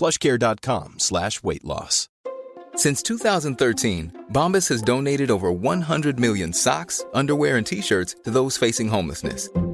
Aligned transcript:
plushcare.com 0.00 0.98
slash 0.98 1.42
weight 1.42 1.64
loss. 1.64 2.08
Since 2.74 3.02
2013, 3.02 4.26
Bombas 4.32 4.68
has 4.70 4.82
donated 4.82 5.30
over 5.30 5.52
100 5.52 6.18
million 6.18 6.52
socks, 6.52 7.04
underwear, 7.12 7.56
and 7.56 7.66
t-shirts 7.66 8.16
to 8.24 8.30
those 8.30 8.56
facing 8.56 8.88
homelessness. 8.88 9.50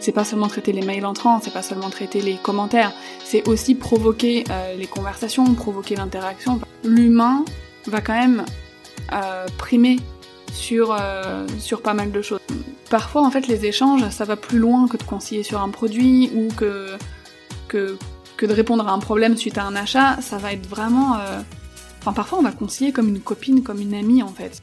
C'est 0.00 0.12
pas 0.12 0.24
seulement 0.24 0.48
traiter 0.48 0.72
les 0.72 0.82
mails 0.82 1.04
entrants, 1.04 1.40
c'est 1.42 1.52
pas 1.52 1.62
seulement 1.62 1.90
traiter 1.90 2.20
les 2.20 2.36
commentaires, 2.36 2.92
c'est 3.24 3.46
aussi 3.48 3.74
provoquer 3.74 4.44
euh, 4.50 4.76
les 4.76 4.86
conversations, 4.86 5.44
provoquer 5.54 5.96
l'interaction. 5.96 6.60
L'humain 6.84 7.44
va 7.86 8.00
quand 8.00 8.14
même 8.14 8.44
euh, 9.12 9.46
primer 9.58 9.98
sur, 10.52 10.96
euh, 10.98 11.46
sur 11.58 11.82
pas 11.82 11.94
mal 11.94 12.12
de 12.12 12.22
choses. 12.22 12.40
Parfois, 12.90 13.22
en 13.22 13.30
fait, 13.30 13.48
les 13.48 13.66
échanges, 13.66 14.08
ça 14.10 14.24
va 14.24 14.36
plus 14.36 14.58
loin 14.58 14.88
que 14.88 14.96
de 14.96 15.02
conseiller 15.02 15.42
sur 15.42 15.60
un 15.60 15.68
produit 15.68 16.30
ou 16.34 16.48
que, 16.54 16.96
que, 17.66 17.98
que 18.36 18.46
de 18.46 18.52
répondre 18.52 18.86
à 18.88 18.92
un 18.92 18.98
problème 18.98 19.36
suite 19.36 19.58
à 19.58 19.64
un 19.64 19.76
achat. 19.76 20.18
Ça 20.22 20.38
va 20.38 20.52
être 20.54 20.66
vraiment... 20.66 21.18
Enfin, 22.00 22.14
parfois, 22.14 22.38
on 22.38 22.42
va 22.42 22.52
conseiller 22.52 22.92
comme 22.92 23.08
une 23.08 23.20
copine, 23.20 23.62
comme 23.62 23.80
une 23.80 23.92
amie, 23.92 24.22
en 24.22 24.28
fait. 24.28 24.62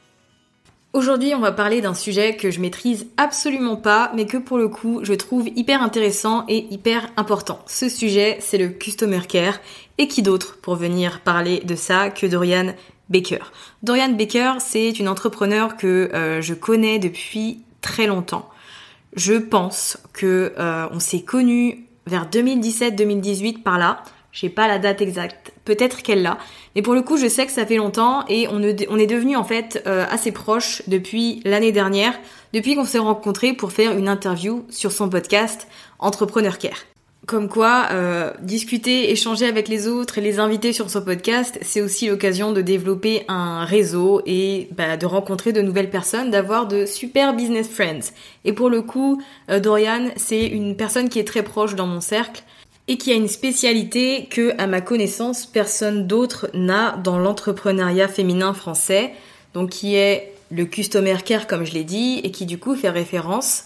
Aujourd'hui, 0.93 1.33
on 1.33 1.39
va 1.39 1.53
parler 1.53 1.79
d'un 1.79 1.93
sujet 1.93 2.35
que 2.35 2.51
je 2.51 2.59
maîtrise 2.59 3.07
absolument 3.15 3.77
pas, 3.77 4.11
mais 4.13 4.25
que 4.25 4.35
pour 4.35 4.57
le 4.57 4.67
coup, 4.67 4.99
je 5.03 5.13
trouve 5.13 5.47
hyper 5.55 5.81
intéressant 5.81 6.43
et 6.49 6.67
hyper 6.69 7.09
important. 7.15 7.59
Ce 7.65 7.87
sujet, 7.87 8.35
c'est 8.41 8.57
le 8.57 8.67
Customer 8.67 9.21
Care. 9.25 9.61
Et 9.97 10.09
qui 10.09 10.21
d'autre 10.21 10.57
pour 10.61 10.75
venir 10.75 11.21
parler 11.21 11.61
de 11.61 11.75
ça 11.75 12.09
que 12.09 12.25
Dorian 12.25 12.73
Baker? 13.07 13.39
Dorian 13.83 14.09
Baker, 14.09 14.55
c'est 14.59 14.99
une 14.99 15.07
entrepreneur 15.07 15.77
que 15.77 16.09
euh, 16.13 16.41
je 16.41 16.53
connais 16.53 16.99
depuis 16.99 17.61
très 17.79 18.05
longtemps. 18.05 18.49
Je 19.15 19.35
pense 19.35 19.97
que 20.11 20.51
euh, 20.57 20.87
on 20.91 20.99
s'est 20.99 21.21
connus 21.21 21.85
vers 22.05 22.27
2017-2018 22.29 23.63
par 23.63 23.77
là. 23.77 24.03
J'ai 24.33 24.49
pas 24.49 24.67
la 24.67 24.77
date 24.77 25.01
exacte. 25.01 25.53
Peut-être 25.71 26.01
qu'elle 26.01 26.21
l'a. 26.21 26.37
Mais 26.75 26.81
pour 26.81 26.93
le 26.93 27.01
coup, 27.01 27.15
je 27.15 27.29
sais 27.29 27.45
que 27.45 27.51
ça 27.53 27.65
fait 27.65 27.77
longtemps 27.77 28.25
et 28.27 28.45
on, 28.49 28.61
est- 28.61 29.05
devenus 29.07 29.37
en 29.37 29.45
fait 29.45 29.81
euh, 29.87 30.03
assez 30.11 30.33
proches 30.33 30.81
depuis 30.87 31.41
l'année 31.45 31.71
dernière, 31.71 32.13
depuis 32.53 32.75
qu'on 32.75 32.83
s'est 32.83 32.99
rencontrés 32.99 33.53
pour 33.53 33.71
faire 33.71 33.97
une 33.97 34.09
interview 34.09 34.65
sur 34.69 34.91
son 34.91 35.07
podcast 35.07 35.69
Entrepreneur 35.99 36.57
Care. 36.57 36.79
Comme 37.25 37.47
quoi, 37.47 37.85
euh, 37.91 38.31
discuter, 38.41 39.11
échanger 39.11 39.45
avec 39.45 39.69
les 39.69 39.87
autres 39.87 40.17
et 40.17 40.21
les 40.21 40.39
inviter 40.39 40.73
sur 40.73 40.89
son 40.89 41.01
podcast, 41.03 41.57
c'est 41.61 41.79
aussi 41.79 42.09
l'occasion 42.09 42.51
de 42.51 42.61
développer 42.61 43.23
un 43.29 43.63
réseau 43.63 44.21
et 44.25 44.67
bah, 44.75 44.97
de 44.97 45.05
rencontrer 45.05 45.53
de 45.53 45.61
nouvelles 45.61 45.89
personnes, 45.89 46.31
d'avoir 46.31 46.67
de 46.67 46.85
super 46.85 47.33
business 47.33 47.69
friends. 47.69 48.11
Et 48.43 48.51
pour 48.51 48.69
le 48.69 48.81
coup, 48.81 49.21
euh, 49.49 49.61
Dorian, 49.61 50.09
c'est 50.17 50.45
une 50.47 50.75
personne 50.75 51.07
qui 51.07 51.19
est 51.19 51.23
très 51.23 51.43
proche 51.43 51.75
dans 51.75 51.87
mon 51.87 52.01
cercle 52.01 52.43
et 52.91 52.97
qui 52.97 53.13
a 53.13 53.15
une 53.15 53.29
spécialité 53.29 54.27
que, 54.29 54.53
à 54.57 54.67
ma 54.67 54.81
connaissance, 54.81 55.45
personne 55.45 56.07
d'autre 56.07 56.49
n'a 56.53 56.97
dans 56.97 57.17
l'entrepreneuriat 57.17 58.09
féminin 58.09 58.53
français, 58.53 59.13
donc 59.53 59.69
qui 59.69 59.95
est 59.95 60.33
le 60.51 60.65
customer 60.65 61.15
care, 61.23 61.47
comme 61.47 61.63
je 61.63 61.71
l'ai 61.71 61.85
dit, 61.85 62.19
et 62.25 62.31
qui 62.31 62.45
du 62.45 62.59
coup 62.59 62.75
fait 62.75 62.89
référence 62.89 63.63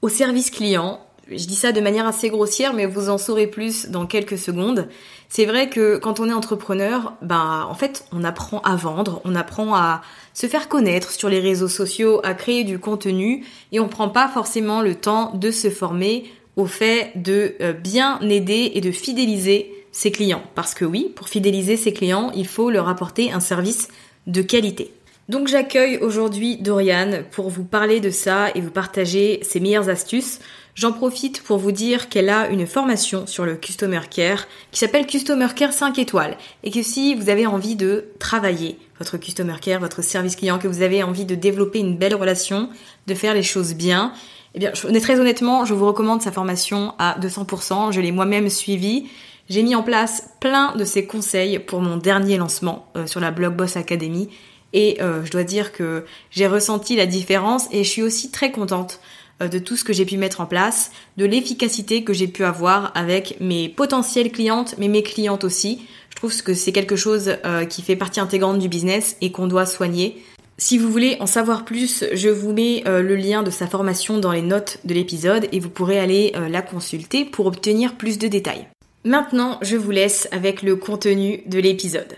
au 0.00 0.08
service 0.08 0.50
client. 0.50 1.00
Je 1.30 1.44
dis 1.44 1.56
ça 1.56 1.72
de 1.72 1.80
manière 1.82 2.06
assez 2.06 2.30
grossière, 2.30 2.72
mais 2.72 2.86
vous 2.86 3.10
en 3.10 3.18
saurez 3.18 3.48
plus 3.48 3.90
dans 3.90 4.06
quelques 4.06 4.38
secondes. 4.38 4.88
C'est 5.28 5.44
vrai 5.44 5.68
que 5.68 5.98
quand 5.98 6.18
on 6.18 6.30
est 6.30 6.32
entrepreneur, 6.32 7.12
bah, 7.20 7.66
en 7.68 7.74
fait, 7.74 8.06
on 8.12 8.24
apprend 8.24 8.60
à 8.60 8.76
vendre, 8.76 9.20
on 9.26 9.34
apprend 9.34 9.74
à 9.74 10.00
se 10.32 10.46
faire 10.46 10.70
connaître 10.70 11.10
sur 11.10 11.28
les 11.28 11.40
réseaux 11.40 11.68
sociaux, 11.68 12.22
à 12.24 12.32
créer 12.32 12.64
du 12.64 12.78
contenu, 12.78 13.44
et 13.72 13.80
on 13.80 13.88
prend 13.88 14.08
pas 14.08 14.28
forcément 14.28 14.80
le 14.80 14.94
temps 14.94 15.32
de 15.34 15.50
se 15.50 15.68
former 15.68 16.32
au 16.56 16.66
fait 16.66 17.12
de 17.16 17.54
euh, 17.60 17.72
bien 17.72 18.20
aider 18.20 18.72
et 18.74 18.80
de 18.80 18.90
fidéliser 18.90 19.72
ses 19.92 20.10
clients. 20.10 20.42
Parce 20.54 20.74
que 20.74 20.84
oui, 20.84 21.12
pour 21.14 21.28
fidéliser 21.28 21.76
ses 21.76 21.92
clients, 21.92 22.32
il 22.34 22.46
faut 22.46 22.70
leur 22.70 22.88
apporter 22.88 23.32
un 23.32 23.40
service 23.40 23.88
de 24.26 24.42
qualité. 24.42 24.92
Donc 25.28 25.48
j'accueille 25.48 25.96
aujourd'hui 25.98 26.58
Dorian 26.58 27.22
pour 27.30 27.48
vous 27.48 27.64
parler 27.64 28.00
de 28.00 28.10
ça 28.10 28.50
et 28.54 28.60
vous 28.60 28.70
partager 28.70 29.40
ses 29.42 29.58
meilleures 29.58 29.88
astuces. 29.88 30.38
J'en 30.74 30.92
profite 30.92 31.40
pour 31.42 31.56
vous 31.56 31.72
dire 31.72 32.08
qu'elle 32.08 32.28
a 32.28 32.48
une 32.48 32.66
formation 32.66 33.26
sur 33.26 33.46
le 33.46 33.54
Customer 33.54 34.00
Care 34.10 34.46
qui 34.70 34.80
s'appelle 34.80 35.06
Customer 35.06 35.46
Care 35.54 35.72
5 35.72 35.98
étoiles 35.98 36.36
et 36.62 36.70
que 36.70 36.82
si 36.82 37.14
vous 37.14 37.30
avez 37.30 37.46
envie 37.46 37.76
de 37.76 38.06
travailler 38.18 38.76
votre 38.98 39.16
Customer 39.16 39.54
Care, 39.62 39.80
votre 39.80 40.02
service 40.02 40.36
client, 40.36 40.58
que 40.58 40.68
vous 40.68 40.82
avez 40.82 41.02
envie 41.02 41.24
de 41.24 41.34
développer 41.34 41.78
une 41.78 41.96
belle 41.96 42.14
relation, 42.14 42.68
de 43.06 43.14
faire 43.14 43.34
les 43.34 43.42
choses 43.42 43.74
bien, 43.74 44.12
eh 44.54 44.60
bien, 44.60 44.70
très 44.72 45.18
honnêtement, 45.18 45.64
je 45.64 45.74
vous 45.74 45.86
recommande 45.86 46.22
sa 46.22 46.30
formation 46.30 46.94
à 46.98 47.18
200%. 47.18 47.92
Je 47.92 48.00
l'ai 48.00 48.12
moi-même 48.12 48.48
suivie. 48.48 49.08
J'ai 49.48 49.62
mis 49.62 49.74
en 49.74 49.82
place 49.82 50.30
plein 50.40 50.74
de 50.76 50.84
ses 50.84 51.06
conseils 51.06 51.58
pour 51.58 51.80
mon 51.80 51.96
dernier 51.96 52.36
lancement 52.36 52.86
euh, 52.96 53.06
sur 53.06 53.20
la 53.20 53.32
Blog 53.32 53.56
Boss 53.56 53.76
Academy. 53.76 54.28
Et 54.72 54.98
euh, 55.02 55.24
je 55.24 55.30
dois 55.30 55.42
dire 55.42 55.72
que 55.72 56.04
j'ai 56.30 56.46
ressenti 56.46 56.94
la 56.94 57.06
différence 57.06 57.66
et 57.72 57.82
je 57.84 57.88
suis 57.88 58.02
aussi 58.02 58.30
très 58.30 58.52
contente 58.52 59.00
euh, 59.42 59.48
de 59.48 59.58
tout 59.58 59.76
ce 59.76 59.82
que 59.82 59.92
j'ai 59.92 60.04
pu 60.04 60.16
mettre 60.16 60.40
en 60.40 60.46
place, 60.46 60.92
de 61.16 61.24
l'efficacité 61.24 62.04
que 62.04 62.12
j'ai 62.12 62.28
pu 62.28 62.44
avoir 62.44 62.92
avec 62.94 63.36
mes 63.40 63.68
potentielles 63.68 64.30
clientes, 64.30 64.76
mais 64.78 64.88
mes 64.88 65.02
clientes 65.02 65.42
aussi. 65.42 65.84
Je 66.10 66.16
trouve 66.16 66.42
que 66.42 66.54
c'est 66.54 66.70
quelque 66.70 66.94
chose 66.94 67.36
qui 67.68 67.82
fait 67.82 67.96
partie 67.96 68.20
intégrante 68.20 68.60
du 68.60 68.68
business 68.68 69.16
et 69.20 69.32
qu'on 69.32 69.48
doit 69.48 69.66
soigner. 69.66 70.22
Si 70.56 70.78
vous 70.78 70.88
voulez 70.88 71.16
en 71.18 71.26
savoir 71.26 71.64
plus, 71.64 72.04
je 72.12 72.28
vous 72.28 72.52
mets 72.52 72.84
euh, 72.86 73.02
le 73.02 73.16
lien 73.16 73.42
de 73.42 73.50
sa 73.50 73.66
formation 73.66 74.18
dans 74.18 74.30
les 74.30 74.40
notes 74.40 74.78
de 74.84 74.94
l'épisode 74.94 75.48
et 75.50 75.58
vous 75.58 75.68
pourrez 75.68 75.98
aller 75.98 76.32
euh, 76.36 76.48
la 76.48 76.62
consulter 76.62 77.24
pour 77.24 77.46
obtenir 77.46 77.96
plus 77.96 78.18
de 78.18 78.28
détails. 78.28 78.68
Maintenant, 79.04 79.58
je 79.62 79.76
vous 79.76 79.90
laisse 79.90 80.28
avec 80.30 80.62
le 80.62 80.76
contenu 80.76 81.42
de 81.46 81.58
l'épisode. 81.58 82.14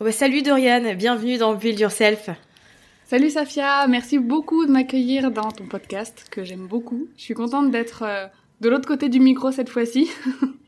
Oh 0.00 0.04
bah, 0.04 0.12
salut 0.12 0.40
Dorian, 0.40 0.94
bienvenue 0.94 1.36
dans 1.36 1.54
Build 1.54 1.78
Yourself. 1.78 2.30
Salut 3.04 3.28
Safia, 3.28 3.86
merci 3.88 4.18
beaucoup 4.18 4.64
de 4.64 4.72
m'accueillir 4.72 5.30
dans 5.30 5.50
ton 5.50 5.66
podcast 5.66 6.26
que 6.30 6.44
j'aime 6.44 6.66
beaucoup. 6.66 7.08
Je 7.18 7.24
suis 7.24 7.34
contente 7.34 7.70
d'être 7.70 8.04
euh, 8.04 8.26
de 8.62 8.70
l'autre 8.70 8.88
côté 8.88 9.10
du 9.10 9.20
micro 9.20 9.52
cette 9.52 9.68
fois-ci. 9.68 10.10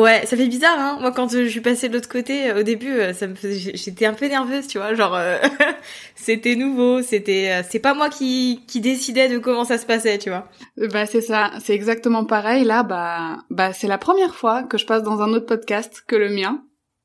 Ouais, 0.00 0.24
ça 0.24 0.34
fait 0.34 0.46
bizarre, 0.46 0.78
hein. 0.78 0.98
Moi, 1.00 1.12
quand 1.12 1.30
je 1.30 1.46
suis 1.46 1.60
passée 1.60 1.88
de 1.88 1.94
l'autre 1.94 2.08
côté, 2.08 2.50
euh, 2.50 2.60
au 2.60 2.62
début, 2.62 2.92
euh, 2.92 3.12
ça 3.12 3.26
me 3.26 3.34
faisait... 3.34 3.72
j'étais 3.74 4.06
un 4.06 4.14
peu 4.14 4.26
nerveuse, 4.26 4.66
tu 4.66 4.78
vois. 4.78 4.94
Genre, 4.94 5.14
euh, 5.14 5.36
c'était 6.14 6.56
nouveau, 6.56 7.02
c'était, 7.02 7.62
c'est 7.68 7.80
pas 7.80 7.92
moi 7.92 8.08
qui 8.08 8.62
qui 8.66 8.80
décidais 8.80 9.28
de 9.28 9.38
comment 9.38 9.64
ça 9.64 9.76
se 9.76 9.84
passait, 9.84 10.18
tu 10.18 10.30
vois. 10.30 10.48
Bah 10.76 11.04
c'est 11.04 11.20
ça, 11.20 11.50
c'est 11.62 11.74
exactement 11.74 12.24
pareil. 12.24 12.64
Là, 12.64 12.82
bah, 12.82 13.38
bah 13.50 13.74
c'est 13.74 13.88
la 13.88 13.98
première 13.98 14.34
fois 14.34 14.62
que 14.62 14.78
je 14.78 14.86
passe 14.86 15.02
dans 15.02 15.20
un 15.20 15.32
autre 15.34 15.46
podcast 15.46 16.02
que 16.06 16.16
le 16.16 16.30
mien. 16.30 16.62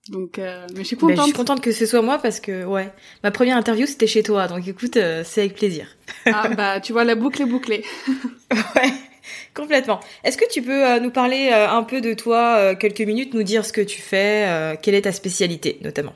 Donc, 0.09 0.38
mais 0.38 0.68
je 0.77 0.83
suis 0.83 0.95
contente. 0.95 1.18
je 1.18 1.24
suis 1.24 1.33
contente 1.33 1.62
que 1.62 1.71
ce 1.71 1.86
soit 1.86 2.03
moi 2.03 2.19
parce 2.19 2.39
que, 2.39 2.63
ouais, 2.63 2.94
ma 3.24 3.31
première 3.31 3.57
interview 3.57 3.88
c'était 3.88 4.07
chez 4.07 4.21
toi, 4.21 4.47
donc 4.47 4.68
écoute, 4.68 5.00
c'est 5.24 5.42
avec 5.42 5.56
plaisir. 5.56 5.88
ah 6.27 6.50
bah, 6.50 6.80
tu 6.80 6.94
vois, 6.94 7.03
la 7.03 7.15
boucle 7.15 7.42
est 7.42 7.45
bouclée. 7.45 7.83
ouais. 8.75 8.94
Complètement. 9.54 10.00
Est-ce 10.24 10.38
que 10.38 10.50
tu 10.50 10.62
peux 10.62 10.86
euh, 10.86 11.00
nous 11.00 11.12
parler 11.12 11.50
euh, 11.51 11.69
un 11.69 11.83
peu 11.83 12.01
de 12.01 12.13
toi, 12.13 12.56
euh, 12.57 12.75
quelques 12.75 13.01
minutes, 13.01 13.33
nous 13.33 13.44
dire 13.44 13.66
ce 13.66 13.74
que 13.74 13.81
tu 13.81 14.01
fais, 14.01 14.77
quelle 14.81 14.95
est 14.95 15.04
ta 15.04 15.12
spécialité 15.12 15.80
notamment? 15.81 16.13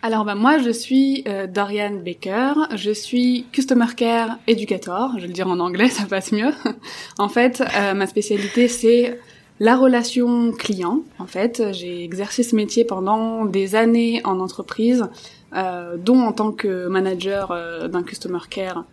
Alors 0.00 0.24
bah 0.24 0.36
moi 0.36 0.58
je 0.58 0.70
suis 0.70 1.24
Dorian 1.48 1.94
Baker, 2.04 2.52
je 2.76 2.92
suis 2.92 3.46
Customer 3.52 3.86
Care 3.96 4.38
Educator, 4.46 5.10
je 5.16 5.22
vais 5.22 5.26
le 5.26 5.32
dire 5.32 5.48
en 5.48 5.58
anglais, 5.58 5.88
ça 5.88 6.04
passe 6.04 6.30
mieux. 6.30 6.52
en 7.18 7.28
fait, 7.28 7.62
ma 7.94 8.06
spécialité 8.06 8.68
c'est 8.68 9.18
la 9.60 9.76
relation 9.76 10.52
client. 10.52 11.00
En 11.18 11.26
fait, 11.26 11.72
j'ai 11.72 12.04
exercé 12.04 12.44
ce 12.44 12.54
métier 12.54 12.84
pendant 12.84 13.44
des 13.44 13.74
années 13.74 14.20
en 14.24 14.38
entreprise, 14.38 15.04
dont 15.52 16.20
en 16.20 16.32
tant 16.32 16.52
que 16.52 16.86
manager 16.86 17.88
d'un 17.88 18.04
Customer 18.04 18.38
Care 18.48 18.84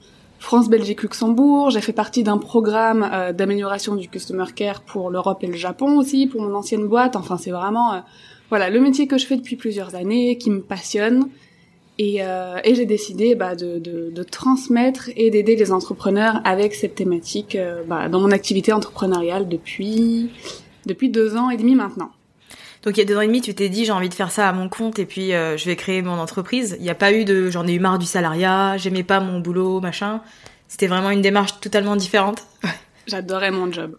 France, 0.46 0.70
Belgique, 0.70 1.02
Luxembourg. 1.02 1.72
J'ai 1.72 1.82
fait 1.82 1.92
partie 1.92 2.22
d'un 2.22 2.38
programme 2.38 3.10
euh, 3.12 3.34
d'amélioration 3.34 3.96
du 3.96 4.08
customer 4.08 4.46
care 4.56 4.82
pour 4.82 5.10
l'Europe 5.10 5.44
et 5.44 5.48
le 5.48 5.56
Japon 5.56 5.98
aussi, 5.98 6.28
pour 6.28 6.40
mon 6.40 6.54
ancienne 6.54 6.88
boîte. 6.88 7.16
Enfin, 7.16 7.38
c'est 7.38 7.50
vraiment 7.50 7.94
euh, 7.94 8.00
voilà 8.52 8.70
le 8.70 8.80
métier 8.80 9.08
que 9.08 9.18
je 9.18 9.26
fais 9.26 9.38
depuis 9.38 9.56
plusieurs 9.56 9.96
années, 9.96 10.38
qui 10.38 10.52
me 10.52 10.62
passionne. 10.62 11.30
Et, 11.98 12.18
euh, 12.20 12.58
et 12.64 12.76
j'ai 12.76 12.86
décidé 12.86 13.34
bah, 13.34 13.56
de, 13.56 13.80
de, 13.80 14.12
de, 14.12 14.24
transmettre 14.24 15.10
et 15.16 15.32
d'aider 15.32 15.56
les 15.56 15.72
entrepreneurs 15.72 16.42
avec 16.44 16.76
cette 16.76 16.94
thématique 16.94 17.58
bah, 17.88 18.08
dans 18.08 18.20
mon 18.20 18.30
activité 18.30 18.72
entrepreneuriale 18.72 19.48
depuis 19.48 20.30
depuis 20.86 21.10
deux 21.10 21.38
ans 21.38 21.50
et 21.50 21.58
demi 21.58 21.74
maintenant. 21.74 22.12
Donc 22.86 22.98
il 22.98 23.00
y 23.00 23.04
a 23.04 23.06
deux 23.06 23.18
ans 23.18 23.22
et 23.22 23.28
demi, 23.28 23.42
tu 23.42 23.54
t'es 23.56 23.68
dit 23.68 23.84
j'ai 23.84 23.92
envie 23.92 24.10
de 24.10 24.14
faire 24.14 24.32
ça 24.32 24.48
à 24.48 24.54
mon 24.54 24.70
compte 24.70 25.00
et 25.00 25.06
puis 25.06 25.34
euh, 25.34 25.58
je 25.58 25.66
vais 25.66 25.76
créer 25.76 26.04
mon 26.04 26.20
entreprise. 26.20 26.76
Il 26.80 26.84
n'y 26.84 26.92
a 26.92 26.96
pas 26.96 27.12
eu 27.12 27.26
de 27.26 27.50
j'en 27.50 27.66
ai 27.68 27.74
eu 27.74 27.80
marre 27.80 27.98
du 27.98 28.06
salariat, 28.06 28.78
j'aimais 28.78 29.04
pas 29.04 29.20
mon 29.20 29.40
boulot, 29.40 29.82
machin. 29.82 30.22
C'était 30.68 30.88
vraiment 30.88 31.10
une 31.10 31.22
démarche 31.22 31.60
totalement 31.60 31.96
différente. 31.96 32.44
J'adorais 33.08 33.52
mon 33.52 33.72
job. 33.72 33.98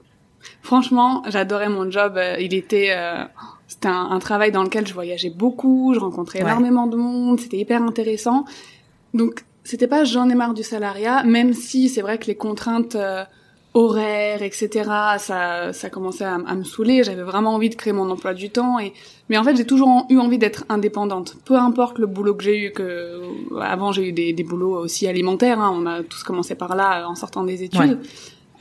Franchement, 0.62 1.24
j'adorais 1.26 1.68
mon 1.68 1.90
job. 1.90 2.14
Euh, 2.16 2.36
il 2.38 2.54
était, 2.54 2.92
euh, 2.96 3.24
c'était 3.66 3.88
un, 3.88 4.18
travail 4.20 4.52
dans 4.52 4.62
lequel 4.62 4.86
je 4.86 4.94
voyageais 4.94 5.30
beaucoup, 5.30 5.92
je 5.92 5.98
rencontrais 5.98 6.40
énormément 6.40 6.86
de 6.86 6.96
monde, 6.96 7.40
c'était 7.40 7.58
hyper 7.58 7.82
intéressant. 7.82 8.44
Donc 9.14 9.44
c'était 9.64 9.88
pas 9.88 10.04
j'en 10.04 10.28
ai 10.28 10.36
marre 10.36 10.54
du 10.54 10.62
salariat, 10.62 11.24
même 11.24 11.54
si 11.54 11.88
c'est 11.88 12.02
vrai 12.02 12.18
que 12.18 12.26
les 12.26 12.36
contraintes 12.36 12.96
horaires, 13.76 14.42
etc. 14.42 14.90
Ça, 15.18 15.72
ça 15.74 15.90
commençait 15.90 16.24
à, 16.24 16.38
me 16.38 16.64
saouler. 16.64 17.04
J'avais 17.04 17.22
vraiment 17.22 17.54
envie 17.54 17.68
de 17.68 17.74
créer 17.74 17.92
mon 17.92 18.08
emploi 18.10 18.32
du 18.32 18.48
temps. 18.48 18.78
Et 18.78 18.94
mais 19.28 19.36
en 19.36 19.44
fait, 19.44 19.54
j'ai 19.54 19.66
toujours 19.66 20.06
eu 20.08 20.18
envie 20.18 20.38
d'être 20.38 20.64
indépendante. 20.70 21.36
Peu 21.44 21.56
importe 21.56 21.98
le 21.98 22.06
boulot 22.06 22.34
que 22.34 22.42
j'ai 22.42 22.58
eu. 22.58 22.72
Que 22.72 23.20
avant, 23.60 23.92
j'ai 23.92 24.08
eu 24.08 24.12
des, 24.12 24.32
des 24.32 24.44
boulots 24.44 24.78
aussi 24.78 25.06
alimentaires. 25.06 25.60
Hein. 25.60 25.72
On 25.76 25.84
a 25.84 26.02
tous 26.02 26.22
commencé 26.22 26.54
par 26.54 26.74
là 26.74 27.06
en 27.06 27.14
sortant 27.14 27.44
des 27.44 27.62
études. 27.62 28.00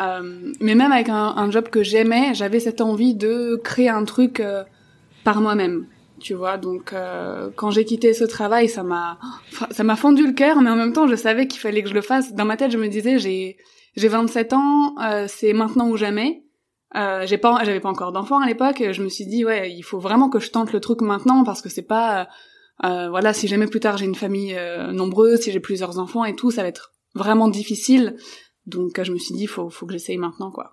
Euh, 0.01 0.51
mais 0.59 0.75
même 0.75 0.91
avec 0.91 1.07
un, 1.07 1.33
un 1.37 1.49
job 1.49 1.69
que 1.69 1.81
j'aimais, 1.81 2.33
j'avais 2.33 2.59
cette 2.59 2.81
envie 2.81 3.15
de 3.15 3.55
créer 3.63 3.87
un 3.87 4.03
truc 4.03 4.41
euh, 4.41 4.63
par 5.23 5.39
moi-même. 5.39 5.85
Tu 6.19 6.33
vois, 6.33 6.57
donc 6.57 6.91
euh, 6.91 7.49
quand 7.55 7.71
j'ai 7.71 7.85
quitté 7.85 8.13
ce 8.13 8.25
travail, 8.25 8.67
ça 8.67 8.83
m'a, 8.83 9.17
ça 9.71 9.83
m'a 9.83 9.95
fendu 9.95 10.25
le 10.27 10.33
cœur, 10.33 10.61
mais 10.61 10.69
en 10.69 10.75
même 10.75 10.91
temps, 10.91 11.07
je 11.07 11.15
savais 11.15 11.47
qu'il 11.47 11.61
fallait 11.61 11.83
que 11.83 11.89
je 11.89 11.93
le 11.93 12.01
fasse. 12.01 12.33
Dans 12.33 12.45
ma 12.45 12.57
tête, 12.57 12.71
je 12.71 12.77
me 12.77 12.87
disais, 12.87 13.19
j'ai, 13.19 13.57
j'ai 13.95 14.07
27 14.07 14.53
ans, 14.53 14.95
euh, 15.01 15.25
c'est 15.27 15.53
maintenant 15.53 15.89
ou 15.89 15.97
jamais. 15.97 16.45
Euh, 16.95 17.25
j'ai 17.25 17.37
pas, 17.37 17.59
j'avais 17.63 17.79
pas 17.79 17.89
encore 17.89 18.11
d'enfant 18.11 18.39
à 18.39 18.47
l'époque. 18.47 18.81
Je 18.91 19.03
me 19.03 19.09
suis 19.09 19.25
dit 19.25 19.43
ouais, 19.43 19.71
il 19.71 19.83
faut 19.83 19.99
vraiment 19.99 20.29
que 20.29 20.39
je 20.39 20.49
tente 20.49 20.71
le 20.71 20.79
truc 20.79 21.01
maintenant 21.01 21.43
parce 21.43 21.61
que 21.61 21.69
c'est 21.69 21.81
pas, 21.81 22.27
euh, 22.83 23.09
voilà, 23.09 23.33
si 23.33 23.47
jamais 23.47 23.67
plus 23.67 23.79
tard 23.79 23.97
j'ai 23.97 24.05
une 24.05 24.15
famille 24.15 24.55
euh, 24.55 24.91
nombreuse, 24.91 25.41
si 25.41 25.51
j'ai 25.51 25.59
plusieurs 25.59 25.99
enfants 25.99 26.25
et 26.25 26.35
tout, 26.35 26.51
ça 26.51 26.61
va 26.61 26.69
être 26.69 26.93
vraiment 27.13 27.47
difficile. 27.47 28.15
Donc 28.65 29.01
je 29.01 29.11
me 29.11 29.17
suis 29.17 29.35
dit 29.35 29.47
faut, 29.47 29.69
faut 29.69 29.85
que 29.85 29.93
j'essaye 29.93 30.17
maintenant 30.17 30.51
quoi. 30.51 30.71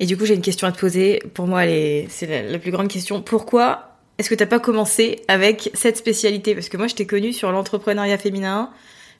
Et 0.00 0.06
du 0.06 0.16
coup 0.16 0.24
j'ai 0.24 0.34
une 0.34 0.42
question 0.42 0.66
à 0.66 0.72
te 0.72 0.80
poser. 0.80 1.20
Pour 1.34 1.46
moi, 1.46 1.62
c'est 2.08 2.26
la, 2.26 2.42
la 2.42 2.58
plus 2.58 2.72
grande 2.72 2.88
question. 2.88 3.22
Pourquoi 3.22 3.90
est-ce 4.18 4.28
que 4.28 4.34
t'as 4.34 4.46
pas 4.46 4.60
commencé 4.60 5.22
avec 5.28 5.70
cette 5.74 5.96
spécialité? 5.96 6.54
Parce 6.54 6.68
que 6.68 6.76
moi 6.76 6.88
je 6.88 6.94
t'ai 6.94 7.06
connue 7.06 7.32
sur 7.32 7.52
l'entrepreneuriat 7.52 8.18
féminin 8.18 8.70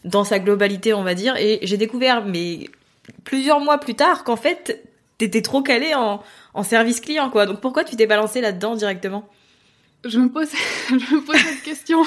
dans 0.04 0.24
sa 0.24 0.38
globalité, 0.38 0.92
on 0.92 1.04
va 1.04 1.14
dire, 1.14 1.36
et 1.36 1.60
j'ai 1.62 1.76
découvert 1.76 2.24
mais 2.24 2.66
plusieurs 3.24 3.60
mois 3.60 3.78
plus 3.78 3.94
tard 3.94 4.24
qu'en 4.24 4.36
fait, 4.36 4.82
t'étais 5.18 5.42
trop 5.42 5.62
calé 5.62 5.94
en, 5.94 6.22
en 6.54 6.62
service 6.62 7.00
client, 7.00 7.30
quoi. 7.30 7.46
Donc 7.46 7.60
pourquoi 7.60 7.84
tu 7.84 7.96
t'es 7.96 8.06
balancé 8.06 8.40
là-dedans 8.40 8.74
directement? 8.74 9.28
Je 10.04 10.18
me, 10.18 10.30
pose, 10.30 10.48
je 10.88 10.94
me 10.94 11.20
pose 11.24 11.36
cette 11.36 11.62
question. 11.62 12.02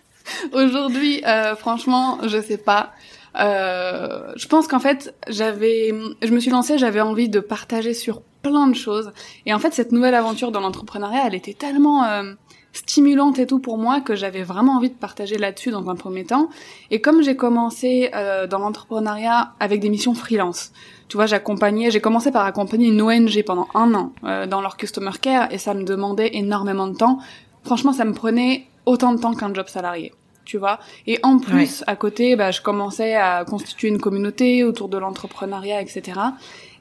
Aujourd'hui, 0.52 1.22
euh, 1.26 1.56
franchement, 1.56 2.18
je 2.22 2.40
sais 2.40 2.58
pas. 2.58 2.92
Euh, 3.38 4.32
je 4.36 4.46
pense 4.46 4.68
qu'en 4.68 4.78
fait, 4.78 5.14
j'avais, 5.28 5.92
je 6.22 6.32
me 6.32 6.38
suis 6.38 6.50
lancée, 6.50 6.78
j'avais 6.78 7.00
envie 7.00 7.28
de 7.28 7.40
partager 7.40 7.94
sur 7.94 8.22
plein 8.42 8.66
de 8.68 8.74
choses. 8.74 9.12
Et 9.46 9.54
en 9.54 9.58
fait, 9.58 9.72
cette 9.72 9.92
nouvelle 9.92 10.14
aventure 10.14 10.52
dans 10.52 10.60
l'entrepreneuriat, 10.60 11.26
elle 11.26 11.34
était 11.34 11.54
tellement 11.54 12.04
euh, 12.04 12.34
stimulante 12.72 13.38
et 13.38 13.46
tout 13.46 13.58
pour 13.58 13.78
moi 13.78 14.00
que 14.00 14.14
j'avais 14.14 14.42
vraiment 14.42 14.76
envie 14.76 14.88
de 14.88 14.94
partager 14.94 15.36
là-dessus 15.36 15.70
dans 15.70 15.88
un 15.90 15.94
premier 15.94 16.24
temps. 16.24 16.48
Et 16.90 17.00
comme 17.00 17.22
j'ai 17.22 17.36
commencé 17.36 18.10
euh, 18.14 18.46
dans 18.46 18.58
l'entrepreneuriat 18.58 19.52
avec 19.60 19.80
des 19.80 19.90
missions 19.90 20.14
freelance, 20.14 20.72
tu 21.08 21.16
vois, 21.16 21.26
j'accompagnais, 21.26 21.90
j'ai 21.90 22.00
commencé 22.00 22.30
par 22.30 22.46
accompagner 22.46 22.88
une 22.88 23.02
ONG 23.02 23.42
pendant 23.44 23.68
un 23.74 23.92
an 23.94 24.12
euh, 24.24 24.46
dans 24.46 24.62
leur 24.62 24.76
customer 24.76 25.10
care 25.20 25.52
et 25.52 25.58
ça 25.58 25.74
me 25.74 25.84
demandait 25.84 26.30
énormément 26.32 26.88
de 26.88 26.96
temps. 26.96 27.18
Franchement, 27.64 27.92
ça 27.92 28.04
me 28.04 28.14
prenait 28.14 28.66
autant 28.86 29.12
de 29.12 29.20
temps 29.20 29.34
qu'un 29.34 29.52
job 29.52 29.68
salarié. 29.68 30.12
Tu 30.44 30.58
vois 30.58 30.80
et 31.06 31.20
en 31.22 31.38
plus 31.38 31.84
à 31.86 31.94
côté 31.94 32.34
bah, 32.34 32.50
je 32.50 32.60
commençais 32.60 33.14
à 33.14 33.44
constituer 33.44 33.86
une 33.86 34.00
communauté 34.00 34.64
autour 34.64 34.88
de 34.88 34.98
l'entrepreneuriat 34.98 35.80
etc 35.80 36.18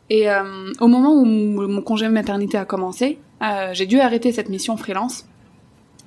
et 0.10 0.32
euh, 0.32 0.72
au 0.80 0.88
moment 0.88 1.14
où 1.14 1.26
mon 1.26 1.82
congé 1.84 2.10
maternité 2.10 2.58
a 2.58 2.66
commencé 2.66 3.20
j'ai 3.74 3.86
dû 3.86 4.00
arrêter 4.00 4.32
cette 4.32 4.50
mission 4.50 4.78
freelance 4.78 5.26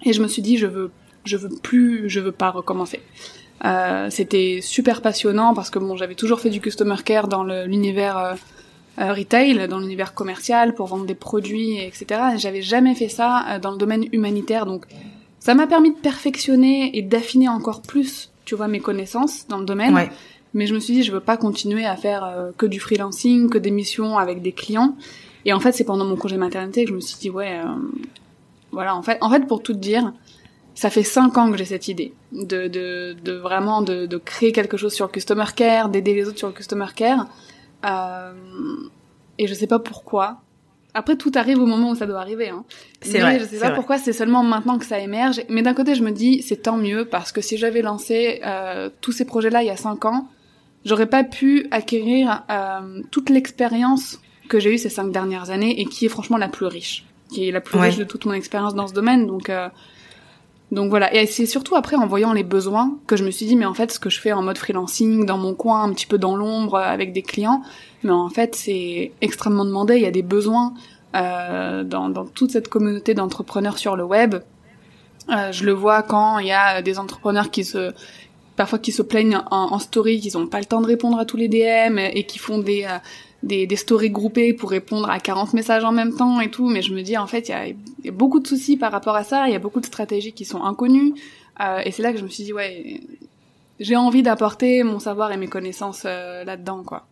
et 0.04 0.12
je 0.12 0.22
me 0.22 0.28
suis 0.28 0.42
dit, 0.42 0.58
je 0.58 0.66
veux, 0.66 0.90
je 1.24 1.36
veux 1.36 1.50
plus, 1.62 2.08
je 2.08 2.20
veux 2.20 2.32
pas 2.32 2.50
recommencer. 2.50 3.00
Euh, 3.64 4.08
c'était 4.10 4.60
super 4.60 5.00
passionnant 5.00 5.54
parce 5.54 5.70
que 5.70 5.78
bon, 5.78 5.96
j'avais 5.96 6.14
toujours 6.14 6.40
fait 6.40 6.50
du 6.50 6.60
customer 6.60 6.96
care 7.04 7.28
dans 7.28 7.44
l'univers 7.44 8.18
euh, 8.18 8.34
euh, 8.98 9.12
retail, 9.12 9.68
dans 9.68 9.78
l'univers 9.78 10.12
commercial 10.12 10.74
pour 10.74 10.86
vendre 10.86 11.06
des 11.06 11.14
produits, 11.14 11.78
etc. 11.78 12.20
Et 12.34 12.38
j'avais 12.38 12.62
jamais 12.62 12.94
fait 12.94 13.08
ça 13.08 13.58
dans 13.62 13.70
le 13.70 13.78
domaine 13.78 14.04
humanitaire, 14.12 14.66
donc 14.66 14.86
ça 15.40 15.54
m'a 15.54 15.66
permis 15.66 15.92
de 15.92 15.98
perfectionner 15.98 16.96
et 16.96 17.02
d'affiner 17.02 17.48
encore 17.48 17.82
plus, 17.82 18.30
tu 18.44 18.54
vois, 18.54 18.68
mes 18.68 18.80
connaissances 18.80 19.46
dans 19.48 19.58
le 19.58 19.64
domaine. 19.64 19.94
Ouais. 19.94 20.10
Mais 20.52 20.66
je 20.66 20.74
me 20.74 20.78
suis 20.78 20.94
dit, 20.94 21.02
je 21.02 21.10
veux 21.10 21.20
pas 21.20 21.36
continuer 21.36 21.84
à 21.84 21.96
faire 21.96 22.52
que 22.56 22.66
du 22.66 22.78
freelancing, 22.78 23.50
que 23.50 23.58
des 23.58 23.72
missions 23.72 24.18
avec 24.18 24.40
des 24.40 24.52
clients. 24.52 24.94
Et 25.44 25.52
en 25.52 25.58
fait, 25.58 25.72
c'est 25.72 25.84
pendant 25.84 26.04
mon 26.04 26.14
congé 26.16 26.36
maternité 26.36 26.84
que 26.84 26.90
je 26.90 26.94
me 26.94 27.00
suis 27.00 27.18
dit, 27.18 27.28
ouais, 27.28 27.60
voilà, 28.74 28.94
en 28.94 29.02
fait, 29.02 29.18
en 29.20 29.30
fait, 29.30 29.46
pour 29.46 29.62
tout 29.62 29.72
dire, 29.72 30.12
ça 30.74 30.90
fait 30.90 31.02
cinq 31.02 31.38
ans 31.38 31.50
que 31.50 31.56
j'ai 31.56 31.64
cette 31.64 31.88
idée 31.88 32.12
de, 32.32 32.68
de, 32.68 33.16
de 33.22 33.32
vraiment 33.32 33.80
de, 33.80 34.06
de, 34.06 34.16
créer 34.18 34.52
quelque 34.52 34.76
chose 34.76 34.92
sur 34.92 35.06
le 35.06 35.12
customer 35.12 35.46
care, 35.54 35.88
d'aider 35.88 36.14
les 36.14 36.28
autres 36.28 36.38
sur 36.38 36.48
le 36.48 36.52
customer 36.52 36.86
care. 36.94 37.28
Euh, 37.84 38.32
et 39.38 39.46
je 39.46 39.54
sais 39.54 39.66
pas 39.66 39.78
pourquoi. 39.78 40.40
Après, 40.94 41.16
tout 41.16 41.32
arrive 41.34 41.58
au 41.58 41.66
moment 41.66 41.90
où 41.90 41.94
ça 41.94 42.06
doit 42.06 42.20
arriver. 42.20 42.50
Hein. 42.50 42.64
C'est 43.02 43.18
vrai. 43.18 43.40
Je 43.40 43.44
sais 43.44 43.58
pas 43.58 43.70
pourquoi 43.70 43.98
c'est 43.98 44.12
seulement 44.12 44.44
maintenant 44.44 44.78
que 44.78 44.86
ça 44.86 44.98
émerge. 44.98 45.42
Mais 45.48 45.62
d'un 45.62 45.74
côté, 45.74 45.94
je 45.94 46.04
me 46.04 46.12
dis, 46.12 46.42
c'est 46.42 46.62
tant 46.62 46.76
mieux 46.76 47.04
parce 47.04 47.32
que 47.32 47.40
si 47.40 47.56
j'avais 47.56 47.82
lancé 47.82 48.40
euh, 48.44 48.90
tous 49.00 49.12
ces 49.12 49.24
projets-là 49.24 49.62
il 49.62 49.66
y 49.66 49.70
a 49.70 49.76
cinq 49.76 50.04
ans, 50.04 50.28
j'aurais 50.84 51.08
pas 51.08 51.24
pu 51.24 51.66
acquérir 51.72 52.44
euh, 52.50 53.02
toute 53.10 53.28
l'expérience 53.28 54.20
que 54.48 54.60
j'ai 54.60 54.74
eue 54.74 54.78
ces 54.78 54.88
cinq 54.88 55.10
dernières 55.10 55.50
années 55.50 55.80
et 55.80 55.86
qui 55.86 56.06
est 56.06 56.08
franchement 56.08 56.36
la 56.36 56.48
plus 56.48 56.66
riche 56.66 57.04
qui 57.34 57.48
est 57.48 57.52
la 57.52 57.60
plus 57.60 57.78
riche 57.78 57.96
de 57.96 58.04
toute 58.04 58.24
mon 58.26 58.32
expérience 58.32 58.74
dans 58.74 58.86
ce 58.86 58.94
domaine. 58.94 59.26
Donc, 59.26 59.50
euh, 59.50 59.68
Donc 60.70 60.88
voilà, 60.90 61.14
et 61.14 61.26
c'est 61.26 61.46
surtout 61.46 61.76
après 61.76 61.96
en 61.96 62.06
voyant 62.06 62.32
les 62.32 62.42
besoins 62.42 62.96
que 63.06 63.16
je 63.16 63.24
me 63.24 63.30
suis 63.30 63.46
dit 63.46 63.54
mais 63.54 63.66
en 63.66 63.74
fait 63.74 63.92
ce 63.92 63.98
que 63.98 64.10
je 64.10 64.20
fais 64.20 64.32
en 64.32 64.42
mode 64.42 64.58
freelancing 64.58 65.26
dans 65.26 65.38
mon 65.38 65.54
coin, 65.54 65.84
un 65.84 65.92
petit 65.92 66.06
peu 66.06 66.18
dans 66.18 66.36
l'ombre 66.36 66.78
avec 66.78 67.12
des 67.12 67.22
clients, 67.22 67.62
mais 68.02 68.12
en 68.12 68.30
fait 68.30 68.54
c'est 68.54 69.12
extrêmement 69.20 69.64
demandé, 69.64 69.96
il 69.96 70.02
y 70.02 70.06
a 70.06 70.10
des 70.10 70.22
besoins 70.24 70.74
euh, 71.14 71.84
dans, 71.84 72.08
dans 72.08 72.24
toute 72.24 72.50
cette 72.50 72.68
communauté 72.68 73.14
d'entrepreneurs 73.14 73.78
sur 73.78 73.94
le 73.94 74.04
web. 74.04 74.36
Euh, 75.28 75.52
je 75.52 75.64
le 75.64 75.72
vois 75.72 76.02
quand 76.02 76.38
il 76.38 76.48
y 76.48 76.52
a 76.52 76.82
des 76.82 76.98
entrepreneurs 76.98 77.50
qui 77.50 77.64
se 77.64 77.92
parfois 78.56 78.78
qui 78.78 78.92
se 78.92 79.02
plaignent 79.02 79.40
en, 79.50 79.78
story 79.78 80.20
qu'ils 80.20 80.38
n'ont 80.38 80.46
pas 80.46 80.58
le 80.58 80.64
temps 80.64 80.80
de 80.80 80.86
répondre 80.86 81.18
à 81.18 81.24
tous 81.24 81.36
les 81.36 81.48
DM 81.48 81.98
et 81.98 82.24
qui 82.24 82.38
font 82.38 82.58
des, 82.58 82.84
euh, 82.84 82.98
des, 83.42 83.76
stories 83.76 84.10
groupées 84.10 84.52
pour 84.52 84.70
répondre 84.70 85.10
à 85.10 85.18
40 85.18 85.54
messages 85.54 85.84
en 85.84 85.92
même 85.92 86.14
temps 86.14 86.40
et 86.40 86.50
tout. 86.50 86.68
Mais 86.68 86.82
je 86.82 86.94
me 86.94 87.02
dis 87.02 87.16
en 87.16 87.26
fait 87.26 87.48
il 87.48 87.52
y 87.52 87.54
a, 87.54 87.66
y 87.68 88.08
a, 88.08 88.12
beaucoup 88.12 88.40
de 88.40 88.46
soucis 88.46 88.76
par 88.76 88.92
rapport 88.92 89.16
à 89.16 89.24
ça. 89.24 89.48
Il 89.48 89.52
y 89.52 89.56
a 89.56 89.60
beaucoup 89.60 89.80
de 89.80 89.86
stratégies 89.86 90.32
qui 90.32 90.44
sont 90.44 90.62
inconnues. 90.62 91.14
Euh, 91.60 91.82
et 91.84 91.90
c'est 91.90 92.02
là 92.02 92.12
que 92.12 92.18
je 92.18 92.24
me 92.24 92.28
suis 92.28 92.44
dit 92.44 92.52
ouais 92.52 93.00
j'ai 93.80 93.96
envie 93.96 94.22
d'apporter 94.22 94.82
mon 94.82 94.98
savoir 94.98 95.32
et 95.32 95.36
mes 95.36 95.48
connaissances 95.48 96.02
euh, 96.04 96.44
là-dedans 96.44 96.82
quoi. 96.84 97.06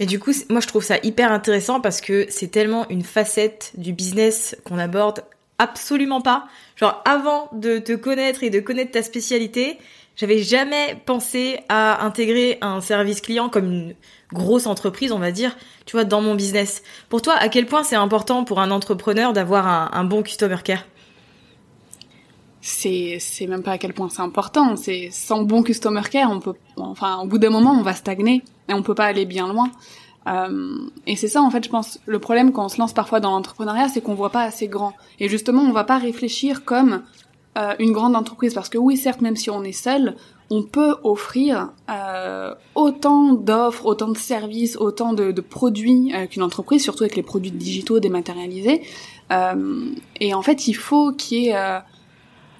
Et 0.00 0.06
du 0.06 0.18
coup, 0.18 0.32
moi 0.50 0.60
je 0.60 0.66
trouve 0.66 0.82
ça 0.82 0.96
hyper 1.02 1.30
intéressant 1.30 1.80
parce 1.80 2.00
que 2.00 2.26
c'est 2.28 2.48
tellement 2.48 2.88
une 2.88 3.04
facette 3.04 3.72
du 3.76 3.92
business 3.92 4.56
qu'on 4.64 4.78
aborde 4.78 5.24
absolument 5.58 6.20
pas. 6.20 6.48
Genre 6.76 7.00
avant 7.04 7.48
de 7.52 7.78
te 7.78 7.92
connaître 7.92 8.42
et 8.42 8.50
de 8.50 8.58
connaître 8.58 8.92
ta 8.92 9.02
spécialité, 9.02 9.78
j'avais 10.16 10.42
jamais 10.42 11.00
pensé 11.06 11.58
à 11.68 12.04
intégrer 12.04 12.58
un 12.60 12.80
service 12.80 13.20
client 13.20 13.48
comme 13.48 13.64
une 13.66 13.94
grosse 14.32 14.66
entreprise, 14.66 15.12
on 15.12 15.18
va 15.18 15.32
dire, 15.32 15.56
tu 15.86 15.96
vois, 15.96 16.04
dans 16.04 16.20
mon 16.20 16.34
business. 16.34 16.82
Pour 17.08 17.22
toi, 17.22 17.34
à 17.34 17.48
quel 17.48 17.66
point 17.66 17.82
c'est 17.82 17.96
important 17.96 18.44
pour 18.44 18.60
un 18.60 18.70
entrepreneur 18.70 19.32
d'avoir 19.32 19.94
un, 19.94 20.04
bon 20.04 20.22
customer 20.22 20.58
care? 20.62 20.84
C'est 22.60 23.18
c'est 23.20 23.46
même 23.46 23.62
pas 23.62 23.72
à 23.72 23.78
quel 23.78 23.92
point 23.92 24.08
c'est 24.08 24.22
important. 24.22 24.76
C'est 24.76 25.10
sans 25.12 25.42
bon 25.42 25.62
customer 25.62 26.02
care, 26.10 26.30
on 26.30 26.40
peut, 26.40 26.54
enfin, 26.76 27.18
au 27.18 27.26
bout 27.26 27.38
d'un 27.38 27.50
moment, 27.50 27.72
on 27.72 27.82
va 27.82 27.94
stagner 27.94 28.42
et 28.68 28.74
on 28.74 28.82
peut 28.82 28.94
pas 28.94 29.04
aller 29.06 29.26
bien 29.26 29.52
loin. 29.52 29.70
Euh, 30.26 30.88
et 31.06 31.16
c'est 31.16 31.28
ça, 31.28 31.42
en 31.42 31.50
fait, 31.50 31.64
je 31.64 31.68
pense, 31.68 31.98
le 32.06 32.18
problème 32.18 32.52
quand 32.52 32.64
on 32.64 32.68
se 32.68 32.78
lance 32.78 32.94
parfois 32.94 33.20
dans 33.20 33.32
l'entrepreneuriat, 33.32 33.88
c'est 33.88 34.00
qu'on 34.00 34.14
voit 34.14 34.30
pas 34.30 34.42
assez 34.42 34.68
grand. 34.68 34.94
Et 35.20 35.28
justement, 35.28 35.62
on 35.62 35.72
va 35.72 35.84
pas 35.84 35.98
réfléchir 35.98 36.64
comme 36.64 37.02
euh, 37.56 37.74
une 37.78 37.92
grande 37.92 38.16
entreprise, 38.16 38.54
parce 38.54 38.68
que 38.68 38.78
oui, 38.78 38.96
certes, 38.96 39.20
même 39.20 39.36
si 39.36 39.50
on 39.50 39.62
est 39.64 39.72
seul, 39.72 40.16
on 40.50 40.62
peut 40.62 40.96
offrir 41.04 41.70
euh, 41.90 42.54
autant 42.74 43.32
d'offres, 43.34 43.86
autant 43.86 44.08
de 44.08 44.18
services, 44.18 44.76
autant 44.76 45.12
de, 45.12 45.32
de 45.32 45.40
produits 45.40 46.12
euh, 46.14 46.26
qu'une 46.26 46.42
entreprise, 46.42 46.82
surtout 46.82 47.04
avec 47.04 47.16
les 47.16 47.22
produits 47.22 47.50
digitaux 47.52 47.98
dématérialisés. 48.00 48.82
Euh, 49.32 49.86
et 50.20 50.34
en 50.34 50.42
fait, 50.42 50.68
il 50.68 50.74
faut 50.74 51.12
qu'il 51.12 51.38
y 51.44 51.48
ait 51.48 51.56
euh, 51.56 51.78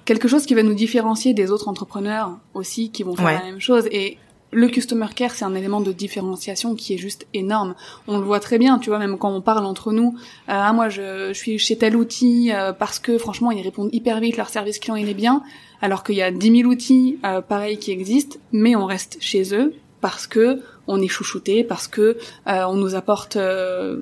quelque 0.05 0.27
chose 0.27 0.45
qui 0.45 0.55
va 0.55 0.63
nous 0.63 0.73
différencier 0.73 1.33
des 1.33 1.51
autres 1.51 1.67
entrepreneurs 1.67 2.37
aussi 2.53 2.89
qui 2.89 3.03
vont 3.03 3.15
faire 3.15 3.25
Ouais. 3.25 3.33
la 3.35 3.43
même 3.43 3.59
chose. 3.61 3.87
Et 3.91 4.17
le 4.51 4.67
customer 4.67 5.07
care, 5.15 5.31
c'est 5.31 5.45
un 5.45 5.55
élément 5.55 5.81
de 5.81 5.91
différenciation 5.91 6.75
qui 6.75 6.93
est 6.93 6.97
juste 6.97 7.27
énorme. 7.33 7.75
On 8.07 8.17
le 8.17 8.23
voit 8.23 8.39
très 8.39 8.57
bien, 8.57 8.79
tu 8.79 8.89
vois, 8.89 8.99
même 8.99 9.17
quand 9.17 9.31
on 9.33 9.41
parle 9.41 9.65
entre 9.65 9.91
nous. 9.91 10.15
Euh, 10.17 10.53
ah, 10.53 10.73
moi, 10.73 10.89
je, 10.89 11.29
je 11.29 11.37
suis 11.37 11.59
chez 11.59 11.77
tel 11.77 11.95
outil 11.95 12.51
euh, 12.53 12.71
parce 12.71 12.99
que 12.99 13.17
franchement, 13.17 13.51
ils 13.51 13.61
répondent 13.61 13.89
hyper 13.91 14.19
vite, 14.19 14.37
leur 14.37 14.49
service 14.49 14.79
client 14.79 14.95
il 14.95 15.09
est 15.09 15.13
bien, 15.15 15.43
alors 15.81 16.03
qu'il 16.03 16.15
y 16.15 16.21
a 16.21 16.31
10 16.31 16.61
000 16.61 16.69
outils 16.69 17.19
euh, 17.25 17.41
pareils 17.41 17.77
qui 17.77 17.91
existent, 17.91 18.37
mais 18.51 18.75
on 18.75 18.85
reste 18.85 19.17
chez 19.19 19.53
eux 19.53 19.73
parce 20.01 20.27
que 20.27 20.61
on 20.87 21.01
est 21.01 21.07
chouchouté, 21.07 21.63
parce 21.63 21.87
que 21.87 22.17
euh, 22.47 22.63
on 22.67 22.75
nous 22.75 22.95
apporte 22.95 23.37
euh, 23.37 23.97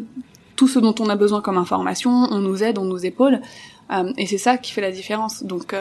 tout 0.56 0.68
ce 0.68 0.80
dont 0.80 0.94
on 1.00 1.10
a 1.10 1.16
besoin 1.16 1.42
comme 1.42 1.58
information, 1.58 2.12
on 2.12 2.40
nous 2.40 2.64
aide, 2.64 2.78
on 2.78 2.86
nous 2.86 3.06
épaule, 3.06 3.40
Euh, 3.92 4.12
et 4.18 4.26
c'est 4.28 4.38
ça 4.38 4.58
qui 4.58 4.72
fait 4.72 4.82
la 4.82 4.92
différence. 4.92 5.44
Donc 5.44 5.76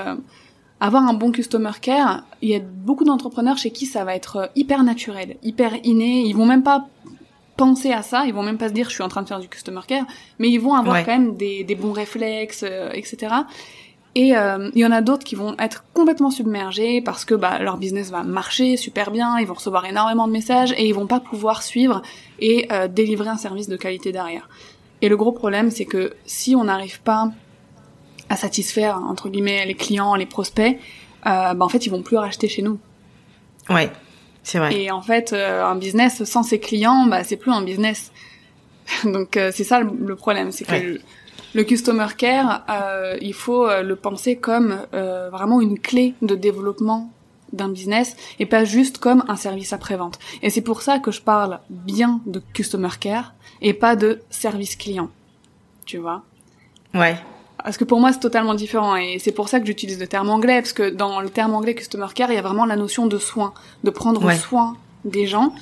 avoir 0.82 1.04
un 1.06 1.14
bon 1.14 1.30
customer 1.30 1.70
care, 1.80 2.24
il 2.42 2.48
y 2.50 2.54
a 2.56 2.60
beaucoup 2.60 3.04
d'entrepreneurs 3.04 3.56
chez 3.56 3.70
qui 3.70 3.86
ça 3.86 4.04
va 4.04 4.14
être 4.16 4.36
euh, 4.36 4.46
hyper 4.56 4.82
naturel, 4.82 5.36
hyper 5.42 5.72
inné, 5.84 6.22
ils 6.26 6.34
vont 6.34 6.46
même 6.46 6.62
pas 6.64 6.86
penser 7.56 7.92
à 7.92 8.02
ça, 8.02 8.24
ils 8.26 8.34
vont 8.34 8.42
même 8.42 8.58
pas 8.58 8.68
se 8.68 8.74
dire 8.74 8.88
je 8.88 8.94
suis 8.94 9.02
en 9.02 9.08
train 9.08 9.22
de 9.22 9.28
faire 9.28 9.38
du 9.38 9.48
customer 9.48 9.80
care, 9.86 10.04
mais 10.38 10.48
ils 10.50 10.58
vont 10.58 10.74
avoir 10.74 10.96
Ouais. 10.96 11.04
quand 11.04 11.12
même 11.12 11.36
des, 11.36 11.62
des 11.64 11.74
bons 11.76 11.92
réflexes, 11.92 12.64
euh, 12.68 12.90
etc. 12.92 13.32
Et 14.14 14.36
euh, 14.36 14.70
il 14.74 14.80
y 14.80 14.84
en 14.84 14.90
a 14.92 15.00
d'autres 15.00 15.24
qui 15.24 15.36
vont 15.36 15.54
être 15.58 15.84
complètement 15.94 16.30
submergés 16.30 17.00
parce 17.00 17.24
que 17.24 17.34
bah, 17.34 17.58
leur 17.60 17.76
business 17.78 18.10
va 18.10 18.22
marcher 18.24 18.76
super 18.76 19.10
bien, 19.10 19.38
ils 19.38 19.46
vont 19.46 19.54
recevoir 19.54 19.84
énormément 19.86 20.26
de 20.26 20.32
messages 20.32 20.72
et 20.76 20.86
ils 20.86 20.92
vont 20.94 21.06
pas 21.06 21.20
pouvoir 21.20 21.62
suivre 21.62 22.02
et 22.40 22.66
euh, 22.72 22.88
délivrer 22.88 23.28
un 23.30 23.38
service 23.38 23.68
de 23.68 23.76
qualité 23.76 24.12
derrière. 24.12 24.48
Et 25.00 25.08
le 25.08 25.16
gros 25.16 25.32
problème, 25.32 25.70
c'est 25.70 25.86
que 25.86 26.12
si 26.26 26.54
on 26.56 26.64
n'arrive 26.64 27.00
pas 27.02 27.30
à 28.32 28.36
satisfaire 28.36 28.96
entre 28.96 29.28
guillemets 29.28 29.66
les 29.66 29.74
clients, 29.74 30.14
les 30.14 30.26
prospects, 30.26 30.78
euh, 31.26 31.54
bah, 31.54 31.64
en 31.64 31.68
fait 31.68 31.84
ils 31.86 31.90
vont 31.90 32.02
plus 32.02 32.16
racheter 32.16 32.48
chez 32.48 32.62
nous. 32.62 32.78
Ouais, 33.68 33.90
c'est 34.42 34.58
vrai. 34.58 34.74
Et 34.74 34.90
en 34.90 35.02
fait, 35.02 35.32
euh, 35.32 35.64
un 35.64 35.76
business 35.76 36.24
sans 36.24 36.42
ses 36.42 36.58
clients, 36.58 37.06
bah 37.06 37.24
c'est 37.24 37.36
plus 37.36 37.52
un 37.52 37.62
business. 37.62 38.10
Donc 39.04 39.36
euh, 39.36 39.50
c'est 39.54 39.64
ça 39.64 39.80
le, 39.80 40.16
problème, 40.16 40.50
c'est 40.50 40.64
que 40.64 40.72
Ouais. 40.72 40.82
le, 40.82 41.00
le 41.54 41.62
customer 41.64 42.06
care, 42.16 42.64
euh, 42.70 43.18
il 43.20 43.34
faut 43.34 43.68
le 43.82 43.96
penser 43.96 44.36
comme 44.36 44.80
euh, 44.94 45.28
vraiment 45.30 45.60
une 45.60 45.78
clé 45.78 46.14
de 46.22 46.34
développement 46.34 47.10
d'un 47.52 47.68
business 47.68 48.16
et 48.38 48.46
pas 48.46 48.64
juste 48.64 48.96
comme 48.96 49.24
un 49.28 49.36
service 49.36 49.74
après-vente. 49.74 50.18
Et 50.40 50.48
c'est 50.48 50.62
pour 50.62 50.80
ça 50.80 50.98
que 50.98 51.10
je 51.10 51.20
parle 51.20 51.60
bien 51.68 52.20
de 52.24 52.40
customer 52.54 52.88
care 52.98 53.34
et 53.60 53.74
pas 53.74 53.94
de 53.94 54.22
service 54.30 54.74
client. 54.74 55.10
Tu 55.84 55.98
vois? 55.98 56.22
Ouais. 56.94 57.16
Parce 57.64 57.76
que 57.76 57.84
pour 57.84 58.00
moi 58.00 58.12
c'est 58.12 58.20
totalement 58.20 58.54
différent 58.54 58.96
et 58.96 59.18
c'est 59.18 59.32
pour 59.32 59.48
ça 59.48 59.60
que 59.60 59.66
j'utilise 59.66 59.98
le 60.00 60.06
terme 60.06 60.28
anglais 60.30 60.60
parce 60.60 60.72
que 60.72 60.90
dans 60.90 61.20
le 61.20 61.30
terme 61.30 61.54
anglais 61.54 61.74
customer 61.74 62.06
care 62.14 62.30
il 62.30 62.34
y 62.34 62.38
a 62.38 62.42
vraiment 62.42 62.66
la 62.66 62.76
notion 62.76 63.06
de 63.06 63.18
soin, 63.18 63.52
de 63.84 63.90
prendre 63.90 64.24
Ouais. 64.24 64.36
soin 64.36 64.76
des 65.04 65.26
gens 65.26 65.52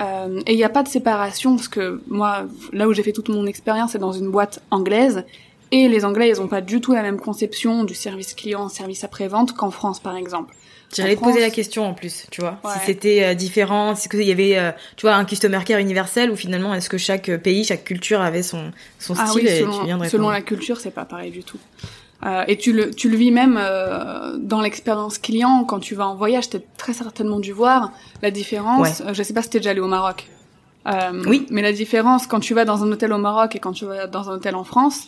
Euh, 0.00 0.40
et 0.46 0.52
il 0.52 0.56
n'y 0.56 0.62
a 0.62 0.68
pas 0.68 0.84
de 0.84 0.88
séparation 0.88 1.56
parce 1.56 1.66
que 1.66 2.00
moi 2.06 2.44
là 2.72 2.86
où 2.86 2.92
j'ai 2.92 3.02
fait 3.02 3.10
toute 3.10 3.30
mon 3.30 3.46
expérience 3.46 3.90
c'est 3.92 3.98
dans 3.98 4.12
une 4.12 4.30
boîte 4.30 4.60
anglaise 4.70 5.24
et 5.72 5.88
les 5.88 6.04
Anglais 6.04 6.28
ils 6.28 6.40
ont 6.40 6.46
pas 6.46 6.60
du 6.60 6.80
tout 6.80 6.92
la 6.94 7.02
même 7.02 7.18
conception 7.18 7.82
du 7.82 7.94
service 7.94 8.32
client, 8.34 8.68
service 8.68 9.02
après 9.02 9.26
vente 9.26 9.54
qu'en 9.58 9.72
France 9.72 9.98
par 9.98 10.14
exemple. 10.16 10.54
J'allais 10.96 11.16
te 11.16 11.20
poser 11.22 11.40
la 11.40 11.50
question 11.50 11.86
en 11.86 11.92
plus, 11.94 12.26
tu 12.30 12.40
vois, 12.40 12.58
Ouais. 12.64 12.70
si 12.80 12.86
c'était 12.86 13.24
euh, 13.24 13.34
différent, 13.34 13.94
si 13.94 14.08
il 14.14 14.22
y 14.22 14.32
avait, 14.32 14.56
euh, 14.58 14.72
tu 14.96 15.02
vois, 15.06 15.14
un 15.16 15.24
customer 15.24 15.60
care 15.64 15.78
universel 15.78 16.30
ou 16.30 16.36
finalement 16.36 16.72
est-ce 16.74 16.88
que 16.88 16.96
chaque 16.98 17.28
euh, 17.28 17.36
pays, 17.38 17.64
chaque 17.64 17.84
culture 17.84 18.20
avait 18.22 18.42
son 18.42 18.72
son 18.98 19.14
Ah 19.18 19.26
style 19.26 19.42
oui, 19.44 19.48
et 19.48 19.60
selon, 19.60 19.78
tu 19.80 19.84
viens 19.84 19.98
de 19.98 20.04
selon 20.06 20.30
la 20.30 20.40
culture, 20.40 20.80
c'est 20.80 20.90
pas 20.90 21.04
pareil 21.04 21.30
du 21.30 21.42
tout. 21.44 21.58
Euh, 22.26 22.42
et 22.48 22.56
tu 22.56 22.72
le, 22.72 22.90
tu 22.90 23.08
le 23.10 23.16
vis 23.16 23.30
même 23.30 23.56
euh, 23.60 24.36
dans 24.38 24.60
l'expérience 24.60 25.18
client 25.18 25.64
quand 25.64 25.78
tu 25.78 25.94
vas 25.94 26.08
en 26.08 26.16
voyage. 26.16 26.48
T'as 26.50 26.58
très 26.76 26.92
certainement 26.92 27.38
dû 27.38 27.52
voir 27.52 27.92
la 28.22 28.30
différence. 28.32 29.02
Euh, 29.02 29.12
je 29.14 29.22
sais 29.22 29.34
pas 29.34 29.42
si 29.42 29.50
t'es 29.50 29.58
déjà 29.60 29.70
allé 29.70 29.80
au 29.80 29.86
Maroc. 29.86 30.26
Euh, 30.88 31.22
Oui. 31.26 31.46
Mais 31.50 31.62
la 31.62 31.72
différence 31.72 32.26
quand 32.26 32.40
tu 32.40 32.54
vas 32.54 32.64
dans 32.64 32.82
un 32.82 32.90
hôtel 32.90 33.12
au 33.12 33.18
Maroc 33.18 33.54
et 33.54 33.58
quand 33.60 33.72
tu 33.72 33.84
vas 33.84 34.06
dans 34.06 34.30
un 34.30 34.34
hôtel 34.34 34.56
en 34.56 34.64
France, 34.64 35.02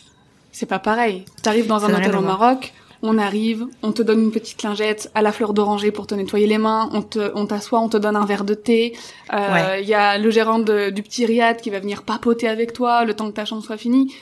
c'est 0.52 0.66
pas 0.66 0.78
pareil. 0.78 1.24
T'arrives 1.42 1.66
dans 1.66 1.84
un 1.84 1.92
hôtel 1.94 2.14
au. 2.14 2.20
Maroc, 2.20 2.72
on 3.02 3.16
arrive, 3.18 3.66
on 3.82 3.92
te 3.92 4.02
donne 4.02 4.20
une 4.24 4.30
petite 4.30 4.62
lingette 4.62 5.10
à 5.14 5.22
la 5.22 5.32
fleur 5.32 5.54
d'oranger 5.54 5.90
pour 5.90 6.06
te 6.06 6.14
nettoyer 6.14 6.46
les 6.46 6.58
mains, 6.58 6.88
on 6.92 7.02
te, 7.02 7.30
on 7.34 7.46
t'assoit, 7.46 7.80
on 7.80 7.88
te 7.88 7.96
donne 7.96 8.16
un 8.16 8.26
verre 8.26 8.44
de 8.44 8.54
thé. 8.54 8.96
Euh, 9.32 9.36
Ouais. 9.52 9.82
Il 9.82 9.88
y 9.88 9.94
a 9.94 10.18
le 10.18 10.30
gérant 10.30 10.58
de- 10.58 10.90
du 10.90 11.02
petit 11.02 11.24
riad 11.26 11.60
qui 11.60 11.70
va 11.70 11.78
venir 11.80 12.02
papoter 12.02 12.46
avec 12.48 12.72
toi 12.72 13.04
le 13.04 13.14
temps 13.14 13.28
que 13.30 13.34
ta 13.34 13.44
chambre 13.44 13.62
soit 13.62 13.76
finie. 13.78 14.14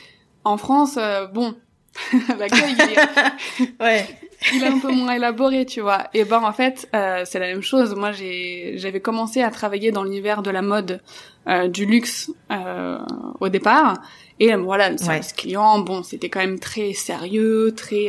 En 0.45 0.57
France, 0.57 0.95
euh, 0.97 1.27
bon, 1.27 1.55
l'accueil 2.39 2.75
il 2.77 2.81
est, 2.81 3.73
Ouais. 3.83 4.05
il 4.53 4.63
est 4.63 4.67
un 4.67 4.79
peu 4.79 4.91
moins 4.91 5.13
élaboré, 5.13 5.65
tu 5.65 5.81
vois. 5.81 6.07
Et 6.13 6.23
ben 6.23 6.41
en 6.43 6.53
fait, 6.53 6.87
euh, 6.95 7.23
c'est 7.25 7.39
la 7.39 7.47
même 7.47 7.61
chose. 7.61 7.95
Moi, 7.95 8.11
j'ai 8.13 8.73
j'avais 8.77 9.01
commencé 9.01 9.41
à 9.41 9.49
travailler 9.51 9.91
dans 9.91 10.03
l'univers 10.03 10.41
de 10.41 10.51
la 10.51 10.61
mode, 10.61 11.01
euh, 11.49 11.67
du 11.67 11.85
luxe 11.85 12.31
euh, 12.51 12.97
au 13.41 13.49
départ. 13.49 13.97
Et 14.39 14.53
euh, 14.53 14.57
voilà, 14.57 14.89
le 14.89 14.97
service 14.97 15.33
client, 15.33 15.79
bon, 15.79 16.01
c'était 16.03 16.29
quand 16.29 16.39
même 16.39 16.59
très 16.59 16.93
sérieux, 16.93 17.73
très. 17.75 18.07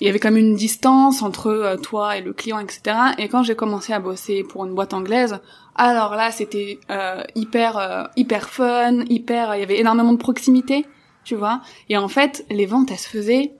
Il 0.00 0.06
y 0.06 0.10
avait 0.10 0.20
même 0.24 0.36
une 0.36 0.54
distance 0.54 1.22
entre 1.22 1.48
euh, 1.48 1.76
toi 1.76 2.16
et 2.16 2.20
le 2.20 2.32
client, 2.32 2.58
etc. 2.58 2.96
Et 3.18 3.28
quand 3.28 3.42
j'ai 3.42 3.54
commencé 3.54 3.92
à 3.92 4.00
bosser 4.00 4.42
pour 4.42 4.64
une 4.64 4.74
boîte 4.74 4.94
anglaise, 4.94 5.40
alors 5.76 6.14
là, 6.14 6.30
c'était 6.30 6.78
euh, 6.90 7.22
hyper 7.34 7.78
euh, 7.78 8.04
hyper 8.16 8.48
fun, 8.48 9.00
hyper. 9.08 9.54
Il 9.54 9.60
y 9.60 9.62
avait 9.62 9.78
énormément 9.78 10.12
de 10.12 10.18
proximité, 10.18 10.86
tu 11.24 11.34
vois. 11.34 11.60
Et 11.88 11.96
en 11.96 12.08
fait, 12.08 12.44
les 12.50 12.66
ventes, 12.66 12.90
elles 12.90 12.98
se 12.98 13.08
faisaient 13.08 13.52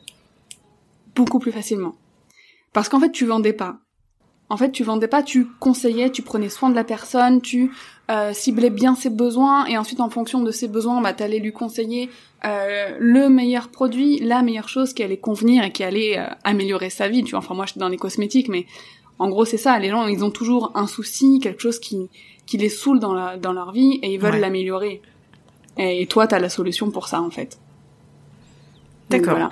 beaucoup 1.15 1.39
plus 1.39 1.53
facilement. 1.53 1.95
Parce 2.73 2.89
qu'en 2.89 3.01
fait, 3.01 3.13
tu 3.13 3.27
vendais 3.27 3.53
pas. 3.53 3.79
En 4.51 4.57
fait, 4.57 4.71
tu 4.73 4.85
vendais 4.85 5.09
pas, 5.09 5.23
tu 5.23 5.47
conseillais, 5.59 6.11
tu 6.11 6.23
prenais 6.23 6.49
soin 6.51 6.69
de 6.71 6.75
la 6.75 6.85
personne, 6.85 7.41
tu 7.41 7.73
euh, 8.11 8.33
ciblais 8.35 8.69
bien 8.71 8.95
ses 8.95 9.09
besoins, 9.11 9.65
et 9.67 9.79
ensuite, 9.79 10.01
en 10.01 10.11
fonction 10.11 10.41
de 10.41 10.51
ses 10.51 10.69
besoins, 10.69 11.01
bah, 11.01 11.15
t'allais 11.15 11.39
lui 11.39 11.53
conseiller 11.53 12.11
euh, 12.45 12.95
le 12.99 13.31
meilleur 13.31 13.69
produit, 13.69 14.19
la 14.21 14.43
meilleure 14.43 14.69
chose 14.69 14.93
qui 14.93 15.03
allait 15.03 15.17
convenir 15.17 15.65
et 15.65 15.73
qui 15.73 15.83
allait 15.83 16.19
euh, 16.19 16.27
améliorer 16.45 16.91
sa 16.91 17.09
vie. 17.09 17.25
Tu 17.25 17.31
vois, 17.31 17.39
enfin 17.39 17.55
moi, 17.55 17.65
j'étais 17.65 17.81
dans 17.81 17.89
les 17.89 17.97
cosmétiques, 17.97 18.49
mais 18.49 18.67
en 19.19 19.31
gros, 19.31 19.47
c'est 19.47 19.57
ça. 19.57 19.79
Les 19.79 19.89
gens, 19.89 20.07
ils 20.09 20.23
ont 20.25 20.31
toujours 20.31 20.73
un 20.75 20.87
souci, 20.87 21.39
quelque 21.41 21.63
chose 21.63 21.79
qui 21.79 22.11
qui 22.47 22.59
les 22.59 22.69
saoule 22.69 23.01
dans 23.01 23.15
la, 23.15 23.39
dans 23.39 23.55
leur 23.55 23.73
vie, 23.73 23.99
et 24.03 24.13
ils 24.13 24.21
veulent 24.21 24.35
Ouais. 24.35 24.41
l'améliorer. 24.41 25.01
Et, 25.79 26.03
et 26.03 26.07
toi, 26.07 26.27
t'as 26.27 26.39
la 26.39 26.51
solution 26.51 26.91
pour 26.91 27.09
ça, 27.09 27.23
en 27.23 27.31
fait. 27.31 27.59
D'accord. 29.09 29.31
voilà. 29.33 29.51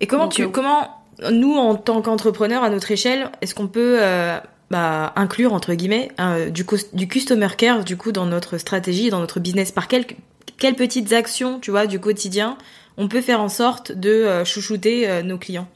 Et 0.00 0.06
comment 0.06 0.24
Donc, 0.24 0.32
tu 0.32 0.42
euh, 0.44 0.48
comment 0.48 0.88
nous, 1.30 1.54
en 1.54 1.74
tant 1.74 2.02
qu'entrepreneurs, 2.02 2.62
à 2.62 2.70
notre 2.70 2.90
échelle, 2.90 3.30
est-ce 3.40 3.54
qu'on 3.54 3.68
peut 3.68 3.98
euh, 4.00 4.38
bah, 4.70 5.12
inclure, 5.16 5.52
entre 5.52 5.74
guillemets, 5.74 6.10
du, 6.50 6.64
du 6.92 7.08
customer 7.08 7.48
care, 7.56 7.84
du 7.84 7.96
coup, 7.96 8.12
dans 8.12 8.26
notre 8.26 8.58
stratégie, 8.58 9.10
dans 9.10 9.20
notre 9.20 9.40
business 9.40 9.72
Par 9.72 9.88
quelles, 9.88 10.06
quelles 10.58 10.74
petites 10.74 11.12
actions, 11.12 11.58
tu 11.60 11.70
vois, 11.70 11.86
du 11.86 12.00
quotidien, 12.00 12.58
on 12.98 13.08
peut 13.08 13.20
faire 13.20 13.40
en 13.40 13.48
sorte 13.48 13.92
de 13.92 14.10
euh, 14.10 14.44
chouchouter 14.44 15.08
euh, 15.08 15.22
nos 15.22 15.38
clients? 15.38 15.68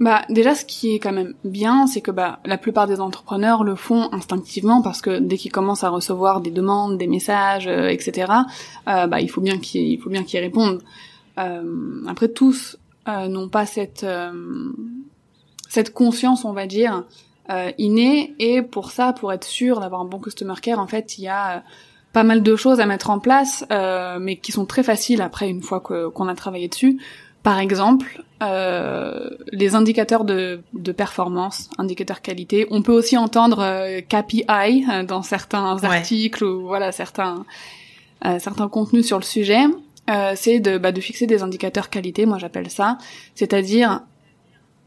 Bah 0.00 0.22
déjà 0.30 0.56
ce 0.56 0.64
qui 0.64 0.94
est 0.94 0.98
quand 0.98 1.12
même 1.12 1.34
bien, 1.44 1.86
c'est 1.86 2.00
que 2.00 2.10
bah 2.10 2.40
la 2.44 2.58
plupart 2.58 2.88
des 2.88 3.00
entrepreneurs 3.00 3.62
le 3.62 3.76
font 3.76 4.12
instinctivement 4.12 4.82
parce 4.82 5.00
que 5.00 5.20
dès 5.20 5.36
qu'ils 5.36 5.52
commencent 5.52 5.84
à 5.84 5.90
recevoir 5.90 6.40
des 6.40 6.50
demandes, 6.50 6.98
des 6.98 7.06
messages, 7.06 7.68
etc. 7.68 8.32
bah 8.86 9.20
il 9.20 9.30
faut 9.30 9.40
bien 9.40 9.58
qu'ils 9.58 10.00
faut 10.00 10.10
bien 10.10 10.24
qu'ils 10.24 10.40
répondent. 10.40 10.82
après 11.36 12.28
tous 12.28 12.78
euh, 12.78 12.81
n'ont 13.06 13.48
pas 13.48 13.66
cette 13.66 14.04
euh, 14.04 14.72
cette 15.68 15.92
conscience, 15.92 16.44
on 16.44 16.52
va 16.52 16.66
dire, 16.66 17.04
euh, 17.50 17.72
innée. 17.78 18.34
Et 18.38 18.62
pour 18.62 18.90
ça, 18.90 19.12
pour 19.12 19.32
être 19.32 19.44
sûr 19.44 19.80
d'avoir 19.80 20.02
un 20.02 20.04
bon 20.04 20.18
customer 20.18 20.54
care, 20.60 20.78
en 20.78 20.86
fait, 20.86 21.18
il 21.18 21.24
y 21.24 21.28
a 21.28 21.62
pas 22.12 22.24
mal 22.24 22.42
de 22.42 22.56
choses 22.56 22.78
à 22.78 22.84
mettre 22.84 23.08
en 23.08 23.18
place, 23.18 23.64
mais 23.70 24.36
qui 24.36 24.52
sont 24.52 24.66
très 24.66 24.82
faciles 24.82 25.22
après 25.22 25.48
une 25.48 25.62
fois 25.62 25.80
qu'on 25.80 26.28
a 26.28 26.34
travaillé 26.34 26.68
dessus. 26.68 27.00
Par 27.42 27.58
exemple, 27.58 28.22
euh, 28.42 29.30
les 29.50 29.74
indicateurs 29.74 30.26
de, 30.26 30.60
de, 30.74 30.92
performance, 30.92 31.70
indicateurs 31.78 32.20
qualité. 32.20 32.66
On 32.70 32.82
peut 32.82 32.92
aussi 32.92 33.16
entendre 33.16 33.64
KPI 34.00 35.06
dans 35.08 35.22
certains 35.22 35.82
articles 35.82 36.44
ou 36.44 36.66
voilà 36.66 36.92
certains 36.92 37.46
certains 38.38 38.68
contenus 38.68 39.06
sur 39.06 39.18
le 39.18 39.24
sujet. 39.24 39.64
Euh, 40.10 40.32
c'est 40.34 40.58
de, 40.58 40.78
bah, 40.78 40.90
de 40.90 41.00
fixer 41.00 41.26
des 41.26 41.42
indicateurs 41.42 41.88
qualité, 41.88 42.26
moi 42.26 42.38
j'appelle 42.38 42.70
ça, 42.70 42.98
c'est-à-dire 43.34 44.02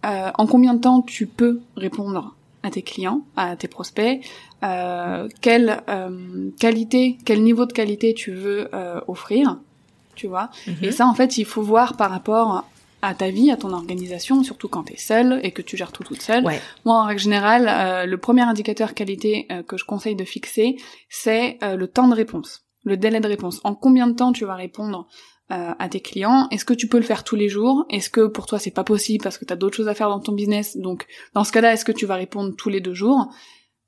euh, 0.05 0.29
en 0.37 0.45
combien 0.45 0.73
de 0.73 0.81
temps 0.81 1.01
tu 1.01 1.25
peux 1.25 1.61
répondre 1.77 2.35
à 2.63 2.71
tes 2.71 2.81
clients, 2.81 3.21
à 3.37 3.55
tes 3.55 3.67
prospects, 3.67 4.21
euh, 4.63 5.29
quelle 5.41 5.81
euh, 5.87 6.49
qualité, 6.59 7.17
quel 7.23 7.43
niveau 7.43 7.65
de 7.65 7.73
qualité 7.73 8.13
tu 8.13 8.31
veux 8.31 8.67
euh, 8.73 8.99
offrir, 9.07 9.59
tu 10.15 10.27
vois. 10.27 10.49
Mhm. 10.67 10.75
Et 10.81 10.91
ça 10.91 11.07
en 11.07 11.13
fait 11.13 11.37
il 11.37 11.45
faut 11.45 11.61
voir 11.61 11.95
par 11.95 12.09
rapport 12.09 12.65
à 13.01 13.13
ta 13.13 13.29
vie, 13.29 13.51
à 13.51 13.57
ton 13.57 13.71
organisation, 13.71 14.43
surtout 14.43 14.67
quand 14.67 14.83
tu 14.85 14.93
es 14.93 14.97
seule 14.97 15.39
et 15.43 15.51
que 15.51 15.61
tu 15.61 15.77
gères 15.77 15.91
tout 15.91 16.03
toute 16.03 16.23
seule. 16.23 16.43
Moi, 16.43 16.95
en 16.95 17.05
règle 17.05 17.21
générale, 17.21 18.09
le 18.09 18.17
premier 18.17 18.41
indicateur 18.41 18.95
qualité 18.95 19.47
que 19.67 19.77
je 19.77 19.85
conseille 19.85 20.15
de 20.15 20.25
fixer, 20.25 20.77
c'est 21.07 21.59
le 21.61 21.85
temps 21.85 22.07
de 22.07 22.15
réponse 22.15 22.64
le 22.85 22.95
délai 22.95 23.19
de 23.19 23.27
réponse. 23.27 23.59
En 23.63 23.75
combien 23.75 24.07
de 24.07 24.13
temps 24.13 24.31
tu 24.31 24.45
vas 24.45 24.55
répondre 24.55 25.07
euh, 25.51 25.73
à 25.77 25.89
tes 25.89 25.99
clients? 25.99 26.47
Est-ce 26.51 26.63
que 26.63 26.73
tu 26.73 26.87
peux 26.87 26.97
le 26.97 27.03
faire 27.03 27.23
tous 27.23 27.35
les 27.35 27.49
jours? 27.49 27.85
Est-ce 27.89 28.09
que 28.09 28.27
pour 28.27 28.45
toi 28.45 28.59
c'est 28.59 28.71
pas 28.71 28.83
possible 28.83 29.23
parce 29.23 29.37
que 29.37 29.45
tu 29.45 29.51
as 29.51 29.55
d'autres 29.55 29.75
choses 29.75 29.89
à 29.89 29.93
faire 29.93 30.09
dans 30.09 30.19
ton 30.19 30.31
business? 30.31 30.77
Donc 30.77 31.05
dans 31.33 31.43
ce 31.43 31.51
cas-là, 31.51 31.73
est-ce 31.73 31.83
que 31.83 31.91
tu 31.91 32.05
vas 32.05 32.15
répondre 32.15 32.55
tous 32.55 32.69
les 32.69 32.79
deux 32.79 32.93
jours? 32.93 33.27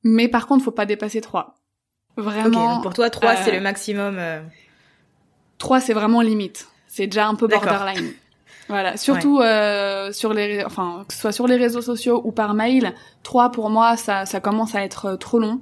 Mais 0.03 0.27
par 0.27 0.47
contre, 0.47 0.65
faut 0.65 0.71
pas 0.71 0.85
dépasser 0.85 1.21
trois. 1.21 1.55
Vraiment. 2.17 2.75
donc 2.75 2.83
pour 2.83 2.93
toi, 2.93 3.09
trois 3.09 3.35
c'est 3.37 3.51
le 3.51 3.57
euh, 3.57 3.61
maximum. 3.61 4.17
Euh... 4.17 4.41
Trois 5.59 5.79
c'est 5.79 5.93
vraiment 5.93 6.21
limite. 6.21 6.67
C'est 6.87 7.07
déjà 7.07 7.27
un 7.27 7.35
peu 7.35 7.47
borderline. 7.47 8.11
Voilà, 8.69 8.97
surtout 8.97 9.39
euh, 9.39 10.11
sur 10.11 10.33
les, 10.33 10.61
enfin 10.65 11.05
que 11.07 11.13
ce 11.13 11.21
soit 11.21 11.31
sur 11.31 11.47
les 11.47 11.55
réseaux 11.55 11.81
sociaux 11.81 12.21
ou 12.25 12.33
par 12.33 12.53
mail, 12.53 12.93
trois 13.23 13.49
pour 13.49 13.69
moi 13.69 13.95
ça, 13.95 14.25
ça 14.25 14.41
commence 14.41 14.75
à 14.75 14.83
être 14.83 15.15
trop 15.15 15.39
long. 15.39 15.61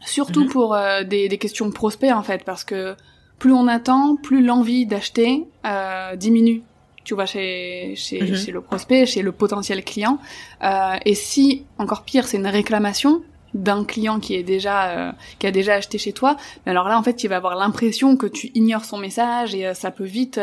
Surtout 0.00 0.44
mhm. 0.44 0.48
pour 0.48 0.74
euh, 0.74 1.02
des, 1.02 1.28
des, 1.28 1.38
questions 1.38 1.70
prospects 1.70 2.12
en 2.12 2.22
fait, 2.22 2.44
parce 2.44 2.64
que 2.64 2.94
plus 3.38 3.52
on 3.52 3.68
attend, 3.68 4.16
plus 4.16 4.44
l'envie 4.44 4.86
d'acheter 4.86 5.46
euh, 5.64 6.16
diminue. 6.16 6.62
Tu 7.04 7.14
vois, 7.14 7.26
chez, 7.26 7.94
chez, 7.96 8.20
mhm. 8.20 8.36
chez, 8.36 8.52
le 8.52 8.60
prospect, 8.60 9.06
chez 9.06 9.22
le 9.22 9.32
potentiel 9.32 9.82
client. 9.82 10.18
Euh, 10.62 10.96
et 11.06 11.14
si, 11.14 11.64
encore 11.78 12.02
pire, 12.02 12.26
c'est 12.26 12.36
une 12.36 12.46
réclamation 12.46 13.22
d'un 13.54 13.84
client 13.84 14.20
qui 14.20 14.34
est 14.34 14.42
déjà 14.42 14.90
euh, 14.90 15.12
qui 15.38 15.46
a 15.46 15.50
déjà 15.50 15.74
acheté 15.74 15.96
chez 15.96 16.12
toi, 16.12 16.36
alors 16.66 16.86
là 16.86 16.98
en 16.98 17.02
fait 17.02 17.24
il 17.24 17.28
va 17.28 17.36
avoir 17.36 17.56
l'impression 17.56 18.18
que 18.18 18.26
tu 18.26 18.50
ignores 18.54 18.84
son 18.84 18.98
message 18.98 19.54
et 19.54 19.72
ça 19.72 19.90
peut 19.90 20.04
vite 20.04 20.38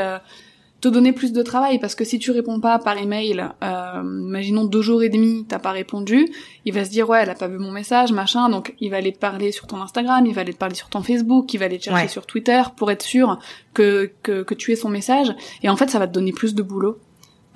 te 0.85 0.93
donner 0.93 1.13
plus 1.13 1.33
de 1.33 1.41
travail 1.41 1.79
parce 1.79 1.95
que 1.95 2.03
si 2.03 2.19
tu 2.19 2.29
réponds 2.31 2.59
pas 2.59 2.77
par 2.77 2.97
email, 2.97 3.43
euh, 3.63 4.01
imaginons 4.03 4.65
deux 4.65 4.83
jours 4.83 5.01
et 5.01 5.09
demi, 5.09 5.45
t'as 5.47 5.57
pas 5.57 5.71
répondu, 5.71 6.27
il 6.63 6.73
va 6.73 6.85
se 6.85 6.91
dire 6.91 7.09
ouais, 7.09 7.23
elle 7.23 7.29
a 7.31 7.35
pas 7.35 7.47
vu 7.47 7.57
mon 7.57 7.71
message, 7.71 8.11
machin, 8.11 8.49
donc 8.49 8.75
il 8.79 8.91
va 8.91 8.97
aller 8.97 9.11
te 9.11 9.17
parler 9.17 9.51
sur 9.51 9.65
ton 9.65 9.81
Instagram, 9.81 10.25
il 10.27 10.33
va 10.33 10.41
aller 10.41 10.53
te 10.53 10.59
parler 10.59 10.75
sur 10.75 10.89
ton 10.89 11.01
Facebook, 11.01 11.51
il 11.53 11.57
va 11.57 11.65
aller 11.65 11.79
te 11.79 11.85
chercher 11.85 12.07
sur 12.07 12.27
Twitter 12.27 12.61
pour 12.77 12.91
être 12.91 13.01
sûr 13.01 13.39
que, 13.73 14.11
que, 14.21 14.43
que 14.43 14.53
tu 14.53 14.71
aies 14.71 14.75
son 14.75 14.89
message, 14.89 15.33
et 15.63 15.69
en 15.69 15.75
fait 15.75 15.89
ça 15.89 15.97
va 15.97 16.07
te 16.07 16.13
donner 16.13 16.31
plus 16.31 16.53
de 16.53 16.61
boulot 16.61 16.99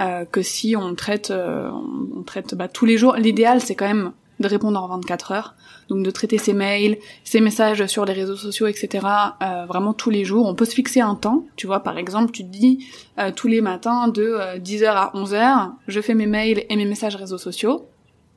euh, 0.01 0.25
que 0.25 0.41
si 0.41 0.75
on 0.75 0.95
traite 0.95 1.29
euh, 1.29 1.69
on 2.15 2.23
traite 2.23 2.55
bah, 2.55 2.67
tous 2.67 2.85
les 2.85 2.97
jours. 2.97 3.15
L'idéal 3.15 3.61
c'est 3.61 3.75
quand 3.75 3.87
même 3.87 4.11
de 4.39 4.47
répondre 4.47 4.81
en 4.81 4.87
24 4.87 5.31
heures, 5.31 5.55
donc 5.89 6.03
de 6.03 6.11
traiter 6.11 6.37
ses 6.37 6.53
mails, 6.53 6.97
ses 7.23 7.41
messages 7.41 7.85
sur 7.87 8.05
les 8.05 8.13
réseaux 8.13 8.35
sociaux, 8.35 8.67
etc. 8.67 9.05
Euh, 9.41 9.65
vraiment 9.65 9.93
tous 9.93 10.09
les 10.09 10.23
jours. 10.23 10.45
On 10.45 10.55
peut 10.55 10.65
se 10.65 10.73
fixer 10.73 11.01
un 11.01 11.15
temps, 11.15 11.45
tu 11.55 11.67
vois, 11.67 11.81
par 11.81 11.97
exemple, 11.97 12.31
tu 12.31 12.43
te 12.43 12.49
dis 12.49 12.85
euh, 13.17 13.31
tous 13.35 13.47
les 13.47 13.61
matins 13.61 14.07
de 14.07 14.57
10h 14.59 14.83
euh, 14.83 14.93
à 14.95 15.11
11h, 15.15 15.71
je 15.87 16.01
fais 16.01 16.15
mes 16.15 16.27
mails 16.27 16.65
et 16.69 16.75
mes 16.75 16.85
messages 16.85 17.15
réseaux 17.15 17.37
sociaux. 17.37 17.85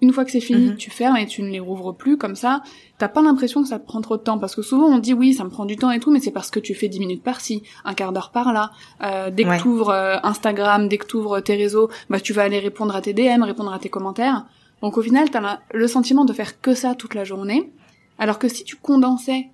Une 0.00 0.12
fois 0.12 0.24
que 0.24 0.32
c'est 0.32 0.40
fini, 0.40 0.70
mhm. 0.70 0.76
tu 0.76 0.90
fermes 0.90 1.16
et 1.16 1.26
tu 1.26 1.44
ne 1.44 1.50
les 1.50 1.60
rouvres 1.60 1.92
plus 1.92 2.16
comme 2.18 2.34
ça. 2.34 2.64
T'as 2.98 3.06
pas 3.06 3.22
l'impression 3.22 3.62
que 3.62 3.68
ça 3.68 3.78
te 3.78 3.86
prend 3.86 4.00
trop 4.00 4.16
de 4.16 4.22
temps 4.22 4.36
parce 4.36 4.56
que 4.56 4.62
souvent 4.62 4.86
on 4.86 4.98
dit 4.98 5.14
oui, 5.14 5.32
ça 5.32 5.44
me 5.44 5.48
prend 5.48 5.64
du 5.64 5.76
temps 5.76 5.92
et 5.92 6.00
tout, 6.00 6.10
mais 6.10 6.18
c'est 6.18 6.32
parce 6.32 6.50
que 6.50 6.58
tu 6.58 6.74
fais 6.74 6.88
10 6.88 6.98
minutes 6.98 7.22
par-ci, 7.22 7.62
un 7.84 7.94
quart 7.94 8.10
d'heure 8.10 8.32
par-là. 8.32 8.72
dès 9.30 9.44
que 9.44 9.62
tu 9.62 9.68
ouvres 9.68 9.92
Instagram, 10.24 10.88
dès 10.88 10.98
que 10.98 11.06
tu 11.06 11.18
ouvres 11.18 11.38
tes 11.38 11.54
réseaux, 11.54 11.88
bah 12.10 12.18
tu 12.18 12.32
vas 12.32 12.42
aller 12.42 12.58
répondre 12.58 12.96
à 12.96 13.00
tes 13.00 13.12
DM, 13.12 13.44
répondre 13.44 13.72
à 13.72 13.78
tes 13.78 13.90
commentaires. 13.90 14.44
Donc 14.82 14.98
au 14.98 15.02
final, 15.02 15.30
t'as 15.30 15.60
le 15.72 15.88
sentiment 15.88 16.24
de 16.24 16.32
faire 16.32 16.60
que 16.60 16.74
ça 16.74 16.94
toute 16.94 17.14
la 17.14 17.24
journée, 17.24 17.72
alors 18.18 18.38
que 18.38 18.48
si 18.48 18.64
tu 18.64 18.76
condensais 18.76 19.48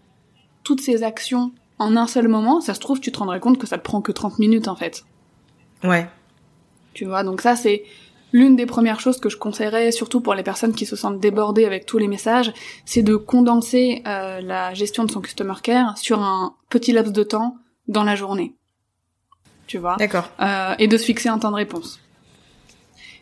toutes 0.64 0.80
ces 0.80 1.02
actions 1.02 1.52
en 1.78 1.96
un 1.96 2.06
seul 2.06 2.28
moment, 2.28 2.60
ça 2.60 2.74
se 2.74 2.80
trouve, 2.80 2.98
tu 2.98 3.12
te 3.12 3.18
rendrais 3.18 3.38
compte 3.38 3.58
que 3.58 3.66
ça 3.66 3.78
te 3.78 3.84
prend 3.84 4.00
que 4.00 4.10
30 4.10 4.38
minutes 4.38 4.68
en 4.68 4.74
fait. 4.74 5.04
Ouais. 5.84 6.08
Tu 6.94 7.04
vois, 7.04 7.22
donc 7.22 7.40
ça 7.42 7.54
c'est 7.54 7.84
l'une 8.32 8.56
des 8.56 8.66
premières 8.66 9.00
choses 9.00 9.20
que 9.20 9.28
je 9.28 9.36
conseillerais, 9.36 9.92
surtout 9.92 10.20
pour 10.20 10.34
les 10.34 10.42
personnes 10.42 10.74
qui 10.74 10.86
se 10.86 10.96
sentent 10.96 11.20
débordées 11.20 11.64
avec 11.64 11.86
tous 11.86 11.98
les 11.98 12.08
messages, 12.08 12.52
c'est 12.84 13.02
de 13.02 13.16
condenser 13.16 14.02
euh, 14.06 14.40
la 14.40 14.74
gestion 14.74 15.04
de 15.04 15.10
son 15.10 15.20
customer 15.20 15.54
care 15.62 15.96
sur 15.96 16.20
un 16.20 16.54
petit 16.68 16.92
laps 16.92 17.12
de 17.12 17.22
temps 17.22 17.56
dans 17.86 18.04
la 18.04 18.16
journée. 18.16 18.54
Tu 19.66 19.78
vois? 19.78 19.96
D'accord. 19.96 20.30
Euh, 20.40 20.74
et 20.78 20.88
de 20.88 20.96
se 20.96 21.04
fixer 21.04 21.28
un 21.28 21.38
temps 21.38 21.50
de 21.50 21.56
réponse. 21.56 22.00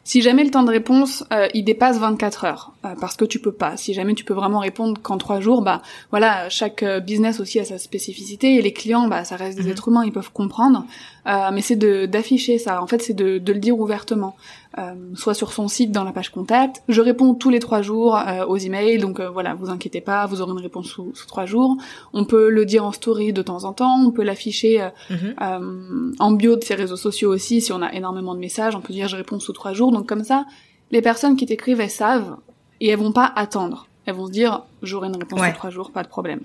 Si 0.06 0.22
jamais 0.22 0.44
le 0.44 0.52
temps 0.52 0.62
de 0.62 0.70
réponse 0.70 1.24
euh, 1.32 1.48
il 1.52 1.64
dépasse 1.64 1.98
24 1.98 2.44
heures, 2.44 2.72
euh, 2.84 2.94
parce 3.00 3.16
que 3.16 3.24
tu 3.24 3.40
peux 3.40 3.50
pas. 3.50 3.76
Si 3.76 3.92
jamais 3.92 4.14
tu 4.14 4.22
peux 4.22 4.34
vraiment 4.34 4.60
répondre 4.60 5.00
qu'en 5.02 5.18
trois 5.18 5.40
jours, 5.40 5.62
bah 5.62 5.82
voilà, 6.12 6.48
chaque 6.48 6.84
euh, 6.84 7.00
business 7.00 7.40
aussi 7.40 7.58
a 7.58 7.64
sa 7.64 7.76
spécificité 7.76 8.54
et 8.54 8.62
les 8.62 8.72
clients, 8.72 9.08
bah 9.08 9.24
ça 9.24 9.34
reste 9.34 9.58
des 9.58 9.64
mhm. 9.64 9.70
êtres 9.72 9.88
humains, 9.88 10.04
ils 10.04 10.12
peuvent 10.12 10.30
comprendre. 10.32 10.86
mais 11.26 11.60
c'est 11.60 11.74
de 11.74 12.06
d'afficher 12.06 12.58
ça. 12.58 12.80
En 12.80 12.86
fait, 12.86 13.02
c'est 13.02 13.14
de, 13.14 13.38
de 13.38 13.52
le 13.52 13.58
dire 13.58 13.76
ouvertement. 13.76 14.36
Euh, 14.78 14.94
soit 15.14 15.32
sur 15.32 15.54
son 15.54 15.68
site 15.68 15.90
dans 15.90 16.04
la 16.04 16.12
page 16.12 16.30
contact. 16.30 16.82
Je 16.86 17.00
réponds 17.00 17.32
tous 17.32 17.48
les 17.48 17.60
trois 17.60 17.80
jours 17.80 18.14
euh, 18.14 18.44
aux 18.44 18.58
emails, 18.58 18.98
donc 18.98 19.20
euh, 19.20 19.30
voilà, 19.30 19.54
vous 19.54 19.70
inquiétez 19.70 20.02
pas, 20.02 20.26
vous 20.26 20.42
aurez 20.42 20.52
une 20.52 20.60
réponse 20.60 20.88
sous, 20.88 21.14
trois 21.26 21.46
jours. 21.46 21.78
On 22.12 22.26
peut 22.26 22.50
le 22.50 22.66
dire 22.66 22.84
en 22.84 22.92
story 22.92 23.32
de 23.32 23.40
temps 23.40 23.64
en 23.64 23.72
temps, 23.72 23.98
on 24.04 24.10
peut 24.10 24.22
l'afficher 24.22 24.86
mhm. 25.08 26.14
en 26.18 26.30
bio 26.32 26.56
de 26.56 26.64
ses 26.64 26.74
réseaux 26.74 26.96
sociaux 26.96 27.32
aussi 27.32 27.62
si 27.62 27.72
on 27.72 27.80
a 27.80 27.90
énormément 27.94 28.34
de 28.34 28.38
messages. 28.38 28.76
On 28.76 28.82
peut 28.82 28.92
dire 28.92 29.08
je 29.08 29.16
réponds 29.16 29.40
sous 29.40 29.54
trois 29.54 29.72
jours, 29.72 29.92
donc 29.92 30.06
comme 30.06 30.24
ça, 30.24 30.44
les 30.90 31.00
personnes 31.00 31.36
qui 31.36 31.46
t'écrivent 31.46 31.80
elles 31.80 31.88
savent 31.88 32.36
et 32.82 32.88
elles 32.88 32.98
vont 32.98 33.12
pas 33.12 33.32
attendre. 33.34 33.88
Elles 34.04 34.14
vont 34.14 34.26
se 34.26 34.32
dire 34.32 34.62
j'aurai 34.82 35.08
une 35.08 35.16
réponse 35.16 35.40
sous 35.40 35.54
trois 35.54 35.70
jours, 35.70 35.90
pas 35.90 36.02
de 36.02 36.08
problème. 36.08 36.40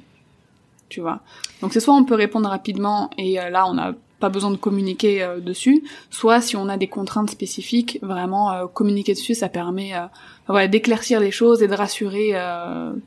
Tu 0.88 1.02
vois? 1.02 1.20
Donc 1.62 1.74
c'est 1.74 1.82
soit 1.82 1.96
on 1.96 2.06
peut 2.06 2.16
répondre 2.16 2.48
rapidement 2.48 3.10
et 3.18 3.36
là 3.36 3.66
on 3.68 3.78
a 3.78 3.92
pas 4.22 4.30
besoin 4.30 4.52
de 4.52 4.56
communiquer 4.56 5.22
euh, 5.22 5.40
dessus, 5.42 5.84
soit 6.10 6.40
si 6.40 6.56
on 6.56 6.70
a 6.70 6.78
des 6.78 6.88
contraintes 6.88 7.30
spécifiques, 7.30 8.00
vraiment 8.02 8.52
euh, 8.54 8.68
communiquer 8.68 9.14
dessus, 9.14 9.34
ça 9.34 9.50
permet 9.50 9.92
euh, 10.50 10.68
d'éclaircir 10.68 11.20
les 11.20 11.32
choses 11.32 11.62
et 11.62 11.68
de 11.68 11.74
rassurer 11.74 12.34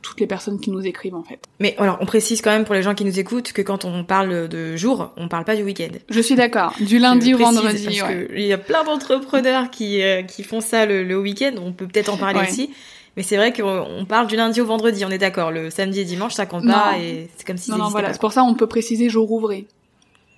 toutes 0.02 0.20
les 0.20 0.26
personnes 0.26 0.58
qui 0.58 0.70
nous 0.70 0.86
écrivent 0.86 1.14
en 1.14 1.22
fait. 1.22 1.38
Mais 1.60 1.74
alors 1.78 1.98
on 2.00 2.06
précise 2.06 2.40
quand 2.42 2.50
même 2.50 2.64
pour 2.64 2.74
les 2.74 2.82
gens 2.82 2.94
qui 2.94 3.04
nous 3.04 3.18
écoutent 3.18 3.52
que 3.52 3.62
quand 3.62 3.84
on 3.84 4.02
parle 4.02 4.48
de 4.48 4.76
jour, 4.76 5.12
on 5.16 5.28
parle 5.28 5.44
pas 5.44 5.54
du 5.54 5.62
week-end. 5.62 5.90
Je 6.08 6.20
suis 6.20 6.36
d'accord, 6.36 6.74
du 6.80 6.98
lundi 6.98 7.34
au 7.34 7.38
vendredi. 7.38 7.98
Parce 8.00 8.12
il 8.34 8.46
y 8.46 8.52
a 8.52 8.58
plein 8.58 8.84
d'entrepreneurs 8.84 9.70
qui 9.70 10.02
qui 10.26 10.42
font 10.42 10.60
ça 10.60 10.86
le, 10.86 11.18
week-end, 11.18 11.52
on 11.60 11.72
peut 11.72 11.86
peut-être 11.86 12.12
en 12.12 12.16
parler 12.16 12.40
aussi. 12.40 12.70
Mais 13.16 13.22
c'est 13.22 13.36
vrai 13.36 13.52
qu'on 13.52 14.04
parle 14.08 14.26
du 14.26 14.36
lundi 14.36 14.60
au 14.60 14.66
vendredi, 14.66 15.04
on 15.04 15.10
est 15.10 15.18
d'accord. 15.18 15.52
Le 15.52 15.70
samedi 15.70 16.00
et 16.00 16.04
dimanche, 16.04 16.32
ça 16.32 16.46
compte 16.46 16.66
pas 16.66 16.98
et 16.98 17.28
c'est 17.36 17.46
comme 17.46 17.58
si 17.58 17.70
non, 17.70 17.78
non, 17.78 17.88
voilà. 17.88 18.12
C'est 18.12 18.20
pour 18.20 18.32
ça 18.32 18.42
on 18.42 18.54
peut 18.54 18.66
préciser 18.66 19.08
jour 19.10 19.30
ouvré 19.30 19.66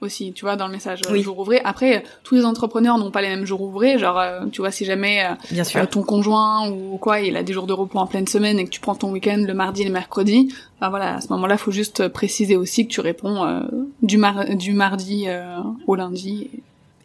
aussi, 0.01 0.33
tu 0.33 0.45
vois, 0.45 0.57
dans 0.57 0.67
le 0.67 0.73
message 0.73 1.01
euh, 1.09 1.23
jour 1.23 1.39
ouvré. 1.39 1.61
Après, 1.65 2.05
tous 2.23 2.35
les 2.35 2.45
entrepreneurs 2.45 2.99
n'ont 2.99 3.11
pas 3.11 3.23
les 3.23 3.29
mêmes 3.29 3.45
jours 3.47 3.63
ouvrés. 3.63 3.99
Genre, 3.99 4.19
euh, 4.19 4.41
tu 4.53 4.61
vois, 4.61 4.71
si 4.71 4.85
jamais 4.85 5.25
euh, 5.25 5.35
Bien 5.51 5.65
sûr. 5.65 5.89
ton 5.89 6.03
conjoint 6.03 6.69
ou 6.69 6.99
quoi, 6.99 7.21
il 7.21 7.37
a 7.37 7.43
des 7.43 7.53
jours 7.53 7.67
de 7.67 7.73
repos 7.73 7.99
en 7.99 8.07
pleine 8.07 8.27
semaine 8.27 8.59
et 8.59 8.65
que 8.65 8.71
tu 8.71 8.81
prends 8.81 8.95
ton 8.95 9.11
week-end 9.11 9.43
le 9.47 9.55
mardi 9.55 9.83
et 9.83 9.87
le 9.87 9.93
mercredi, 9.93 10.53
bah 10.81 10.91
voilà, 10.91 11.17
à 11.17 11.21
ce 11.21 11.29
moment-là, 11.33 11.57
faut 11.57 11.71
juste 11.71 12.09
préciser 12.09 12.57
aussi 12.57 12.87
que 12.87 12.93
tu 12.93 13.01
réponds 13.01 13.63
du, 14.03 14.19
mar 14.19 14.45
du 14.57 14.73
mardi 14.73 15.27
au 15.87 15.95
lundi. 15.95 16.51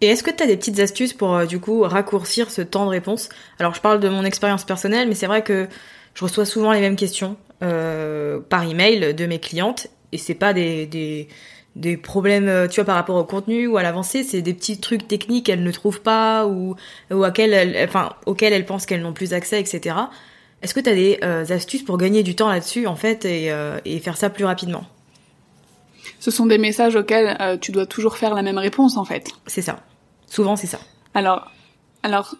Et 0.01 0.07
est-ce 0.07 0.23
que 0.23 0.31
tu 0.31 0.43
as 0.43 0.47
des 0.47 0.57
petites 0.57 0.79
astuces 0.79 1.13
pour 1.13 1.35
euh, 1.35 1.45
du 1.45 1.59
coup 1.59 1.83
raccourcir 1.83 2.49
ce 2.49 2.63
temps 2.63 2.85
de 2.85 2.89
réponse? 2.89 3.29
Alors 3.59 3.75
je 3.75 3.81
parle 3.81 3.99
de 3.99 4.09
mon 4.09 4.25
expérience 4.25 4.63
personnelle, 4.63 5.07
mais 5.07 5.13
c'est 5.13 5.27
vrai 5.27 5.43
que 5.43 5.67
je 6.15 6.23
reçois 6.23 6.45
souvent 6.45 6.71
les 6.71 6.81
mêmes 6.81 6.95
questions 6.95 7.37
euh, 7.61 8.39
par 8.49 8.63
email 8.63 9.13
de 9.13 9.25
mes 9.27 9.39
clientes 9.39 9.87
et 10.11 10.17
c'est 10.17 10.33
pas 10.33 10.53
des, 10.53 10.87
des, 10.87 11.27
des 11.75 11.97
problèmes 11.97 12.47
euh, 12.47 12.67
tu 12.67 12.75
vois 12.75 12.85
par 12.85 12.95
rapport 12.95 13.15
au 13.15 13.23
contenu 13.23 13.67
ou 13.67 13.77
à 13.77 13.83
l'avancée, 13.83 14.23
c'est 14.23 14.41
des 14.41 14.53
petits 14.53 14.79
trucs 14.79 15.07
techniques 15.07 15.45
qu'elles 15.45 15.63
ne 15.63 15.71
trouvent 15.71 16.01
pas 16.01 16.45
ou 16.45 16.75
ou 17.11 17.25
elles, 17.25 17.77
enfin 17.87 18.13
auxquels 18.25 18.53
elles 18.53 18.65
pensent 18.65 18.85
qu'elles 18.85 19.01
n'ont 19.01 19.13
plus 19.13 19.33
accès, 19.33 19.59
etc. 19.59 19.95
Est-ce 20.61 20.73
que 20.73 20.79
tu 20.79 20.89
as 20.89 20.95
des 20.95 21.19
euh, 21.23 21.45
astuces 21.49 21.83
pour 21.83 21.97
gagner 21.97 22.23
du 22.23 22.35
temps 22.35 22.49
là-dessus 22.49 22.87
en 22.87 22.95
fait 22.95 23.25
et, 23.25 23.51
et 23.85 23.99
faire 23.99 24.17
ça 24.17 24.29
plus 24.29 24.45
rapidement? 24.45 24.83
Ce 26.19 26.29
sont 26.29 26.45
des 26.45 26.57
messages 26.57 26.95
auxquels 26.95 27.57
tu 27.61 27.71
dois 27.71 27.85
toujours 27.85 28.17
faire 28.17 28.35
la 28.35 28.43
même 28.43 28.57
réponse 28.57 28.97
en 28.97 29.05
fait. 29.05 29.31
C'est 29.47 29.63
ça. 29.63 29.79
Souvent, 30.27 30.55
c'est 30.55 30.67
ça. 30.67 30.79
Alors, 31.13 31.51
alors 32.03 32.35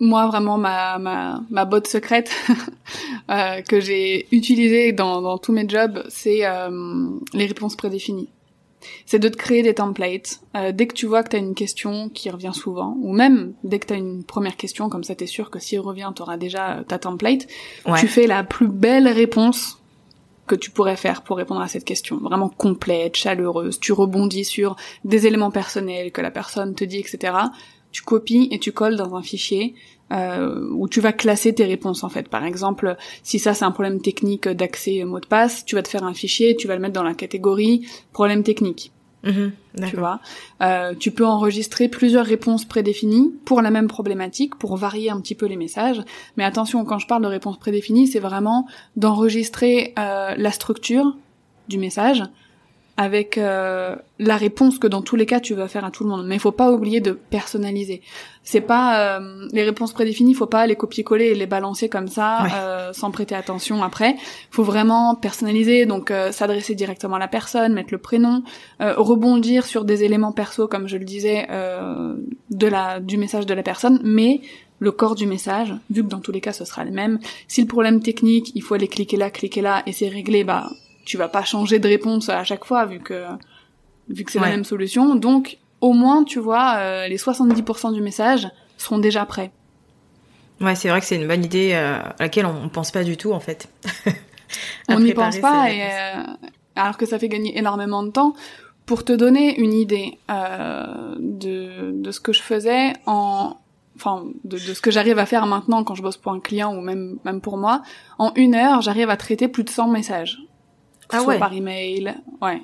moi 0.00 0.26
vraiment 0.26 0.58
ma 0.58 0.98
ma, 0.98 1.40
ma 1.50 1.64
botte 1.64 1.86
secrète 1.86 2.30
euh, 3.30 3.62
que 3.62 3.80
j'ai 3.80 4.26
utilisée 4.34 4.92
dans, 4.92 5.22
dans 5.22 5.38
tous 5.38 5.52
mes 5.52 5.68
jobs, 5.68 6.04
c'est 6.08 6.46
euh, 6.46 7.08
les 7.32 7.46
réponses 7.46 7.76
prédéfinies. 7.76 8.28
C'est 9.04 9.18
de 9.18 9.28
te 9.28 9.36
créer 9.36 9.62
des 9.62 9.74
templates. 9.74 10.40
Euh, 10.56 10.72
dès 10.72 10.86
que 10.86 10.94
tu 10.94 11.06
vois 11.06 11.22
que 11.22 11.30
tu 11.30 11.36
as 11.36 11.38
une 11.38 11.54
question 11.54 12.08
qui 12.08 12.30
revient 12.30 12.52
souvent, 12.54 12.96
ou 13.00 13.12
même 13.12 13.54
dès 13.64 13.78
que 13.78 13.86
tu 13.86 13.94
as 13.94 13.96
une 13.96 14.24
première 14.24 14.56
question, 14.56 14.88
comme 14.88 15.04
ça 15.04 15.14
t'es 15.14 15.26
sûr 15.26 15.50
que 15.50 15.58
s'il 15.58 15.80
revient, 15.80 16.10
tu 16.14 16.22
auras 16.22 16.36
déjà 16.36 16.84
ta 16.86 16.98
template, 16.98 17.46
tu 17.98 18.08
fais 18.08 18.26
la 18.26 18.44
plus 18.44 18.68
belle 18.68 19.08
réponse 19.08 19.80
que 20.46 20.54
tu 20.54 20.70
pourrais 20.70 20.96
faire 20.96 21.22
pour 21.22 21.36
répondre 21.36 21.60
à 21.60 21.68
cette 21.68 21.84
question, 21.84 22.18
vraiment 22.18 22.48
complète, 22.48 23.16
chaleureuse, 23.16 23.80
tu 23.80 23.92
rebondis 23.92 24.44
sur 24.44 24.76
des 25.04 25.26
éléments 25.26 25.50
personnels 25.50 26.12
que 26.12 26.20
la 26.20 26.30
personne 26.30 26.74
te 26.74 26.84
dit, 26.84 26.98
etc. 26.98 27.32
Tu 27.96 28.02
copies 28.02 28.46
et 28.50 28.58
tu 28.58 28.72
colles 28.72 28.96
dans 28.96 29.14
un 29.14 29.22
fichier 29.22 29.74
euh, 30.12 30.68
où 30.70 30.86
tu 30.86 31.00
vas 31.00 31.14
classer 31.14 31.54
tes 31.54 31.64
réponses 31.64 32.04
en 32.04 32.10
fait. 32.10 32.28
Par 32.28 32.44
exemple, 32.44 32.94
si 33.22 33.38
ça 33.38 33.54
c'est 33.54 33.64
un 33.64 33.70
problème 33.70 34.02
technique 34.02 34.46
d'accès 34.46 35.02
mot 35.04 35.18
de 35.18 35.24
passe, 35.24 35.64
tu 35.64 35.76
vas 35.76 35.82
te 35.82 35.88
faire 35.88 36.04
un 36.04 36.12
fichier, 36.12 36.56
tu 36.56 36.68
vas 36.68 36.74
le 36.74 36.82
mettre 36.82 36.92
dans 36.92 37.02
la 37.02 37.14
catégorie 37.14 37.88
problème 38.12 38.42
technique. 38.42 38.92
Mhm, 39.24 39.52
tu 39.88 39.96
vois, 39.96 40.20
euh, 40.60 40.92
tu 40.94 41.10
peux 41.10 41.24
enregistrer 41.24 41.88
plusieurs 41.88 42.26
réponses 42.26 42.66
prédéfinies 42.66 43.32
pour 43.46 43.62
la 43.62 43.70
même 43.70 43.88
problématique, 43.88 44.56
pour 44.56 44.76
varier 44.76 45.08
un 45.08 45.18
petit 45.22 45.34
peu 45.34 45.46
les 45.46 45.56
messages. 45.56 46.02
Mais 46.36 46.44
attention, 46.44 46.84
quand 46.84 46.98
je 46.98 47.06
parle 47.06 47.22
de 47.22 47.28
réponses 47.28 47.58
prédéfinies, 47.58 48.08
c'est 48.08 48.20
vraiment 48.20 48.66
d'enregistrer 48.96 49.94
euh, 49.98 50.34
la 50.36 50.50
structure 50.50 51.16
du 51.68 51.78
message, 51.78 52.24
avec 52.96 53.36
euh, 53.36 53.94
la 54.18 54.36
réponse 54.36 54.78
que 54.78 54.86
dans 54.86 55.02
tous 55.02 55.16
les 55.16 55.26
cas 55.26 55.40
tu 55.40 55.54
vas 55.54 55.68
faire 55.68 55.84
à 55.84 55.90
tout 55.90 56.04
le 56.04 56.10
monde. 56.10 56.26
Mais 56.26 56.36
il 56.36 56.40
faut 56.40 56.52
pas 56.52 56.70
oublier 56.70 57.00
de 57.00 57.12
personnaliser. 57.12 58.00
C'est 58.42 58.60
pas 58.60 59.18
euh, 59.18 59.46
les 59.52 59.64
réponses 59.64 59.92
prédéfinies, 59.92 60.30
il 60.30 60.36
faut 60.36 60.46
pas 60.46 60.66
les 60.66 60.76
copier-coller 60.76 61.26
et 61.26 61.34
les 61.34 61.46
balancer 61.46 61.88
comme 61.88 62.08
ça 62.08 62.46
euh, 62.54 62.92
sans 62.92 63.10
prêter 63.10 63.34
attention 63.34 63.82
après. 63.82 64.16
faut 64.50 64.62
vraiment 64.62 65.14
personnaliser, 65.14 65.84
donc 65.84 66.12
s'adresser 66.30 66.74
directement 66.74 67.16
à 67.16 67.18
la 67.18 67.28
personne, 67.28 67.74
mettre 67.74 67.92
le 67.92 67.98
prénom, 67.98 68.42
rebondir 68.80 69.66
sur 69.66 69.84
des 69.84 70.04
éléments 70.04 70.32
perso 70.32 70.68
comme 70.68 70.88
je 70.88 70.96
le 70.96 71.04
disais 71.04 71.46
de 71.48 72.66
la 72.66 73.00
du 73.00 73.18
message 73.18 73.46
de 73.46 73.54
la 73.54 73.62
personne, 73.62 74.00
mais 74.04 74.40
le 74.78 74.92
corps 74.92 75.14
du 75.14 75.26
message, 75.26 75.74
vu 75.90 76.02
que 76.02 76.08
dans 76.08 76.20
tous 76.20 76.32
les 76.32 76.40
cas 76.40 76.52
ce 76.52 76.64
sera 76.64 76.84
le 76.84 76.92
même. 76.92 77.18
Si 77.48 77.60
le 77.60 77.66
problème 77.66 78.00
technique, 78.00 78.52
il 78.54 78.62
faut 78.62 78.74
aller 78.74 78.88
cliquer 78.88 79.16
là, 79.16 79.30
cliquer 79.30 79.60
là 79.60 79.82
et 79.86 79.92
c'est 79.92 80.08
réglé, 80.08 80.44
bah 80.44 80.70
tu 81.06 81.16
vas 81.16 81.28
pas 81.28 81.44
changer 81.44 81.78
de 81.78 81.88
réponse 81.88 82.28
à 82.28 82.44
chaque 82.44 82.66
fois 82.66 82.84
vu 82.84 82.98
que 82.98 83.24
vu 84.10 84.24
que 84.24 84.32
c'est 84.32 84.40
la 84.40 84.48
même 84.48 84.64
solution. 84.64 85.14
Donc 85.14 85.56
au 85.80 85.94
moins 85.94 86.24
tu 86.24 86.38
vois 86.38 86.74
euh, 86.76 87.08
les 87.08 87.16
70% 87.16 87.94
du 87.94 88.02
message 88.02 88.46
seront 88.76 88.98
déjà 88.98 89.24
prêts. 89.24 89.52
Ouais, 90.60 90.74
c'est 90.74 90.88
vrai 90.88 91.00
que 91.00 91.06
c'est 91.06 91.16
une 91.16 91.28
bonne 91.28 91.44
idée 91.44 91.72
euh, 91.72 91.98
à 91.98 92.14
laquelle 92.18 92.46
on, 92.46 92.68
pense 92.68 92.90
pas 92.90 93.04
du 93.04 93.16
tout 93.16 93.32
en 93.32 93.40
fait. 93.40 93.68
on 94.88 95.00
n'y 95.00 95.14
pense 95.14 95.38
pas 95.38 95.70
et 95.70 95.82
euh, 95.82 96.22
alors 96.74 96.96
que 96.96 97.06
ça 97.06 97.18
fait 97.18 97.28
gagner 97.28 97.56
énormément 97.56 98.02
de 98.02 98.10
temps. 98.10 98.34
Pour 98.84 99.04
te 99.04 99.12
donner 99.12 99.58
une 99.58 99.72
idée 99.72 100.16
de, 100.28 101.90
de 101.90 102.10
ce 102.12 102.20
que 102.20 102.32
je 102.32 102.40
faisais 102.40 102.92
en 103.04 103.56
enfin 103.96 104.26
de, 104.44 104.58
de, 104.58 104.74
ce 104.74 104.80
que 104.80 104.92
j'arrive 104.92 105.18
à 105.18 105.26
faire 105.26 105.46
maintenant 105.46 105.82
quand 105.82 105.96
je 105.96 106.02
bosse 106.02 106.18
pour 106.18 106.30
un 106.30 106.38
client 106.38 106.72
ou 106.72 106.80
même 106.80 107.18
même 107.24 107.40
pour 107.40 107.56
moi, 107.56 107.82
en 108.18 108.32
une 108.36 108.54
heure 108.54 108.82
j'arrive 108.82 109.10
à 109.10 109.16
traiter 109.16 109.48
plus 109.48 109.64
de 109.64 109.70
100 109.70 109.88
messages 109.88 110.45
ah 111.10 111.20
soit 111.20 111.38
par 111.38 111.52
email, 111.52 112.14
ouais, 112.42 112.62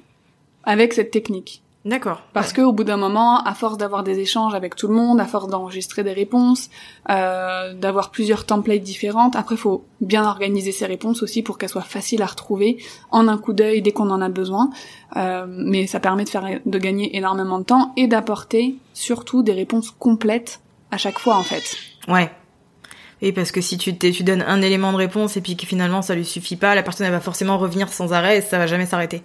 avec 0.64 0.92
cette 0.92 1.10
technique. 1.10 1.62
D'accord. 1.84 2.22
Parce 2.32 2.52
que 2.52 2.60
au 2.62 2.72
bout 2.72 2.84
d'un 2.84 2.96
moment, 2.96 3.42
à 3.42 3.54
force 3.54 3.76
d'avoir 3.76 4.04
des 4.04 4.20
échanges 4.20 4.54
avec 4.54 4.76
tout 4.76 4.86
le 4.86 4.94
monde, 4.94 5.20
à 5.20 5.26
force 5.26 5.48
d'enregistrer 5.48 6.04
des 6.04 6.12
réponses, 6.12 6.70
euh, 7.10 7.74
d'avoir 7.74 8.12
plusieurs 8.12 8.46
templates 8.46 8.82
différentes, 8.82 9.34
après 9.34 9.56
faut 9.56 9.84
bien 10.00 10.24
organiser 10.24 10.70
ces 10.70 10.86
réponses 10.86 11.24
aussi 11.24 11.42
pour 11.42 11.58
qu'elles 11.58 11.70
soient 11.70 11.82
faciles 11.82 12.22
à 12.22 12.26
retrouver 12.26 12.78
en 13.10 13.26
un 13.26 13.36
coup 13.36 13.52
d'œil 13.52 13.82
dès 13.82 13.90
qu'on 13.90 14.10
en 14.10 14.20
a 14.20 14.28
besoin. 14.28 14.70
Euh, 15.16 15.44
mais 15.48 15.88
ça 15.88 15.98
permet 15.98 16.22
de 16.22 16.28
faire 16.28 16.60
de 16.64 16.78
gagner 16.78 17.16
énormément 17.16 17.58
de 17.58 17.64
temps 17.64 17.92
et 17.96 18.06
d'apporter 18.06 18.76
surtout 18.94 19.42
des 19.42 19.52
réponses 19.52 19.90
complètes 19.90 20.60
à 20.92 20.98
chaque 20.98 21.18
fois 21.18 21.34
en 21.34 21.42
fait. 21.42 21.76
Ouais. 22.06 22.30
Et 23.24 23.32
parce 23.32 23.52
que 23.52 23.60
si 23.60 23.78
tu, 23.78 23.96
tu 23.96 24.24
donnes 24.24 24.42
un 24.42 24.60
élément 24.60 24.90
de 24.92 24.96
réponse 24.96 25.36
et 25.36 25.40
puis 25.40 25.56
que 25.56 25.64
finalement 25.64 26.02
ça 26.02 26.16
lui 26.16 26.24
suffit 26.24 26.56
pas, 26.56 26.74
la 26.74 26.82
personne 26.82 27.06
elle 27.06 27.12
va 27.12 27.20
forcément 27.20 27.56
revenir 27.56 27.88
sans 27.88 28.12
arrêt 28.12 28.38
et 28.38 28.40
ça 28.40 28.58
va 28.58 28.66
jamais 28.66 28.84
s'arrêter. 28.84 29.22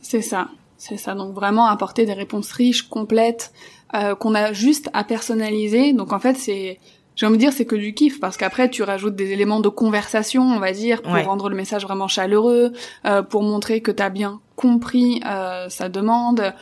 C'est 0.00 0.22
ça, 0.22 0.48
c'est 0.78 0.96
ça. 0.96 1.14
Donc 1.14 1.34
vraiment 1.34 1.66
apporter 1.66 2.06
des 2.06 2.14
réponses 2.14 2.50
riches, 2.52 2.88
complètes, 2.88 3.52
euh, 3.94 4.14
qu'on 4.14 4.34
a 4.34 4.54
juste 4.54 4.88
à 4.94 5.04
personnaliser. 5.04 5.92
Donc 5.92 6.14
en 6.14 6.18
fait 6.18 6.38
c'est, 6.38 6.80
j'ai 7.14 7.26
envie 7.26 7.36
de 7.36 7.42
dire 7.42 7.52
c'est 7.52 7.66
que 7.66 7.76
du 7.76 7.92
kiff 7.92 8.18
parce 8.18 8.38
qu'après 8.38 8.70
tu 8.70 8.82
rajoutes 8.82 9.14
des 9.14 9.32
éléments 9.32 9.60
de 9.60 9.68
conversation, 9.68 10.42
on 10.42 10.58
va 10.58 10.72
dire, 10.72 11.02
pour 11.02 11.12
rendre 11.12 11.50
le 11.50 11.54
message 11.54 11.82
vraiment 11.82 12.08
chaleureux, 12.08 12.72
euh, 13.04 13.20
pour 13.22 13.42
montrer 13.42 13.82
que 13.82 13.90
t'as 13.90 14.08
bien 14.08 14.40
compris 14.56 15.20
euh, 15.26 15.68
sa 15.68 15.90
demande. 15.90 16.54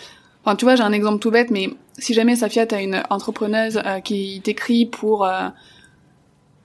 Enfin 0.44 0.56
tu 0.56 0.64
vois 0.64 0.74
j'ai 0.74 0.82
un 0.82 0.92
exemple 0.92 1.20
tout 1.20 1.30
bête, 1.30 1.52
mais 1.52 1.70
si 1.96 2.12
jamais 2.12 2.34
Safia 2.34 2.66
t'as 2.66 2.82
une 2.82 3.04
entrepreneuse 3.08 3.80
euh, 3.86 4.00
qui 4.00 4.40
t'écrit 4.42 4.86
pour 4.86 5.28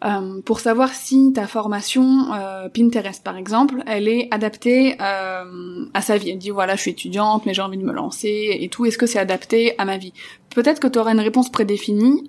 euh, 0.05 0.15
euh, 0.15 0.41
pour 0.41 0.59
savoir 0.59 0.93
si 0.93 1.33
ta 1.33 1.47
formation 1.47 2.33
euh, 2.33 2.69
Pinterest 2.69 3.23
par 3.23 3.37
exemple, 3.37 3.83
elle 3.87 4.07
est 4.07 4.27
adaptée 4.31 4.95
euh, 5.01 5.85
à 5.93 6.01
sa 6.01 6.17
vie. 6.17 6.31
Elle 6.31 6.37
dit 6.37 6.49
voilà, 6.49 6.75
je 6.75 6.81
suis 6.81 6.91
étudiante, 6.91 7.45
mais 7.45 7.53
j'ai 7.53 7.61
envie 7.61 7.77
de 7.77 7.83
me 7.83 7.93
lancer 7.93 8.57
et 8.59 8.69
tout. 8.69 8.85
Est-ce 8.85 8.97
que 8.97 9.05
c'est 9.05 9.19
adapté 9.19 9.77
à 9.77 9.85
ma 9.85 9.97
vie? 9.97 10.13
Peut-être 10.53 10.79
que 10.79 10.87
tu 10.87 10.99
auras 10.99 11.11
une 11.11 11.19
réponse 11.19 11.51
prédéfinie 11.51 12.27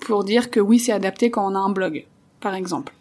pour 0.00 0.24
dire 0.24 0.50
que 0.50 0.60
oui, 0.60 0.78
c'est 0.78 0.92
adapté 0.92 1.30
quand 1.30 1.50
on 1.50 1.54
a 1.56 1.58
un 1.58 1.70
blog, 1.70 2.06
par 2.40 2.54
exemple. 2.54 2.92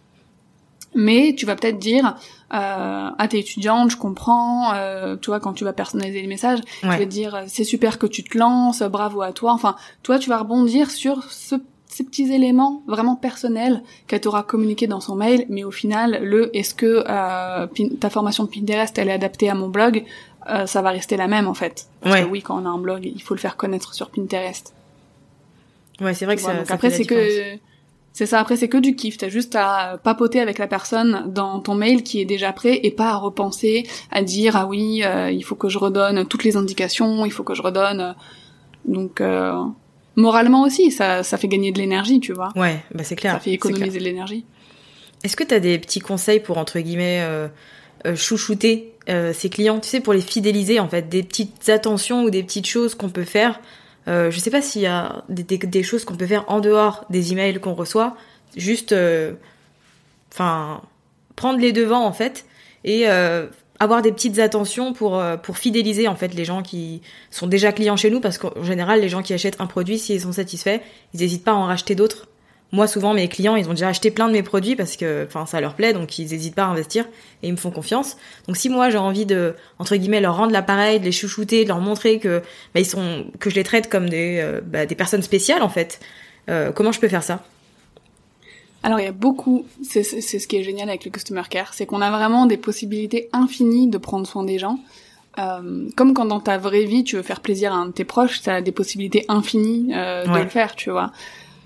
Mais 0.93 1.35
tu 1.37 1.45
vas 1.45 1.55
peut-être 1.55 1.79
dire 1.79 2.15
ah 2.49 3.27
t'es 3.29 3.39
étudiante, 3.39 3.91
je 3.91 3.97
comprends. 3.97 4.73
tu 5.21 5.29
vois 5.29 5.39
quand 5.39 5.53
tu 5.53 5.63
vas 5.63 5.73
personnaliser 5.73 6.21
les 6.21 6.27
messages, 6.27 6.59
tu 6.81 6.87
vas 6.87 7.05
dire 7.05 7.43
c'est 7.47 7.63
super 7.63 7.99
que 7.99 8.07
tu 8.07 8.23
te 8.23 8.37
lances, 8.37 8.81
bravo 8.81 9.21
à 9.21 9.31
toi. 9.31 9.53
Enfin, 9.53 9.75
toi 10.01 10.17
tu 10.17 10.29
vas 10.29 10.39
rebondir 10.39 10.89
sur 10.89 11.23
ce 11.31 11.55
ces 12.01 12.07
petits 12.07 12.33
éléments 12.33 12.81
vraiment 12.87 13.15
personnels 13.15 13.83
qu'elle 14.07 14.21
t'aura 14.21 14.43
communiqué 14.43 14.87
dans 14.87 14.99
son 14.99 15.15
mail, 15.15 15.45
mais 15.49 15.63
au 15.63 15.71
final, 15.71 16.19
le 16.23 16.55
est-ce 16.55 16.73
que 16.73 17.03
euh, 17.07 17.67
ta 17.99 18.09
formation 18.09 18.43
de 18.45 18.49
Pinterest 18.49 18.97
elle 18.97 19.09
est 19.09 19.13
adaptée 19.13 19.49
à 19.49 19.55
mon 19.55 19.69
blog, 19.69 20.03
euh, 20.49 20.65
ça 20.65 20.81
va 20.81 20.89
rester 20.89 21.17
la 21.17 21.27
même 21.27 21.47
en 21.47 21.53
fait. 21.53 21.87
Parce 22.01 22.21
que 22.21 22.25
oui, 22.25 22.41
quand 22.41 22.61
on 22.61 22.65
a 22.65 22.69
un 22.69 22.79
blog, 22.79 23.05
il 23.05 23.21
faut 23.21 23.35
le 23.35 23.39
faire 23.39 23.55
connaître 23.55 23.93
sur 23.93 24.09
Pinterest. 24.09 24.73
Ouais, 25.99 26.13
c'est 26.15 26.25
vrai 26.25 26.35
que 26.35 26.41
ça, 26.41 26.53
après 26.69 26.89
c'est 26.89 27.05
que 27.05 27.59
c'est 28.13 28.25
ça. 28.25 28.39
Après 28.39 28.57
c'est 28.57 28.67
que 28.67 28.77
du 28.77 28.95
kiff. 28.95 29.17
T'as 29.17 29.29
juste 29.29 29.55
à 29.55 29.99
papoter 30.03 30.39
avec 30.41 30.57
la 30.57 30.67
personne 30.67 31.31
dans 31.31 31.59
ton 31.59 31.75
mail 31.75 32.01
qui 32.01 32.19
est 32.19 32.25
déjà 32.25 32.51
prêt 32.51 32.79
et 32.83 32.91
pas 32.91 33.11
à 33.11 33.17
repenser, 33.17 33.87
à 34.09 34.23
dire 34.23 34.55
ah 34.55 34.65
oui, 34.65 35.03
euh, 35.03 35.29
il 35.29 35.43
faut 35.43 35.55
que 35.55 35.69
je 35.69 35.77
redonne 35.77 36.25
toutes 36.25 36.43
les 36.43 36.57
indications, 36.57 37.25
il 37.25 37.31
faut 37.31 37.43
que 37.43 37.53
je 37.53 37.61
redonne. 37.61 38.15
Donc 38.85 39.21
moralement 40.15 40.63
aussi, 40.63 40.91
ça, 40.91 41.23
ça 41.23 41.37
fait 41.37 41.47
gagner 41.47 41.71
de 41.71 41.79
l'énergie, 41.79 42.19
tu 42.19 42.33
vois. 42.33 42.49
Ouais, 42.55 42.83
bah 42.93 43.03
c'est 43.03 43.15
clair. 43.15 43.33
Ça 43.33 43.39
fait 43.39 43.51
économiser 43.51 43.99
de 43.99 44.03
l'énergie. 44.03 44.45
Est-ce 45.23 45.35
que 45.35 45.43
tu 45.43 45.53
as 45.53 45.59
des 45.59 45.77
petits 45.77 45.99
conseils 45.99 46.39
pour, 46.39 46.57
entre 46.57 46.79
guillemets, 46.79 47.21
euh, 47.21 47.47
euh, 48.05 48.15
chouchouter 48.15 48.93
euh, 49.09 49.33
ses 49.33 49.49
clients, 49.49 49.79
tu 49.79 49.87
sais, 49.87 49.99
pour 49.99 50.13
les 50.13 50.21
fidéliser, 50.21 50.79
en 50.79 50.87
fait, 50.87 51.09
des 51.09 51.23
petites 51.23 51.69
attentions 51.69 52.23
ou 52.23 52.29
des 52.29 52.43
petites 52.43 52.67
choses 52.67 52.95
qu'on 52.95 53.09
peut 53.09 53.23
faire 53.23 53.59
Je 54.07 54.37
sais 54.37 54.49
pas 54.49 54.61
s'il 54.61 54.81
y 54.81 54.87
a 54.87 55.23
des, 55.29 55.43
des, 55.43 55.83
choses 55.83 56.05
qu'on 56.05 56.15
peut 56.15 56.27
faire 56.27 56.45
en 56.47 56.59
dehors 56.59 57.05
des 57.09 57.31
emails 57.31 57.59
qu'on 57.59 57.75
reçoit, 57.75 58.15
juste, 58.57 58.95
enfin, 60.31 60.81
prendre 61.35 61.59
les 61.59 61.71
devants, 61.71 62.05
en 62.05 62.13
fait, 62.13 62.45
et 62.83 63.05
avoir 63.81 64.03
des 64.03 64.11
petites 64.11 64.37
attentions 64.37 64.93
pour 64.93 65.17
euh, 65.17 65.37
pour 65.37 65.57
fidéliser 65.57 66.07
en 66.07 66.15
fait 66.15 66.35
les 66.35 66.45
gens 66.45 66.61
qui 66.61 67.01
sont 67.31 67.47
déjà 67.47 67.71
clients 67.71 67.97
chez 67.97 68.11
nous 68.11 68.19
parce 68.19 68.37
qu'en 68.37 68.63
général 68.63 69.01
les 69.01 69.09
gens 69.09 69.23
qui 69.23 69.33
achètent 69.33 69.59
un 69.59 69.65
produit 69.65 69.97
s'ils 69.97 70.21
sont 70.21 70.31
satisfaits 70.31 70.79
ils 71.15 71.19
n'hésitent 71.19 71.43
pas 71.43 71.53
à 71.53 71.55
en 71.55 71.65
racheter 71.65 71.95
d'autres 71.95 72.27
moi 72.71 72.85
souvent 72.85 73.15
mes 73.15 73.27
clients 73.27 73.55
ils 73.55 73.67
ont 73.67 73.73
déjà 73.73 73.87
acheté 73.87 74.11
plein 74.11 74.27
de 74.27 74.33
mes 74.33 74.43
produits 74.43 74.75
parce 74.75 74.97
que 74.97 75.25
enfin 75.27 75.47
ça 75.47 75.59
leur 75.61 75.73
plaît 75.73 75.93
donc 75.93 76.19
ils 76.19 76.29
n'hésitent 76.29 76.53
pas 76.53 76.65
à 76.65 76.67
investir 76.67 77.05
et 77.41 77.47
ils 77.47 77.51
me 77.51 77.57
font 77.57 77.71
confiance. 77.71 78.17
Donc 78.47 78.55
si 78.55 78.69
moi 78.69 78.91
j'ai 78.91 78.99
envie 78.99 79.25
de 79.25 79.55
entre 79.79 79.95
guillemets 79.95 80.21
leur 80.21 80.37
rendre 80.37 80.53
l'appareil, 80.53 80.99
de 80.99 81.05
les 81.05 81.11
chouchouter, 81.11 81.63
de 81.63 81.69
leur 81.69 81.79
montrer 81.79 82.19
que 82.19 82.43
bah, 82.75 82.79
ils 82.79 82.85
sont 82.85 83.25
que 83.39 83.49
je 83.49 83.55
les 83.55 83.63
traite 83.63 83.89
comme 83.89 84.07
des 84.09 84.39
euh, 84.41 84.61
bah, 84.63 84.85
des 84.85 84.95
personnes 84.95 85.23
spéciales 85.23 85.63
en 85.63 85.69
fait, 85.69 85.99
euh, 86.49 86.71
comment 86.71 86.91
je 86.91 86.99
peux 86.99 87.09
faire 87.09 87.23
ça? 87.23 87.43
Alors 88.83 88.99
il 88.99 89.03
y 89.03 89.09
a 89.09 89.11
beaucoup, 89.11 89.65
c'est 89.83 90.03
ce 90.03 90.47
qui 90.47 90.55
est 90.57 90.63
génial 90.63 90.89
avec 90.89 91.05
le 91.05 91.11
customer 91.11 91.43
care, 91.49 91.73
c'est 91.73 91.85
qu'on 91.85 92.01
a 92.01 92.09
vraiment 92.11 92.45
des 92.45 92.57
possibilités 92.57 93.29
infinies 93.33 93.87
de 93.87 93.97
prendre 93.97 94.25
soin 94.25 94.43
des 94.43 94.57
gens. 94.57 94.79
Euh, 95.39 95.87
comme 95.95 96.13
quand 96.13 96.25
dans 96.25 96.41
ta 96.41 96.57
vraie 96.57 96.83
vie 96.83 97.03
tu 97.05 97.15
veux 97.15 97.21
faire 97.21 97.39
plaisir 97.39 97.71
à 97.73 97.77
un 97.77 97.85
de 97.87 97.91
tes 97.91 98.03
proches, 98.03 98.41
tu 98.41 98.49
as 98.49 98.61
des 98.61 98.71
possibilités 98.71 99.23
infinies 99.29 99.91
euh, 99.93 100.25
de 100.25 100.39
le 100.39 100.49
faire, 100.49 100.75
tu 100.75 100.89
vois. 100.89 101.11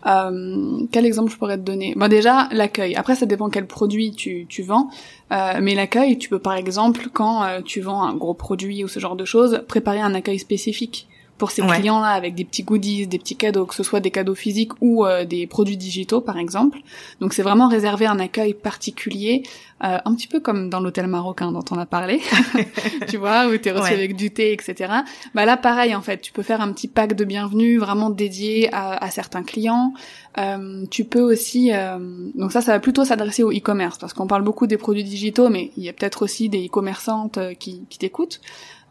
Euh, 0.05 0.85
quel 0.91 1.05
exemple 1.05 1.31
je 1.31 1.37
pourrais 1.37 1.57
te 1.57 1.63
donner? 1.63 1.93
Bon 1.95 2.07
déjà 2.07 2.47
l'accueil. 2.51 2.95
Après 2.95 3.15
ça 3.15 3.25
dépend 3.25 3.49
quel 3.49 3.65
produit 3.65 4.11
tu, 4.11 4.45
tu 4.47 4.61
vends, 4.61 4.89
euh, 5.31 5.59
mais 5.61 5.73
l'accueil 5.73 6.17
tu 6.19 6.29
peux 6.29 6.37
par 6.39 6.55
exemple 6.55 7.07
quand 7.11 7.43
euh, 7.43 7.61
tu 7.61 7.81
vends 7.81 8.03
un 8.03 8.13
gros 8.13 8.35
produit 8.35 8.83
ou 8.83 8.87
ce 8.87 8.99
genre 8.99 9.15
de 9.15 9.25
choses 9.25 9.63
préparer 9.67 10.01
un 10.01 10.13
accueil 10.13 10.37
spécifique 10.37 11.07
pour 11.37 11.51
ces 11.51 11.61
clients-là 11.61 12.09
avec 12.09 12.35
des 12.35 12.45
petits 12.45 12.63
goodies, 12.63 13.07
des 13.07 13.19
petits 13.19 13.35
cadeaux, 13.35 13.65
que 13.65 13.75
ce 13.75 13.83
soit 13.83 13.99
des 13.99 14.11
cadeaux 14.11 14.35
physiques 14.35 14.71
ou 14.81 15.05
euh, 15.05 15.25
des 15.25 15.47
produits 15.47 15.77
digitaux 15.77 16.21
par 16.21 16.37
exemple. 16.37 16.79
Donc 17.19 17.33
c'est 17.33 17.43
vraiment 17.43 17.67
réservé 17.67 18.05
un 18.05 18.19
accueil 18.19 18.53
particulier, 18.53 19.43
euh, 19.83 19.97
un 20.03 20.15
petit 20.15 20.27
peu 20.27 20.39
comme 20.39 20.69
dans 20.69 20.79
l'hôtel 20.79 21.07
marocain 21.07 21.51
dont 21.51 21.65
on 21.71 21.77
a 21.77 21.85
parlé, 21.85 22.21
tu 23.09 23.17
vois, 23.17 23.47
où 23.47 23.57
t'es 23.57 23.71
reçu 23.71 23.93
avec 23.93 24.15
du 24.15 24.31
thé, 24.31 24.53
etc. 24.53 24.93
Bah 25.33 25.45
là 25.45 25.57
pareil 25.57 25.93
en 25.93 26.01
fait, 26.01 26.21
tu 26.21 26.31
peux 26.31 26.43
faire 26.43 26.61
un 26.61 26.71
petit 26.71 26.87
pack 26.87 27.13
de 27.13 27.25
bienvenue 27.25 27.77
vraiment 27.77 28.09
dédié 28.09 28.73
à, 28.73 29.03
à 29.03 29.09
certains 29.09 29.43
clients. 29.43 29.93
Euh, 30.37 30.85
tu 30.91 31.05
peux 31.05 31.21
aussi, 31.21 31.71
euh, 31.73 31.97
donc 32.35 32.51
ça, 32.51 32.61
ça 32.61 32.73
va 32.73 32.79
plutôt 32.79 33.05
s'adresser 33.05 33.43
au 33.43 33.51
e-commerce 33.51 33.97
parce 33.97 34.13
qu'on 34.13 34.27
parle 34.27 34.43
beaucoup 34.43 34.67
des 34.67 34.77
produits 34.77 35.03
digitaux, 35.03 35.49
mais 35.49 35.71
il 35.77 35.83
y 35.83 35.89
a 35.89 35.93
peut-être 35.93 36.23
aussi 36.23 36.49
des 36.49 36.65
e-commerçantes 36.65 37.37
euh, 37.37 37.53
qui, 37.53 37.85
qui 37.89 37.97
t'écoutent. 37.97 38.41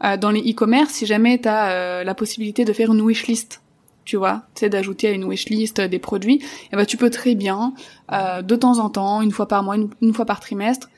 Euh, 0.03 0.17
dans 0.17 0.31
les 0.31 0.41
e-commerce, 0.41 0.91
si 0.91 1.05
jamais 1.05 1.39
tu 1.39 1.47
as 1.47 1.71
euh, 1.71 2.03
la 2.03 2.13
possibilité 2.13 2.65
de 2.65 2.73
faire 2.73 2.91
une 2.93 3.01
wishlist, 3.01 3.61
tu 4.03 4.17
vois, 4.17 4.43
c'est 4.53 4.69
d'ajouter 4.69 5.07
à 5.07 5.11
une 5.11 5.23
wishlist 5.23 5.81
des 5.81 5.99
produits, 5.99 6.35
et 6.35 6.69
eh 6.73 6.75
ben 6.75 6.85
tu 6.85 6.97
peux 6.97 7.09
très 7.09 7.33
bien, 7.33 7.73
euh, 8.11 8.41
de 8.41 8.55
temps 8.55 8.79
en 8.79 8.89
temps, 8.89 9.21
une 9.21 9.31
fois 9.31 9.47
par 9.47 9.63
mois, 9.63 9.77
une, 10.01 10.13
fois 10.13 10.25
par 10.25 10.39
trimestre, 10.39 10.89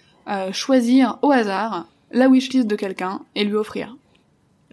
choisir 0.51 1.19
au 1.21 1.31
hasard 1.31 1.85
la 2.11 2.27
wishlist 2.27 2.67
de 2.67 2.75
quelqu'un 2.75 3.21
et 3.35 3.45
lui 3.45 3.55
offrir. 3.55 3.95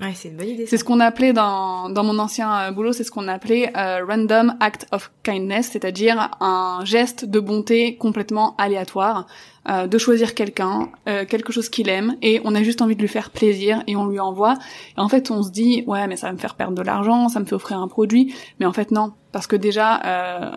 Ouais, 0.01 0.13
c'est 0.15 0.29
une 0.29 0.37
bonne 0.37 0.49
idée. 0.49 0.67
C'est 0.67 0.77
ce 0.77 0.85
qu'on 0.85 0.99
appelait 0.99 1.33
dans, 1.33 1.89
dans 1.89 2.03
mon 2.03 2.19
ancien 2.19 2.73
boulot, 2.73 2.93
c'est 2.93 3.05
ce 3.05 3.13
qu'on 3.13 3.29
appelait 3.29 3.73
random 3.75 4.57
act 4.59 4.87
of 4.91 5.13
kindness, 5.23 5.71
c'est-à-dire 5.71 6.31
un 6.41 6.81
geste 6.85 7.25
de 7.25 7.39
bonté 7.39 7.97
complètement 7.97 8.57
aléatoire. 8.57 9.29
Euh, 9.71 9.87
de 9.87 9.97
choisir 9.97 10.35
quelqu'un, 10.35 10.91
euh, 11.09 11.25
quelque 11.25 11.51
chose 11.51 11.71
qu'il 11.71 11.89
aime, 11.89 12.19
et 12.21 12.39
on 12.45 12.55
a 12.55 12.63
juste 12.63 12.83
envie 12.83 12.97
de 12.97 13.01
lui 13.01 13.09
faire 13.09 13.31
plaisir 13.31 13.83
et 13.87 13.97
on 13.97 14.07
lui 14.07 14.21
envoie. 14.21 14.59
Et 14.99 15.01
en 15.01 15.09
fait, 15.09 15.31
on 15.31 15.43
se 15.43 15.51
dit 15.51 15.85
ouais, 15.87 16.07
mais 16.07 16.17
ça 16.17 16.27
va 16.27 16.35
me 16.35 16.39
faire 16.39 16.55
perdre 16.55 16.75
de 16.75 16.83
l'argent, 16.83 17.31
ça 17.31 17.41
me 17.41 17.47
fait 17.47 17.55
offrir 17.55 17.79
un 17.79 17.89
produit, 17.89 18.35
mais 18.61 18.67
en 18.67 18.75
fait 18.75 18.91
non, 18.91 19.15
parce 19.33 19.47
que 19.47 19.57
déjà, 19.57 20.03
euh, 20.05 20.51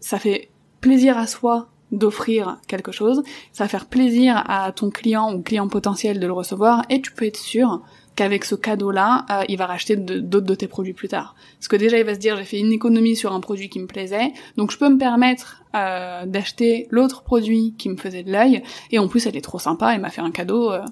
ça 0.00 0.18
fait 0.18 0.50
plaisir 0.80 1.16
à 1.16 1.28
soi 1.28 1.68
d'offrir 1.92 2.58
quelque 2.66 2.90
chose, 2.90 3.22
ça 3.52 3.62
va 3.64 3.68
faire 3.68 3.86
plaisir 3.86 4.42
à 4.48 4.72
ton 4.72 4.90
client 4.90 5.32
ou 5.32 5.42
client 5.42 5.68
potentiel 5.68 6.18
de 6.18 6.26
le 6.26 6.32
recevoir, 6.32 6.82
et 6.90 7.00
tu 7.00 7.12
peux 7.12 7.26
être 7.26 7.38
sûr 7.38 7.82
qu'avec 8.20 8.44
ce 8.44 8.54
cadeau-là, 8.54 9.24
euh, 9.30 9.44
il 9.48 9.56
va 9.56 9.64
racheter 9.64 9.96
d'autres 9.96 10.46
de, 10.46 10.54
tes 10.54 10.68
produits 10.68 10.92
plus 10.92 11.08
tard. 11.08 11.34
Parce 11.58 11.68
que 11.68 11.76
déjà, 11.76 11.98
il 11.98 12.04
va 12.04 12.12
se 12.12 12.18
dire, 12.18 12.36
j'ai 12.36 12.44
fait 12.44 12.58
une 12.58 12.70
économie 12.70 13.16
sur 13.16 13.32
un 13.32 13.40
produit 13.40 13.70
qui 13.70 13.80
me 13.80 13.86
plaisait, 13.86 14.34
donc 14.58 14.72
je 14.72 14.76
peux 14.76 14.90
me 14.90 14.98
permettre 14.98 15.62
euh, 15.74 16.26
d'acheter 16.26 16.86
l'autre 16.90 17.22
produit 17.22 17.74
qui 17.78 17.88
me 17.88 17.96
faisait 17.96 18.22
de 18.22 18.30
l'œil, 18.30 18.62
et 18.90 18.98
en 18.98 19.08
plus, 19.08 19.24
elle 19.24 19.38
est 19.38 19.40
trop 19.40 19.58
sympa, 19.58 19.94
elle 19.94 20.02
m'a 20.02 20.10
fait 20.10 20.20
un 20.20 20.32
cadeau, 20.32 20.70
euh, 20.70 20.82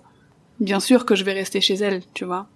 bien 0.58 0.80
sûr 0.80 1.04
que 1.04 1.14
je 1.14 1.22
vais 1.22 1.34
rester 1.34 1.60
chez 1.60 1.74
elle, 1.74 2.00
tu 2.14 2.24
vois. 2.24 2.46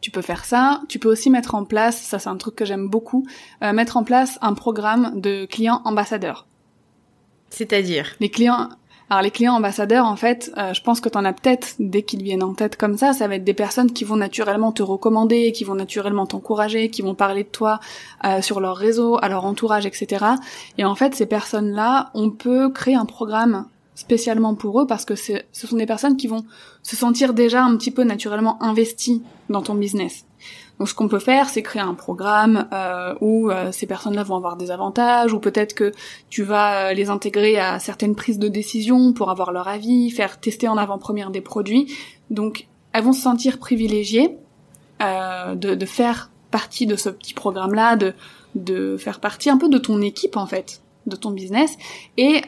Tu 0.00 0.10
peux 0.10 0.22
faire 0.22 0.44
ça. 0.44 0.82
Tu 0.88 0.98
peux 0.98 1.08
aussi 1.08 1.30
mettre 1.30 1.54
en 1.54 1.64
place, 1.64 2.02
ça 2.02 2.18
c'est 2.18 2.28
un 2.28 2.36
truc 2.36 2.56
que 2.56 2.64
j'aime 2.64 2.88
beaucoup, 2.88 3.24
mettre 3.60 3.96
en 3.96 4.02
place 4.02 4.36
un 4.42 4.54
programme 4.54 5.20
de 5.20 5.46
clients 5.46 5.80
ambassadeurs. 5.84 6.48
C'est-à-dire? 7.50 8.16
Les 8.18 8.28
clients, 8.28 8.70
alors 9.12 9.20
les 9.20 9.30
clients 9.30 9.52
ambassadeurs, 9.52 10.06
en 10.06 10.16
fait, 10.16 10.50
euh, 10.56 10.72
je 10.72 10.80
pense 10.80 11.02
que 11.02 11.10
tu 11.10 11.18
en 11.18 11.26
as 11.26 11.34
peut-être 11.34 11.74
dès 11.78 12.02
qu'ils 12.02 12.22
viennent 12.22 12.42
en 12.42 12.54
tête 12.54 12.78
comme 12.78 12.96
ça, 12.96 13.12
ça 13.12 13.28
va 13.28 13.34
être 13.34 13.44
des 13.44 13.52
personnes 13.52 13.92
qui 13.92 14.04
vont 14.04 14.16
naturellement 14.16 14.72
te 14.72 14.82
recommander, 14.82 15.52
qui 15.52 15.64
vont 15.64 15.74
naturellement 15.74 16.24
t'encourager, 16.24 16.88
qui 16.88 17.02
vont 17.02 17.14
parler 17.14 17.42
de 17.44 17.48
toi 17.50 17.78
euh, 18.24 18.40
sur 18.40 18.58
leur 18.58 18.74
réseau, 18.74 19.18
à 19.20 19.28
leur 19.28 19.44
entourage, 19.44 19.84
etc. 19.84 20.24
Et 20.78 20.86
en 20.86 20.94
fait, 20.94 21.14
ces 21.14 21.26
personnes-là, 21.26 22.10
on 22.14 22.30
peut 22.30 22.70
créer 22.70 22.94
un 22.94 23.04
programme 23.04 23.66
spécialement 23.96 24.54
pour 24.54 24.80
eux 24.80 24.86
parce 24.86 25.04
que 25.04 25.14
ce 25.14 25.42
sont 25.52 25.76
des 25.76 25.84
personnes 25.84 26.16
qui 26.16 26.26
vont 26.26 26.46
se 26.82 26.96
sentir 26.96 27.34
déjà 27.34 27.62
un 27.62 27.76
petit 27.76 27.90
peu 27.90 28.04
naturellement 28.04 28.62
investies 28.62 29.22
dans 29.50 29.60
ton 29.60 29.74
business. 29.74 30.24
Donc 30.82 30.88
ce 30.88 30.94
qu'on 30.96 31.06
peut 31.06 31.20
faire, 31.20 31.48
c'est 31.48 31.62
créer 31.62 31.80
un 31.80 31.94
programme 31.94 32.66
euh, 32.72 33.14
où 33.20 33.52
euh, 33.52 33.70
ces 33.70 33.86
personnes-là 33.86 34.24
vont 34.24 34.34
avoir 34.34 34.56
des 34.56 34.72
avantages, 34.72 35.32
ou 35.32 35.38
peut-être 35.38 35.74
que 35.74 35.92
tu 36.28 36.42
vas 36.42 36.88
euh, 36.88 36.92
les 36.92 37.08
intégrer 37.08 37.56
à 37.56 37.78
certaines 37.78 38.16
prises 38.16 38.40
de 38.40 38.48
décision 38.48 39.12
pour 39.12 39.30
avoir 39.30 39.52
leur 39.52 39.68
avis, 39.68 40.10
faire 40.10 40.40
tester 40.40 40.66
en 40.66 40.76
avant-première 40.76 41.30
des 41.30 41.40
produits. 41.40 41.94
Donc 42.30 42.66
elles 42.92 43.04
vont 43.04 43.12
se 43.12 43.20
sentir 43.20 43.60
privilégiées 43.60 44.36
de, 44.98 45.54
de, 45.54 45.86
faire 45.86 46.32
partie 46.50 46.86
de 46.86 46.96
ce 46.96 47.10
petit 47.10 47.32
programme-là, 47.34 47.94
de, 47.94 48.12
de 48.56 48.96
faire 48.96 49.20
partie 49.20 49.50
un 49.50 49.58
peu 49.58 49.68
de 49.68 49.78
ton 49.78 50.02
équipe 50.02 50.36
en 50.36 50.46
fait 50.46 50.82
de 51.06 51.14
ton 51.14 51.30
business. 51.30 51.76
Et 52.16 52.42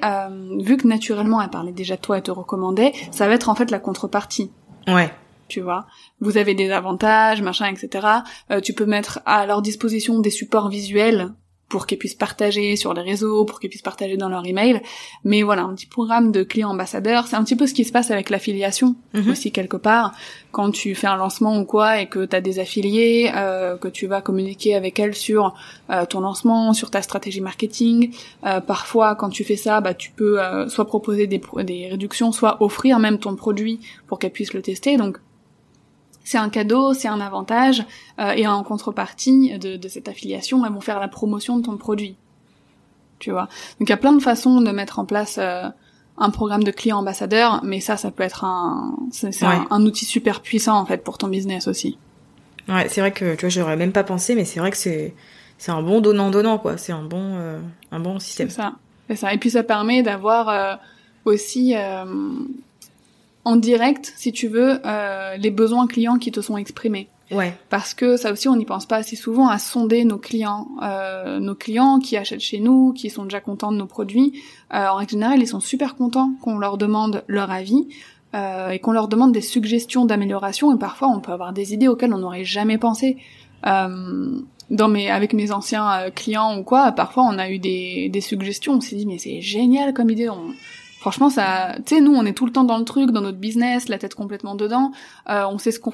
vu 0.59 0.77
que 0.77 0.88
naturellement 0.88 1.40
elle 1.40 1.51
parlait 1.51 1.70
déjà 1.70 1.94
de 1.94 2.01
toi 2.01 2.18
et 2.18 2.23
te 2.23 2.33
recommandait 2.33 2.94
ça 3.12 3.29
va 3.29 3.35
être 3.35 3.49
en 3.49 3.55
fait 3.55 3.70
la 3.70 3.79
contrepartie. 3.79 4.51
Ouais 4.88 5.12
tu 5.48 5.61
vois. 5.61 5.87
Vous 6.20 6.37
avez 6.37 6.54
des 6.54 6.70
avantages, 6.70 7.42
machin, 7.42 7.66
etc. 7.66 8.07
Euh, 8.50 8.61
tu 8.61 8.72
peux 8.72 8.87
mettre 8.87 9.20
à 9.26 9.46
leur 9.46 9.62
disposition 9.62 10.18
des 10.20 10.30
supports 10.30 10.68
visuels 10.68 11.33
pour 11.68 11.87
qu'ils 11.87 11.98
puissent 11.98 12.14
partager 12.14 12.76
sur 12.76 12.94
les 12.94 13.02
réseaux, 13.02 13.44
pour 13.44 13.59
qu'ils 13.59 13.70
puissent 13.70 13.83
partager 13.83 14.16
dans 14.16 14.28
leur 14.28 14.46
email. 14.46 14.80
Mais 15.24 15.42
voilà, 15.42 15.62
un 15.62 15.74
petit 15.74 15.87
programme 15.87 16.30
de 16.30 16.42
clients 16.42 16.70
ambassadeurs, 16.70 17.26
c'est 17.26 17.35
un 17.35 17.42
petit 17.42 17.57
peu 17.57 17.66
ce 17.66 17.74
qui 17.74 17.85
se 17.85 17.90
passe 17.90 18.12
avec 18.12 18.30
l'affiliation 18.30 18.94
mhm. 19.12 19.30
aussi 19.30 19.50
quelque 19.50 19.76
part. 19.76 20.14
Quand 20.52 20.70
tu 20.70 20.94
fais 20.94 21.09
un 21.09 21.16
lancement 21.16 21.59
ou 21.59 21.64
quoi 21.64 22.00
et 22.00 22.07
que 22.07 22.26
tu 22.26 22.37
as 22.37 22.40
des 22.40 22.61
affiliés, 22.61 23.33
euh, 23.35 23.76
que 23.76 23.88
tu 23.88 24.07
vas 24.07 24.20
communiquer 24.20 24.76
avec 24.76 25.00
elles 25.00 25.16
sur 25.16 25.54
euh, 25.90 26.07
ton 26.07 26.20
lancement, 26.20 26.74
sur 26.74 26.92
ta 26.92 27.02
stratégie 27.02 27.40
marketing. 27.40 28.14
Euh, 28.44 28.61
parfois, 28.61 29.16
quand 29.16 29.30
tu 29.30 29.42
fais 29.42 29.57
ça, 29.57 29.80
bah, 29.80 29.94
tu 29.94 30.12
peux 30.12 30.38
soit 30.68 30.87
proposer 30.87 31.26
des, 31.26 31.40
des 31.64 31.88
réductions, 31.88 32.30
soit 32.30 32.62
offrir 32.62 32.98
même 32.98 33.18
ton 33.18 33.35
produit 33.35 33.80
pour 34.07 34.18
qu'elles 34.20 34.30
puissent 34.30 34.54
le 34.54 34.62
tester. 34.62 34.96
Donc 34.96 35.18
c'est 36.25 36.39
un 36.39 36.49
cadeau, 36.49 36.95
c'est 36.95 37.09
un 37.09 37.21
avantage, 37.21 37.85
euh, 38.19 38.33
et 38.33 38.47
en 38.47 38.63
contrepartie 38.65 39.57
de, 39.59 39.89
cette 39.89 40.09
affiliation, 40.09 40.65
elles 40.65 40.73
vont 40.73 40.81
faire 40.81 40.99
la 40.99 41.09
promotion 41.09 41.59
de 41.59 41.63
ton 41.65 41.77
produit. 41.77 42.17
Tu 43.19 43.31
vois? 43.31 43.49
Donc 43.79 43.89
il 43.89 43.91
y 43.91 43.93
a 43.93 43.99
plein 43.99 44.13
de 44.13 44.23
façons 44.23 44.61
de 44.61 44.71
mettre 44.73 44.99
en 44.99 45.05
place 45.05 45.37
euh, 45.39 45.69
un 46.17 46.31
programme 46.31 46.65
de 46.65 46.71
client 46.71 46.99
ambassadeur, 46.99 47.61
mais 47.63 47.81
ça, 47.81 47.97
ça 47.97 48.11
peut 48.11 48.23
être 48.23 48.45
un, 48.45 48.97
c'est 49.13 49.45
un, 49.45 49.85
outil 49.85 50.07
super 50.07 50.41
puissant 50.41 50.79
en 50.79 50.87
fait 50.87 51.05
pour 51.05 51.19
ton 51.19 51.29
business 51.29 51.69
aussi. 51.69 51.99
Ouais, 52.69 52.89
c'est 52.89 53.03
vrai 53.03 53.13
que 53.13 53.35
tu 53.35 53.43
vois, 53.43 53.51
j'aurais 53.51 53.77
même 53.77 53.93
pas 53.93 54.05
pensé, 54.05 54.35
mais 54.35 54.47
c'est 54.47 54.59
vrai 54.59 54.71
que 54.71 54.77
c'est 54.77 55.15
c'est 55.59 55.71
un 55.71 55.83
bon 55.83 56.01
donnant 56.01 56.31
donnant 56.31 56.59
quoi. 56.59 56.79
C'est 56.79 56.93
un 56.93 57.05
bon 57.05 57.37
euh, 57.37 57.61
un 57.93 58.01
bon 58.01 58.19
système. 58.19 58.49
C'est 58.49 58.57
ça. 58.57 58.73
C'est 59.09 59.17
ça. 59.17 59.35
Et 59.35 59.39
puis 59.39 59.51
ça 59.51 59.63
permet 59.63 60.03
d'avoir 60.03 60.79
aussi 61.27 61.75
en 63.44 63.57
direct, 63.57 64.12
si 64.16 64.33
tu 64.33 64.48
veux, 64.48 64.80
euh, 64.85 65.37
les 65.37 65.50
besoins 65.50 65.87
clients 65.87 66.18
qui 66.18 66.33
te 66.33 66.40
sont 66.40 66.57
exprimés. 66.57 67.09
Ouais. 67.30 67.57
Parce 67.70 67.94
que 67.94 68.16
ça 68.16 68.33
aussi, 68.33 68.48
on 68.48 68.57
n'y 68.57 68.64
pense 68.64 68.87
pas 68.87 68.96
assez 68.96 69.16
souvent 69.16 69.48
à 69.48 69.59
sonder 69.59 70.04
nos 70.04 70.18
clients, 70.18 70.68
euh, 70.83 71.40
nos 71.40 71.54
clients 71.54 71.98
qui 71.98 72.16
achètent 72.16 72.40
chez 72.40 72.61
nous, 72.61 72.92
qui 72.92 73.11
sont 73.11 73.24
déjà 73.24 73.40
contents 73.40 73.72
de 73.72 73.78
nos 73.78 73.87
produits. 73.87 74.40
Euh, 74.72 74.87
en 74.88 74.96
règle 74.96 75.12
générale, 75.12 75.40
ils 75.40 75.48
sont 75.48 75.61
super 75.61 75.96
contents 75.96 76.33
qu'on 76.42 76.59
leur 76.59 76.76
demande 76.76 77.24
leur 77.26 77.50
avis 77.50 77.88
euh, 78.35 78.70
et 78.70 78.78
qu'on 78.78 78.92
leur 78.92 79.09
demande 79.09 79.33
des 79.33 79.40
suggestions 79.40 80.04
d'amélioration. 80.04 80.74
Et 80.74 80.78
parfois, 80.78 81.09
on 81.09 81.20
peut 81.20 81.33
avoir 81.33 81.52
des 81.52 81.72
idées 81.72 81.88
auxquelles 81.88 82.12
on 82.12 82.18
n'aurait 82.18 82.44
jamais 82.44 82.78
pensé. 82.78 83.16
Euh, 83.66 84.40
dans 84.70 84.88
mes, 84.88 85.11
avec 85.11 85.33
mes 85.35 85.52
anciens 85.52 85.90
euh, 85.92 86.11
clients 86.11 86.59
ou 86.59 86.62
quoi, 86.62 86.92
parfois 86.92 87.24
on 87.24 87.38
a 87.38 87.50
eu 87.50 87.59
des, 87.59 88.09
des 88.09 88.20
suggestions. 88.20 88.74
On 88.74 88.80
s'est 88.80 88.96
dit 88.96 89.07
mais 89.07 89.18
c'est 89.18 89.40
génial 89.40 89.92
comme 89.92 90.11
idée. 90.11 90.28
On, 90.28 90.52
Franchement, 91.05 91.29
ça, 91.29 91.75
tu 91.85 91.97
sais, 91.97 92.01
nous, 92.01 92.14
on 92.14 92.25
est 92.25 92.33
tout 92.33 92.47
le 92.47 92.51
temps 92.51 92.64
dans 92.64 92.79
le 92.79 92.85
truc, 92.85 93.11
dans 93.11 93.21
notre 93.21 93.37
business, 93.37 93.90
la 93.90 93.99
tête 93.99 94.14
complètement 94.14 94.55
dedans. 94.55 94.90
Euh, 95.29 95.45
on 95.45 95.59
sait 95.59 95.71
ce 95.71 95.79
qu'on, 95.79 95.93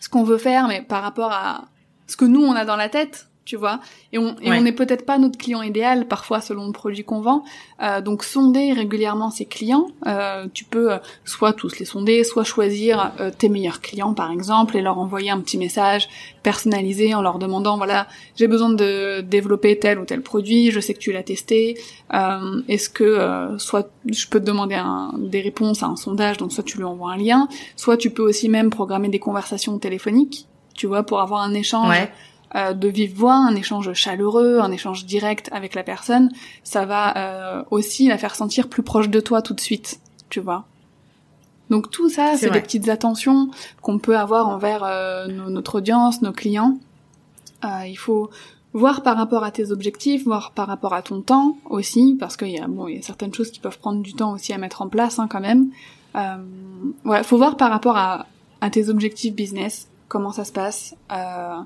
ce 0.00 0.08
qu'on 0.08 0.24
veut 0.24 0.38
faire, 0.38 0.66
mais 0.66 0.80
par 0.80 1.02
rapport 1.02 1.30
à 1.30 1.66
ce 2.06 2.16
que 2.16 2.24
nous 2.24 2.42
on 2.42 2.52
a 2.52 2.64
dans 2.64 2.76
la 2.76 2.88
tête, 2.88 3.28
tu 3.46 3.56
vois. 3.56 3.80
Et 4.12 4.18
on 4.18 4.36
et 4.42 4.50
on 4.50 4.60
n'est 4.60 4.72
peut-être 4.72 5.06
pas 5.06 5.18
notre 5.18 5.38
client 5.38 5.62
idéal 5.62 6.06
parfois 6.08 6.40
selon 6.40 6.66
le 6.66 6.72
produit 6.72 7.04
qu'on 7.04 7.20
vend. 7.20 7.44
Euh, 7.80 8.02
donc 8.02 8.24
sonder 8.24 8.72
régulièrement 8.72 9.30
ses 9.30 9.46
clients. 9.46 9.86
Euh, 10.06 10.46
tu 10.52 10.64
peux 10.64 10.92
euh, 10.92 10.98
soit 11.24 11.52
tous 11.52 11.78
les 11.78 11.84
sonder, 11.84 12.24
soit 12.24 12.42
choisir 12.44 13.12
euh, 13.20 13.30
tes 13.30 13.48
meilleurs 13.48 13.80
clients 13.80 14.14
par 14.14 14.32
exemple 14.32 14.76
et 14.76 14.82
leur 14.82 14.98
envoyer 14.98 15.30
un 15.30 15.40
petit 15.40 15.58
message 15.58 16.08
personnalisé 16.42 17.14
en 17.14 17.22
leur 17.22 17.38
demandant 17.38 17.76
voilà 17.76 18.08
j'ai 18.34 18.48
besoin 18.48 18.70
de 18.70 19.20
développer 19.20 19.78
tel 19.78 20.00
ou 20.00 20.04
tel 20.04 20.22
produit, 20.22 20.72
je 20.72 20.80
sais 20.80 20.92
que 20.92 20.98
tu 20.98 21.12
l'as 21.12 21.22
testé. 21.22 21.78
Euh, 22.12 22.62
Est-ce 22.68 22.90
que 22.90 23.56
soit 23.58 23.88
je 24.06 24.26
peux 24.26 24.40
te 24.40 24.44
demander 24.44 24.74
un, 24.74 25.12
des 25.18 25.40
réponses 25.40 25.84
à 25.84 25.86
un 25.86 25.96
sondage 25.96 26.36
donc 26.36 26.52
soit 26.52 26.64
tu 26.64 26.78
lui 26.78 26.84
envoies 26.84 27.12
un 27.12 27.16
lien, 27.16 27.48
soit 27.76 27.96
tu 27.96 28.10
peux 28.10 28.22
aussi 28.24 28.48
même 28.48 28.70
programmer 28.70 29.08
des 29.08 29.20
conversations 29.20 29.78
téléphoniques, 29.78 30.48
tu 30.74 30.88
vois 30.88 31.04
pour 31.04 31.20
avoir 31.20 31.42
un 31.42 31.54
échange. 31.54 31.90
Ouais 31.90 32.10
euh, 32.56 32.72
de 32.72 32.88
vive 32.88 33.14
voix, 33.14 33.34
un 33.34 33.54
échange 33.54 33.92
chaleureux, 33.92 34.60
un 34.60 34.72
échange 34.72 35.04
direct 35.04 35.48
avec 35.52 35.74
la 35.74 35.82
personne, 35.82 36.30
ça 36.64 36.84
va 36.84 37.16
euh, 37.16 37.62
aussi 37.70 38.08
la 38.08 38.18
faire 38.18 38.34
sentir 38.34 38.68
plus 38.68 38.82
proche 38.82 39.08
de 39.08 39.20
toi 39.20 39.42
tout 39.42 39.54
de 39.54 39.60
suite, 39.60 40.00
tu 40.30 40.40
vois. 40.40 40.64
Donc 41.70 41.90
tout 41.90 42.08
ça, 42.08 42.36
c'est 42.36 42.50
des 42.50 42.60
petites 42.60 42.88
attentions 42.88 43.50
qu'on 43.82 43.98
peut 43.98 44.16
avoir 44.16 44.48
envers 44.48 44.84
euh, 44.84 45.26
notre 45.26 45.78
audience, 45.78 46.22
nos 46.22 46.32
clients. 46.32 46.78
il 47.64 47.98
faut 47.98 48.30
voir 48.76 49.02
par 49.02 49.16
rapport 49.16 49.42
à 49.42 49.50
tes 49.50 49.72
objectifs, 49.72 50.24
voir 50.24 50.52
par 50.52 50.66
rapport 50.66 50.92
à 50.92 51.00
ton 51.00 51.22
temps 51.22 51.56
aussi, 51.64 52.14
parce 52.20 52.36
qu'il 52.36 52.50
y 52.50 52.60
a 52.60 52.68
bon, 52.68 52.88
il 52.88 52.96
y 52.96 52.98
a 52.98 53.02
certaines 53.02 53.32
choses 53.32 53.50
qui 53.50 53.58
peuvent 53.58 53.78
prendre 53.78 54.02
du 54.02 54.12
temps 54.12 54.32
aussi 54.32 54.52
à 54.52 54.58
mettre 54.58 54.82
en 54.82 54.88
place 54.88 55.18
hein, 55.18 55.28
quand 55.28 55.40
même. 55.40 55.70
Euh, 56.14 56.36
ouais, 57.04 57.22
faut 57.22 57.38
voir 57.38 57.56
par 57.56 57.70
rapport 57.70 57.96
à, 57.96 58.26
à 58.60 58.70
tes 58.70 58.88
objectifs 58.90 59.34
business, 59.34 59.88
comment 60.08 60.30
ça 60.30 60.44
se 60.44 60.52
passe. 60.52 60.94
Euh, 61.10 61.58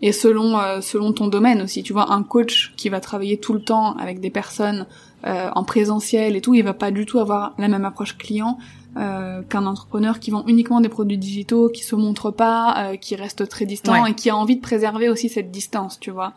et 0.00 0.12
selon 0.12 0.58
euh, 0.58 0.80
selon 0.80 1.12
ton 1.12 1.26
domaine 1.26 1.62
aussi. 1.62 1.82
Tu 1.82 1.92
vois, 1.92 2.12
un 2.12 2.22
coach 2.22 2.72
qui 2.76 2.88
va 2.88 3.00
travailler 3.00 3.38
tout 3.38 3.52
le 3.52 3.62
temps 3.62 3.96
avec 3.96 4.20
des 4.20 4.30
personnes 4.30 4.86
euh, 5.26 5.50
en 5.54 5.64
présentiel 5.64 6.36
et 6.36 6.40
tout, 6.40 6.54
il 6.54 6.62
va 6.62 6.74
pas 6.74 6.90
du 6.90 7.06
tout 7.06 7.18
avoir 7.18 7.54
la 7.58 7.68
même 7.68 7.84
approche 7.84 8.16
client 8.16 8.58
euh, 8.96 9.42
qu'un 9.42 9.66
entrepreneur 9.66 10.18
qui 10.18 10.32
vend 10.32 10.44
uniquement 10.48 10.80
des 10.80 10.88
produits 10.88 11.18
digitaux, 11.18 11.68
qui 11.68 11.84
se 11.84 11.94
montre 11.94 12.32
pas, 12.32 12.74
euh, 12.78 12.96
qui 12.96 13.14
reste 13.14 13.46
très 13.48 13.64
distant 13.64 14.06
et 14.06 14.14
qui 14.14 14.28
a 14.28 14.36
envie 14.36 14.56
de 14.56 14.60
préserver 14.60 15.08
aussi 15.08 15.28
cette 15.28 15.52
distance. 15.52 16.00
Tu 16.00 16.10
vois, 16.10 16.32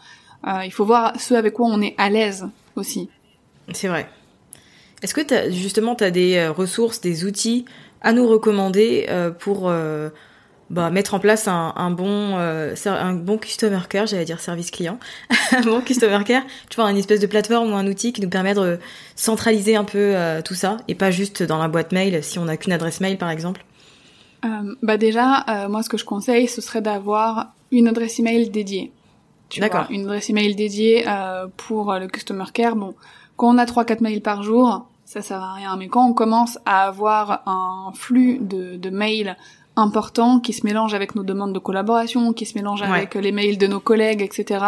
euh, 0.46 0.64
il 0.64 0.72
faut 0.72 0.86
voir 0.86 1.20
ce 1.20 1.34
avec 1.34 1.54
quoi 1.54 1.68
on 1.68 1.82
est 1.82 1.96
à 1.98 2.10
l'aise 2.10 2.48
aussi. 2.76 3.10
C'est 3.74 3.88
vrai. 3.88 4.08
Est-ce 5.02 5.16
que 5.16 5.34
as, 5.34 5.50
justement 5.50 5.96
tu 5.96 6.04
as 6.04 6.12
des 6.12 6.46
ressources, 6.50 7.02
des 7.02 7.26
outils 7.26 7.66
à 8.02 8.14
nous 8.14 8.28
recommander 8.28 9.08
pour 9.40 9.72
bah, 10.72 10.90
mettre 10.90 11.14
en 11.14 11.20
place 11.20 11.50
un, 11.50 11.74
un 11.76 11.92
bon 11.92 12.38
euh, 12.38 12.74
un 12.86 13.14
bon 13.14 13.38
customer 13.38 13.82
care, 13.90 14.08
j'allais 14.08 14.24
dire 14.24 14.40
service 14.40 14.72
client, 14.72 15.00
un 15.52 15.62
bon 15.62 15.82
customer 15.82 16.24
care, 16.24 16.44
tu 16.70 16.78
vois, 16.78 16.90
une 16.90 16.98
espèce 16.98 17.20
de 17.20 17.28
plateforme 17.28 17.74
ou 17.74 17.76
un 17.76 17.86
outil 17.88 18.14
qui 18.14 18.22
nous 18.22 18.30
permet 18.30 18.54
de 18.54 18.80
centraliser 19.16 19.76
un 19.76 19.84
peu 19.84 19.98
euh, 19.98 20.42
tout 20.42 20.54
ça 20.54 20.78
et 20.88 20.96
pas 20.96 21.12
juste 21.12 21.44
dans 21.44 21.58
la 21.58 21.68
boîte 21.68 21.92
mail 21.92 22.24
si 22.24 22.40
on 22.40 22.46
n'a 22.46 22.56
qu'une 22.56 22.72
adresse 22.72 23.02
mail 23.02 23.18
par 23.18 23.30
exemple. 23.30 23.66
Euh, 24.46 24.74
bah 24.82 24.96
déjà, 24.96 25.44
euh, 25.50 25.68
moi 25.68 25.84
ce 25.84 25.90
que 25.90 25.98
je 25.98 26.06
conseille, 26.06 26.48
ce 26.48 26.62
serait 26.62 26.82
d'avoir 26.82 27.54
une 27.72 27.90
adresse 27.90 28.20
email 28.20 28.50
dédiée. 28.50 28.94
D'accord. 29.58 29.88
Une 29.90 30.04
adresse 30.04 30.30
email 30.30 30.56
dédiée 30.56 31.06
pour 31.58 31.94
le 31.94 32.08
customer 32.08 32.46
care. 32.54 32.78
Bon, 32.78 32.96
quand 33.36 33.54
on 33.54 33.58
a 33.58 33.66
trois 33.66 33.84
quatre 33.84 34.00
mails 34.00 34.22
par 34.22 34.42
jour, 34.44 34.88
ça 35.04 35.22
sert 35.22 35.42
à 35.42 35.54
rien. 35.54 35.76
Mais 35.76 35.90
quand 35.90 36.08
on 36.08 36.14
commence 36.14 36.58
à 36.66 36.88
avoir 36.88 37.44
un 37.46 37.92
flux 37.94 38.38
de, 38.40 38.78
de 38.78 38.90
mails 38.90 39.36
important 39.76 40.40
qui 40.40 40.54
se 40.54 40.66
mélange 40.66 40.94
avec 40.94 41.16
nos 41.16 41.24
demandes 41.24 41.54
de 41.54 41.60
collaboration, 41.60 42.34
qui 42.34 42.46
se 42.46 42.58
mélange 42.58 42.82
avec 42.82 43.16
les 43.16 43.32
mails 43.32 43.58
de 43.58 43.68
nos 43.68 43.80
collègues, 43.80 44.22
etc. 44.22 44.66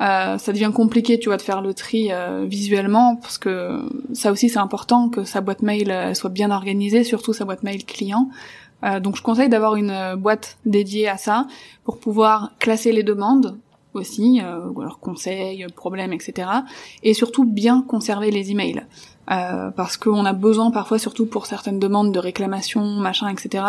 Euh, 0.00 0.38
ça 0.38 0.52
devient 0.52 0.70
compliqué, 0.74 1.18
tu 1.18 1.28
vois, 1.28 1.36
de 1.36 1.42
faire 1.42 1.60
le 1.60 1.74
tri 1.74 2.08
euh, 2.10 2.44
visuellement 2.48 3.16
parce 3.16 3.36
que 3.38 3.82
ça 4.14 4.32
aussi 4.32 4.48
c'est 4.48 4.58
important 4.58 5.08
que 5.10 5.24
sa 5.24 5.40
boîte 5.40 5.62
mail 5.62 5.90
euh, 5.90 6.14
soit 6.14 6.30
bien 6.30 6.50
organisée, 6.50 7.04
surtout 7.04 7.32
sa 7.32 7.44
boîte 7.44 7.62
mail 7.62 7.84
client. 7.84 8.30
Euh, 8.84 9.00
donc 9.00 9.16
je 9.16 9.22
conseille 9.22 9.48
d'avoir 9.48 9.76
une 9.76 9.90
euh, 9.90 10.16
boîte 10.16 10.56
dédiée 10.64 11.08
à 11.08 11.18
ça 11.18 11.46
pour 11.84 11.98
pouvoir 11.98 12.52
classer 12.58 12.90
les 12.90 13.02
demandes 13.02 13.58
aussi, 13.94 14.40
ou 14.74 14.80
alors 14.80 15.00
conseils, 15.00 15.66
problèmes, 15.76 16.14
etc. 16.14 16.48
Et 17.02 17.12
surtout 17.12 17.44
bien 17.44 17.84
conserver 17.86 18.30
les 18.30 18.50
emails. 18.50 18.86
parce 19.26 19.98
qu'on 19.98 20.24
a 20.24 20.32
besoin 20.32 20.70
parfois, 20.70 20.98
surtout 20.98 21.26
pour 21.26 21.44
certaines 21.44 21.78
demandes 21.78 22.10
de 22.10 22.18
réclamation, 22.18 22.82
machin, 22.82 23.28
etc., 23.28 23.64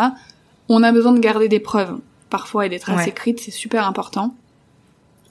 on 0.68 0.82
a 0.82 0.92
besoin 0.92 1.12
de 1.12 1.20
garder 1.20 1.48
des 1.48 1.60
preuves 1.60 1.98
parfois 2.30 2.66
et 2.66 2.68
des 2.68 2.78
traces 2.78 3.06
écrites, 3.06 3.40
c'est 3.40 3.50
super 3.50 3.86
important. 3.86 4.34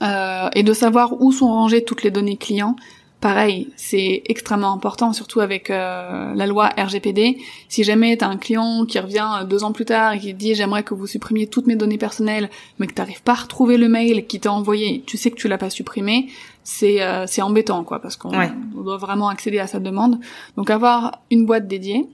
Euh, 0.02 0.50
et 0.54 0.64
de 0.64 0.74
savoir 0.74 1.22
où 1.22 1.32
sont 1.32 1.48
rangées 1.48 1.84
toutes 1.84 2.04
les 2.04 2.12
données 2.12 2.38
clients. 2.38 2.76
Pareil, 3.22 3.70
c'est 3.78 4.22
extrêmement 4.26 4.74
important, 4.74 5.14
surtout 5.14 5.40
avec 5.40 5.70
euh, 5.70 6.34
la 6.34 6.46
loi 6.46 6.70
RGPD. 6.78 7.38
Si 7.70 7.86
jamais 7.86 8.18
t'as 8.18 8.28
un 8.28 8.36
client 8.36 8.86
qui 8.86 9.00
revient 9.00 9.46
deux 9.50 9.64
ans 9.64 9.72
plus 9.72 9.86
tard 9.86 10.12
et 10.12 10.20
qui 10.20 10.34
te 10.34 10.38
dit 10.38 10.56
j'aimerais 10.56 10.84
que 10.84 10.94
vous 10.94 11.08
supprimiez 11.08 11.48
toutes 11.48 11.68
mes 11.68 11.78
données 11.78 11.98
personnelles, 11.98 12.50
mais 12.80 12.88
que 12.88 12.94
t'arrives 12.94 13.24
pas 13.24 13.32
à 13.32 13.36
retrouver 13.36 13.78
le 13.78 13.88
mail 13.88 14.28
qui 14.28 14.42
t'a 14.42 14.52
envoyé, 14.52 15.04
tu 15.08 15.16
sais 15.16 15.32
que 15.32 15.38
tu 15.38 15.48
l'as 15.48 15.58
pas 15.58 15.70
supprimé, 15.70 16.28
c'est 16.66 17.02
euh, 17.02 17.26
c'est 17.26 17.42
embêtant 17.42 17.86
quoi, 17.86 18.02
parce 18.02 18.18
qu'on 18.18 18.32
doit 18.76 18.98
vraiment 18.98 19.30
accéder 19.30 19.60
à 19.60 19.68
sa 19.68 19.80
demande. 19.80 20.20
Donc 20.58 20.70
avoir 20.70 21.22
une 21.32 21.46
boîte 21.46 21.66
dédiée. 21.66 22.06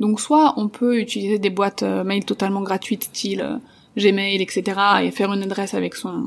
Donc 0.00 0.20
soit 0.20 0.54
on 0.56 0.68
peut 0.68 0.98
utiliser 0.98 1.38
des 1.38 1.50
boîtes 1.50 1.82
euh, 1.82 2.04
mail 2.04 2.24
totalement 2.24 2.62
gratuites, 2.62 3.04
style 3.04 3.42
euh, 3.42 3.56
Gmail, 3.96 4.40
etc., 4.40 4.62
et 5.02 5.10
faire 5.10 5.32
une 5.32 5.42
adresse 5.42 5.74
avec 5.74 5.94
son 5.94 6.24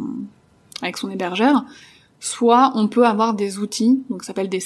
avec 0.82 0.98
son 0.98 1.10
hébergeur. 1.10 1.66
Soit 2.20 2.72
on 2.76 2.88
peut 2.88 3.06
avoir 3.06 3.34
des 3.34 3.60
outils, 3.60 4.04
donc 4.10 4.24
ça 4.24 4.28
s'appelle 4.28 4.50
des, 4.50 4.62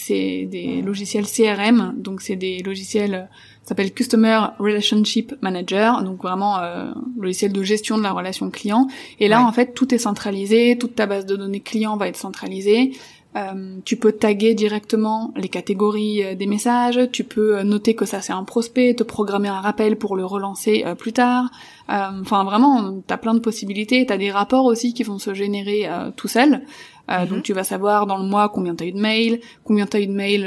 des 0.46 0.82
logiciels 0.82 1.26
CRM, 1.26 1.94
donc 1.98 2.22
c'est 2.22 2.36
des 2.36 2.60
logiciels 2.60 3.16
euh, 3.16 3.36
s'appelle 3.70 3.94
Customer 3.94 4.48
Relationship 4.58 5.36
Manager, 5.42 6.04
donc 6.04 6.22
vraiment 6.24 6.60
euh, 6.60 6.92
logiciel 7.18 7.54
de 7.54 7.64
gestion 7.64 7.98
de 7.98 8.04
la 8.04 8.12
relation 8.12 8.50
client. 8.50 8.88
Et 9.20 9.28
là, 9.28 9.46
en 9.46 9.52
fait, 9.52 9.74
tout 9.74 9.94
est 9.94 10.00
centralisé, 10.00 10.78
toute 10.78 10.96
ta 10.96 11.06
base 11.06 11.26
de 11.26 11.36
données 11.36 11.60
client 11.60 11.96
va 11.96 12.08
être 12.08 12.18
centralisée. 12.18 12.94
Euh, 13.36 13.78
tu 13.86 13.96
peux 13.96 14.12
taguer 14.12 14.56
directement 14.56 15.32
les 15.36 15.50
catégories 15.50 16.24
euh, 16.24 16.34
des 16.34 16.48
messages, 16.48 17.00
tu 17.12 17.24
peux 17.24 17.60
euh, 17.60 17.64
noter 17.64 17.94
que 17.94 18.06
ça 18.06 18.22
c'est 18.22 18.34
un 18.34 18.44
prospect, 18.44 18.96
te 18.96 19.04
programmer 19.04 19.50
un 19.50 19.62
rappel 19.62 19.98
pour 19.98 20.16
le 20.16 20.26
relancer 20.26 20.84
plus 20.98 21.14
tard. 21.14 21.50
Enfin 21.88 22.44
vraiment, 22.44 23.02
t'as 23.08 23.18
plein 23.18 23.34
de 23.34 23.40
possibilités. 23.40 24.06
T'as 24.06 24.18
des 24.18 24.32
rapports 24.32 24.66
aussi 24.66 24.94
qui 24.94 25.04
vont 25.04 25.18
se 25.18 25.34
générer 25.34 25.90
tout 26.16 26.28
seuls. 26.28 26.62
Mhm. 27.08 27.26
Donc 27.28 27.44
tu 27.44 27.54
vas 27.54 27.64
savoir 27.64 28.06
dans 28.06 28.18
le 28.18 28.26
mois 28.26 28.50
combien 28.50 28.76
t'as 28.76 28.86
eu 28.86 28.92
de 28.92 29.00
mails, 29.00 29.40
combien 29.64 29.88
t'as 29.88 30.00
eu 30.00 30.06
de 30.06 30.14
mails 30.14 30.46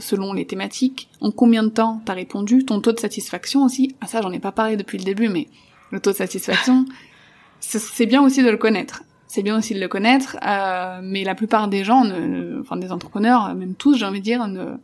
selon 0.00 0.34
les 0.34 0.46
thématiques, 0.46 1.08
en 1.22 1.30
combien 1.30 1.62
de 1.62 1.70
temps 1.70 2.02
t'as 2.04 2.12
répondu, 2.12 2.66
ton 2.66 2.80
taux 2.80 2.92
de 2.92 3.00
satisfaction 3.00 3.64
aussi. 3.64 3.94
Ah 4.02 4.06
ça 4.06 4.20
j'en 4.20 4.30
ai 4.30 4.40
pas 4.40 4.52
parlé 4.52 4.76
depuis 4.76 4.98
le 4.98 5.04
début, 5.04 5.30
mais 5.30 5.48
le 5.90 6.00
taux 6.00 6.10
de 6.10 6.16
satisfaction, 6.16 6.84
c'est 7.60 8.06
bien 8.06 8.22
aussi 8.22 8.42
de 8.42 8.50
le 8.50 8.58
connaître 8.58 9.02
c'est 9.34 9.42
bien 9.42 9.58
aussi 9.58 9.74
de 9.74 9.80
le 9.80 9.88
connaître, 9.88 10.36
euh, 10.46 11.00
mais 11.02 11.24
la 11.24 11.34
plupart 11.34 11.66
des 11.66 11.82
gens, 11.82 12.04
ne, 12.04 12.60
enfin 12.60 12.76
des 12.76 12.92
entrepreneurs, 12.92 13.52
même 13.56 13.74
tous, 13.74 13.96
j'ai 13.98 14.06
envie 14.06 14.20
de 14.20 14.24
dire, 14.24 14.46
ne 14.46 14.76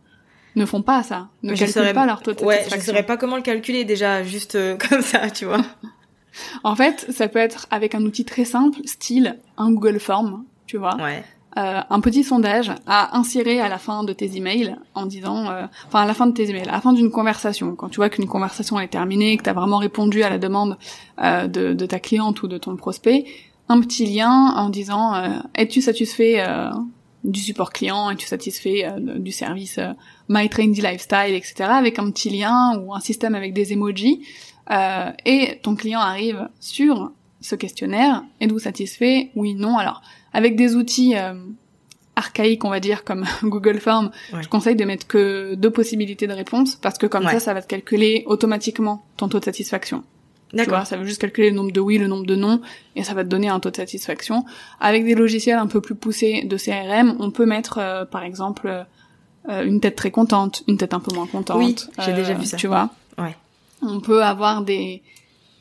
ne 0.57 0.67
font 0.67 0.83
pas 0.83 1.05
ça, 1.05 1.29
ne 1.45 1.55
calculent 1.55 1.95
pas 1.95 2.07
leur 2.07 2.23
taux 2.23 2.33
de 2.33 2.43
Ouais, 2.43 2.67
je 2.69 2.81
saurais 2.81 3.07
pas 3.07 3.17
comment 3.17 3.37
le 3.37 3.43
calculer 3.43 3.85
déjà, 3.85 4.25
juste 4.25 4.57
euh, 4.57 4.77
comme 4.89 5.03
ça, 5.03 5.31
tu 5.31 5.45
vois. 5.45 5.65
en 6.65 6.75
fait, 6.75 7.07
ça 7.13 7.29
peut 7.29 7.39
être 7.39 7.69
avec 7.71 7.95
un 7.95 8.03
outil 8.03 8.25
très 8.25 8.45
simple, 8.45 8.81
style 8.85 9.39
un 9.57 9.71
Google 9.71 10.01
Form, 10.01 10.45
tu 10.67 10.77
vois. 10.77 10.97
Ouais. 10.97 11.23
Euh, 11.59 11.81
un 11.91 12.01
petit 12.01 12.23
sondage 12.23 12.71
à 12.87 13.17
insérer 13.19 13.61
à 13.61 13.69
la 13.69 13.79
fin 13.79 14.05
de 14.05 14.13
tes 14.13 14.37
emails 14.37 14.77
en 14.95 15.05
disant, 15.05 15.51
euh, 15.51 15.67
enfin 15.89 16.03
à 16.03 16.07
la 16.07 16.15
fin 16.15 16.29
de 16.29 16.33
tes 16.33 16.49
emails, 16.49 16.69
à 16.69 16.73
la 16.73 16.81
fin 16.81 16.93
d'une 16.93 17.11
conversation, 17.11 17.75
quand 17.75 17.89
tu 17.89 17.97
vois 17.97 18.09
qu'une 18.09 18.29
conversation 18.29 18.79
est 18.79 18.87
terminée, 18.87 19.37
que 19.37 19.43
tu 19.43 19.51
as 19.51 19.53
vraiment 19.53 19.79
répondu 19.79 20.23
à 20.23 20.31
la 20.31 20.39
demande 20.39 20.79
euh, 21.21 21.49
de, 21.49 21.75
de, 21.75 21.87
ta 21.87 21.99
cliente 21.99 22.45
ou 22.45 22.47
de 22.47 22.57
ton 22.57 22.77
prospect, 22.77 23.25
un 23.71 23.81
petit 23.81 24.05
lien 24.05 24.53
en 24.57 24.69
disant 24.69 25.15
euh, 25.15 25.29
es-tu 25.55 25.81
satisfait 25.81 26.41
euh, 26.41 26.71
du 27.23 27.39
support 27.39 27.73
client, 27.73 28.11
es-tu 28.11 28.27
satisfait 28.27 28.85
euh, 28.85 29.19
du 29.19 29.31
service 29.31 29.79
My 30.29 30.49
Trendy 30.49 30.81
Lifestyle, 30.81 31.35
etc. 31.35 31.71
avec 31.71 32.01
un 32.01 32.11
petit 32.11 32.31
lien 32.31 32.77
ou 32.81 32.93
un 32.93 33.01
système 33.01 33.37
avec 33.37 33.55
des 33.55 33.73
emojis 33.73 34.27
et 35.25 35.59
ton 35.65 35.75
client 35.75 35.99
arrive 35.99 36.49
sur 36.61 37.11
ce 37.41 37.57
questionnaire, 37.57 38.23
êtes-vous 38.41 38.61
satisfait? 38.61 39.33
Oui, 39.35 39.55
non. 39.55 39.79
Alors 39.79 40.01
avec 40.33 40.55
des 40.55 40.77
outils 40.77 41.15
archaïques, 42.15 42.65
on 42.65 42.71
va 42.71 42.79
dire, 42.79 43.03
comme 43.03 43.25
Google 43.43 43.81
Form, 43.81 44.13
je 44.41 44.47
conseille 44.47 44.77
de 44.77 44.85
mettre 44.85 45.09
que 45.09 45.55
deux 45.57 45.71
possibilités 45.71 46.29
de 46.29 46.35
réponse 46.35 46.77
parce 46.77 46.99
que 46.99 47.07
comme 47.07 47.25
ça, 47.25 47.41
ça 47.41 47.53
va 47.53 47.63
te 47.63 47.67
calculer 47.67 48.23
automatiquement 48.27 49.05
ton 49.17 49.29
taux 49.29 49.41
de 49.41 49.45
satisfaction. 49.45 50.05
D'accord. 50.53 50.87
Ça 50.87 50.97
veut 50.97 51.05
juste 51.05 51.21
calculer 51.21 51.51
le 51.51 51.57
nombre 51.57 51.73
de 51.73 51.81
oui, 51.81 51.99
le 51.99 52.07
nombre 52.07 52.27
de 52.27 52.35
non, 52.35 52.61
et 52.97 53.03
ça 53.05 53.15
va 53.15 53.25
te 53.25 53.29
donner 53.29 53.49
un 53.49 53.61
taux 53.61 53.71
de 53.71 53.77
satisfaction. 53.77 54.45
Avec 54.81 55.05
des 55.05 55.15
logiciels 55.15 55.59
un 55.59 55.67
peu 55.67 55.81
plus 55.81 55.95
poussés 55.95 56.43
de 56.45 56.57
CRM, 56.57 57.17
on 57.21 57.31
peut 57.31 57.47
mettre, 57.47 57.79
euh, 57.79 58.05
par 58.05 58.25
exemple, 58.25 58.87
euh, 59.49 59.65
une 59.65 59.81
tête 59.81 59.97
très 59.97 60.11
contente, 60.11 60.63
une 60.67 60.77
tête 60.77 60.95
un 60.95 61.01
peu 61.01 61.15
moins 61.15 61.27
contente. 61.27 61.59
Oui, 61.59 61.77
j'ai 62.05 62.13
déjà 62.13 62.35
vu 62.35 62.47
ça. 62.47 62.57
Tu 62.57 62.67
vois. 62.67 62.91
Ouais. 63.19 63.37
On 63.83 64.01
peut 64.01 64.23
avoir 64.23 64.63
des 64.63 65.03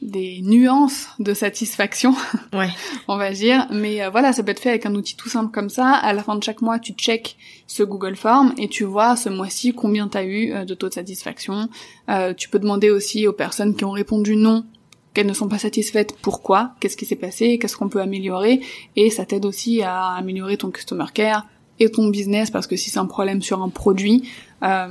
des 0.01 0.39
nuances 0.41 1.07
de 1.19 1.33
satisfaction, 1.33 2.15
ouais. 2.53 2.69
on 3.07 3.17
va 3.17 3.31
dire. 3.31 3.67
Mais 3.71 4.01
euh, 4.01 4.09
voilà, 4.09 4.31
ça 4.33 4.43
peut 4.43 4.51
être 4.51 4.59
fait 4.59 4.69
avec 4.69 4.85
un 4.85 4.95
outil 4.95 5.15
tout 5.15 5.29
simple 5.29 5.51
comme 5.51 5.69
ça. 5.69 5.89
À 5.89 6.13
la 6.13 6.23
fin 6.23 6.35
de 6.35 6.43
chaque 6.43 6.61
mois, 6.61 6.79
tu 6.79 6.93
check 6.93 7.37
ce 7.67 7.83
Google 7.83 8.15
Form 8.15 8.53
et 8.57 8.69
tu 8.69 8.85
vois 8.85 9.15
ce 9.15 9.29
mois-ci 9.29 9.73
combien 9.73 10.07
tu 10.07 10.17
as 10.17 10.23
eu 10.23 10.53
euh, 10.53 10.65
de 10.65 10.73
taux 10.73 10.89
de 10.89 10.93
satisfaction. 10.93 11.69
Euh, 12.09 12.33
tu 12.33 12.49
peux 12.49 12.59
demander 12.59 12.89
aussi 12.89 13.27
aux 13.27 13.33
personnes 13.33 13.75
qui 13.75 13.83
ont 13.83 13.91
répondu 13.91 14.35
non 14.35 14.65
qu'elles 15.13 15.27
ne 15.27 15.33
sont 15.33 15.47
pas 15.47 15.57
satisfaites, 15.57 16.15
pourquoi, 16.21 16.71
qu'est-ce 16.79 16.97
qui 16.97 17.05
s'est 17.05 17.15
passé, 17.15 17.57
qu'est-ce 17.57 17.77
qu'on 17.77 17.89
peut 17.89 18.01
améliorer, 18.01 18.61
et 18.95 19.09
ça 19.09 19.25
t'aide 19.25 19.45
aussi 19.45 19.81
à 19.81 20.13
améliorer 20.13 20.57
ton 20.57 20.69
customer 20.69 21.05
care 21.13 21.45
et 21.79 21.89
ton 21.89 22.09
business, 22.09 22.51
parce 22.51 22.67
que 22.67 22.75
si 22.75 22.89
c'est 22.89 22.99
un 22.99 23.05
problème 23.05 23.41
sur 23.41 23.61
un 23.63 23.69
produit, 23.69 24.29
bah, 24.61 24.89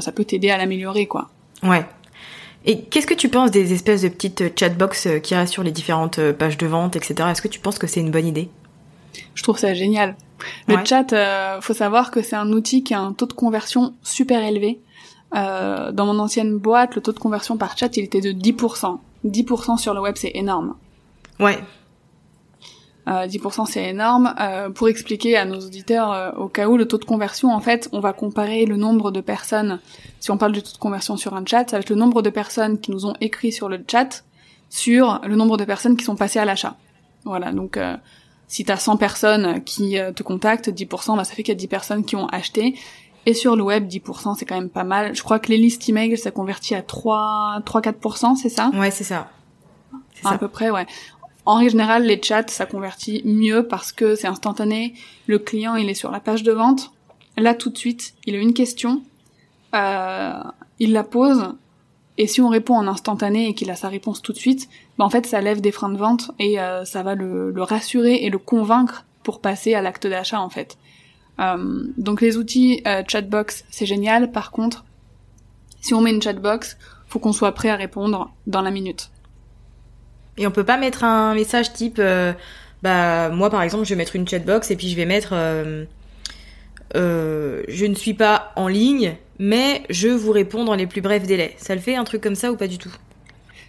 ça 0.00 0.12
peut 0.12 0.24
t'aider 0.24 0.50
à 0.50 0.56
l'améliorer, 0.56 1.06
quoi. 1.06 1.28
Ouais, 1.62 1.84
et 2.64 2.82
qu'est-ce 2.82 3.06
que 3.06 3.14
tu 3.14 3.28
penses 3.28 3.50
des 3.50 3.72
espèces 3.72 4.02
de 4.02 4.08
petites 4.08 4.58
chatbox 4.58 5.06
euh, 5.06 5.18
qui 5.20 5.34
restent 5.34 5.52
sur 5.52 5.62
les 5.62 5.70
différentes 5.70 6.18
euh, 6.18 6.32
pages 6.32 6.58
de 6.58 6.66
vente, 6.66 6.96
etc. 6.96 7.14
Est-ce 7.30 7.40
que 7.40 7.48
tu 7.48 7.60
penses 7.60 7.78
que 7.78 7.86
c'est 7.86 8.00
une 8.00 8.10
bonne 8.10 8.26
idée? 8.26 8.50
Je 9.34 9.42
trouve 9.42 9.58
ça 9.58 9.74
génial. 9.74 10.16
Le 10.66 10.76
chat, 10.84 11.12
euh, 11.12 11.60
faut 11.60 11.74
savoir 11.74 12.10
que 12.10 12.22
c'est 12.22 12.36
un 12.36 12.52
outil 12.52 12.84
qui 12.84 12.94
a 12.94 13.00
un 13.00 13.12
taux 13.12 13.26
de 13.26 13.32
conversion 13.32 13.94
super 14.02 14.44
élevé. 14.44 14.80
Euh, 15.34 15.92
dans 15.92 16.06
mon 16.06 16.18
ancienne 16.18 16.58
boîte, 16.58 16.94
le 16.94 17.00
taux 17.00 17.12
de 17.12 17.18
conversion 17.18 17.56
par 17.56 17.76
chat, 17.76 17.96
il 17.96 18.04
était 18.04 18.20
de 18.20 18.32
10%. 18.32 18.98
10% 19.24 19.78
sur 19.78 19.94
le 19.94 20.00
web, 20.00 20.14
c'est 20.16 20.32
énorme. 20.34 20.74
Ouais, 21.40 21.58
10% 23.08 23.60
euh, 23.60 23.64
c'est 23.66 23.84
énorme. 23.84 24.34
Euh, 24.40 24.70
pour 24.70 24.88
expliquer 24.88 25.36
à 25.36 25.44
nos 25.44 25.58
auditeurs, 25.58 26.12
euh, 26.12 26.30
au 26.32 26.48
cas 26.48 26.68
où 26.68 26.76
le 26.76 26.86
taux 26.86 26.98
de 26.98 27.04
conversion, 27.04 27.50
en 27.50 27.60
fait, 27.60 27.88
on 27.92 28.00
va 28.00 28.12
comparer 28.12 28.66
le 28.66 28.76
nombre 28.76 29.10
de 29.10 29.20
personnes, 29.20 29.80
si 30.20 30.30
on 30.30 30.36
parle 30.36 30.52
du 30.52 30.62
taux 30.62 30.72
de 30.72 30.78
conversion 30.78 31.16
sur 31.16 31.34
un 31.34 31.44
chat, 31.44 31.70
ça 31.70 31.76
va 31.76 31.80
être 31.80 31.90
le 31.90 31.96
nombre 31.96 32.22
de 32.22 32.30
personnes 32.30 32.78
qui 32.78 32.90
nous 32.90 33.06
ont 33.06 33.14
écrit 33.20 33.52
sur 33.52 33.68
le 33.68 33.82
chat 33.86 34.24
sur 34.70 35.20
le 35.24 35.34
nombre 35.34 35.56
de 35.56 35.64
personnes 35.64 35.96
qui 35.96 36.04
sont 36.04 36.16
passées 36.16 36.38
à 36.38 36.44
l'achat. 36.44 36.76
Voilà, 37.24 37.52
donc 37.52 37.78
si 38.48 38.64
t'as 38.64 38.76
100 38.76 38.98
personnes 38.98 39.64
qui 39.64 39.96
te 40.14 40.22
contactent, 40.22 40.68
10%, 40.68 41.16
bah, 41.16 41.24
ça 41.24 41.34
fait 41.34 41.42
qu'il 41.42 41.52
y 41.52 41.56
a 41.56 41.58
10 41.58 41.68
personnes 41.68 42.04
qui 42.04 42.16
ont 42.16 42.26
acheté. 42.26 42.74
Et 43.28 43.34
sur 43.34 43.56
le 43.56 43.62
web, 43.62 43.86
10%, 43.86 44.36
c'est 44.38 44.46
quand 44.46 44.54
même 44.54 44.70
pas 44.70 44.84
mal. 44.84 45.14
Je 45.14 45.22
crois 45.22 45.38
que 45.38 45.48
les 45.48 45.58
listes 45.58 45.86
email, 45.86 46.16
ça 46.16 46.30
convertit 46.30 46.74
à 46.74 46.80
3, 46.80 47.60
3-4%, 47.66 48.36
c'est 48.36 48.48
ça? 48.48 48.70
Ouais, 48.72 48.90
c'est 48.90 49.04
ça. 49.04 49.28
À 50.24 50.38
peu 50.38 50.48
près, 50.48 50.70
ouais. 50.70 50.86
En 51.44 51.56
règle 51.56 51.72
générale, 51.72 52.04
les 52.04 52.18
chats, 52.22 52.48
ça 52.48 52.64
convertit 52.64 53.20
mieux 53.26 53.68
parce 53.68 53.92
que 53.92 54.14
c'est 54.14 54.28
instantané. 54.28 54.94
Le 55.26 55.38
client, 55.38 55.74
il 55.74 55.90
est 55.90 55.94
sur 55.94 56.10
la 56.10 56.20
page 56.20 56.42
de 56.42 56.52
vente. 56.52 56.90
Là, 57.36 57.52
tout 57.52 57.68
de 57.68 57.76
suite, 57.76 58.14
il 58.24 58.34
a 58.34 58.38
une 58.38 58.54
question. 58.54 59.02
Euh, 59.74 60.42
il 60.78 60.94
la 60.94 61.04
pose. 61.04 61.52
Et 62.16 62.26
si 62.28 62.40
on 62.40 62.48
répond 62.48 62.76
en 62.76 62.88
instantané 62.88 63.48
et 63.48 63.54
qu'il 63.54 63.70
a 63.70 63.76
sa 63.76 63.90
réponse 63.90 64.22
tout 64.22 64.32
de 64.32 64.38
suite, 64.38 64.70
ben 64.96 65.04
en 65.04 65.10
fait, 65.10 65.26
ça 65.26 65.42
lève 65.42 65.60
des 65.60 65.70
freins 65.70 65.90
de 65.90 65.98
vente 65.98 66.30
et 66.38 66.58
euh, 66.58 66.86
ça 66.86 67.02
va 67.02 67.14
le, 67.14 67.52
rassurer 67.58 68.24
et 68.24 68.30
le 68.30 68.38
convaincre 68.38 69.04
pour 69.22 69.42
passer 69.42 69.74
à 69.74 69.82
l'acte 69.82 70.06
d'achat, 70.06 70.40
en 70.40 70.48
fait. 70.48 70.78
Euh, 71.40 71.84
donc 71.96 72.20
les 72.20 72.36
outils 72.36 72.82
euh, 72.86 73.02
chatbox, 73.06 73.64
c'est 73.70 73.86
génial. 73.86 74.30
Par 74.32 74.50
contre, 74.50 74.84
si 75.80 75.94
on 75.94 76.00
met 76.00 76.10
une 76.10 76.22
chatbox, 76.22 76.76
faut 77.06 77.18
qu'on 77.18 77.32
soit 77.32 77.52
prêt 77.52 77.70
à 77.70 77.76
répondre 77.76 78.32
dans 78.46 78.62
la 78.62 78.70
minute. 78.70 79.10
Et 80.36 80.46
on 80.46 80.50
peut 80.50 80.64
pas 80.64 80.76
mettre 80.76 81.04
un 81.04 81.34
message 81.34 81.72
type, 81.72 81.98
euh, 81.98 82.32
bah 82.82 83.28
moi 83.30 83.50
par 83.50 83.62
exemple, 83.62 83.84
je 83.84 83.90
vais 83.90 83.96
mettre 83.96 84.14
une 84.14 84.26
chatbox 84.26 84.70
et 84.70 84.76
puis 84.76 84.88
je 84.88 84.96
vais 84.96 85.06
mettre, 85.06 85.34
je 86.94 87.86
ne 87.86 87.94
suis 87.94 88.14
pas 88.14 88.52
en 88.54 88.68
ligne, 88.68 89.16
mais 89.38 89.82
je 89.90 90.08
vous 90.08 90.30
réponds 90.30 90.64
dans 90.64 90.74
les 90.74 90.86
plus 90.86 91.00
brefs 91.00 91.26
délais. 91.26 91.54
Ça 91.58 91.74
le 91.74 91.80
fait 91.80 91.96
un 91.96 92.04
truc 92.04 92.22
comme 92.22 92.36
ça 92.36 92.52
ou 92.52 92.56
pas 92.56 92.68
du 92.68 92.78
tout? 92.78 92.94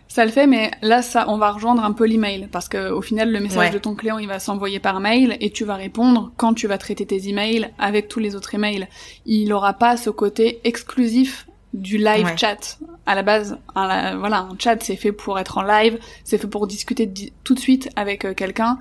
Ça 0.10 0.26
le 0.26 0.32
fait, 0.32 0.48
mais 0.48 0.72
là, 0.82 1.04
ça, 1.04 1.26
on 1.30 1.38
va 1.38 1.52
rejoindre 1.52 1.84
un 1.84 1.92
peu 1.92 2.06
l'email 2.06 2.50
parce 2.52 2.68
que 2.68 2.90
au 2.90 3.02
final, 3.02 3.32
le 3.32 3.40
message 3.40 3.72
de 3.72 3.78
ton 3.78 3.94
client, 3.94 4.18
il 4.18 4.28
va 4.28 4.40
s'envoyer 4.40 4.80
par 4.80 5.00
mail 5.00 5.38
et 5.40 5.52
tu 5.52 5.66
vas 5.66 5.76
répondre 5.76 6.32
quand 6.36 6.56
tu 6.56 6.66
vas 6.66 6.80
traiter 6.80 7.06
tes 7.06 7.30
emails 7.30 7.70
avec 7.78 8.08
tous 8.08 8.20
les 8.20 8.36
autres 8.36 8.56
emails. 8.56 8.88
Il 9.28 9.54
aura 9.54 9.74
pas 9.74 9.98
ce 9.98 10.10
côté 10.10 10.62
exclusif 10.64 11.48
du 11.76 12.00
live 12.00 12.34
chat. 12.38 12.80
À 13.06 13.14
la 13.14 13.22
base, 13.22 13.60
un, 13.76 14.18
voilà, 14.18 14.48
un 14.52 14.58
chat 14.58 14.82
c'est 14.82 14.96
fait 14.96 15.12
pour 15.12 15.38
être 15.38 15.60
en 15.60 15.62
live, 15.62 16.00
c'est 16.24 16.40
fait 16.40 16.48
pour 16.48 16.66
discuter 16.66 17.08
tout 17.44 17.54
de 17.54 17.60
suite 17.60 17.90
avec 17.96 18.26
euh, 18.26 18.34
quelqu'un. 18.34 18.80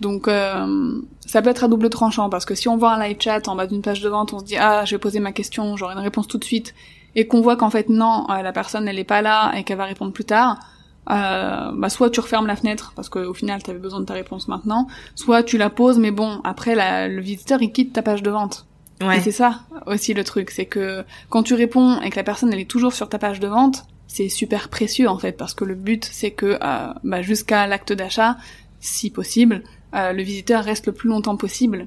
Donc 0.00 0.28
euh, 0.28 1.02
ça 1.26 1.42
peut 1.42 1.50
être 1.50 1.64
à 1.64 1.68
double 1.68 1.90
tranchant 1.90 2.30
parce 2.30 2.46
que 2.46 2.54
si 2.54 2.68
on 2.68 2.78
voit 2.78 2.94
un 2.94 3.06
live 3.06 3.18
chat 3.20 3.46
en 3.48 3.54
bas 3.54 3.66
d'une 3.66 3.82
page 3.82 4.00
de 4.00 4.08
vente, 4.08 4.32
on 4.32 4.38
se 4.38 4.44
dit 4.44 4.56
ah 4.56 4.86
je 4.86 4.94
vais 4.94 4.98
poser 4.98 5.20
ma 5.20 5.32
question, 5.32 5.76
j'aurai 5.76 5.92
une 5.92 6.00
réponse 6.00 6.26
tout 6.26 6.38
de 6.38 6.44
suite, 6.44 6.74
et 7.14 7.26
qu'on 7.26 7.40
voit 7.40 7.56
qu'en 7.56 7.70
fait 7.70 7.88
non, 7.88 8.26
euh, 8.30 8.42
la 8.42 8.52
personne 8.52 8.88
elle 8.88 8.98
est 8.98 9.04
pas 9.04 9.22
là 9.22 9.52
et 9.56 9.64
qu'elle 9.64 9.78
va 9.78 9.84
répondre 9.84 10.12
plus 10.12 10.24
tard. 10.24 10.58
bah 11.06 11.88
soit 11.88 12.10
tu 12.10 12.20
refermes 12.20 12.46
la 12.46 12.56
fenêtre 12.56 12.92
parce 12.94 13.08
qu'au 13.08 13.34
final 13.34 13.62
tu 13.62 13.70
avais 13.70 13.80
besoin 13.80 14.00
de 14.00 14.04
ta 14.04 14.14
réponse 14.14 14.48
maintenant, 14.48 14.86
soit 15.14 15.42
tu 15.42 15.58
la 15.58 15.70
poses 15.70 15.98
mais 15.98 16.10
bon 16.10 16.40
après 16.44 16.74
le 17.08 17.20
visiteur 17.20 17.62
il 17.62 17.72
quitte 17.72 17.92
ta 17.92 18.02
page 18.02 18.22
de 18.22 18.30
vente. 18.30 18.66
Ouais. 19.00 19.16
Et 19.16 19.20
c'est 19.20 19.32
ça 19.32 19.60
aussi 19.86 20.12
le 20.12 20.24
truc, 20.24 20.50
c'est 20.50 20.66
que 20.66 21.04
quand 21.30 21.42
tu 21.42 21.54
réponds 21.54 22.00
et 22.02 22.10
que 22.10 22.16
la 22.16 22.22
personne 22.22 22.52
elle 22.52 22.60
est 22.60 22.70
toujours 22.70 22.92
sur 22.92 23.08
ta 23.08 23.18
page 23.18 23.40
de 23.40 23.48
vente, 23.48 23.84
c'est 24.06 24.28
super 24.28 24.68
précieux 24.68 25.08
en 25.08 25.18
fait 25.18 25.32
parce 25.32 25.54
que 25.54 25.64
le 25.64 25.74
but 25.74 26.08
c'est 26.10 26.32
que 26.32 26.58
euh, 26.60 26.92
bah, 27.04 27.22
jusqu'à 27.22 27.66
l'acte 27.66 27.92
d'achat, 27.92 28.36
si 28.80 29.10
possible, 29.10 29.62
euh, 29.94 30.12
le 30.12 30.22
visiteur 30.22 30.64
reste 30.64 30.86
le 30.86 30.92
plus 30.92 31.08
longtemps 31.08 31.36
possible 31.36 31.86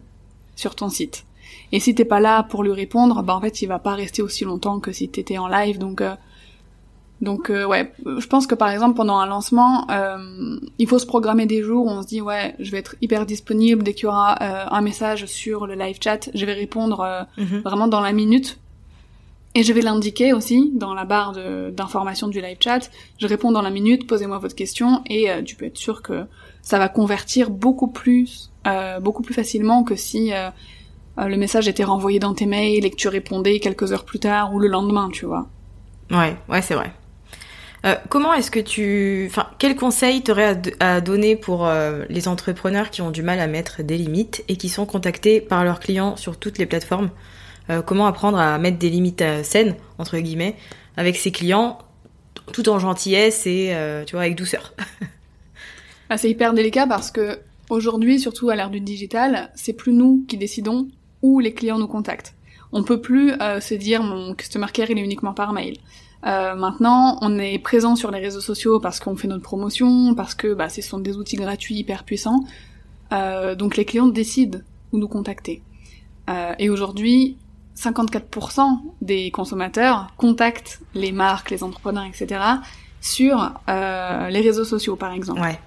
sur 0.55 0.75
ton 0.75 0.89
site. 0.89 1.25
Et 1.73 1.81
si 1.81 1.93
t'es 1.93 2.05
pas 2.05 2.21
là 2.21 2.43
pour 2.43 2.63
lui 2.63 2.71
répondre, 2.71 3.21
bah 3.23 3.35
en 3.35 3.41
fait 3.41 3.61
il 3.61 3.67
va 3.67 3.79
pas 3.79 3.95
rester 3.95 4.21
aussi 4.21 4.45
longtemps 4.45 4.79
que 4.79 4.93
si 4.93 5.09
t'étais 5.09 5.37
en 5.37 5.47
live, 5.47 5.79
donc 5.79 5.99
euh, 5.99 6.15
donc 7.23 7.49
euh, 7.49 7.65
ouais, 7.65 7.93
je 8.05 8.27
pense 8.27 8.47
que 8.47 8.53
par 8.53 8.69
exemple 8.69 8.95
pendant 8.95 9.17
un 9.17 9.25
lancement, 9.25 9.89
euh, 9.89 10.57
il 10.77 10.87
faut 10.89 10.99
se 10.99 11.05
programmer 11.05 11.45
des 11.45 11.63
jours 11.63 11.85
où 11.85 11.89
on 11.89 12.01
se 12.01 12.07
dit 12.07 12.19
ouais, 12.19 12.53
je 12.59 12.69
vais 12.69 12.79
être 12.79 12.95
hyper 13.01 13.25
disponible 13.25 13.81
dès 13.81 13.93
qu'il 13.93 14.03
y 14.03 14.07
aura 14.07 14.35
euh, 14.41 14.65
un 14.69 14.81
message 14.81 15.25
sur 15.25 15.65
le 15.65 15.75
live 15.75 15.97
chat, 16.03 16.29
je 16.33 16.45
vais 16.45 16.53
répondre 16.53 17.25
mhm. 17.37 17.59
vraiment 17.59 17.87
dans 17.87 18.01
la 18.01 18.11
minute. 18.11 18.59
Et 19.55 19.61
je 19.61 19.71
vais 19.71 19.81
l'indiquer 19.81 20.33
aussi 20.33 20.71
dans 20.73 20.95
la 20.95 21.05
barre 21.05 21.33
d'information 21.71 22.27
du 22.27 22.41
live 22.41 22.57
chat. 22.59 22.89
Je 23.19 23.27
réponds 23.27 23.51
dans 23.51 23.61
la 23.61 23.69
minute, 23.69 24.07
posez-moi 24.07 24.39
votre 24.39 24.55
question 24.55 25.03
et 25.05 25.27
tu 25.45 25.55
peux 25.55 25.65
être 25.65 25.77
sûr 25.77 26.01
que 26.01 26.25
ça 26.63 26.79
va 26.79 26.89
convertir 26.89 27.51
beaucoup 27.51 27.85
plus, 27.87 28.51
beaucoup 29.01 29.21
plus 29.21 29.35
facilement 29.35 29.83
que 29.83 29.95
si 29.95 30.31
le 31.17 31.37
message 31.37 31.67
était 31.67 31.83
renvoyé 31.83 32.19
dans 32.19 32.33
tes 32.33 32.45
mails 32.45 32.85
et 32.85 32.89
que 32.89 32.95
tu 32.95 33.07
répondais 33.07 33.59
quelques 33.59 33.91
heures 33.91 34.05
plus 34.05 34.19
tard 34.19 34.53
ou 34.53 34.59
le 34.59 34.67
lendemain, 34.67 35.09
tu 35.11 35.25
vois. 35.25 35.47
Ouais, 36.11 36.35
ouais, 36.49 36.61
c'est 36.61 36.75
vrai. 36.75 36.91
Euh, 37.85 37.95
comment 38.07 38.33
est-ce 38.33 38.49
que 38.49 38.61
tu, 38.61 39.27
enfin, 39.29 39.47
quel 39.59 39.75
conseil 39.75 40.21
t'aurais 40.21 40.55
à, 40.79 40.95
à, 40.95 41.01
donner 41.01 41.35
pour 41.35 41.67
euh, 41.67 42.05
les 42.09 42.29
entrepreneurs 42.29 42.89
qui 42.89 43.01
ont 43.01 43.11
du 43.11 43.23
mal 43.23 43.39
à 43.39 43.47
mettre 43.47 43.83
des 43.83 43.97
limites 43.97 44.43
et 44.47 44.55
qui 44.55 44.69
sont 44.69 44.85
contactés 44.85 45.41
par 45.41 45.65
leurs 45.65 45.81
clients 45.81 46.15
sur 46.15 46.37
toutes 46.37 46.57
les 46.57 46.65
plateformes? 46.65 47.09
Euh, 47.69 47.81
Comment 47.81 48.07
apprendre 48.07 48.37
à 48.37 48.57
mettre 48.57 48.77
des 48.77 48.89
limites 48.89 49.23
saines 49.43 49.75
entre 49.97 50.17
guillemets 50.17 50.55
avec 50.95 51.17
ses 51.17 51.31
clients, 51.31 51.79
tout 52.53 52.69
en 52.69 52.79
gentillesse 52.79 53.45
et 53.47 53.73
tu 54.05 54.13
vois 54.13 54.21
avec 54.21 54.35
douceur? 54.35 54.73
Ah, 56.09 56.17
C'est 56.17 56.29
hyper 56.29 56.53
délicat 56.53 56.85
parce 56.85 57.09
que 57.09 57.39
aujourd'hui, 57.69 58.19
surtout 58.19 58.49
à 58.49 58.55
l'ère 58.55 58.69
du 58.69 58.81
digital, 58.81 59.49
c'est 59.55 59.73
plus 59.73 59.93
nous 59.93 60.25
qui 60.27 60.37
décidons 60.37 60.87
où 61.23 61.39
les 61.39 61.53
clients 61.53 61.79
nous 61.79 61.87
contactent. 61.87 62.35
On 62.71 62.83
peut 62.83 63.01
plus 63.01 63.31
se 63.31 63.73
dire 63.73 64.03
mon 64.03 64.35
customer 64.35 64.67
care 64.71 64.89
il 64.89 64.97
est 64.97 65.03
uniquement 65.03 65.33
par 65.33 65.53
mail. 65.53 65.77
Euh, 66.25 66.55
maintenant, 66.55 67.17
on 67.21 67.37
est 67.37 67.59
présent 67.59 67.95
sur 67.95 68.09
les 68.09 68.19
réseaux 68.19 68.41
sociaux 68.41 68.79
parce 68.79 68.99
qu'on 68.99 69.15
fait 69.15 69.27
notre 69.27 69.43
promotion, 69.43 70.15
parce 70.15 70.35
que 70.35 70.53
bah, 70.53 70.69
ce 70.69 70.81
sont 70.81 70.99
des 70.99 71.17
outils 71.17 71.35
gratuits 71.35 71.75
hyper 71.75 72.03
puissants. 72.03 72.43
Euh, 73.11 73.55
donc 73.55 73.75
les 73.75 73.85
clients 73.85 74.07
décident 74.07 74.59
où 74.91 74.97
nous 74.97 75.07
contacter. 75.07 75.61
Euh, 76.29 76.53
et 76.59 76.69
aujourd'hui, 76.69 77.37
54% 77.77 78.79
des 79.01 79.31
consommateurs 79.31 80.13
contactent 80.15 80.79
les 80.93 81.11
marques, 81.11 81.49
les 81.51 81.63
entrepreneurs, 81.63 82.05
etc. 82.05 82.39
sur 83.01 83.51
euh, 83.67 84.29
les 84.29 84.41
réseaux 84.41 84.63
sociaux, 84.63 84.95
par 84.95 85.11
exemple. 85.11 85.41
Ouais. 85.41 85.59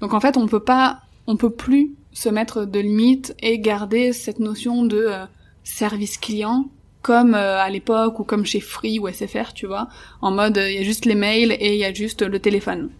Donc 0.00 0.14
en 0.14 0.20
fait, 0.20 0.36
on 0.36 0.46
peut 0.46 0.60
pas, 0.60 1.00
on 1.26 1.36
peut 1.36 1.50
plus 1.50 1.94
se 2.12 2.28
mettre 2.28 2.64
de 2.64 2.80
limites 2.80 3.34
et 3.40 3.58
garder 3.58 4.12
cette 4.12 4.40
notion 4.40 4.84
de 4.84 4.98
euh, 4.98 5.24
service 5.64 6.18
client 6.18 6.68
comme 7.02 7.34
euh, 7.34 7.58
à 7.58 7.70
l'époque 7.70 8.20
ou 8.20 8.24
comme 8.24 8.44
chez 8.44 8.60
Free 8.60 8.98
ou 8.98 9.08
SFR, 9.08 9.52
tu 9.54 9.66
vois, 9.66 9.88
en 10.20 10.30
mode 10.30 10.58
il 10.58 10.74
y 10.74 10.78
a 10.78 10.82
juste 10.82 11.06
les 11.06 11.14
mails 11.14 11.52
et 11.52 11.74
il 11.74 11.78
y 11.78 11.84
a 11.84 11.92
juste 11.92 12.22
le 12.22 12.38
téléphone. 12.38 12.90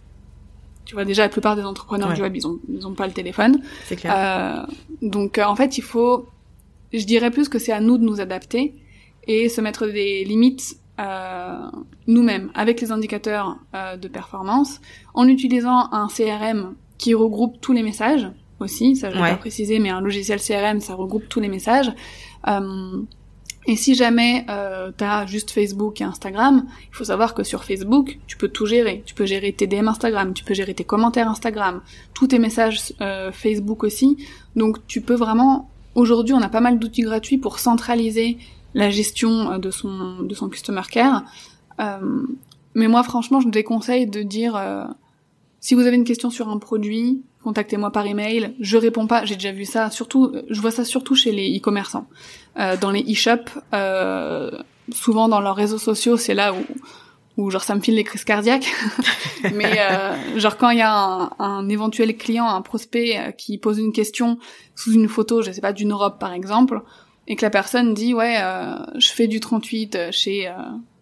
Tu 0.85 0.95
vois 0.95 1.05
déjà 1.05 1.23
la 1.23 1.29
plupart 1.29 1.55
des 1.55 1.63
entrepreneurs 1.63 2.13
du 2.13 2.21
web 2.21 2.35
ils 2.35 2.47
ont 2.47 2.59
ils 2.67 2.87
ont 2.87 2.93
pas 2.93 3.07
le 3.07 3.13
téléphone. 3.13 3.61
C'est 3.85 3.95
clair. 3.95 4.13
Euh, 4.15 4.73
donc 5.01 5.37
euh, 5.37 5.43
en 5.43 5.55
fait 5.55 5.77
il 5.77 5.83
faut, 5.83 6.27
je 6.91 7.05
dirais 7.05 7.31
plus 7.31 7.49
que 7.49 7.59
c'est 7.59 7.71
à 7.71 7.79
nous 7.79 7.97
de 7.97 8.03
nous 8.03 8.19
adapter 8.19 8.73
et 9.27 9.49
se 9.49 9.61
mettre 9.61 9.87
des 9.87 10.23
limites 10.23 10.77
euh, 10.99 11.57
nous-mêmes 12.07 12.51
avec 12.53 12.81
les 12.81 12.91
indicateurs 12.91 13.57
euh, 13.73 13.95
de 13.95 14.07
performance 14.07 14.81
en 15.13 15.27
utilisant 15.27 15.91
un 15.91 16.07
CRM 16.07 16.75
qui 16.97 17.13
regroupe 17.13 17.59
tous 17.61 17.73
les 17.73 17.83
messages 17.83 18.29
aussi, 18.61 18.95
ça 18.95 19.09
je 19.09 19.15
vais 19.15 19.21
pas 19.21 19.35
préciser, 19.35 19.79
mais 19.79 19.89
un 19.89 20.01
logiciel 20.01 20.39
CRM 20.39 20.79
ça 20.79 20.95
regroupe 20.95 21.27
tous 21.29 21.39
les 21.39 21.49
messages. 21.49 21.91
Euh, 22.47 23.01
Et 23.67 23.75
si 23.75 23.93
jamais 23.93 24.43
euh, 24.49 24.91
tu 24.97 25.03
as 25.03 25.27
juste 25.27 25.51
Facebook 25.51 26.01
et 26.01 26.03
Instagram, 26.03 26.65
il 26.91 26.95
faut 26.95 27.03
savoir 27.03 27.35
que 27.35 27.43
sur 27.43 27.63
Facebook, 27.63 28.17
tu 28.25 28.35
peux 28.35 28.47
tout 28.47 28.65
gérer. 28.65 29.03
Tu 29.05 29.13
peux 29.13 29.25
gérer 29.25 29.53
tes 29.53 29.67
DM 29.67 29.87
Instagram, 29.87 30.33
tu 30.33 30.43
peux 30.43 30.55
gérer 30.55 30.73
tes 30.73 30.83
commentaires 30.83 31.29
Instagram, 31.29 31.81
tous 32.15 32.27
tes 32.27 32.39
messages 32.39 32.93
euh, 33.01 33.31
Facebook 33.31 33.83
aussi. 33.83 34.17
Donc 34.55 34.85
tu 34.87 35.01
peux 35.01 35.13
vraiment... 35.13 35.69
Aujourd'hui, 35.93 36.33
on 36.33 36.41
a 36.41 36.49
pas 36.49 36.61
mal 36.61 36.79
d'outils 36.79 37.03
gratuits 37.03 37.37
pour 37.37 37.59
centraliser 37.59 38.39
la 38.73 38.89
gestion 38.89 39.51
euh, 39.51 39.57
de 39.59 39.69
son, 39.69 40.23
de 40.23 40.33
son 40.33 40.49
customer 40.49 40.81
care. 40.89 41.23
Euh, 41.79 42.25
mais 42.73 42.87
moi, 42.87 43.03
franchement, 43.03 43.41
je 43.41 43.49
déconseille 43.49 44.07
de 44.07 44.23
dire... 44.23 44.55
Euh, 45.61 45.67
si 45.71 45.75
vous 45.75 45.81
avez 45.81 45.95
une 45.95 46.03
question 46.03 46.29
sur 46.29 46.49
un 46.49 46.57
produit, 46.57 47.23
contactez-moi 47.43 47.91
par 47.91 48.05
email. 48.05 48.55
Je 48.59 48.77
réponds 48.77 49.07
pas, 49.07 49.25
j'ai 49.25 49.35
déjà 49.35 49.51
vu 49.51 49.65
ça, 49.65 49.89
surtout, 49.89 50.33
je 50.49 50.61
vois 50.61 50.71
ça 50.71 50.85
surtout 50.85 51.15
chez 51.15 51.31
les 51.31 51.57
e-commerçants. 51.57 52.07
Euh, 52.59 52.77
dans 52.77 52.91
les 52.91 53.03
e-shops, 53.03 53.51
euh, 53.73 54.51
souvent 54.91 55.29
dans 55.29 55.39
leurs 55.39 55.55
réseaux 55.55 55.77
sociaux, 55.77 56.17
c'est 56.17 56.33
là 56.33 56.53
où, 56.53 56.65
où 57.37 57.49
genre 57.49 57.63
ça 57.63 57.75
me 57.75 57.81
file 57.81 57.95
les 57.95 58.03
crises 58.03 58.23
cardiaques. 58.23 58.71
Mais 59.53 59.79
euh, 59.79 60.39
genre 60.39 60.57
quand 60.57 60.69
il 60.69 60.79
y 60.79 60.81
a 60.81 60.93
un, 60.93 61.31
un, 61.39 61.69
éventuel 61.69 62.17
client, 62.17 62.47
un 62.47 62.61
prospect 62.61 63.17
euh, 63.17 63.31
qui 63.31 63.57
pose 63.57 63.77
une 63.79 63.93
question 63.93 64.37
sous 64.75 64.93
une 64.93 65.07
photo, 65.07 65.41
je 65.41 65.51
sais 65.51 65.61
pas, 65.61 65.73
d'une 65.73 65.93
robe 65.93 66.17
par 66.19 66.33
exemple, 66.33 66.81
et 67.27 67.35
que 67.35 67.45
la 67.45 67.49
personne 67.49 67.93
dit 67.93 68.13
ouais, 68.13 68.37
euh, 68.39 68.75
je 68.97 69.09
fais 69.09 69.27
du 69.27 69.39
38 69.39 70.11
chez 70.11 70.51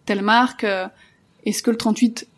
telle 0.04 0.22
marque, 0.22 0.66
est-ce 1.44 1.62
que 1.62 1.70
le 1.70 1.76
38 1.76 2.28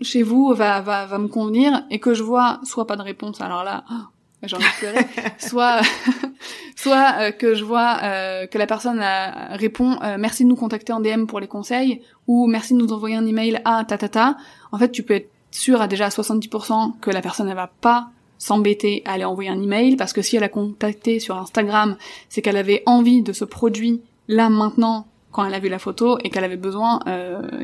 chez 0.00 0.22
vous 0.22 0.54
va, 0.54 0.80
va, 0.80 1.06
va 1.06 1.18
me 1.18 1.28
convenir 1.28 1.84
et 1.90 1.98
que 1.98 2.14
je 2.14 2.22
vois 2.22 2.60
soit 2.64 2.86
pas 2.86 2.96
de 2.96 3.02
réponse, 3.02 3.40
alors 3.40 3.64
là, 3.64 3.84
oh, 3.90 4.06
j'ai 4.42 4.56
envie 4.56 4.64
de 4.64 4.78
pleurer, 4.78 5.06
soit, 5.38 5.80
soit 6.76 7.14
euh, 7.18 7.30
que 7.30 7.54
je 7.54 7.64
vois 7.64 7.98
euh, 8.02 8.46
que 8.46 8.58
la 8.58 8.66
personne 8.66 9.02
répond 9.50 9.98
euh, 10.02 10.16
merci 10.18 10.44
de 10.44 10.48
nous 10.48 10.56
contacter 10.56 10.92
en 10.92 11.00
DM 11.00 11.26
pour 11.26 11.40
les 11.40 11.48
conseils 11.48 12.00
ou 12.26 12.46
merci 12.46 12.74
de 12.74 12.78
nous 12.78 12.92
envoyer 12.92 13.16
un 13.16 13.26
email 13.26 13.60
à 13.64 13.84
ta 13.84 13.98
ta 13.98 14.08
ta. 14.08 14.36
En 14.72 14.78
fait, 14.78 14.90
tu 14.90 15.02
peux 15.02 15.14
être 15.14 15.30
sûr 15.50 15.80
à 15.80 15.88
déjà 15.88 16.08
70% 16.08 16.98
que 17.00 17.10
la 17.10 17.20
personne 17.20 17.48
ne 17.48 17.54
va 17.54 17.66
pas 17.66 18.10
s'embêter 18.38 19.02
à 19.04 19.12
aller 19.12 19.24
envoyer 19.24 19.50
un 19.50 19.60
email 19.60 19.96
parce 19.96 20.12
que 20.12 20.22
si 20.22 20.36
elle 20.36 20.44
a 20.44 20.48
contacté 20.48 21.20
sur 21.20 21.36
Instagram, 21.36 21.96
c'est 22.28 22.40
qu'elle 22.40 22.56
avait 22.56 22.82
envie 22.86 23.22
de 23.22 23.32
ce 23.32 23.44
produit 23.44 24.00
là 24.28 24.48
maintenant 24.48 25.06
quand 25.32 25.44
elle 25.44 25.54
a 25.54 25.58
vu 25.58 25.68
la 25.68 25.78
photo 25.78 26.18
et 26.24 26.30
qu'elle 26.30 26.44
avait 26.44 26.56
besoin 26.56 27.00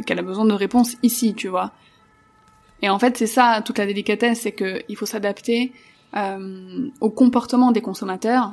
qu'elle 0.05 0.19
a 0.19 0.23
besoin 0.23 0.45
de 0.45 0.53
réponses 0.53 0.97
ici, 1.03 1.35
tu 1.35 1.49
vois. 1.49 1.73
Et 2.83 2.89
en 2.89 2.99
fait, 2.99 3.17
c'est 3.17 3.27
ça 3.27 3.63
toute 3.65 3.79
la 3.79 3.87
délicatesse, 3.87 4.41
c'est 4.43 4.53
que 4.53 4.83
il 4.89 4.97
faut 4.97 5.07
s'adapter 5.07 5.73
euh, 6.17 6.89
au 7.01 7.11
comportement 7.11 7.73
des 7.73 7.81
consommateurs, 7.81 8.53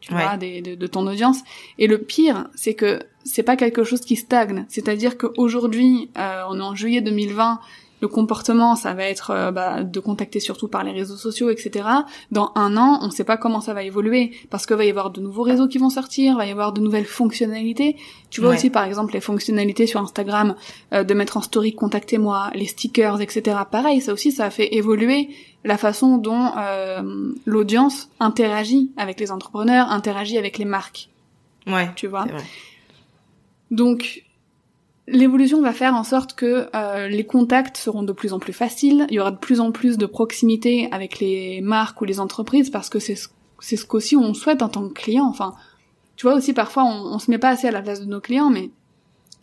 tu 0.00 0.12
vois, 0.12 0.36
des, 0.36 0.62
de, 0.62 0.74
de, 0.74 0.86
ton 0.86 1.06
audience. 1.06 1.38
Et 1.78 1.86
le 1.86 1.98
pire, 1.98 2.48
c'est 2.54 2.74
que 2.74 3.00
c'est 3.24 3.42
pas 3.42 3.56
quelque 3.56 3.84
chose 3.84 4.00
qui 4.00 4.16
stagne. 4.16 4.64
C'est-à-dire 4.68 5.16
qu'aujourd'hui, 5.16 6.10
euh, 6.18 6.42
on 6.48 6.58
est 6.58 6.62
en 6.62 6.74
juillet 6.74 7.00
2020, 7.00 7.60
le 8.02 8.08
comportement, 8.08 8.74
ça 8.74 8.94
va 8.94 9.04
être 9.04 9.30
euh, 9.30 9.52
bah, 9.52 9.84
de 9.84 10.00
contacter 10.00 10.40
surtout 10.40 10.66
par 10.66 10.82
les 10.82 10.90
réseaux 10.90 11.16
sociaux, 11.16 11.50
etc. 11.50 11.86
Dans 12.32 12.50
un 12.56 12.76
an, 12.76 12.98
on 13.00 13.06
ne 13.06 13.12
sait 13.12 13.22
pas 13.22 13.36
comment 13.36 13.60
ça 13.60 13.74
va 13.74 13.84
évoluer 13.84 14.32
parce 14.50 14.66
qu'il 14.66 14.74
va 14.74 14.84
y 14.84 14.90
avoir 14.90 15.10
de 15.10 15.20
nouveaux 15.20 15.44
réseaux 15.44 15.68
qui 15.68 15.78
vont 15.78 15.88
sortir, 15.88 16.36
va 16.36 16.44
y 16.44 16.50
avoir 16.50 16.72
de 16.72 16.80
nouvelles 16.80 17.06
fonctionnalités. 17.06 17.96
Tu 18.28 18.40
vois 18.40 18.54
aussi 18.54 18.70
par 18.70 18.84
exemple 18.84 19.12
les 19.12 19.20
fonctionnalités 19.20 19.86
sur 19.86 20.00
Instagram 20.00 20.56
euh, 20.92 21.04
de 21.04 21.14
mettre 21.14 21.36
en 21.36 21.42
story 21.42 21.74
contactez-moi, 21.74 22.50
les 22.54 22.66
stickers, 22.66 23.20
etc. 23.20 23.58
Pareil, 23.70 24.00
ça 24.00 24.12
aussi, 24.12 24.32
ça 24.32 24.46
a 24.46 24.50
fait 24.50 24.74
évoluer 24.74 25.28
la 25.62 25.78
façon 25.78 26.18
dont 26.18 26.50
euh, 26.58 27.32
l'audience 27.46 28.10
interagit 28.18 28.90
avec 28.96 29.20
les 29.20 29.30
entrepreneurs, 29.30 29.92
interagit 29.92 30.38
avec 30.38 30.58
les 30.58 30.64
marques. 30.64 31.08
Ouais. 31.68 31.88
Tu 31.94 32.08
vois. 32.08 32.26
Donc 33.70 34.24
L'évolution 35.08 35.60
va 35.60 35.72
faire 35.72 35.94
en 35.94 36.04
sorte 36.04 36.34
que 36.34 36.68
euh, 36.74 37.08
les 37.08 37.24
contacts 37.24 37.76
seront 37.76 38.04
de 38.04 38.12
plus 38.12 38.32
en 38.32 38.38
plus 38.38 38.52
faciles, 38.52 39.06
il 39.10 39.16
y 39.16 39.20
aura 39.20 39.32
de 39.32 39.36
plus 39.36 39.60
en 39.60 39.72
plus 39.72 39.98
de 39.98 40.06
proximité 40.06 40.88
avec 40.92 41.18
les 41.18 41.60
marques 41.60 42.00
ou 42.00 42.04
les 42.04 42.20
entreprises 42.20 42.70
parce 42.70 42.88
que 42.88 42.98
c'est 43.00 43.16
c'est 43.58 43.76
ce 43.76 43.84
qu'aussi 43.84 44.16
on 44.16 44.34
souhaite 44.34 44.62
en 44.62 44.68
tant 44.68 44.88
que 44.88 44.92
client. 44.92 45.26
Enfin, 45.26 45.54
tu 46.16 46.26
vois 46.26 46.36
aussi 46.36 46.52
parfois 46.52 46.84
on, 46.84 47.14
on 47.14 47.18
se 47.18 47.30
met 47.30 47.38
pas 47.38 47.48
assez 47.48 47.66
à 47.66 47.72
la 47.72 47.82
place 47.82 48.00
de 48.00 48.06
nos 48.06 48.20
clients, 48.20 48.50
mais 48.50 48.70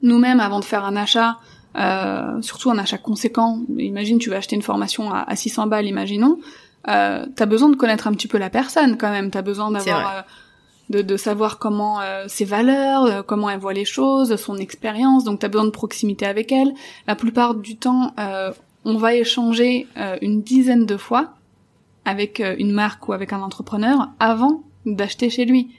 nous-mêmes 0.01 0.39
avant 0.39 0.61
de 0.61 0.65
faire 0.65 0.85
un 0.85 0.95
achat, 0.95 1.37
euh, 1.77 2.41
surtout 2.41 2.71
un 2.71 2.77
achat 2.77 2.97
conséquent, 2.97 3.59
imagine 3.77 4.17
tu 4.17 4.29
vas 4.29 4.37
acheter 4.37 4.55
une 4.55 4.61
formation 4.61 5.11
à, 5.11 5.23
à 5.29 5.35
600 5.35 5.67
balles, 5.67 5.87
imaginons, 5.87 6.39
euh, 6.87 7.25
t'as 7.35 7.45
besoin 7.45 7.69
de 7.69 7.75
connaître 7.75 8.07
un 8.07 8.13
petit 8.13 8.29
peu 8.29 8.37
la 8.37 8.49
personne 8.49 8.97
quand 8.97 9.11
même, 9.11 9.29
t'as 9.29 9.41
besoin 9.41 9.71
d'avoir 9.71 10.25
de, 10.89 11.01
de 11.01 11.17
savoir 11.17 11.59
comment 11.59 12.01
euh, 12.01 12.25
ses 12.27 12.45
valeurs, 12.45 13.03
euh, 13.05 13.21
comment 13.21 13.49
elle 13.49 13.59
voit 13.59 13.73
les 13.73 13.85
choses, 13.85 14.35
son 14.35 14.57
expérience. 14.57 15.23
Donc 15.23 15.39
tu 15.39 15.45
as 15.45 15.49
besoin 15.49 15.65
de 15.65 15.71
proximité 15.71 16.25
avec 16.25 16.51
elle. 16.51 16.73
La 17.07 17.15
plupart 17.15 17.55
du 17.55 17.77
temps, 17.77 18.13
euh, 18.19 18.51
on 18.85 18.97
va 18.97 19.13
échanger 19.13 19.87
une 20.21 20.41
dizaine 20.41 20.85
de 20.85 20.95
fois 20.95 21.33
avec 22.05 22.39
une 22.39 22.71
marque 22.71 23.07
ou 23.09 23.13
avec 23.13 23.33
un 23.33 23.41
entrepreneur 23.41 24.09
avant 24.19 24.63
d'acheter 24.85 25.29
chez 25.29 25.43
lui. 25.43 25.75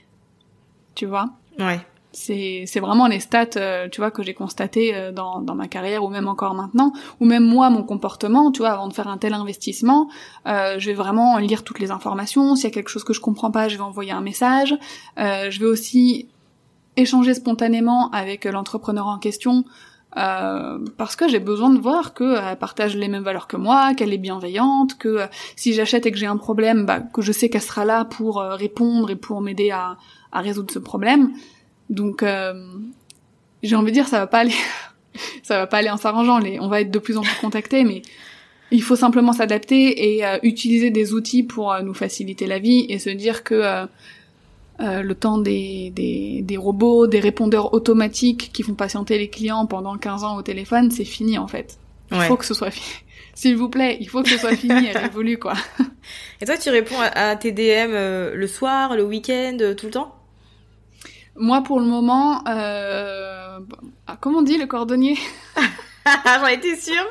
Tu 0.93 1.07
vois? 1.07 1.31
Ouais 1.57 1.81
c'est 2.13 2.79
vraiment 2.79 3.07
les 3.07 3.19
stats 3.19 3.45
euh, 3.55 3.87
tu 3.89 4.01
vois 4.01 4.11
que 4.11 4.21
j'ai 4.21 4.33
constaté 4.33 4.93
euh, 4.93 5.11
dans 5.11 5.39
dans 5.39 5.55
ma 5.55 5.67
carrière 5.67 6.03
ou 6.03 6.09
même 6.09 6.27
encore 6.27 6.53
maintenant. 6.53 6.91
Ou 7.19 7.25
même 7.25 7.45
moi 7.45 7.69
mon 7.69 7.83
comportement 7.83 8.51
tu 8.51 8.59
vois 8.59 8.71
avant 8.71 8.87
de 8.87 8.93
faire 8.93 9.07
un 9.07 9.17
tel 9.17 9.33
investissement 9.33 10.09
euh, 10.47 10.75
je 10.77 10.87
vais 10.87 10.93
vraiment 10.93 11.37
lire 11.37 11.63
toutes 11.63 11.79
les 11.79 11.91
informations. 11.91 12.55
S'il 12.55 12.65
y 12.65 12.67
a 12.67 12.71
quelque 12.71 12.89
chose 12.89 13.03
que 13.03 13.13
je 13.13 13.21
comprends 13.21 13.51
pas 13.51 13.69
je 13.69 13.77
vais 13.77 13.83
envoyer 13.83 14.11
un 14.11 14.21
message. 14.21 14.77
Je 15.17 15.59
vais 15.59 15.65
aussi 15.65 16.27
échanger 16.97 17.33
spontanément 17.33 18.09
avec 18.11 18.45
l'entrepreneur 18.45 19.07
en 19.07 19.17
question 19.17 19.63
parce 20.13 21.15
que 21.15 21.29
j'ai 21.29 21.39
besoin 21.39 21.69
de 21.69 21.79
voir 21.79 22.13
qu'elle 22.13 22.57
partage 22.59 22.97
les 22.97 23.07
mêmes 23.07 23.23
valeurs 23.23 23.47
que 23.47 23.55
moi, 23.55 23.93
qu'elle 23.95 24.13
est 24.13 24.17
bienveillante, 24.17 24.97
que 24.97 25.21
si 25.55 25.71
j'achète 25.71 26.05
et 26.05 26.11
que 26.11 26.17
j'ai 26.17 26.25
un 26.25 26.35
problème, 26.35 26.85
bah, 26.85 26.99
que 26.99 27.21
je 27.21 27.31
sais 27.31 27.47
qu'elle 27.47 27.61
sera 27.61 27.85
là 27.85 28.03
pour 28.03 28.41
répondre 28.41 29.09
et 29.09 29.15
pour 29.15 29.39
m'aider 29.39 29.71
à, 29.71 29.97
à 30.33 30.41
résoudre 30.41 30.73
ce 30.73 30.79
problème. 30.79 31.31
Donc 31.91 32.23
euh, 32.23 32.53
j'ai 33.61 33.75
envie 33.75 33.91
de 33.91 33.95
dire 33.95 34.07
ça 34.07 34.19
va 34.19 34.27
pas 34.27 34.39
aller 34.39 34.55
ça 35.43 35.59
va 35.59 35.67
pas 35.67 35.77
aller 35.77 35.89
en 35.89 35.97
s'arrangeant, 35.97 36.39
les 36.39 36.59
on 36.59 36.69
va 36.69 36.81
être 36.81 36.89
de 36.89 36.99
plus 36.99 37.17
en 37.17 37.21
plus 37.21 37.35
contactés 37.39 37.83
mais 37.83 38.01
il 38.71 38.81
faut 38.81 38.95
simplement 38.95 39.33
s'adapter 39.33 40.15
et 40.15 40.25
euh, 40.25 40.37
utiliser 40.41 40.89
des 40.89 41.13
outils 41.13 41.43
pour 41.43 41.73
euh, 41.73 41.81
nous 41.81 41.93
faciliter 41.93 42.47
la 42.47 42.59
vie 42.59 42.85
et 42.87 42.97
se 42.97 43.09
dire 43.09 43.43
que 43.43 43.87
le 44.79 45.13
temps 45.13 45.37
des, 45.37 45.91
des, 45.91 46.41
des, 46.41 46.57
robots, 46.57 47.05
des 47.05 47.19
répondeurs 47.19 47.71
automatiques 47.71 48.49
qui 48.51 48.63
font 48.63 48.73
patienter 48.73 49.19
les 49.19 49.29
clients 49.29 49.67
pendant 49.67 49.95
15 49.95 50.23
ans 50.23 50.37
au 50.37 50.41
téléphone, 50.41 50.89
c'est 50.89 51.05
fini 51.05 51.37
en 51.37 51.45
fait. 51.45 51.77
Il 52.11 52.19
faut 52.21 52.35
que 52.35 52.45
ce 52.45 52.55
soit 52.55 52.71
fini. 52.71 52.87
S'il 53.35 53.57
vous 53.57 53.69
plaît, 53.69 53.97
il 54.01 54.09
faut 54.09 54.23
que 54.23 54.29
ce 54.29 54.39
soit 54.39 54.55
fini, 54.55 54.87
elle 54.87 55.05
évolue 55.05 55.37
quoi. 55.37 55.53
Et 56.41 56.45
toi, 56.45 56.57
tu 56.57 56.71
réponds 56.71 56.99
à, 56.99 57.35
tes 57.35 57.51
DM 57.51 57.91
le 57.91 58.47
soir, 58.47 58.95
le 58.95 59.03
week-end, 59.03 59.57
tout 59.77 59.85
le 59.85 59.91
temps? 59.91 60.20
Moi, 61.35 61.61
pour 61.61 61.79
le 61.79 61.85
moment, 61.85 62.43
euh... 62.47 63.59
ah, 64.07 64.17
comment 64.19 64.39
on 64.39 64.43
dit 64.43 64.57
le 64.57 64.67
cordonnier? 64.67 65.17
J'en 66.25 66.47
étais 66.47 66.75
sûre. 66.75 67.05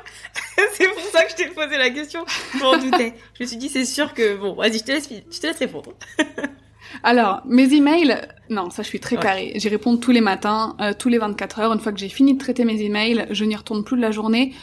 c'est 0.73 0.89
pour 0.89 1.03
ça 1.13 1.25
que 1.25 1.31
je 1.31 1.37
t'ai 1.37 1.49
posé 1.49 1.79
la 1.79 1.91
question. 1.91 2.25
Je 2.55 2.59
m'en 2.59 2.77
doutais. 2.77 3.15
Je 3.39 3.45
me 3.45 3.49
suis 3.49 3.57
dit, 3.57 3.69
c'est 3.69 3.85
sûr 3.85 4.15
que 4.15 4.37
bon, 4.37 4.55
vas-y, 4.55 4.79
je 4.79 4.85
te 4.85 4.93
laisse, 4.93 5.09
je 5.09 5.41
te 5.41 5.47
laisse 5.47 5.59
répondre. 5.59 5.93
Alors, 7.03 7.43
mes 7.47 7.73
emails, 7.73 8.21
non, 8.49 8.71
ça 8.71 8.83
je 8.83 8.89
suis 8.89 9.01
très 9.01 9.17
carré. 9.17 9.53
J'y 9.55 9.69
réponds 9.69 9.97
tous 9.97 10.11
les 10.11 10.21
matins, 10.21 10.77
euh, 10.81 10.93
tous 10.99 11.09
les 11.09 11.19
24 11.19 11.61
heures. 11.61 11.73
Une 11.73 11.79
fois 11.79 11.93
que 11.93 11.99
j'ai 11.99 12.09
fini 12.09 12.35
de 12.35 12.39
traiter 12.39 12.65
mes 12.65 12.83
emails, 12.83 13.27
je 13.31 13.45
n'y 13.45 13.55
retourne 13.55 13.85
plus 13.85 13.97
de 13.97 14.03
la 14.03 14.11
journée, 14.11 14.55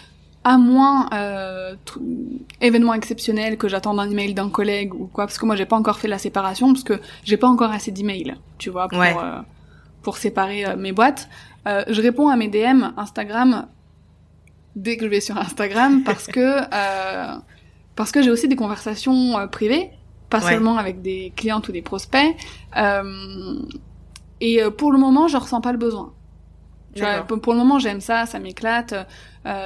à 0.47 0.57
moins 0.57 1.09
euh, 1.11 1.75
événement 2.61 2.93
exceptionnel 2.93 3.57
que 3.57 3.67
j'attende 3.67 3.99
un 3.99 4.09
email 4.09 4.33
d'un 4.33 4.49
collègue 4.49 4.93
ou 4.93 5.07
quoi, 5.07 5.25
parce 5.25 5.37
que 5.37 5.45
moi 5.45 5.57
j'ai 5.57 5.65
pas 5.65 5.75
encore 5.75 5.99
fait 5.99 6.07
la 6.07 6.17
séparation, 6.17 6.71
parce 6.71 6.85
que 6.85 7.01
j'ai 7.25 7.35
pas 7.35 7.49
encore 7.49 7.71
assez 7.71 7.91
d'emails, 7.91 8.33
tu 8.57 8.69
vois, 8.69 8.87
pour, 8.87 9.01
euh, 9.01 9.41
pour 10.03 10.15
séparer 10.17 10.65
euh, 10.65 10.77
mes 10.77 10.93
boîtes. 10.93 11.27
Euh, 11.67 11.83
je 11.89 12.01
réponds 12.01 12.29
à 12.29 12.37
mes 12.37 12.47
DM 12.47 12.93
Instagram 12.95 13.67
dès 14.77 14.95
que 14.95 15.03
je 15.03 15.09
vais 15.09 15.19
sur 15.19 15.37
Instagram 15.37 16.03
parce 16.05 16.27
que 16.27 16.61
parce 17.97 18.13
que 18.13 18.21
j'ai 18.21 18.31
aussi 18.31 18.47
des 18.47 18.55
conversations 18.55 19.49
privées, 19.51 19.89
pas 20.29 20.39
seulement 20.39 20.77
avec 20.77 21.01
des 21.01 21.33
clientes 21.35 21.67
ou 21.67 21.73
des 21.73 21.81
prospects. 21.81 22.37
et 24.39 24.61
pour 24.77 24.93
le 24.93 24.97
moment, 24.97 25.27
je 25.27 25.35
ressens 25.35 25.59
pas 25.59 25.73
le 25.73 25.77
besoin. 25.77 26.13
pour 27.41 27.51
le 27.51 27.59
moment, 27.59 27.79
j'aime 27.79 27.99
ça, 27.99 28.25
ça 28.25 28.39
m'éclate. 28.39 28.93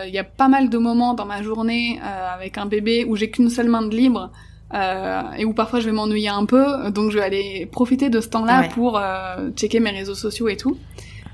Il 0.05 0.13
y 0.13 0.19
a 0.19 0.23
pas 0.23 0.47
mal 0.47 0.69
de 0.69 0.77
moments 0.77 1.13
dans 1.13 1.25
ma 1.25 1.41
journée 1.41 1.99
avec 2.01 2.57
un 2.57 2.67
bébé 2.67 3.05
où 3.07 3.15
j'ai 3.15 3.31
qu'une 3.31 3.49
seule 3.49 3.67
main 3.67 3.81
de 3.81 3.95
libre 3.95 4.31
euh, 4.73 5.31
et 5.37 5.43
où 5.43 5.53
parfois 5.53 5.79
je 5.81 5.85
vais 5.87 5.91
m'ennuyer 5.91 6.29
un 6.29 6.45
peu, 6.45 6.91
donc 6.91 7.11
je 7.11 7.17
vais 7.17 7.23
aller 7.23 7.65
profiter 7.71 8.09
de 8.09 8.21
ce 8.21 8.29
temps-là 8.29 8.69
pour 8.69 8.97
euh, 8.97 9.49
checker 9.51 9.79
mes 9.81 9.91
réseaux 9.91 10.15
sociaux 10.15 10.47
et 10.47 10.55
tout. 10.55 10.77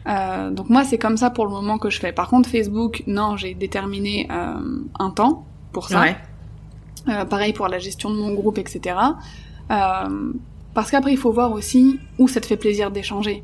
Euh, 0.08 0.50
donc 0.50 0.70
moi 0.70 0.84
c'est 0.84 0.98
comme 0.98 1.18
ça 1.18 1.30
pour 1.30 1.46
le 1.46 1.52
moment 1.52 1.78
que 1.78 1.90
je 1.90 2.00
fais. 2.00 2.12
Par 2.12 2.30
contre 2.30 2.50
Facebook, 2.50 3.04
non, 3.06 3.38
j'ai 3.38 3.54
déterminé 3.54 4.28
euh, 4.32 4.56
un 4.98 5.12
temps 5.12 5.46
pour 5.72 5.88
ça. 5.90 6.04
Euh, 7.08 7.26
pareil 7.26 7.54
pour 7.54 7.68
la 7.68 7.78
gestion 7.78 8.10
de 8.10 8.16
mon 8.16 8.34
groupe, 8.34 8.58
etc. 8.58 8.96
parce 9.68 10.92
qu'après 10.92 11.12
il 11.12 11.18
faut 11.18 11.32
voir 11.32 11.52
aussi 11.52 12.00
où 12.18 12.28
ça 12.28 12.42
te 12.42 12.48
fait 12.48 12.58
plaisir 12.58 12.90
d'échanger. 12.90 13.44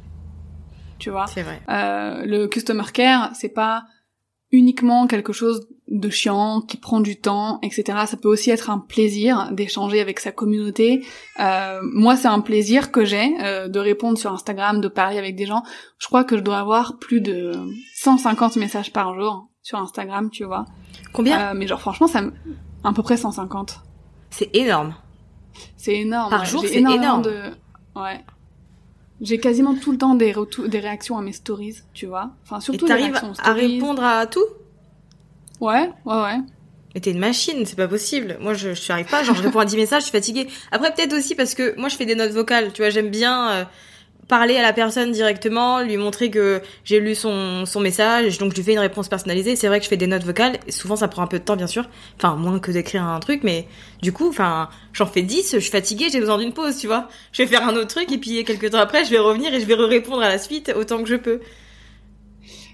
tu 0.97 1.09
vois? 1.09 1.27
C'est 1.27 1.43
vrai. 1.43 1.61
Euh, 1.69 2.25
le 2.25 2.47
customer 2.47 2.85
care, 2.93 3.31
c'est 3.33 3.53
pas 3.53 3.83
uniquement 4.53 5.07
quelque 5.07 5.33
chose 5.33 5.67
de 5.89 6.09
chiant, 6.09 6.61
qui 6.61 6.77
prend 6.77 7.01
du 7.01 7.19
temps, 7.19 7.59
etc. 7.63 7.83
Ça 8.05 8.17
peut 8.17 8.29
aussi 8.29 8.51
être 8.51 8.69
un 8.69 8.79
plaisir 8.79 9.49
d'échanger 9.51 9.99
avec 9.99 10.19
sa 10.19 10.31
communauté. 10.31 11.05
Euh, 11.39 11.79
moi, 11.83 12.15
c'est 12.15 12.27
un 12.27 12.39
plaisir 12.39 12.91
que 12.91 13.03
j'ai 13.03 13.35
euh, 13.41 13.67
de 13.67 13.79
répondre 13.79 14.17
sur 14.17 14.31
Instagram, 14.31 14.79
de 14.79 14.87
parler 14.87 15.17
avec 15.17 15.35
des 15.35 15.45
gens. 15.45 15.63
Je 15.97 16.07
crois 16.07 16.23
que 16.23 16.37
je 16.37 16.41
dois 16.41 16.59
avoir 16.59 16.99
plus 16.99 17.19
de 17.19 17.51
150 17.95 18.55
messages 18.55 18.93
par 18.93 19.19
jour 19.19 19.49
sur 19.63 19.79
Instagram, 19.79 20.29
tu 20.29 20.45
vois. 20.45 20.65
Combien 21.11 21.49
Euh, 21.49 21.53
mais 21.55 21.67
genre 21.67 21.81
franchement, 21.81 22.07
ça 22.07 22.21
me... 22.21 22.31
à 22.83 22.93
peu 22.93 23.01
près 23.01 23.17
150. 23.17 23.81
C'est 24.29 24.55
énorme. 24.55 24.95
C'est 25.77 25.95
énorme. 25.95 26.29
Par 26.29 26.41
ouais. 26.41 26.45
jour, 26.45 26.63
c'est 26.65 26.75
énorme. 26.75 27.23
De... 27.23 27.41
Ouais. 27.95 28.23
J'ai 29.21 29.39
quasiment 29.39 29.75
tout 29.75 29.91
le 29.91 29.97
temps 29.97 30.15
des, 30.15 30.33
des 30.67 30.79
réactions 30.79 31.17
à 31.17 31.21
mes 31.21 31.31
stories, 31.33 31.77
tu 31.93 32.07
vois. 32.07 32.31
Enfin, 32.43 32.59
Et 32.59 32.61
surtout 32.61 32.85
des 32.85 32.89
t'arrives 32.89 33.19
à 33.43 33.53
répondre 33.53 34.03
à 34.03 34.25
tout? 34.27 34.43
Ouais, 35.61 35.89
ouais, 36.05 36.21
ouais. 36.21 36.37
Mais 36.93 37.01
t'es 37.01 37.11
une 37.11 37.19
machine, 37.19 37.65
c'est 37.65 37.75
pas 37.75 37.87
possible. 37.87 38.37
Moi, 38.39 38.53
je, 38.53 38.73
je 38.73 38.91
arrive 38.91 39.07
pas. 39.07 39.23
Genre, 39.23 39.35
je 39.35 39.41
réponds 39.43 39.59
à 39.59 39.65
10 39.65 39.77
messages, 39.77 40.01
je 40.03 40.07
suis 40.09 40.11
fatiguée. 40.17 40.47
Après, 40.71 40.93
peut-être 40.93 41.13
aussi 41.13 41.35
parce 41.35 41.55
que 41.55 41.75
moi, 41.79 41.89
je 41.89 41.95
fais 41.95 42.05
des 42.05 42.15
notes 42.15 42.31
vocales. 42.31 42.71
Tu 42.73 42.81
vois, 42.81 42.89
j'aime 42.89 43.09
bien 43.09 43.49
euh, 43.51 43.63
parler 44.27 44.55
à 44.57 44.61
la 44.61 44.73
personne 44.73 45.11
directement, 45.11 45.81
lui 45.81 45.97
montrer 45.97 46.29
que 46.31 46.61
j'ai 46.85 46.99
lu 46.99 47.13
son, 47.15 47.65
son 47.65 47.79
message, 47.79 48.37
donc 48.37 48.51
je 48.51 48.55
lui 48.57 48.63
fais 48.63 48.73
une 48.73 48.79
réponse 48.79 49.07
personnalisée. 49.09 49.55
C'est 49.55 49.67
vrai 49.67 49.79
que 49.79 49.83
je 49.83 49.89
fais 49.89 49.97
des 49.97 50.07
notes 50.07 50.23
vocales. 50.23 50.59
Et 50.67 50.71
souvent, 50.71 50.95
ça 50.95 51.07
prend 51.07 51.21
un 51.23 51.27
peu 51.27 51.39
de 51.39 51.43
temps, 51.43 51.55
bien 51.55 51.67
sûr. 51.67 51.89
Enfin, 52.17 52.35
moins 52.35 52.59
que 52.59 52.71
d'écrire 52.71 53.03
un 53.03 53.19
truc, 53.19 53.41
mais 53.43 53.67
du 54.01 54.11
coup, 54.13 54.29
enfin, 54.29 54.69
j'en 54.93 55.05
fais 55.05 55.21
10, 55.23 55.51
je 55.55 55.59
suis 55.59 55.71
fatiguée, 55.71 56.07
j'ai 56.11 56.19
besoin 56.19 56.37
d'une 56.37 56.53
pause, 56.53 56.77
tu 56.77 56.87
vois. 56.87 57.07
Je 57.31 57.43
vais 57.43 57.47
faire 57.47 57.67
un 57.67 57.75
autre 57.75 57.87
truc 57.87 58.11
et 58.11 58.17
puis 58.17 58.43
quelques 58.43 58.71
temps 58.71 58.79
après, 58.79 59.03
je 59.05 59.09
vais 59.11 59.19
revenir 59.19 59.53
et 59.53 59.59
je 59.59 59.65
vais 59.65 59.75
répondre 59.75 60.21
à 60.21 60.29
la 60.29 60.37
suite 60.37 60.73
autant 60.75 61.03
que 61.03 61.09
je 61.09 61.15
peux. 61.15 61.39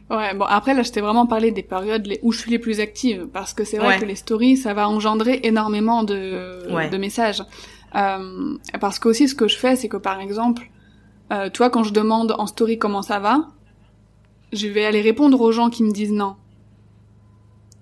Ouais, 0.09 0.33
bon, 0.33 0.45
après, 0.45 0.73
là, 0.73 0.81
je 0.81 0.91
t'ai 0.91 1.01
vraiment 1.01 1.27
parlé 1.27 1.51
des 1.51 1.61
périodes 1.61 2.07
où 2.23 2.31
je 2.31 2.39
suis 2.39 2.49
les 2.51 2.57
plus 2.57 2.79
active, 2.79 3.27
parce 3.31 3.53
que 3.53 3.63
c'est 3.63 3.77
vrai 3.77 3.87
Ouais. 3.89 3.99
que 3.99 4.05
les 4.05 4.15
stories, 4.15 4.57
ça 4.57 4.73
va 4.73 4.89
engendrer 4.89 5.39
énormément 5.43 6.03
de, 6.03 6.67
Ouais. 6.73 6.89
de 6.89 6.97
messages. 6.97 7.43
Euh, 7.95 8.55
parce 8.81 8.97
que 8.97 9.07
aussi, 9.09 9.27
ce 9.27 9.35
que 9.35 9.47
je 9.47 9.55
fais, 9.57 9.75
c'est 9.75 9.87
que, 9.87 9.97
par 9.97 10.19
exemple, 10.19 10.63
euh, 11.31 11.49
toi, 11.49 11.69
quand 11.69 11.83
je 11.83 11.93
demande 11.93 12.35
en 12.37 12.47
story 12.47 12.77
comment 12.77 13.01
ça 13.01 13.19
va, 13.19 13.47
je 14.53 14.67
vais 14.67 14.85
aller 14.85 15.01
répondre 15.01 15.39
aux 15.41 15.51
gens 15.51 15.69
qui 15.69 15.83
me 15.83 15.91
disent 15.91 16.11
non. 16.11 16.35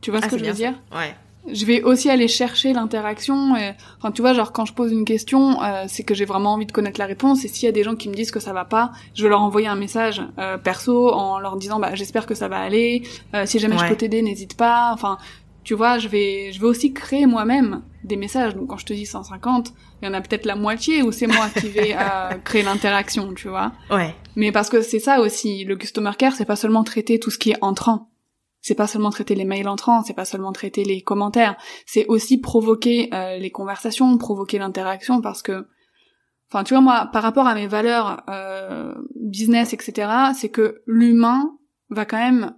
Tu 0.02 0.12
vois 0.12 0.22
ce 0.22 0.26
Ah, 0.26 0.30
que 0.30 0.38
je 0.38 0.46
veux 0.46 0.54
dire 0.54 0.74
Ouais. 0.94 1.16
je 1.52 1.66
vais 1.66 1.82
aussi 1.82 2.10
aller 2.10 2.28
chercher 2.28 2.74
l'interaction. 2.74 3.56
et- 3.56 3.72
Enfin, 3.98 4.12
tu 4.12 4.22
vois, 4.22 4.34
genre 4.34 4.52
quand 4.52 4.66
je 4.66 4.74
pose 4.74 4.92
une 4.92 5.06
question, 5.06 5.62
euh, 5.64 5.86
c'est 5.88 6.04
que 6.04 6.14
j'ai 6.14 6.26
vraiment 6.26 6.54
envie 6.54 6.66
de 6.66 6.72
connaître 6.72 7.00
la 7.00 7.06
réponse. 7.06 7.46
Et 7.46 7.48
s'il 7.48 7.66
y 7.66 7.70
a 7.70 7.72
des 7.72 7.84
gens 7.84 7.96
qui 7.96 8.10
me 8.10 8.14
disent 8.14 8.32
que 8.32 8.40
ça 8.40 8.54
va 8.54 8.66
pas, 8.66 8.92
je 9.16 9.24
vais 9.24 9.30
leur 9.30 9.42
envoyer 9.42 9.68
un 9.68 9.76
message 9.76 10.22
euh, 10.38 10.58
perso 10.58 11.10
en 11.14 11.40
leur 11.40 11.56
disant, 11.58 11.80
bah 11.80 11.96
j'espère 11.96 12.26
que 12.26 12.36
ça 12.36 12.48
va 12.48 12.60
aller. 12.60 13.04
Euh, 13.34 13.46
si 13.46 13.60
jamais 13.60 13.78
je 13.78 13.86
peux 13.88 13.96
t'aider, 13.96 14.22
n'hésite 14.22 14.56
pas. 14.58 14.92
Enfin, 14.94 15.18
tu 15.64 15.74
vois, 15.74 15.98
je 15.98 16.08
vais, 16.10 16.52
je 16.54 16.60
vais 16.60 16.68
aussi 16.68 16.94
créer 16.94 17.26
moi-même 17.26 17.82
des 18.04 18.18
messages. 18.18 18.56
Donc 18.56 18.68
quand 18.68 18.78
je 18.78 18.86
te 18.86 18.94
dis 18.94 19.06
150, 19.06 19.74
il 20.02 20.06
y 20.06 20.08
en 20.10 20.14
a 20.14 20.22
peut-être 20.22 20.46
la 20.46 20.56
moitié 20.56 21.02
où 21.02 21.12
c'est 21.12 21.28
moi 21.28 21.50
qui 21.50 21.68
vais 21.70 21.96
euh, 21.96 22.38
créer 22.44 22.64
l'interaction, 22.64 23.34
tu 23.34 23.48
vois. 23.48 23.72
Ouais. 23.90 24.16
Mais 24.36 24.52
parce 24.52 24.70
que 24.70 24.82
c'est 24.82 25.00
ça 25.00 25.20
aussi, 25.22 25.64
le 25.66 25.76
customer 25.76 26.12
care, 26.18 26.34
c'est 26.34 26.46
pas 26.46 26.56
seulement 26.56 26.84
traiter 26.84 27.20
tout 27.20 27.32
ce 27.32 27.38
qui 27.38 27.52
est 27.52 27.58
entrant. 27.62 28.12
C'est 28.62 28.76
pas 28.76 28.88
seulement 28.88 29.12
traiter 29.12 29.34
les 29.34 29.46
mails 29.46 29.68
entrants, 29.68 30.04
c'est 30.04 30.14
pas 30.14 30.26
seulement 30.26 30.52
traiter 30.52 30.84
les 30.84 31.02
commentaires, 31.02 31.56
c'est 31.86 32.06
aussi 32.08 32.38
provoquer 32.38 33.10
euh, 33.14 33.38
les 33.38 33.50
conversations, 33.50 34.18
provoquer 34.18 34.60
l'interaction 34.60 35.22
parce 35.22 35.42
que, 35.42 35.68
enfin 36.50 36.64
tu 36.64 36.74
vois 36.74 36.82
moi, 36.82 37.10
par 37.14 37.24
rapport 37.24 37.48
à 37.48 37.56
mes 37.56 37.68
valeurs 37.68 38.24
euh, 38.30 38.94
business 39.16 39.74
etc, 39.74 40.10
c'est 40.36 40.50
que 40.50 40.82
l'humain 40.86 41.58
va 41.90 42.06
quand 42.06 42.18
même 42.18 42.56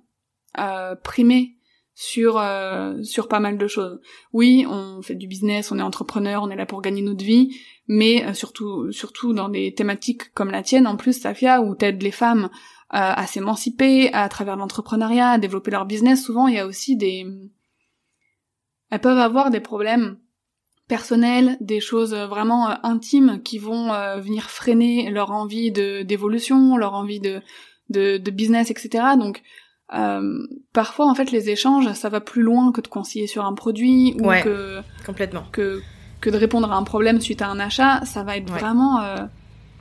euh, 0.57 0.95
primer 0.95 1.58
sur 1.99 2.37
euh, 2.37 3.03
sur 3.03 3.27
pas 3.27 3.41
mal 3.41 3.57
de 3.57 3.67
choses. 3.67 3.99
Oui, 4.31 4.65
on 4.69 5.01
fait 5.01 5.15
du 5.15 5.27
business, 5.27 5.69
on 5.69 5.79
est 5.79 5.81
entrepreneur, 5.81 6.41
on 6.41 6.49
est 6.49 6.55
là 6.55 6.65
pour 6.65 6.81
gagner 6.81 7.01
notre 7.01 7.25
vie, 7.25 7.59
mais 7.89 8.25
euh, 8.25 8.33
surtout 8.33 8.89
surtout 8.93 9.33
dans 9.33 9.49
des 9.49 9.73
thématiques 9.73 10.33
comme 10.33 10.49
la 10.49 10.63
tienne 10.63 10.87
en 10.87 10.95
plus 10.95 11.19
Safia 11.19 11.61
où 11.61 11.75
t'aides 11.75 12.01
les 12.01 12.11
femmes 12.11 12.45
euh, 12.45 12.49
à 12.91 13.27
s'émanciper 13.27 14.13
à 14.13 14.29
travers 14.29 14.55
l'entrepreneuriat, 14.55 15.31
à 15.31 15.37
développer 15.39 15.71
leur 15.71 15.85
business, 15.85 16.23
souvent 16.23 16.47
il 16.47 16.55
y 16.55 16.59
a 16.59 16.65
aussi 16.65 16.95
des 16.95 17.27
elles 18.91 19.01
peuvent 19.01 19.19
avoir 19.19 19.49
des 19.49 19.59
problèmes 19.59 20.19
personnels, 20.87 21.57
des 21.59 21.81
choses 21.81 22.13
vraiment 22.13 22.69
euh, 22.69 22.75
intimes 22.83 23.41
qui 23.43 23.57
vont 23.57 23.91
euh, 23.91 24.21
venir 24.21 24.49
freiner 24.49 25.09
leur 25.09 25.31
envie 25.31 25.73
de 25.73 26.03
d'évolution, 26.03 26.77
leur 26.77 26.93
envie 26.93 27.19
de 27.19 27.41
de, 27.89 28.17
de 28.17 28.31
business, 28.31 28.71
etc. 28.71 29.03
Donc 29.19 29.41
euh, 29.95 30.39
parfois 30.73 31.07
en 31.09 31.15
fait 31.15 31.31
les 31.31 31.49
échanges 31.49 31.91
ça 31.93 32.09
va 32.09 32.21
plus 32.21 32.41
loin 32.43 32.71
que 32.71 32.81
de 32.81 32.87
conseiller 32.87 33.27
sur 33.27 33.45
un 33.45 33.53
produit 33.53 34.15
ou 34.19 34.27
Ouais. 34.27 34.41
que 34.43 34.79
Complètement. 35.05 35.43
que 35.51 35.81
que 36.21 36.29
de 36.29 36.37
répondre 36.37 36.71
à 36.71 36.75
un 36.75 36.83
problème 36.83 37.21
suite 37.21 37.41
à 37.41 37.47
un 37.47 37.59
achat, 37.59 38.01
ça 38.05 38.23
va 38.23 38.37
être 38.37 38.51
Ouais. 38.53 38.59
vraiment 38.59 39.01
euh, 39.01 39.15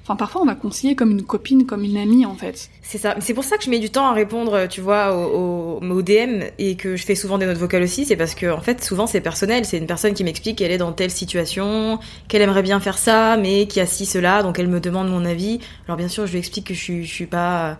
Enfin, 0.04 0.16
parfois, 0.16 0.40
on 0.40 0.46
va 0.46 0.54
conseiller 0.54 0.96
comme 0.96 1.10
une 1.10 1.22
copine, 1.22 1.66
comme 1.66 1.84
une 1.84 1.98
amie, 1.98 2.24
en 2.24 2.34
fait. 2.34 2.70
C'est 2.80 2.96
ça. 2.96 3.16
C'est 3.20 3.34
pour 3.34 3.44
ça 3.44 3.58
que 3.58 3.64
je 3.64 3.68
mets 3.68 3.78
du 3.78 3.90
temps 3.90 4.06
à 4.06 4.14
répondre, 4.14 4.66
tu 4.66 4.80
vois, 4.80 5.14
au, 5.14 5.80
au, 5.82 5.86
au 5.86 6.00
DM 6.02 6.44
et 6.58 6.76
que 6.76 6.96
je 6.96 7.04
fais 7.04 7.14
souvent 7.14 7.36
des 7.36 7.44
notes 7.44 7.58
vocales 7.58 7.82
aussi. 7.82 8.06
C'est 8.06 8.16
parce 8.16 8.34
que, 8.34 8.50
en 8.50 8.62
fait, 8.62 8.82
souvent 8.82 9.06
c'est 9.06 9.20
personnel. 9.20 9.66
C'est 9.66 9.76
une 9.76 9.86
personne 9.86 10.14
qui 10.14 10.24
m'explique 10.24 10.56
qu'elle 10.56 10.70
est 10.70 10.78
dans 10.78 10.92
telle 10.92 11.10
situation, 11.10 11.98
qu'elle 12.28 12.40
aimerait 12.40 12.62
bien 12.62 12.80
faire 12.80 12.96
ça, 12.96 13.36
mais 13.36 13.66
qui 13.66 13.80
a 13.80 13.86
ci, 13.86 14.06
cela, 14.06 14.42
donc 14.42 14.58
elle 14.58 14.68
me 14.68 14.80
demande 14.80 15.10
mon 15.10 15.26
avis. 15.26 15.60
Alors, 15.86 15.98
bien 15.98 16.08
sûr, 16.08 16.26
je 16.26 16.32
lui 16.32 16.38
explique 16.38 16.68
que 16.68 16.72
je 16.74 16.80
suis, 16.80 17.04
je 17.04 17.12
suis 17.12 17.26
pas 17.26 17.66
euh, 17.72 17.74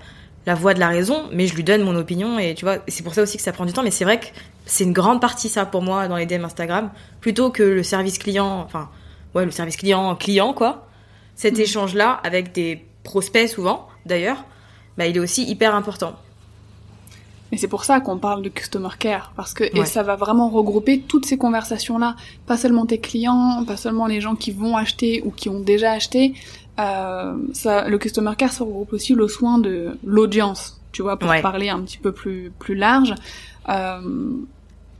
la 0.48 0.54
voix 0.54 0.72
de 0.72 0.80
la 0.80 0.88
raison, 0.88 1.24
mais 1.30 1.46
je 1.46 1.54
lui 1.54 1.62
donne 1.62 1.82
mon 1.82 1.94
opinion 1.94 2.38
et 2.38 2.54
tu 2.54 2.64
vois, 2.64 2.78
c'est 2.88 3.02
pour 3.02 3.12
ça 3.12 3.20
aussi 3.22 3.36
que 3.36 3.42
ça 3.42 3.52
prend 3.52 3.66
du 3.66 3.74
temps. 3.74 3.82
Mais 3.82 3.90
c'est 3.90 4.04
vrai 4.04 4.18
que 4.18 4.24
c'est 4.64 4.84
une 4.84 4.94
grande 4.94 5.20
partie, 5.20 5.50
ça, 5.50 5.66
pour 5.66 5.82
moi, 5.82 6.08
dans 6.08 6.16
les 6.16 6.24
DM 6.24 6.42
Instagram, 6.42 6.90
plutôt 7.20 7.50
que 7.50 7.62
le 7.62 7.82
service 7.82 8.16
client, 8.16 8.62
enfin, 8.64 8.88
ouais, 9.34 9.44
le 9.44 9.50
service 9.50 9.76
client, 9.76 10.16
client, 10.16 10.54
quoi. 10.54 10.86
Cet 11.36 11.56
Mhm. 11.56 11.60
échange-là, 11.60 12.18
avec 12.24 12.52
des 12.52 12.82
prospects 13.04 13.46
souvent, 13.46 13.88
d'ailleurs, 14.06 14.42
bah, 14.96 15.06
il 15.06 15.16
est 15.18 15.20
aussi 15.20 15.44
hyper 15.44 15.74
important. 15.74 16.14
Et 17.52 17.56
c'est 17.58 17.68
pour 17.68 17.84
ça 17.84 18.00
qu'on 18.00 18.18
parle 18.18 18.42
de 18.42 18.48
customer 18.48 18.88
care, 18.98 19.32
parce 19.36 19.52
que 19.54 19.64
et 19.64 19.84
ça 19.86 20.02
va 20.02 20.16
vraiment 20.16 20.48
regrouper 20.48 21.00
toutes 21.00 21.26
ces 21.26 21.36
conversations-là, 21.38 22.16
pas 22.46 22.56
seulement 22.56 22.86
tes 22.86 23.00
clients, 23.00 23.64
pas 23.66 23.76
seulement 23.76 24.06
les 24.06 24.20
gens 24.22 24.34
qui 24.34 24.50
vont 24.50 24.76
acheter 24.78 25.22
ou 25.26 25.30
qui 25.30 25.48
ont 25.50 25.60
déjà 25.60 25.92
acheté. 25.92 26.32
Euh, 26.78 27.34
ça, 27.52 27.88
le 27.88 27.98
customer 27.98 28.32
care 28.36 28.52
ça 28.52 28.64
regroupe 28.64 28.92
aussi 28.92 29.14
le 29.14 29.26
soin 29.28 29.58
de 29.58 29.96
l'audience, 30.04 30.80
tu 30.92 31.02
vois, 31.02 31.16
pour 31.18 31.28
Ouais. 31.30 31.42
parler 31.42 31.68
un 31.68 31.80
petit 31.80 31.98
peu 31.98 32.12
plus 32.12 32.52
plus 32.58 32.74
large. 32.74 33.14
Euh, 33.68 34.00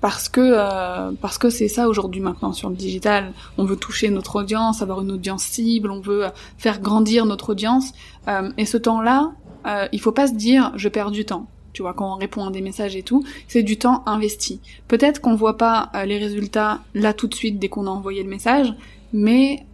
parce 0.00 0.28
que 0.28 0.40
euh, 0.40 1.10
parce 1.20 1.38
que 1.38 1.50
c'est 1.50 1.66
ça 1.68 1.88
aujourd'hui 1.88 2.20
maintenant 2.20 2.52
sur 2.52 2.68
le 2.68 2.76
digital. 2.76 3.32
On 3.58 3.64
veut 3.64 3.76
toucher 3.76 4.10
notre 4.10 4.36
audience, 4.36 4.80
avoir 4.82 5.00
une 5.02 5.10
audience 5.10 5.42
cible, 5.42 5.90
on 5.90 6.00
veut 6.00 6.26
faire 6.56 6.80
grandir 6.80 7.26
notre 7.26 7.50
audience. 7.50 7.92
Euh, 8.28 8.50
et 8.58 8.64
ce 8.66 8.76
temps-là, 8.76 9.32
euh, 9.66 9.88
il 9.92 10.00
faut 10.00 10.12
pas 10.12 10.28
se 10.28 10.34
dire 10.34 10.72
je 10.76 10.88
perds 10.88 11.10
du 11.10 11.24
temps. 11.24 11.46
Tu 11.72 11.82
vois, 11.82 11.94
quand 11.94 12.12
on 12.12 12.16
répond 12.16 12.46
à 12.46 12.50
des 12.50 12.60
messages 12.60 12.96
et 12.96 13.02
tout, 13.02 13.24
c'est 13.46 13.62
du 13.62 13.76
temps 13.76 14.02
investi. 14.06 14.60
Peut-être 14.88 15.20
qu'on 15.20 15.34
voit 15.36 15.56
pas 15.58 15.90
les 16.06 16.18
résultats 16.18 16.80
là 16.94 17.12
tout 17.12 17.28
de 17.28 17.34
suite 17.34 17.58
dès 17.60 17.68
qu'on 17.68 17.86
a 17.86 17.90
envoyé 17.90 18.22
le 18.22 18.28
message, 18.28 18.72
mais 19.12 19.64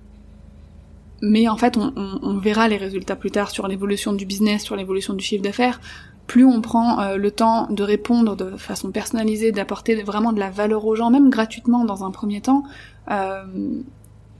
mais 1.24 1.48
en 1.48 1.56
fait 1.56 1.76
on, 1.76 1.92
on- 1.96 2.18
on 2.22 2.38
verra 2.38 2.68
les 2.68 2.76
résultats 2.76 3.16
plus 3.16 3.30
tard 3.30 3.50
sur 3.50 3.66
l'évolution 3.68 4.12
du 4.12 4.26
business, 4.26 4.62
sur 4.62 4.76
l'évolution 4.76 5.14
du 5.14 5.24
chiffre 5.24 5.42
d'affaires. 5.42 5.80
Plus 6.26 6.44
on 6.44 6.60
prend 6.62 7.00
euh, 7.00 7.16
le 7.16 7.30
temps 7.30 7.66
de 7.70 7.82
répondre 7.82 8.34
de 8.36 8.56
façon 8.56 8.90
personnalisée, 8.90 9.52
d'apporter 9.52 9.94
vraiment 10.02 10.32
de 10.32 10.40
la 10.40 10.50
valeur 10.50 10.84
aux 10.86 10.94
gens, 10.94 11.10
même 11.10 11.28
gratuitement 11.30 11.84
dans 11.84 12.02
un 12.04 12.10
premier 12.10 12.40
temps, 12.40 12.62
euh, 13.10 13.42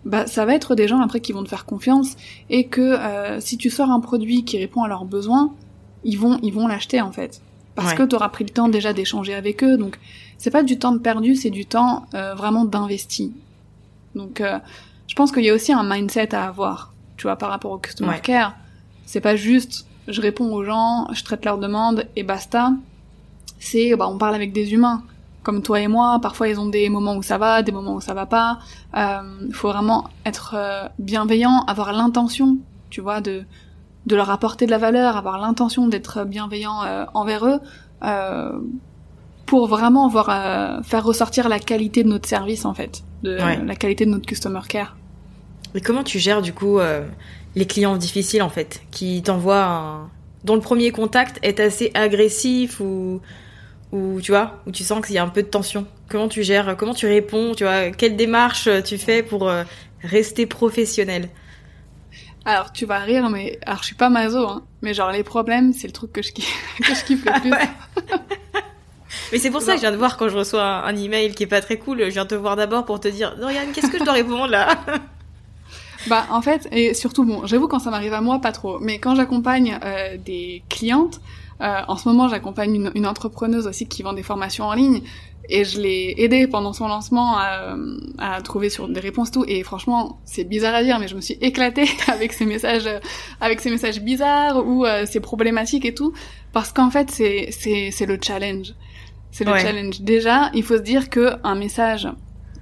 bah, 0.05 0.27
ça 0.27 0.45
va 0.47 0.55
être 0.55 0.75
des 0.75 0.89
gens 0.89 1.01
après 1.01 1.21
qui 1.21 1.33
vont 1.33 1.43
te 1.43 1.49
faire 1.49 1.65
confiance 1.67 2.17
et 2.51 2.67
que 2.69 2.81
euh, 2.81 3.41
si 3.41 3.57
tu 3.59 3.69
sors 3.71 3.91
un 3.91 4.01
produit 4.01 4.45
qui 4.45 4.59
répond 4.59 4.83
à 4.83 4.89
leurs 4.89 5.05
besoins, 5.05 5.53
ils 6.05 6.19
vont 6.19 6.39
ils 6.43 6.53
vont 6.53 6.67
l'acheter 6.67 7.01
en 7.01 7.13
fait 7.13 7.41
parce 7.75 7.91
Ouais. 7.91 7.97
que 7.99 8.03
tu 8.05 8.15
auras 8.15 8.29
pris 8.29 8.45
le 8.45 8.51
temps 8.51 8.69
déjà 8.69 8.93
d'échanger 8.93 9.35
avec 9.35 9.63
eux. 9.65 9.77
Donc 9.77 9.99
c'est 10.39 10.51
pas 10.51 10.63
du 10.63 10.79
temps 10.79 10.93
de 10.93 10.99
perdu, 10.99 11.35
c'est 11.37 11.51
du 11.51 11.67
temps 11.67 12.07
euh, 12.15 12.35
vraiment 12.35 12.65
d'investi. 12.65 13.33
Donc 14.15 14.41
euh, 14.41 14.59
je 15.15 15.17
pense 15.17 15.31
qu'il 15.31 15.45
y 15.45 15.51
a 15.51 15.55
aussi 15.55 15.73
un 15.73 15.85
mindset 15.89 16.35
à 16.35 16.49
avoir, 16.49 16.93
tu 17.17 17.29
vois, 17.29 17.37
par 17.37 17.49
rapport 17.51 17.71
au 17.71 17.79
customer 17.79 18.11
Ouais. 18.11 18.21
care. 18.21 18.57
C'est 19.07 19.21
pas 19.21 19.37
juste 19.37 19.87
je 20.09 20.21
réponds 20.21 20.53
aux 20.53 20.65
gens, 20.65 21.07
je 21.13 21.23
traite 21.23 21.45
leurs 21.45 21.59
demandes 21.59 22.05
et 22.17 22.25
basta. 22.25 22.73
C'est 23.61 23.95
bah 23.95 24.09
on 24.09 24.19
parle 24.19 24.35
avec 24.35 24.53
des 24.53 24.75
humains 24.75 25.05
comme 25.45 25.63
toi 25.63 25.79
et 25.81 25.87
moi. 25.87 26.19
Parfois 26.21 26.49
ils 26.49 26.59
ont 26.59 26.67
des 26.67 26.89
moments 26.89 27.15
où 27.15 27.23
ça 27.23 27.39
va, 27.39 27.63
des 27.63 27.71
moments 27.71 27.95
où 27.95 28.01
ça 28.01 28.13
va 28.13 28.27
pas. 28.27 28.59
Euh, 28.97 29.21
faut 29.53 29.69
vraiment 29.69 30.09
être 30.27 30.55
euh, 30.59 30.89
bienveillant, 30.99 31.65
avoir 31.69 31.93
l'intention, 31.93 32.59
tu 32.91 33.01
vois, 33.01 33.21
de 33.21 33.45
de 34.07 34.17
leur 34.17 34.31
apporter 34.31 34.67
de 34.67 34.73
la 34.73 34.79
valeur, 34.79 35.17
avoir 35.17 35.39
l'intention 35.39 35.87
d'être 35.87 36.25
bienveillant 36.25 36.83
euh, 36.83 37.05
envers 37.15 37.47
eux, 37.47 37.61
euh, 38.03 38.59
pour 39.47 39.69
vraiment 39.69 40.09
voir 40.09 40.29
euh, 40.29 40.83
faire 40.83 41.05
ressortir 41.05 41.49
la 41.49 41.61
qualité 41.61 42.03
de 42.03 42.09
notre 42.09 42.29
service 42.29 42.65
en 42.67 42.75
fait, 42.75 43.03
de 43.23 43.39
Ouais. 43.39 43.65
la 43.65 43.77
qualité 43.77 44.05
de 44.07 44.11
notre 44.11 44.27
customer 44.27 44.61
care. 44.69 44.97
Et 45.75 45.81
comment 45.81 46.05
tu 46.05 46.19
gères, 46.19 46.43
du 46.43 46.53
coup, 46.53 46.79
euh, 46.79 47.07
les 47.55 47.67
clients 47.67 47.97
difficiles, 47.97 48.43
en 48.43 48.49
fait, 48.49 48.83
qui 48.91 49.23
t'envoient 49.23 49.65
un- 49.65 50.11
dont 50.45 50.55
le 50.55 50.61
premier 50.61 50.91
contact 50.91 51.39
est 51.43 51.61
assez 51.61 51.91
agressif 51.95 52.81
ou 52.81 53.21
ou 53.93 54.21
tu 54.21 54.33
vois, 54.33 54.59
où 54.67 54.73
tu 54.73 54.83
sens 54.83 55.07
qu'il 55.07 55.15
y 55.15 55.19
a 55.19 55.23
un 55.23 55.29
peu 55.29 55.43
de 55.43 55.49
tension. 55.49 55.87
Comment 56.09 56.29
tu 56.29 56.43
gères, 56.43 56.77
comment 56.77 56.95
tu 56.95 57.07
réponds, 57.07 57.55
tu 57.55 57.63
vois, 57.63 57.91
quelle 57.91 58.17
démarche 58.17 58.69
tu 58.85 58.99
fais 58.99 59.23
pour 59.23 59.49
euh, 59.49 59.63
rester 60.03 60.47
professionnel? 60.47 61.29
Alors 62.45 62.73
tu 62.73 62.87
vas 62.87 62.99
rire, 62.99 63.31
mais 63.31 63.59
alors 63.65 63.81
je 63.81 63.87
suis 63.87 63.95
pas 63.95 64.11
maso, 64.11 64.47
hein, 64.47 64.67
mais 64.83 64.95
genre 64.95 65.13
les 65.13 65.23
problèmes, 65.23 65.73
c'est 65.73 65.87
le 65.87 65.93
truc 65.93 66.13
que 66.13 66.23
je 66.23 66.33
kiffe, 66.33 66.77
que 66.79 66.93
je 66.93 67.05
kiffe 67.05 67.25
le 67.25 67.41
plus. 67.41 67.53
mais 69.33 69.39
c'est 69.39 69.51
pour 69.51 69.63
ça 69.63 69.73
que 69.73 69.77
je 69.77 69.83
viens 69.83 69.93
de 69.93 69.97
voir 69.97 70.17
quand 70.17 70.29
je 70.29 70.37
reçois 70.37 70.63
un, 70.63 70.85
un, 70.85 70.97
email 70.97 71.35
qui 71.35 71.45
est 71.45 71.47
pas 71.47 71.61
très 71.63 71.79
cool, 71.79 72.01
je 72.01 72.11
viens 72.11 72.27
te 72.27 72.35
voir 72.35 72.57
d'abord 72.57 72.85
pour 72.85 72.99
te 73.01 73.09
dire, 73.09 73.37
Dorian, 73.37 73.73
qu'est-ce 73.73 73.91
que 73.91 73.99
je 73.99 74.05
dois 74.05 74.15
répondre 74.15 74.49
là? 74.49 74.77
Bah 76.07 76.27
en 76.31 76.43
fait, 76.43 76.69
et 76.73 76.95
surtout 76.95 77.25
bon, 77.25 77.47
j'avoue 77.47 77.69
quand 77.69 77.79
ça 77.79 77.91
m'arrive 77.91 78.13
à 78.13 78.21
moi 78.21 78.41
pas 78.41 78.53
trop, 78.53 78.79
mais 78.81 78.99
quand 78.99 79.15
j'accompagne 79.15 79.79
euh, 79.85 80.17
des 80.17 80.63
clientes, 80.69 81.21
euh, 81.61 81.81
en 81.87 81.97
ce 81.97 82.09
moment, 82.09 82.29
j'accompagne 82.29 82.75
une, 82.75 82.91
une, 82.95 83.07
entrepreneuse 83.07 83.67
aussi 83.67 83.87
qui 83.87 84.03
vend 84.03 84.13
des 84.13 84.23
formations 84.23 84.65
en 84.67 84.75
ligne 84.75 85.03
et 85.49 85.65
je 85.65 85.81
l'ai 85.81 86.15
aidée 86.19 86.47
pendant 86.47 86.73
son 86.73 86.89
lancement 86.89 87.37
à, 87.39 87.77
à, 88.19 88.43
trouver 88.43 88.71
sur 88.71 88.89
des 88.89 89.01
réponses 89.01 89.31
tout. 89.31 89.45
Et 89.47 89.63
franchement, 89.63 90.19
c'est 90.25 90.45
bizarre 90.45 90.75
à 90.75 90.83
dire, 90.83 90.99
mais 90.99 91.07
je 91.07 91.15
me 91.15 91.21
suis 91.21 91.39
éclatée 91.41 91.87
avec 92.09 92.33
ces 92.33 92.45
messages, 92.47 92.89
avec 93.41 93.61
ces 93.61 93.71
messages 93.71 94.01
bizarres 94.01 94.67
ou 94.67 94.85
euh, 94.85 95.07
ces 95.07 95.21
problématiques 95.21 95.85
et 95.85 95.95
tout, 95.95 96.13
parce 96.53 96.73
qu'en 96.73 96.91
fait, 96.91 97.11
c'est 97.11 97.49
c'est 97.51 97.91
c'est 97.91 98.07
le 98.07 98.19
challenge. 98.21 98.75
C'est 99.31 99.45
le 99.45 99.53
Ouais. 99.53 99.61
challenge. 99.61 100.01
Déjà, 100.01 100.51
il 100.55 100.63
faut 100.63 100.77
se 100.77 100.83
dire 100.83 101.11
que 101.11 101.35
un 101.43 101.57
message 101.57 102.09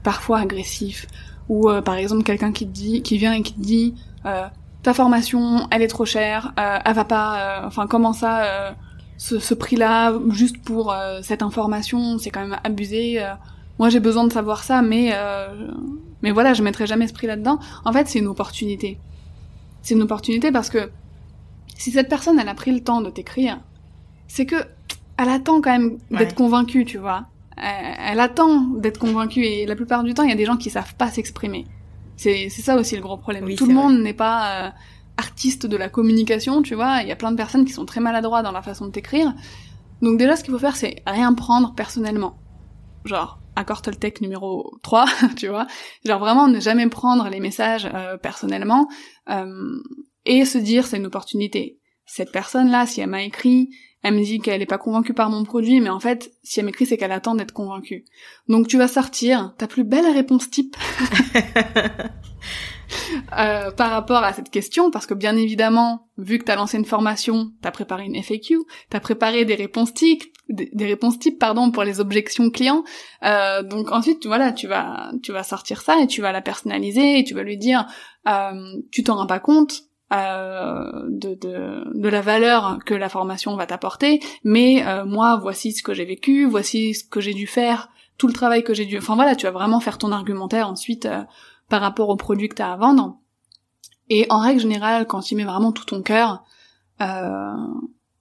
parfois 0.02 0.40
agressif 0.40 1.06
ou 1.48 1.68
euh, 1.68 1.82
par 1.82 1.94
exemple 1.94 2.22
quelqu'un 2.22 2.52
qui 2.52 2.66
te 2.66 2.72
dit, 2.72 3.02
qui 3.02 3.18
vient 3.18 3.32
et 3.32 3.42
qui 3.42 3.54
te 3.54 3.60
dit 3.60 3.94
euh, 4.26 4.46
ta 4.82 4.94
formation, 4.94 5.66
elle 5.70 5.82
est 5.82 5.88
trop 5.88 6.04
chère, 6.04 6.52
euh, 6.58 6.78
elle 6.84 6.94
va 6.94 7.04
pas, 7.04 7.60
euh, 7.62 7.66
enfin 7.66 7.86
comment 7.86 8.12
ça, 8.12 8.44
euh, 8.44 8.70
ce, 9.18 9.38
ce 9.38 9.54
prix-là 9.54 10.12
juste 10.30 10.58
pour 10.62 10.92
euh, 10.92 11.20
cette 11.22 11.42
information, 11.42 12.18
c'est 12.18 12.30
quand 12.30 12.40
même 12.40 12.58
abusé. 12.64 13.22
euh. 13.22 13.32
moi 13.78 13.88
j'ai 13.90 14.00
besoin 14.00 14.24
de 14.24 14.32
savoir 14.32 14.62
ça, 14.64 14.82
mais 14.82 15.10
euh, 15.14 15.68
mais 16.22 16.30
voilà, 16.30 16.54
je 16.54 16.62
mettrai 16.62 16.86
jamais 16.86 17.08
ce 17.08 17.12
prix 17.12 17.26
là-dedans. 17.26 17.58
En 17.84 17.92
fait, 17.92 18.06
c'est 18.08 18.20
une 18.20 18.28
opportunité. 18.28 18.98
C'est 19.82 19.94
une 19.94 20.02
opportunité 20.02 20.52
parce 20.52 20.70
que 20.70 20.90
si 21.76 21.90
cette 21.90 22.08
personne 22.08 22.38
elle 22.38 22.48
a 22.48 22.54
pris 22.54 22.70
le 22.72 22.80
temps 22.80 23.00
de 23.00 23.10
t'écrire, 23.10 23.58
c'est 24.28 24.46
que 24.46 24.56
elle 25.18 25.28
attend 25.28 25.60
quand 25.60 25.72
même 25.72 25.98
d'être 26.10 26.20
Ouais. 26.30 26.34
convaincue, 26.34 26.84
tu 26.84 26.98
vois. 26.98 27.24
Elle, 27.56 28.20
attend 28.20 28.60
d'être 28.60 28.98
convaincue 28.98 29.44
et 29.44 29.66
la 29.66 29.76
plupart 29.76 30.02
du 30.04 30.14
temps, 30.14 30.22
il 30.22 30.30
y 30.30 30.32
a 30.32 30.36
des 30.36 30.44
gens 30.44 30.56
qui 30.56 30.70
savent 30.70 30.94
pas 30.94 31.08
s'exprimer. 31.08 31.66
C'est 32.16 32.48
c'est 32.50 32.62
ça 32.62 32.76
aussi 32.76 32.96
le 32.96 33.02
gros 33.02 33.16
problème. 33.16 33.44
Oui, 33.44 33.56
Tout 33.56 33.66
le 33.66 33.74
vrai. 33.74 33.82
monde 33.82 34.00
n'est 34.00 34.14
pas 34.14 34.66
euh, 34.66 34.70
artiste 35.16 35.66
de 35.66 35.76
la 35.76 35.88
communication, 35.88 36.62
tu 36.62 36.74
vois. 36.74 37.02
Il 37.02 37.08
y 37.08 37.12
a 37.12 37.16
plein 37.16 37.30
de 37.30 37.36
personnes 37.36 37.64
qui 37.64 37.72
sont 37.72 37.84
très 37.84 38.00
maladroits 38.00 38.42
dans 38.42 38.52
la 38.52 38.62
façon 38.62 38.86
de 38.86 38.90
t'écrire. 38.90 39.34
Donc 40.00 40.18
déjà, 40.18 40.36
ce 40.36 40.44
qu'il 40.44 40.52
faut 40.52 40.58
faire, 40.58 40.76
c'est 40.76 41.02
rien 41.06 41.32
prendre 41.34 41.74
personnellement. 41.74 42.36
Genre, 43.04 43.40
accord 43.56 43.82
Toltec 43.82 44.20
numéro 44.20 44.72
3, 44.82 45.06
tu 45.36 45.48
vois. 45.48 45.66
Genre 46.04 46.18
vraiment 46.18 46.48
ne 46.48 46.60
jamais 46.60 46.88
prendre 46.88 47.28
les 47.28 47.40
messages 47.40 47.88
euh, 47.92 48.16
personnellement 48.16 48.88
euh, 49.30 49.78
et 50.24 50.44
se 50.44 50.58
dire 50.58 50.86
c'est 50.86 50.96
une 50.96 51.06
opportunité. 51.06 51.78
Cette 52.04 52.32
personne-là, 52.32 52.86
si 52.86 53.00
elle 53.00 53.10
m'a 53.10 53.22
écrit, 53.22 53.70
elle 54.02 54.14
me 54.14 54.22
dit 54.22 54.40
qu'elle 54.40 54.62
est 54.62 54.66
pas 54.66 54.78
convaincue 54.78 55.14
par 55.14 55.30
mon 55.30 55.44
produit, 55.44 55.80
mais 55.80 55.90
en 55.90 56.00
fait, 56.00 56.32
si 56.42 56.58
elle 56.60 56.66
m'écrit, 56.66 56.86
c'est 56.86 56.96
qu'elle 56.96 57.12
attend 57.12 57.34
d'être 57.34 57.52
convaincue. 57.52 58.04
Donc 58.48 58.66
tu 58.66 58.76
vas 58.76 58.88
sortir 58.88 59.54
ta 59.58 59.66
plus 59.68 59.84
belle 59.84 60.06
réponse 60.12 60.50
type 60.50 60.76
euh, 63.38 63.70
par 63.70 63.90
rapport 63.90 64.24
à 64.24 64.32
cette 64.32 64.50
question, 64.50 64.90
parce 64.90 65.06
que 65.06 65.14
bien 65.14 65.36
évidemment, 65.36 66.08
vu 66.18 66.38
que 66.38 66.44
t'as 66.44 66.56
lancé 66.56 66.78
une 66.78 66.84
formation, 66.84 67.52
t'as 67.62 67.70
préparé 67.70 68.04
une 68.04 68.16
FAQ, 68.16 68.58
t'as 68.90 69.00
préparé 69.00 69.44
des 69.44 69.54
réponses 69.54 69.94
types, 69.94 70.24
des, 70.48 70.86
réponses 70.86 71.18
types 71.18 71.38
pardon 71.38 71.70
pour 71.70 71.84
les 71.84 72.00
objections 72.00 72.50
clients. 72.50 72.82
Euh, 73.22 73.62
donc 73.62 73.92
ensuite, 73.92 74.20
tu- 74.20 74.28
voilà, 74.28 74.52
tu 74.52 74.66
vas 74.66 75.12
tu 75.22 75.32
vas 75.32 75.44
sortir 75.44 75.80
ça 75.80 76.00
et 76.00 76.06
tu 76.08 76.20
vas 76.20 76.32
la 76.32 76.42
personnaliser 76.42 77.20
et 77.20 77.24
tu 77.24 77.34
vas 77.34 77.44
lui 77.44 77.56
dire, 77.56 77.86
euh, 78.28 78.80
tu 78.90 79.04
t'en 79.04 79.16
rends 79.16 79.26
pas 79.26 79.40
compte. 79.40 79.84
Euh, 80.12 81.04
de, 81.08 81.34
de, 81.34 81.84
de 81.94 82.08
la 82.08 82.20
valeur 82.20 82.78
que 82.84 82.94
la 82.94 83.08
formation 83.08 83.56
va 83.56 83.66
t'apporter, 83.66 84.20
mais 84.44 84.86
euh, 84.86 85.04
moi 85.04 85.38
voici 85.40 85.72
ce 85.72 85.82
que 85.82 85.94
j'ai 85.94 86.04
vécu, 86.04 86.46
voici 86.46 86.94
ce 86.94 87.04
que 87.04 87.20
j'ai 87.20 87.34
dû 87.34 87.46
faire, 87.46 87.88
tout 88.18 88.26
le 88.26 88.32
travail 88.32 88.62
que 88.62 88.74
j'ai 88.74 88.84
dû... 88.84 88.98
Enfin 88.98 89.14
voilà, 89.14 89.34
tu 89.34 89.46
vas 89.46 89.52
vraiment 89.52 89.80
faire 89.80 89.98
ton 89.98 90.12
argumentaire 90.12 90.68
ensuite 90.68 91.06
euh, 91.06 91.22
par 91.68 91.80
rapport 91.80 92.08
au 92.08 92.16
produit 92.16 92.48
que 92.48 92.56
tu 92.56 92.62
as 92.62 92.72
à 92.72 92.76
vendre. 92.76 93.16
Et 94.10 94.26
en 94.28 94.40
règle 94.40 94.60
générale, 94.60 95.06
quand 95.06 95.20
tu 95.20 95.34
mets 95.34 95.44
vraiment 95.44 95.72
tout 95.72 95.86
ton 95.86 96.02
cœur, 96.02 96.44
euh, 97.00 97.54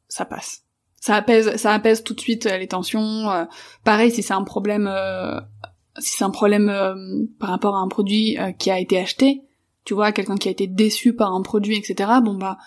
ça 0.08 0.26
passe. 0.26 0.64
Ça 1.02 1.16
apaise, 1.16 1.56
ça 1.58 1.74
apaise 1.74 2.04
tout 2.04 2.14
de 2.14 2.22
suite 2.22 2.46
euh, 2.46 2.58
les 2.58 2.68
tensions. 2.68 3.30
euh, 3.30 3.46
pareil, 3.84 4.12
si 4.12 4.24
c'est 4.24 4.34
un 4.34 4.44
problème, 4.44 4.90
si 5.98 6.16
c'est 6.16 6.24
un 6.24 6.30
problème 6.30 7.28
par 7.40 7.50
rapport 7.50 7.76
à 7.76 7.80
un 7.80 7.90
produit 7.90 8.38
qui 8.58 8.72
a 8.72 8.80
été 8.80 8.98
acheté, 8.98 9.42
tu 9.86 9.94
vois, 9.94 10.12
quelqu'un 10.12 10.38
qui 10.38 10.48
a 10.48 10.52
été 10.52 10.68
déçu 10.68 11.14
par 11.14 11.34
un 11.34 11.42
produit, 11.42 11.76
etc. 11.76 12.10
Bon 12.24 12.36
bah, 12.36 12.58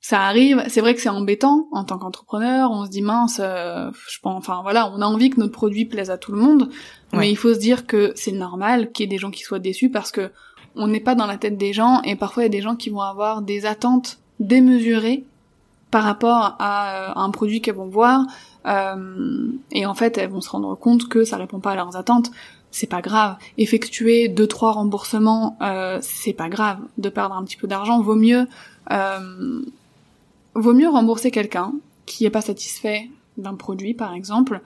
ça 0.00 0.20
arrive. 0.22 0.62
C'est 0.68 0.80
vrai 0.80 0.94
que 0.94 1.00
c'est 1.00 1.08
embêtant 1.08 1.66
en 1.72 1.84
tant 1.84 1.98
qu'entrepreneur. 1.98 2.70
On 2.70 2.84
se 2.84 2.90
dit 2.90 3.02
mince, 3.02 3.40
euh, 3.42 3.90
je 4.10 4.18
pense, 4.20 4.36
enfin 4.36 4.60
voilà, 4.62 4.90
on 4.94 5.00
a 5.00 5.06
envie 5.06 5.30
que 5.30 5.40
notre 5.40 5.52
produit 5.52 5.84
plaise 5.86 6.10
à 6.10 6.18
tout 6.18 6.32
le 6.32 6.38
monde, 6.38 6.68
Ouais. 7.12 7.20
mais 7.20 7.30
il 7.30 7.36
faut 7.36 7.54
se 7.54 7.58
dire 7.58 7.86
que 7.86 8.12
c'est 8.16 8.32
normal 8.32 8.92
qu'il 8.92 9.04
y 9.04 9.06
ait 9.06 9.10
des 9.10 9.18
gens 9.18 9.30
qui 9.30 9.42
soient 9.42 9.58
déçus 9.60 9.90
parce 9.90 10.10
que 10.10 10.30
on 10.76 10.88
n'est 10.88 11.00
pas 11.00 11.14
dans 11.14 11.26
la 11.26 11.36
tête 11.38 11.56
des 11.56 11.72
gens 11.72 12.02
et 12.02 12.16
parfois 12.16 12.42
il 12.42 12.46
y 12.46 12.48
a 12.48 12.50
des 12.50 12.60
gens 12.60 12.74
qui 12.76 12.90
vont 12.90 13.00
avoir 13.00 13.42
des 13.42 13.64
attentes 13.64 14.18
démesurées 14.40 15.24
par 15.90 16.02
rapport 16.02 16.56
à, 16.58 17.10
euh, 17.10 17.12
un 17.14 17.30
produit 17.30 17.60
qu'elles 17.60 17.76
vont 17.76 17.88
voir 17.88 18.22
euh, 18.66 19.52
et 19.70 19.86
en 19.86 19.94
fait 19.94 20.18
elles 20.18 20.30
vont 20.30 20.40
se 20.40 20.50
rendre 20.50 20.74
compte 20.74 21.08
que 21.08 21.22
ça 21.24 21.36
répond 21.36 21.60
pas 21.60 21.70
à 21.72 21.76
leurs 21.76 21.96
attentes. 21.96 22.30
C'est 22.76 22.88
pas 22.88 23.00
grave. 23.02 23.36
Effectuer 23.56 24.26
deux 24.26 24.48
trois 24.48 24.72
remboursements, 24.72 25.56
euh, 25.62 25.98
c'est 26.02 26.32
pas 26.32 26.48
grave. 26.48 26.78
De 26.98 27.08
perdre 27.08 27.36
un 27.36 27.44
petit 27.44 27.56
peu 27.56 27.68
d'argent, 27.68 28.00
vaut 28.00 28.16
mieux 28.16 28.48
euh, 28.90 29.60
vaut 30.54 30.74
mieux 30.74 30.88
rembourser 30.88 31.30
quelqu'un 31.30 31.72
qui 32.06 32.24
est 32.24 32.30
pas 32.30 32.40
satisfait 32.40 33.08
d'un 33.38 33.54
produit 33.54 33.94
par 33.94 34.12
exemple 34.12 34.60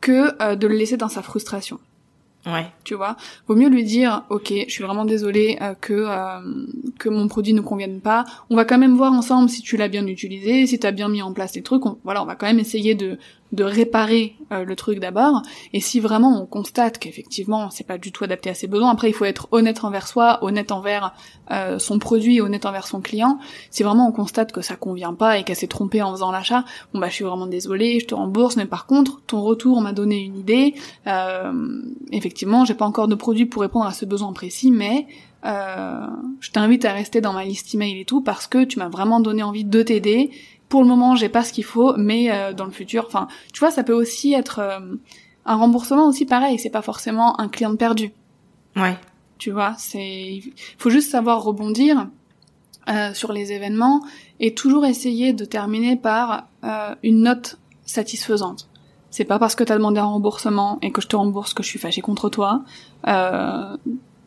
que 0.00 0.40
euh, 0.42 0.56
de 0.56 0.66
le 0.66 0.74
laisser 0.76 0.96
dans 0.96 1.08
sa 1.10 1.22
frustration 1.22 1.78
Ouais. 2.46 2.66
tu 2.84 2.94
vois? 2.94 3.16
Vaut 3.46 3.56
mieux 3.56 3.68
lui 3.68 3.84
dire, 3.84 4.22
ok, 4.30 4.50
je 4.66 4.72
suis 4.72 4.82
vraiment 4.84 5.04
désolée 5.04 5.58
euh, 5.60 5.74
que 5.78 5.92
euh, 5.92 6.40
que 6.98 7.10
mon 7.10 7.28
produit 7.28 7.52
ne 7.52 7.60
convienne 7.60 8.00
pas. 8.00 8.24
On 8.48 8.56
va 8.56 8.64
quand 8.64 8.78
même 8.78 8.96
voir 8.96 9.12
ensemble 9.12 9.50
si 9.50 9.60
tu 9.60 9.76
l'as 9.76 9.88
bien 9.88 10.06
utilisé, 10.06 10.66
si 10.66 10.78
tu 10.78 10.86
as 10.86 10.92
bien 10.92 11.08
mis 11.10 11.20
en 11.20 11.32
place 11.34 11.54
les 11.56 11.62
trucs. 11.62 11.84
On- 11.84 11.98
voilà, 12.04 12.22
on 12.22 12.26
va 12.26 12.36
quand 12.36 12.46
même 12.46 12.60
essayer 12.60 12.94
de 12.94 13.18
de 13.52 13.64
réparer 13.64 14.36
euh, 14.52 14.64
le 14.64 14.76
truc 14.76 15.00
d'abord. 15.00 15.42
Et 15.72 15.80
si 15.80 16.00
vraiment 16.00 16.40
on 16.40 16.46
constate 16.46 16.98
qu'effectivement 16.98 17.70
c'est 17.70 17.86
pas 17.86 17.98
du 17.98 18.12
tout 18.12 18.24
adapté 18.24 18.50
à 18.50 18.54
ses 18.54 18.66
besoins, 18.66 18.90
après 18.90 19.08
il 19.08 19.12
faut 19.12 19.24
être 19.24 19.48
honnête 19.52 19.84
envers 19.84 20.06
soi, 20.06 20.38
honnête 20.42 20.72
envers 20.72 21.14
euh, 21.50 21.78
son 21.78 21.98
produit, 21.98 22.40
honnête 22.40 22.66
envers 22.66 22.86
son 22.86 23.00
client. 23.00 23.38
Si 23.70 23.82
vraiment 23.82 24.08
on 24.08 24.12
constate 24.12 24.52
que 24.52 24.60
ça 24.60 24.76
convient 24.76 25.14
pas 25.14 25.38
et 25.38 25.44
qu'elle 25.44 25.56
s'est 25.56 25.66
trompée 25.66 26.02
en 26.02 26.12
faisant 26.12 26.30
l'achat, 26.30 26.64
bon 26.92 27.00
bah 27.00 27.08
je 27.08 27.14
suis 27.14 27.24
vraiment 27.24 27.46
désolée, 27.46 28.00
je 28.00 28.06
te 28.06 28.14
rembourse, 28.14 28.56
mais 28.56 28.66
par 28.66 28.86
contre 28.86 29.22
ton 29.26 29.42
retour 29.42 29.80
m'a 29.80 29.92
donné 29.92 30.18
une 30.18 30.36
idée. 30.36 30.74
Euh, 31.06 31.82
effectivement, 32.12 32.64
j'ai 32.64 32.74
pas 32.74 32.86
encore 32.86 33.08
de 33.08 33.14
produit 33.14 33.46
pour 33.46 33.62
répondre 33.62 33.86
à 33.86 33.92
ce 33.92 34.04
besoin 34.04 34.32
précis, 34.32 34.70
mais 34.70 35.06
euh, 35.44 36.06
je 36.40 36.50
t'invite 36.50 36.84
à 36.84 36.92
rester 36.92 37.20
dans 37.20 37.32
ma 37.32 37.44
liste 37.44 37.72
email 37.74 38.00
et 38.00 38.04
tout 38.04 38.22
parce 38.22 38.46
que 38.46 38.64
tu 38.64 38.78
m'as 38.78 38.88
vraiment 38.88 39.20
donné 39.20 39.42
envie 39.42 39.64
de 39.64 39.82
t'aider. 39.82 40.30
Pour 40.68 40.82
le 40.82 40.88
moment, 40.88 41.14
j'ai 41.16 41.28
pas 41.28 41.42
ce 41.44 41.52
qu'il 41.52 41.64
faut, 41.64 41.94
mais 41.96 42.30
euh, 42.30 42.52
dans 42.52 42.64
le 42.66 42.70
futur, 42.70 43.04
enfin, 43.06 43.28
tu 43.52 43.60
vois, 43.60 43.70
ça 43.70 43.82
peut 43.84 43.92
aussi 43.94 44.34
être 44.34 44.58
euh, 44.58 44.80
un 45.46 45.56
remboursement 45.56 46.06
aussi 46.06 46.26
pareil. 46.26 46.58
C'est 46.58 46.70
pas 46.70 46.82
forcément 46.82 47.40
un 47.40 47.48
client 47.48 47.74
perdu. 47.76 48.12
Ouais. 48.76 48.98
Tu 49.38 49.50
vois, 49.50 49.74
c'est, 49.78 49.98
il 50.36 50.52
faut 50.78 50.90
juste 50.90 51.10
savoir 51.10 51.42
rebondir 51.42 52.08
euh, 52.88 53.14
sur 53.14 53.32
les 53.32 53.52
événements 53.52 54.02
et 54.40 54.54
toujours 54.54 54.84
essayer 54.84 55.32
de 55.32 55.44
terminer 55.44 55.96
par 55.96 56.48
euh, 56.64 56.94
une 57.02 57.22
note 57.22 57.58
satisfaisante. 57.84 58.68
C'est 59.10 59.24
pas 59.24 59.38
parce 59.38 59.54
que 59.54 59.64
t'as 59.64 59.76
demandé 59.76 60.00
un 60.00 60.04
remboursement 60.04 60.78
et 60.82 60.92
que 60.92 61.00
je 61.00 61.06
te 61.06 61.16
rembourse 61.16 61.54
que 61.54 61.62
je 61.62 61.68
suis 61.68 61.78
fâchée 61.78 62.02
contre 62.02 62.28
toi. 62.28 62.62
Euh, 63.06 63.76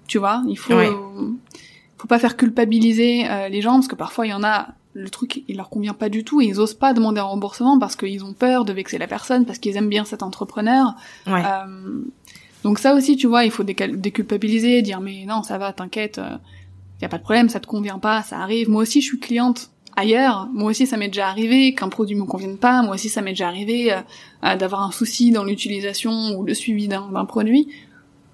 tu 0.08 0.18
vois, 0.18 0.42
il 0.48 0.58
faut, 0.58 0.74
Ouais. 0.74 0.90
faut 1.98 2.08
pas 2.08 2.18
faire 2.20 2.36
culpabiliser 2.36 3.30
euh, 3.30 3.48
les 3.48 3.62
gens 3.62 3.74
parce 3.74 3.88
que 3.88 3.96
parfois 3.96 4.26
il 4.26 4.30
y 4.32 4.34
en 4.34 4.44
a 4.44 4.70
le 4.94 5.10
truc 5.10 5.44
il 5.48 5.58
leur 5.58 5.70
convient 5.70 5.94
pas 5.94 6.10
du 6.10 6.24
tout 6.24 6.42
et 6.42 6.46
ils 6.46 6.60
osent 6.60 6.74
pas 6.74 6.94
demander 6.94 7.20
un 7.20 7.26
remboursement 7.26 7.80
parce 7.80 7.96
qu'ils 7.96 8.24
ont 8.26 8.34
peur 8.34 8.66
de 8.66 8.74
vexer 8.74 8.98
la 8.98 9.08
personne 9.08 9.46
parce 9.46 9.60
qu'ils 9.60 9.78
aiment 9.78 9.90
bien 9.90 10.06
cet 10.06 10.24
entrepreneur. 10.24 10.96
Ouais. 11.28 11.44
Euh, 11.46 12.02
donc 12.64 12.80
ça 12.80 12.94
aussi, 12.94 13.16
tu 13.16 13.28
vois, 13.28 13.46
il 13.46 13.52
faut 13.52 13.64
déculpabiliser, 13.64 14.82
dire 14.82 15.02
mais 15.02 15.26
non, 15.26 15.44
ça 15.44 15.58
va, 15.58 15.74
t'inquiète, 15.74 16.20
euh, 16.20 16.38
y 17.02 17.06
a 17.06 17.10
pas 17.10 17.18
de 17.18 17.24
problème, 17.24 17.50
ça 17.50 17.60
te 17.60 17.68
convient 17.68 18.00
pas, 18.00 18.22
ça 18.24 18.40
arrive. 18.40 18.70
Moi 18.70 18.84
aussi, 18.84 19.02
je 19.02 19.08
suis 19.08 19.20
cliente 19.20 19.72
ailleurs. 19.96 20.50
Moi 20.54 20.70
aussi, 20.70 20.88
ça 20.88 20.98
m'est 20.98 21.08
déjà 21.08 21.28
arrivé 21.28 21.74
qu'un 21.74 21.90
produit 21.90 22.16
me 22.16 22.26
convienne 22.26 22.58
pas. 22.58 22.82
Moi 22.82 22.96
aussi, 22.96 23.10
ça 23.10 23.22
m'est 23.22 23.32
déjà 23.32 23.48
arrivé 23.48 23.92
euh, 23.92 23.98
euh, 24.44 24.56
d'avoir 24.56 24.84
un 24.84 24.92
souci 24.92 25.32
dans 25.32 25.44
l'utilisation 25.44 26.38
ou 26.38 26.44
le 26.44 26.54
suivi 26.54 26.88
d'un 26.88 27.10
d'un 27.12 27.26
produit. 27.26 27.68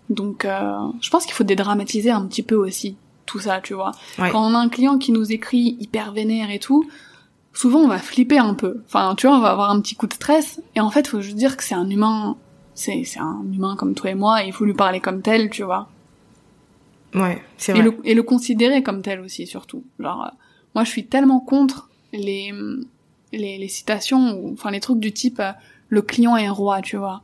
Donc, 0.09 0.45
euh, 0.45 0.71
je 1.01 1.09
pense 1.09 1.25
qu'il 1.25 1.33
faut 1.33 1.43
dédramatiser 1.43 2.11
un 2.11 2.25
petit 2.25 2.43
peu 2.43 2.55
aussi 2.55 2.95
tout 3.27 3.39
ça, 3.39 3.61
tu 3.61 3.75
vois. 3.75 3.91
Ouais. 4.17 4.31
Quand 4.31 4.43
on 4.43 4.55
a 4.55 4.57
un 4.57 4.69
client 4.69 4.97
qui 4.97 5.11
nous 5.11 5.31
écrit 5.31 5.77
hyper 5.79 6.11
vénère 6.13 6.49
et 6.49 6.57
tout, 6.57 6.89
souvent 7.53 7.79
on 7.79 7.87
va 7.87 7.99
flipper 7.99 8.39
un 8.39 8.55
peu. 8.55 8.81
Enfin, 8.87 9.13
tu 9.15 9.27
vois, 9.27 9.37
on 9.37 9.41
va 9.41 9.51
avoir 9.51 9.69
un 9.69 9.79
petit 9.79 9.95
coup 9.95 10.07
de 10.07 10.13
stress. 10.13 10.59
Et 10.75 10.79
en 10.79 10.89
fait, 10.89 11.07
faut 11.07 11.21
juste 11.21 11.37
dire 11.37 11.55
que 11.55 11.63
c'est 11.63 11.75
un 11.75 11.87
humain, 11.87 12.37
c'est 12.73 13.03
c'est 13.03 13.19
un 13.19 13.43
humain 13.53 13.75
comme 13.75 13.93
toi 13.93 14.09
et 14.09 14.15
moi. 14.15 14.43
Et 14.43 14.47
il 14.47 14.53
faut 14.53 14.65
lui 14.65 14.73
parler 14.73 14.99
comme 14.99 15.21
tel, 15.21 15.51
tu 15.51 15.61
vois. 15.61 15.87
Ouais, 17.13 17.41
c'est 17.57 17.73
vrai. 17.73 17.81
Et 17.81 17.83
le, 17.83 17.97
et 18.03 18.13
le 18.15 18.23
considérer 18.23 18.81
comme 18.81 19.03
tel 19.03 19.19
aussi, 19.19 19.45
surtout. 19.45 19.83
Genre, 19.99 20.23
euh, 20.25 20.35
moi, 20.73 20.83
je 20.83 20.89
suis 20.89 21.05
tellement 21.05 21.39
contre 21.39 21.89
les 22.13 22.51
les, 23.33 23.57
les 23.57 23.67
citations, 23.67 24.39
ou, 24.39 24.53
enfin 24.53 24.71
les 24.71 24.79
trucs 24.79 24.99
du 24.99 25.11
type 25.11 25.39
euh, 25.39 25.51
le 25.89 26.01
client 26.01 26.35
est 26.37 26.49
roi, 26.49 26.81
tu 26.81 26.97
vois. 26.97 27.21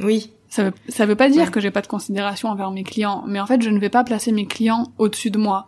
Oui. 0.00 0.32
Ça 0.52 0.64
veut, 0.64 0.72
ça 0.90 1.06
veut 1.06 1.16
pas 1.16 1.30
dire 1.30 1.44
Ouais. 1.44 1.50
que 1.50 1.60
j'ai 1.60 1.70
pas 1.70 1.80
de 1.80 1.86
considération 1.86 2.50
envers 2.50 2.70
mes 2.72 2.82
clients, 2.84 3.24
mais 3.26 3.40
en 3.40 3.46
fait, 3.46 3.62
je 3.62 3.70
ne 3.70 3.78
vais 3.78 3.88
pas 3.88 4.04
placer 4.04 4.32
mes 4.32 4.44
clients 4.44 4.92
au-dessus 4.98 5.30
de 5.30 5.38
moi. 5.38 5.66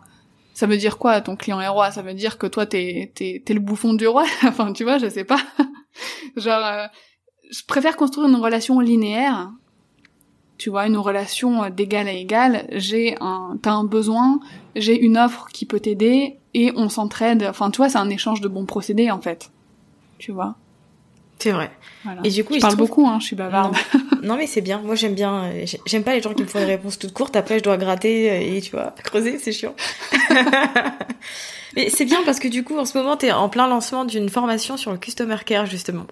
Ça 0.53 0.67
veut 0.67 0.77
dire 0.77 0.99
quoi, 0.99 1.21
ton 1.21 1.35
client 1.35 1.59
est 1.59 1.67
roi? 1.67 1.89
Ça 1.89 2.03
veut 2.03 2.13
dire 2.13 2.37
que 2.37 2.45
toi, 2.45 2.67
t'es, 2.67 3.11
t'es, 3.15 3.41
t'es 3.43 3.53
le 3.55 3.61
bouffon 3.61 3.95
du 3.95 4.05
roi? 4.07 4.25
Enfin, 4.47 4.73
tu 4.73 4.83
vois, 4.83 4.99
je 4.99 5.09
sais 5.09 5.23
pas. 5.23 5.39
Genre, 6.37 6.63
euh, 6.63 6.85
je 7.51 7.63
préfère 7.67 7.97
construire 7.97 8.27
une 8.29 8.35
relation 8.35 8.79
linéaire. 8.79 9.49
Tu 10.59 10.69
vois, 10.69 10.85
une 10.85 10.97
relation 10.97 11.63
euh, 11.63 11.69
d'égal 11.71 12.07
à 12.07 12.13
égal. 12.13 12.67
J'ai 12.71 13.17
un, 13.21 13.57
t'as 13.63 13.71
un 13.73 13.85
besoin, 13.85 14.39
j'ai 14.75 15.01
une 15.01 15.17
offre 15.17 15.47
qui 15.51 15.65
peut 15.65 15.79
t'aider, 15.79 16.37
et 16.53 16.71
on 16.75 16.89
s'entraide. 16.89 17.43
Enfin, 17.49 17.71
tu 17.71 17.77
vois, 17.77 17.89
c'est 17.89 17.97
un 17.97 18.09
échange 18.11 18.39
de 18.39 18.47
bons 18.47 18.65
procédés, 18.67 19.09
en 19.09 19.19
fait. 19.19 19.49
Tu 20.19 20.31
vois? 20.31 20.57
C'est 21.39 21.51
vrai. 21.51 21.69
voilà. 22.05 22.21
Et 22.23 22.29
du 22.29 22.45
coup, 22.45 22.53
je 22.53 22.59
parle 22.59 22.77
beaucoup, 22.77 23.05
hein, 23.07 23.17
je 23.19 23.25
suis 23.25 23.35
bavarde. 23.35 23.75
Non. 24.25 24.35
mais 24.37 24.47
c'est 24.47 24.61
bien. 24.61 24.79
Moi, 24.83 24.95
j'aime 24.95 25.13
bien. 25.15 25.45
euh, 25.45 25.61
j'ai- 25.65 25.79
J'aime 25.85 26.03
pas 26.03 26.13
les 26.15 26.21
gens 26.21 26.33
qui 26.33 26.43
me 26.43 26.47
font 26.47 26.59
des 26.59 26.65
réponses 26.65 26.97
toutes 26.99 27.13
courtes. 27.13 27.35
Après, 27.35 27.59
je 27.59 27.63
dois 27.63 27.77
gratter 27.77 28.31
euh, 28.31 28.55
et 28.57 28.61
tu 28.61 28.71
vois, 28.71 28.93
creuser, 29.03 29.37
c'est 29.39 29.51
chiant. 29.51 29.75
mais 31.75 31.89
c'est 31.89 32.05
bien 32.05 32.21
parce 32.25 32.39
que 32.39 32.47
du 32.47 32.63
coup, 32.63 32.77
en 32.77 32.85
ce 32.85 32.97
moment, 32.97 33.17
t'es 33.17 33.31
en 33.31 33.49
plein 33.49 33.67
lancement 33.67 34.05
d'une 34.05 34.29
formation 34.29 34.77
sur 34.77 34.91
le 34.91 34.97
customer 34.97 35.37
care 35.45 35.65
justement. 35.65 36.05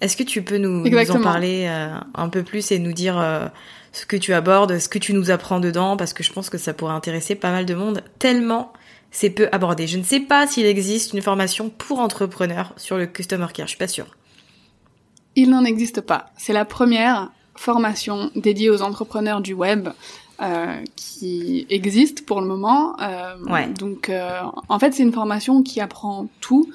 Est-ce 0.00 0.16
que 0.16 0.22
tu 0.22 0.42
peux 0.42 0.56
nous, 0.56 0.84
nous 0.90 1.10
en 1.10 1.14
parler 1.22 1.66
euh, 1.68 1.94
un 2.14 2.28
peu 2.28 2.42
plus 2.42 2.72
et 2.72 2.78
nous 2.78 2.92
dire 2.92 3.18
euh, 3.18 3.46
ce 3.92 4.06
que 4.06 4.16
tu 4.16 4.32
abordes, 4.32 4.78
ce 4.78 4.88
que 4.88 4.98
tu 4.98 5.12
nous 5.12 5.30
apprends 5.30 5.60
dedans, 5.60 5.96
parce 5.98 6.12
que 6.14 6.22
je 6.22 6.32
pense 6.32 6.48
que 6.48 6.56
ça 6.58 6.72
pourrait 6.72 6.94
intéresser 6.94 7.34
pas 7.34 7.50
mal 7.50 7.66
de 7.66 7.74
monde. 7.74 8.02
Tellement 8.18 8.72
c'est 9.12 9.30
peu 9.30 9.48
abordé. 9.52 9.86
Je 9.88 9.98
ne 9.98 10.04
sais 10.04 10.20
pas 10.20 10.46
s'il 10.46 10.64
existe 10.66 11.12
une 11.14 11.20
formation 11.20 11.68
pour 11.68 11.98
entrepreneurs 11.98 12.72
sur 12.76 12.96
le 12.96 13.06
customer 13.06 13.46
care. 13.52 13.66
Je 13.66 13.70
suis 13.70 13.78
pas 13.78 13.88
sûre. 13.88 14.06
Il 15.36 15.50
n'en 15.50 15.64
existe 15.64 16.00
pas. 16.00 16.26
C'est 16.36 16.52
la 16.52 16.64
première 16.64 17.30
formation 17.54 18.30
dédiée 18.34 18.70
aux 18.70 18.82
entrepreneurs 18.82 19.40
du 19.40 19.54
web 19.54 19.88
euh, 20.42 20.76
qui 20.96 21.66
existe 21.68 22.24
pour 22.26 22.40
le 22.40 22.46
moment. 22.46 22.96
Euh, 23.00 23.36
Ouais. 23.48 23.68
Donc, 23.68 24.08
euh, 24.08 24.40
en 24.68 24.78
fait, 24.78 24.92
c'est 24.92 25.02
une 25.02 25.12
formation 25.12 25.62
qui 25.62 25.80
apprend 25.80 26.28
tout, 26.40 26.70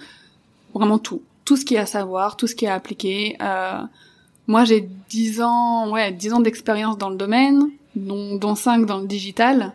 vraiment 0.73 0.99
tout, 0.99 1.21
tout 1.43 1.57
ce 1.57 1.65
qu'il 1.65 1.75
y 1.75 1.79
a 1.79 1.83
à 1.83 1.87
savoir, 1.87 2.37
tout 2.37 2.47
ce 2.47 2.55
qu'il 2.55 2.67
y 2.67 2.69
a 2.69 2.73
à 2.73 2.77
appliquer. 2.77 3.35
Euh, 3.41 3.81
moi, 4.47 4.63
j'ai 4.65 4.87
10 5.09 5.41
ans, 5.41 5.89
ouais, 5.91 6.11
10 6.11 6.33
ans 6.33 6.39
d'expérience 6.39 6.97
dans 6.97 7.09
le 7.09 7.15
domaine, 7.15 7.69
dont, 7.95 8.35
dont 8.35 8.55
5 8.55 8.85
dans 8.85 8.99
le 8.99 9.07
digital. 9.07 9.73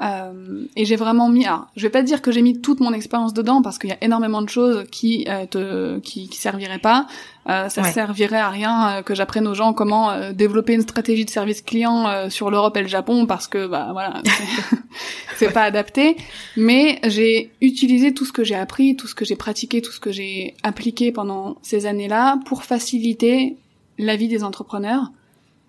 Euh, 0.00 0.64
et 0.76 0.84
j'ai 0.84 0.94
vraiment 0.96 1.28
mis, 1.28 1.44
alors, 1.44 1.66
je 1.76 1.82
vais 1.82 1.90
pas 1.90 2.02
dire 2.02 2.22
que 2.22 2.30
j'ai 2.30 2.40
mis 2.42 2.60
toute 2.60 2.78
mon 2.80 2.92
expérience 2.92 3.34
dedans 3.34 3.62
parce 3.62 3.78
qu'il 3.78 3.90
y 3.90 3.92
a 3.92 3.98
énormément 4.00 4.42
de 4.42 4.48
choses 4.48 4.84
qui 4.92 5.26
euh, 5.28 5.44
te, 5.46 5.98
qui, 5.98 6.28
qui 6.28 6.38
serviraient 6.38 6.78
pas. 6.78 7.06
Euh, 7.48 7.68
ça 7.68 7.82
Ouais. 7.82 7.90
servirait 7.92 8.36
à 8.38 8.48
rien 8.50 8.88
euh, 8.98 9.02
que 9.02 9.14
j'apprenne 9.14 9.48
aux 9.48 9.54
gens 9.54 9.72
comment 9.72 10.10
euh, 10.10 10.32
développer 10.32 10.74
une 10.74 10.82
stratégie 10.82 11.24
de 11.24 11.30
service 11.30 11.62
client 11.62 12.28
sur 12.30 12.50
l'Europe 12.50 12.76
et 12.76 12.82
le 12.82 12.88
Japon 12.88 13.26
parce 13.26 13.48
que 13.48 13.66
bah 13.66 13.88
voilà, 13.92 14.22
c'est- 15.36 15.52
pas 15.52 15.62
adapté. 15.62 16.16
Mais 16.56 17.00
j'ai 17.04 17.50
utilisé 17.60 18.14
tout 18.14 18.24
ce 18.24 18.32
que 18.32 18.44
j'ai 18.44 18.54
appris, 18.54 18.96
tout 18.96 19.06
ce 19.06 19.14
que 19.14 19.24
j'ai 19.24 19.36
pratiqué, 19.36 19.82
tout 19.82 19.92
ce 19.92 20.00
que 20.00 20.12
j'ai 20.12 20.54
appliqué 20.62 21.10
pendant 21.12 21.56
ces 21.62 21.86
années-là 21.86 22.38
pour 22.46 22.62
faciliter 22.64 23.56
la 23.98 24.14
vie 24.16 24.28
des 24.28 24.44
entrepreneurs, 24.44 25.10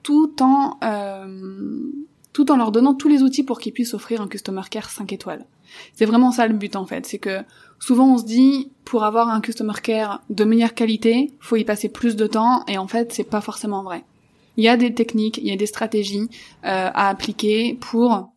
tout 0.03 0.35
en 0.41 0.77
euh, 0.83 1.87
tout 2.33 2.51
en 2.51 2.57
leur 2.57 2.71
donnant 2.71 2.93
tous 2.93 3.07
les 3.07 3.23
outils 3.23 3.43
pour 3.43 3.59
qu'ils 3.59 3.73
puissent 3.73 3.93
offrir 3.93 4.21
un 4.21 4.27
customer 4.27 4.61
care 4.69 4.89
5 4.89 5.11
étoiles. 5.13 5.45
C'est 5.93 6.05
vraiment 6.05 6.31
ça 6.31 6.47
le 6.47 6.53
but 6.53 6.75
en 6.75 6.85
fait, 6.85 7.05
c'est 7.05 7.19
que 7.19 7.41
souvent 7.79 8.13
on 8.13 8.17
se 8.17 8.25
dit 8.25 8.71
pour 8.85 9.03
avoir 9.03 9.29
un 9.29 9.41
customer 9.41 9.73
care 9.81 10.21
de 10.29 10.43
meilleure 10.43 10.73
qualité, 10.73 11.31
faut 11.39 11.55
y 11.55 11.63
passer 11.63 11.89
plus 11.89 12.15
de 12.15 12.27
temps 12.27 12.63
et 12.67 12.77
en 12.77 12.87
fait 12.87 13.13
c'est 13.13 13.23
pas 13.23 13.41
forcément 13.41 13.83
vrai. 13.83 14.03
Il 14.57 14.63
y 14.63 14.67
a 14.67 14.77
des 14.77 14.93
techniques, 14.93 15.37
il 15.37 15.47
y 15.47 15.51
a 15.51 15.55
des 15.55 15.65
stratégies 15.65 16.29
euh, 16.65 16.89
à 16.93 17.07
appliquer 17.09 17.75
pour 17.79 18.33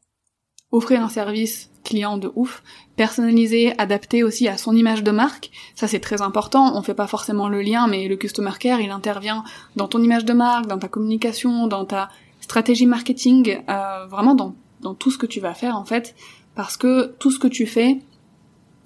offrir 0.70 1.02
un 1.02 1.08
service 1.08 1.70
client 1.84 2.16
de 2.16 2.30
ouf, 2.36 2.62
personnalisé, 2.96 3.74
adapté 3.78 4.22
aussi 4.22 4.46
à 4.46 4.56
son 4.56 4.76
image 4.76 5.02
de 5.02 5.10
marque. 5.10 5.50
Ça 5.74 5.88
c'est 5.88 6.00
très 6.00 6.22
important, 6.22 6.76
on 6.76 6.82
fait 6.82 6.94
pas 6.94 7.06
forcément 7.06 7.48
le 7.48 7.60
lien 7.60 7.86
mais 7.88 8.08
le 8.08 8.16
customer 8.16 8.52
care, 8.58 8.80
il 8.80 8.90
intervient 8.90 9.42
dans 9.76 9.88
ton 9.88 10.02
image 10.02 10.24
de 10.24 10.32
marque, 10.32 10.66
dans 10.66 10.78
ta 10.78 10.88
communication, 10.88 11.66
dans 11.66 11.84
ta 11.84 12.08
stratégie 12.52 12.86
marketing, 12.86 13.42
euh, 13.68 14.06
vraiment 14.14 14.34
dans 14.34 14.54
dans 14.86 14.94
tout 14.94 15.10
ce 15.14 15.18
que 15.22 15.26
tu 15.34 15.40
vas 15.46 15.54
faire 15.62 15.74
en 15.82 15.84
fait 15.92 16.06
parce 16.54 16.76
que 16.76 17.14
tout 17.20 17.30
ce 17.30 17.38
que 17.38 17.48
tu 17.48 17.66
fais 17.66 17.90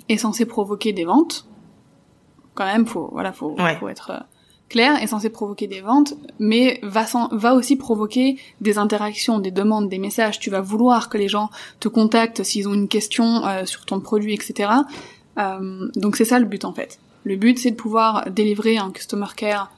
est 0.08 0.18
censé 0.18 0.44
provoquer 0.46 0.92
des 0.92 1.04
ventes. 1.12 1.46
Quand 2.54 2.66
même, 2.72 2.86
faut 2.86 3.08
voilà, 3.12 3.32
faut, 3.32 3.54
Ouais. 3.58 3.76
faut 3.80 3.88
être 3.88 4.10
euh, 4.10 4.20
clair, 4.68 5.02
est 5.02 5.06
censé 5.08 5.28
provoquer 5.30 5.66
des 5.66 5.80
ventes, 5.80 6.14
mais 6.38 6.78
va 6.82 7.04
sans- 7.06 7.28
va 7.32 7.54
aussi 7.54 7.74
provoquer 7.76 8.38
des 8.60 8.78
interactions, 8.78 9.38
des 9.40 9.50
demandes, 9.50 9.88
des 9.88 9.98
messages. 9.98 10.38
Tu 10.38 10.48
vas 10.50 10.60
vouloir 10.60 11.08
que 11.08 11.18
les 11.18 11.28
gens 11.28 11.48
te 11.80 11.88
contactent 11.88 12.42
s'ils 12.44 12.68
ont 12.68 12.74
une 12.74 12.88
question 12.88 13.44
euh, 13.46 13.64
sur 13.66 13.84
ton 13.84 13.98
produit, 14.00 14.32
etc. 14.34 14.70
Euh, 15.38 15.88
donc 15.96 16.16
c'est 16.16 16.24
ça 16.32 16.38
le 16.38 16.46
but 16.46 16.64
en 16.64 16.72
fait. 16.72 16.98
Le 17.24 17.36
but 17.36 17.58
c'est 17.58 17.72
de 17.72 17.76
pouvoir 17.76 18.30
délivrer 18.30 18.78
un 18.78 18.90
customer 18.90 19.32
care 19.36 19.70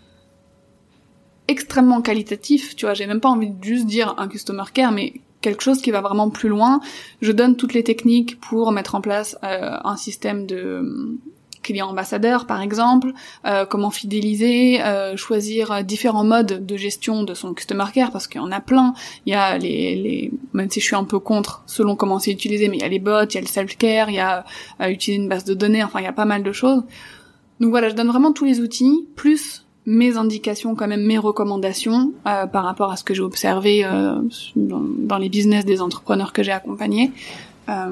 extrêmement 1.49 2.03
qualitatif, 2.03 2.77
tu 2.77 2.85
vois, 2.85 2.95
j'ai 2.95 3.07
même 3.07 3.21
pas 3.21 3.31
envie 3.31 3.51
de 3.51 3.65
juste 3.65 3.87
dire 3.87 4.15
un 4.19 4.29
customer 4.29 4.65
care, 4.73 4.93
mais 4.93 5.15
quelque 5.41 5.63
chose 5.63 5.81
qui 5.81 5.91
va 5.91 6.01
vraiment 6.01 6.31
plus 6.31 6.49
loin. 6.49 6.81
Je 7.23 7.33
donne 7.33 7.57
toutes 7.57 7.75
les 7.75 7.85
techniques 7.85 8.39
pour 8.41 8.71
mettre 8.73 8.95
en 8.95 9.01
place 9.01 9.37
euh, 9.45 9.77
un 9.83 9.97
système 9.97 10.47
de 10.47 10.57
euh, 10.57 11.19
client 11.63 11.89
ambassadeur, 11.89 12.47
par 12.47 12.61
exemple, 12.61 13.13
euh, 13.47 13.67
comment 13.67 13.91
fidéliser, 13.91 14.81
choisir 15.17 15.85
différents 15.85 16.25
modes 16.25 16.65
de 16.65 16.77
gestion 16.77 17.25
de 17.25 17.35
son 17.35 17.53
customer 17.53 17.85
care, 17.93 18.11
parce 18.11 18.27
qu'il 18.27 18.41
y 18.41 18.45
en 18.45 18.53
a 18.53 18.61
plein. 18.61 18.95
Il 19.27 19.33
y 19.33 19.35
a 19.35 19.59
les, 19.59 19.97
les, 19.97 20.31
même 20.55 20.71
si 20.71 20.81
je 20.81 20.85
suis 20.87 20.97
un 20.97 21.05
peu 21.05 21.19
contre 21.19 21.63
selon 21.67 21.95
comment 21.97 22.19
c'est 22.19 22.31
utilisé, 22.31 22.69
mais 22.69 22.79
il 22.79 22.83
y 22.83 22.87
a 22.87 22.89
les 22.89 22.99
bots, 22.99 23.25
il 23.29 23.35
y 23.35 23.39
a 23.39 23.41
le 23.41 23.47
self-care, 23.47 24.09
il 24.09 24.17
y 24.17 24.21
a 24.21 24.45
utiliser 24.89 25.23
une 25.23 25.29
base 25.29 25.45
de 25.45 25.55
données, 25.55 25.83
enfin 25.83 26.01
il 26.01 26.05
y 26.05 26.09
a 26.09 26.13
pas 26.13 26.25
mal 26.25 26.43
de 26.43 26.53
choses. 26.53 26.83
Donc 27.61 27.71
voilà, 27.71 27.89
je 27.89 27.95
donne 27.95 28.09
vraiment 28.09 28.33
tous 28.33 28.45
les 28.45 28.61
outils, 28.61 29.07
plus 29.17 29.65
mes 29.91 30.18
indications, 30.18 30.74
quand 30.74 30.86
même 30.86 31.03
mes 31.05 31.16
recommandations 31.18 32.12
euh, 32.26 32.47
par 32.47 32.64
rapport 32.64 32.93
à 32.93 32.97
ce 32.97 33.05
que 33.05 33.14
j'ai 33.14 33.22
observé 33.22 33.84
euh, 33.86 34.16
dans, 34.55 34.82
dans 34.82 35.16
les 35.18 35.30
business 35.30 35.64
des 35.64 35.80
entrepreneurs 35.80 36.32
que 36.34 36.43
j'ai 36.43 36.53
accompagnés. 36.53 37.11
Euh, 37.70 37.91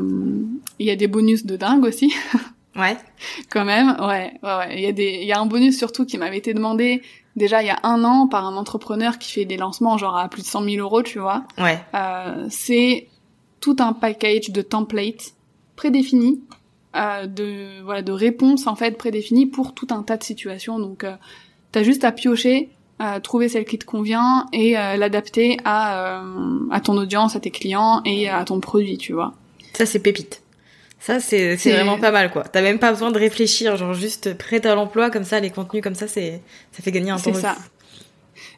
Il 0.79 0.87
y 0.87 0.91
a 0.91 0.97
des 0.97 1.07
bonus 1.07 1.47
de 1.47 1.57
dingue 1.57 1.85
aussi, 1.85 2.13
Ouais. 2.77 2.99
quand 3.51 3.65
même. 3.65 3.97
Ouais, 4.01 4.35
ouais, 4.43 4.57
ouais. 4.59 4.75
Il 4.77 4.81
y 4.83 4.87
a 4.87 4.93
des, 4.93 5.21
il 5.23 5.27
y 5.27 5.33
a 5.33 5.41
un 5.41 5.47
bonus 5.47 5.79
surtout 5.79 6.05
qui 6.05 6.19
m'avait 6.19 6.37
été 6.37 6.53
demandé 6.53 7.01
déjà 7.35 7.63
il 7.63 7.67
y 7.67 7.71
a 7.71 7.79
un 7.83 8.05
an 8.05 8.27
par 8.29 8.45
un 8.47 8.57
entrepreneur 8.57 9.19
qui 9.19 9.33
fait 9.33 9.45
des 9.47 9.57
lancements 9.57 9.97
genre 9.97 10.17
à 10.19 10.29
plus 10.29 10.43
de 10.43 10.47
100 10.47 10.65
000 10.65 10.77
euros, 10.85 11.03
tu 11.03 11.19
vois. 11.19 11.45
Ouais. 11.59 11.79
Euh, 11.95 12.47
c'est 12.51 13.09
tout 13.61 13.77
un 13.79 13.95
package 13.95 14.51
de 14.51 14.61
templates 14.61 15.33
prédéfinis, 15.77 16.43
euh, 16.95 17.27
de 17.27 17.83
voilà 17.85 18.03
de 18.03 18.13
réponses 18.13 18.67
en 18.67 18.77
fait 18.77 18.99
prédéfinies 18.99 19.47
pour 19.47 19.73
tout 19.73 19.87
un 19.91 20.03
tas 20.03 20.19
de 20.19 20.25
situations. 20.25 20.79
Donc 20.79 21.05
euh, 21.05 21.15
t'as 21.73 21.83
juste 21.83 22.05
à 22.05 22.13
piocher, 22.13 22.71
euh, 23.01 23.21
trouver 23.21 23.49
celle 23.49 23.65
qui 23.65 23.79
te 23.79 23.85
convient 23.85 24.47
et 24.53 24.79
euh, 24.79 24.97
l'adapter 24.97 25.59
à 25.65 26.21
euh, 26.21 26.59
à 26.71 26.81
ton 26.81 26.97
audience, 26.97 27.37
à 27.37 27.41
tes 27.41 27.51
clients 27.51 28.01
et 28.05 28.29
à 28.29 28.45
ton 28.45 28.61
produit, 28.61 28.97
tu 28.97 29.13
vois. 29.13 29.35
Ça, 29.75 29.85
c'est 29.85 29.99
pépite. 29.99 30.43
Ça, 30.99 31.21
c'est 31.21 31.57
vraiment 31.57 31.99
pas 31.99 32.11
mal, 32.11 32.31
quoi. 32.31 32.45
T'as 32.45 32.63
même 32.63 32.79
pas 32.79 32.91
besoin 32.91 33.11
de 33.11 33.19
réfléchir, 33.19 33.77
genre 33.77 33.93
juste 33.93 34.37
prêt 34.39 34.67
à 34.67 34.75
l'emploi, 34.75 35.11
comme 35.11 35.25
ça, 35.25 35.41
les 35.41 35.51
contenus 35.51 35.83
comme 35.83 35.95
ça, 35.95 36.09
c'est 36.09 36.41
ça 36.73 36.83
fait 36.83 36.91
gagner 36.91 37.11
un 37.11 37.17
temps 37.17 37.35
C'est 37.35 37.41
ça. 37.41 37.57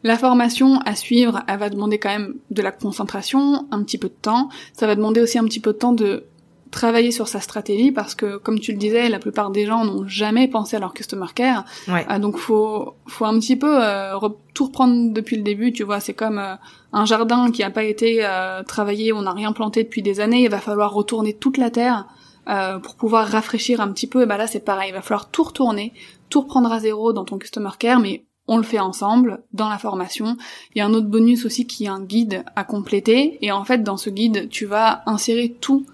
La 0.05 0.17
formation 0.17 0.79
à 0.83 0.95
suivre, 0.95 1.43
elle 1.49 1.59
va 1.59 1.71
demander 1.71 1.99
quand 1.99 2.11
même 2.11 2.35
de 2.51 2.63
la 2.63 2.71
concentration, 2.71 3.67
un 3.71 3.83
petit 3.83 3.99
peu 3.99 4.09
de 4.09 4.15
temps. 4.23 4.49
Ça 4.73 4.87
va 4.87 4.95
demander 4.95 5.21
aussi 5.21 5.39
un 5.39 5.45
petit 5.45 5.61
peu 5.61 5.73
de 5.73 5.79
temps 5.79 5.93
de 5.93 6.25
travailler 6.71 7.11
sur 7.11 7.29
sa 7.29 7.41
stratégie 7.41 7.93
parce 7.93 8.15
que, 8.15 8.37
comme 8.37 8.61
tu 8.61 8.73
le 8.73 8.79
disais, 8.79 9.09
la 9.09 9.19
plupart 9.19 9.51
des 9.51 9.67
gens 9.67 9.85
n'ont 9.85 10.07
jamais 10.07 10.49
pensé 10.49 10.77
à 10.77 10.81
leur 10.81 10.95
customer 10.95 11.27
care. 11.35 11.65
Ouais. 11.89 12.05
Ah, 12.09 12.19
donc 12.19 12.37
faut 12.37 12.95
faut 13.07 13.25
un 13.25 13.39
petit 13.39 13.57
peu 13.57 13.83
euh, 13.83 14.15
re- 14.15 14.37
tout 14.55 14.67
reprendre 14.67 15.13
depuis 15.13 15.37
le 15.37 15.43
début, 15.43 15.73
tu 15.73 15.85
vois. 15.85 16.01
C'est 16.01 16.15
comme 16.15 16.39
euh, 16.39 16.55
un 16.93 17.05
jardin 17.05 17.51
qui 17.51 17.63
a 17.63 17.71
pas 17.71 17.85
été 17.85 18.21
euh, 18.23 18.63
travaillé, 18.63 19.13
on 19.13 19.23
n'a 19.23 19.33
rien 19.33 19.53
planté 19.53 19.85
depuis 19.85 20.03
des 20.03 20.21
années. 20.21 20.43
Il 20.45 20.51
va 20.51 20.61
falloir 20.61 20.93
retourner 20.93 21.35
toute 21.35 21.57
la 21.59 21.71
terre 21.71 22.07
euh, 22.49 22.79
pour 22.79 22.97
pouvoir 22.97 23.27
rafraîchir 23.29 23.81
un 23.81 23.93
petit 23.93 24.07
peu. 24.07 24.23
Et 24.23 24.27
bah 24.27 24.37
là 24.37 24.47
c'est 24.47 24.65
pareil, 24.65 24.91
il 24.91 24.95
va 24.95 25.03
falloir 25.03 25.31
tout 25.31 25.45
retourner, 25.45 25.93
tout 26.29 26.41
reprendre 26.43 26.73
à 26.73 26.81
zéro 26.81 27.13
dans 27.13 27.25
ton 27.25 27.39
customer 27.39 27.71
care, 27.79 28.01
mais 28.01 28.25
on 28.51 28.57
le 28.57 28.63
fait 28.63 28.79
ensemble 28.79 29.43
dans 29.53 29.69
la 29.69 29.77
formation. 29.77 30.39
Il 30.75 30.79
y 30.79 30.81
a 30.81 30.87
un 30.87 30.95
autre 30.95 31.07
bonus 31.07 31.45
aussi 31.45 31.67
qui 31.67 31.85
est 31.85 31.89
un 31.89 32.01
guide 32.01 32.45
à 32.57 32.65
compléter. 32.65 33.39
Et 33.43 33.53
en 33.53 33.63
fait, 33.65 33.83
dans 33.83 33.99
ce 33.99 34.09
guide, 34.09 34.49
tu 34.49 34.65
vas 34.65 35.03
insérer 35.05 35.55
tout 35.61 35.85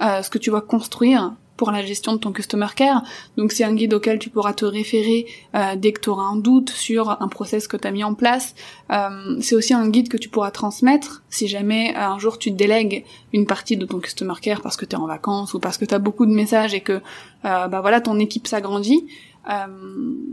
euh, 0.00 0.22
ce 0.22 0.30
que 0.30 0.38
tu 0.38 0.50
vas 0.50 0.60
construire 0.60 1.34
pour 1.56 1.70
la 1.70 1.84
gestion 1.84 2.14
de 2.14 2.18
ton 2.18 2.32
customer 2.32 2.66
care. 2.74 3.04
Donc 3.36 3.52
c'est 3.52 3.62
un 3.62 3.74
guide 3.74 3.94
auquel 3.94 4.18
tu 4.18 4.28
pourras 4.28 4.54
te 4.54 4.64
référer 4.64 5.26
euh, 5.54 5.76
dès 5.76 5.92
que 5.92 6.00
tu 6.00 6.08
auras 6.08 6.24
un 6.24 6.34
doute 6.34 6.70
sur 6.70 7.10
un 7.22 7.28
process 7.28 7.68
que 7.68 7.76
tu 7.76 7.86
as 7.86 7.92
mis 7.92 8.02
en 8.02 8.14
place. 8.14 8.56
Euh, 8.90 9.40
c'est 9.40 9.54
aussi 9.54 9.72
un 9.72 9.88
guide 9.88 10.08
que 10.08 10.16
tu 10.16 10.28
pourras 10.28 10.50
transmettre 10.50 11.22
si 11.30 11.46
jamais 11.46 11.94
un 11.94 12.18
jour 12.18 12.38
tu 12.38 12.50
délègues 12.50 13.04
une 13.32 13.46
partie 13.46 13.76
de 13.76 13.86
ton 13.86 14.00
customer 14.00 14.34
care 14.42 14.62
parce 14.62 14.76
que 14.76 14.84
tu 14.84 14.96
es 14.96 14.98
en 14.98 15.06
vacances 15.06 15.54
ou 15.54 15.60
parce 15.60 15.78
que 15.78 15.84
tu 15.84 15.94
as 15.94 16.00
beaucoup 16.00 16.26
de 16.26 16.32
messages 16.32 16.74
et 16.74 16.80
que 16.80 17.00
bah 17.44 17.80
voilà 17.80 18.00
ton 18.00 18.18
équipe 18.18 18.48
s'agrandit. 18.48 19.06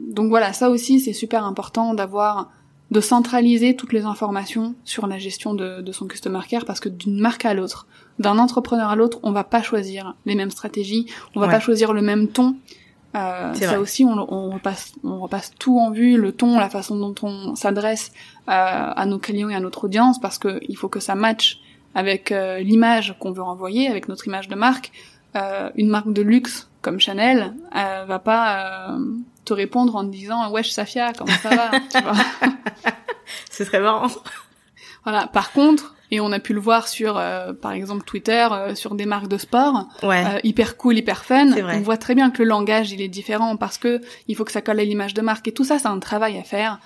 donc 0.07 0.29
voilà, 0.29 0.53
ça 0.53 0.69
aussi 0.69 0.99
c'est 0.99 1.13
super 1.13 1.45
important 1.45 1.93
d'avoir 1.93 2.49
de 2.91 2.99
centraliser 3.01 3.75
toutes 3.75 3.93
les 3.93 4.03
informations 4.03 4.75
sur 4.83 5.07
la 5.07 5.17
gestion 5.17 5.53
de, 5.53 5.81
de 5.81 5.91
son 5.91 6.07
customer 6.07 6.41
care 6.47 6.65
parce 6.65 6.79
que 6.79 6.89
d'une 6.89 7.19
marque 7.19 7.45
à 7.45 7.53
l'autre, 7.53 7.87
d'un 8.19 8.37
entrepreneur 8.37 8.89
à 8.89 8.95
l'autre, 8.95 9.19
on 9.23 9.31
va 9.31 9.43
pas 9.43 9.61
choisir 9.61 10.15
les 10.25 10.35
mêmes 10.35 10.51
stratégies, 10.51 11.07
on 11.35 11.39
va 11.39 11.47
pas 11.47 11.59
choisir 11.59 11.93
le 11.93 12.01
même 12.01 12.27
ton. 12.27 12.55
Euh, 13.15 13.53
ça 13.53 13.79
aussi, 13.81 14.05
on, 14.05 14.11
on, 14.11 14.51
repasse, 14.51 14.93
on 15.03 15.19
repasse 15.19 15.51
tout 15.59 15.79
en 15.79 15.91
vue, 15.91 16.17
le 16.17 16.31
ton, 16.31 16.57
la 16.57 16.69
façon 16.69 16.95
dont 16.95 17.15
on 17.23 17.55
s'adresse 17.55 18.11
euh, 18.47 18.51
à 18.95 19.05
nos 19.05 19.19
clients 19.19 19.49
et 19.49 19.55
à 19.55 19.59
notre 19.59 19.85
audience, 19.85 20.19
parce 20.19 20.37
que 20.37 20.59
il 20.69 20.77
faut 20.77 20.87
que 20.87 21.01
ça 21.01 21.15
matche 21.15 21.59
avec 21.93 22.31
euh, 22.31 22.59
l'image 22.59 23.15
qu'on 23.19 23.31
veut 23.31 23.41
renvoyer, 23.41 23.87
avec 23.87 24.07
notre 24.07 24.27
image 24.27 24.47
de 24.47 24.55
marque. 24.55 24.91
Euh, 25.35 25.69
une 25.75 25.87
marque 25.87 26.11
de 26.11 26.21
luxe 26.21 26.69
comme 26.81 26.99
Chanel 26.99 27.53
euh, 27.75 28.05
va 28.05 28.19
pas 28.19 28.97
te 29.51 29.55
répondre 29.55 29.97
en 29.97 30.05
te 30.05 30.11
disant 30.11 30.49
wesh 30.49 30.71
Safia 30.71 31.11
comment 31.11 31.33
ça 31.43 31.49
va? 31.49 31.71
Tu 31.93 32.01
vois. 32.01 32.13
Ce 33.51 33.65
serait 33.65 33.81
marrant. 33.81 34.07
Voilà. 35.03 35.27
Par 35.27 35.51
contre 35.51 35.93
et 36.09 36.19
on 36.21 36.31
a 36.31 36.39
pu 36.39 36.53
le 36.53 36.59
voir 36.59 36.87
sur 36.87 37.17
euh, 37.17 37.51
par 37.53 37.71
exemple 37.73 38.03
Twitter 38.05 38.47
euh, 38.51 38.75
sur 38.75 38.95
des 38.95 39.05
marques 39.05 39.29
de 39.29 39.37
sport 39.37 39.87
ouais. 40.03 40.25
euh, 40.25 40.39
hyper 40.43 40.75
cool 40.75 40.97
hyper 40.97 41.23
fun 41.23 41.53
on 41.53 41.81
voit 41.81 41.95
très 41.95 42.15
bien 42.15 42.31
que 42.31 42.43
le 42.43 42.49
langage 42.49 42.91
il 42.91 43.01
est 43.01 43.07
différent 43.07 43.55
parce 43.55 43.77
que 43.77 44.01
il 44.27 44.35
faut 44.35 44.43
que 44.43 44.51
ça 44.51 44.61
colle 44.61 44.81
à 44.81 44.83
l'image 44.83 45.13
de 45.13 45.21
marque 45.21 45.47
et 45.47 45.53
tout 45.53 45.63
ça 45.63 45.79
c'est 45.79 45.87
un 45.87 45.99
travail 45.99 46.37
à 46.37 46.43
faire. 46.43 46.79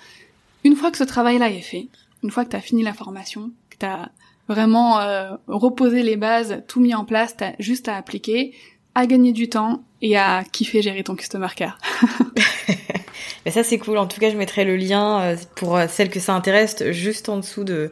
Une 0.63 0.75
fois 0.75 0.89
que 0.89 0.97
ce 0.97 1.03
travail 1.03 1.37
là 1.37 1.49
est 1.49 1.61
fait 1.61 1.87
une 2.23 2.31
fois 2.31 2.45
que 2.45 2.49
tu 2.49 2.55
as 2.55 2.61
fini 2.61 2.81
la 2.83 2.93
formation 2.93 3.51
que 3.69 3.77
tu 3.77 3.85
as 3.85 4.09
vraiment 4.47 4.99
reposé 5.47 6.03
les 6.03 6.17
bases 6.17 6.63
tout 6.67 6.79
mis 6.79 6.93
en 6.93 7.05
place 7.05 7.35
t'as 7.35 7.53
juste 7.57 7.87
à 7.87 7.95
appliquer 7.95 8.53
à 8.95 9.07
gagner 9.07 9.33
du 9.33 9.49
temps 9.49 9.83
et 10.01 10.17
à 10.17 10.43
kiffer 10.43 10.81
gérer 10.81 11.03
ton 11.03 11.15
customer 11.15 11.49
care. 11.55 11.77
Mais 13.45 13.51
ça 13.51 13.63
c'est 13.63 13.77
cool. 13.77 13.97
En 13.97 14.07
tout 14.07 14.19
cas, 14.19 14.31
je 14.31 14.37
mettrai 14.37 14.65
le 14.65 14.75
lien 14.75 15.21
euh, 15.21 15.35
pour 15.55 15.77
euh, 15.77 15.85
celles 15.87 16.09
que 16.09 16.19
ça 16.19 16.33
intéresse 16.33 16.83
juste 16.91 17.29
en 17.29 17.37
dessous 17.37 17.63
de, 17.63 17.91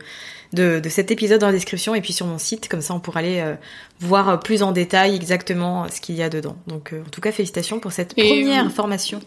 de, 0.54 0.80
de, 0.80 0.90
cet 0.90 1.12
épisode 1.12 1.40
dans 1.42 1.48
la 1.48 1.54
description 1.54 1.94
et 1.94 2.02
puis 2.02 2.12
sur 2.12 2.26
mon 2.26 2.40
site. 2.40 2.68
Comme 2.70 2.82
ça, 2.82 2.94
on 2.96 3.00
pourra 3.00 3.20
aller 3.20 3.40
euh, 3.40 3.54
voir 4.00 4.40
plus 4.40 4.64
en 4.64 4.72
détail 4.72 5.16
exactement 5.16 5.88
ce 5.90 6.02
qu'il 6.02 6.16
y 6.16 6.24
a 6.24 6.30
dedans. 6.30 6.58
Donc, 6.68 6.94
en 6.94 7.10
tout 7.10 7.22
cas, 7.22 7.32
félicitations 7.32 7.80
pour 7.80 7.92
cette 7.92 8.16
première 8.16 8.72
formation 8.72 9.22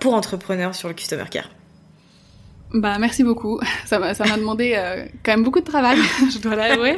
pour 0.00 0.14
entrepreneurs 0.14 0.74
sur 0.74 0.88
le 0.88 0.94
customer 0.94 1.24
care. 1.30 1.50
Bah 2.74 2.96
merci 2.98 3.22
beaucoup. 3.22 3.60
Ça 3.84 4.00
m'a 4.00 4.14
ça 4.14 4.24
m'a 4.24 4.36
demandé 4.36 4.74
quand 5.22 5.30
même 5.32 5.44
beaucoup 5.44 5.60
de 5.60 5.64
travail, 5.64 5.98
je 6.32 6.38
dois 6.38 6.56
l'avouer. 6.56 6.96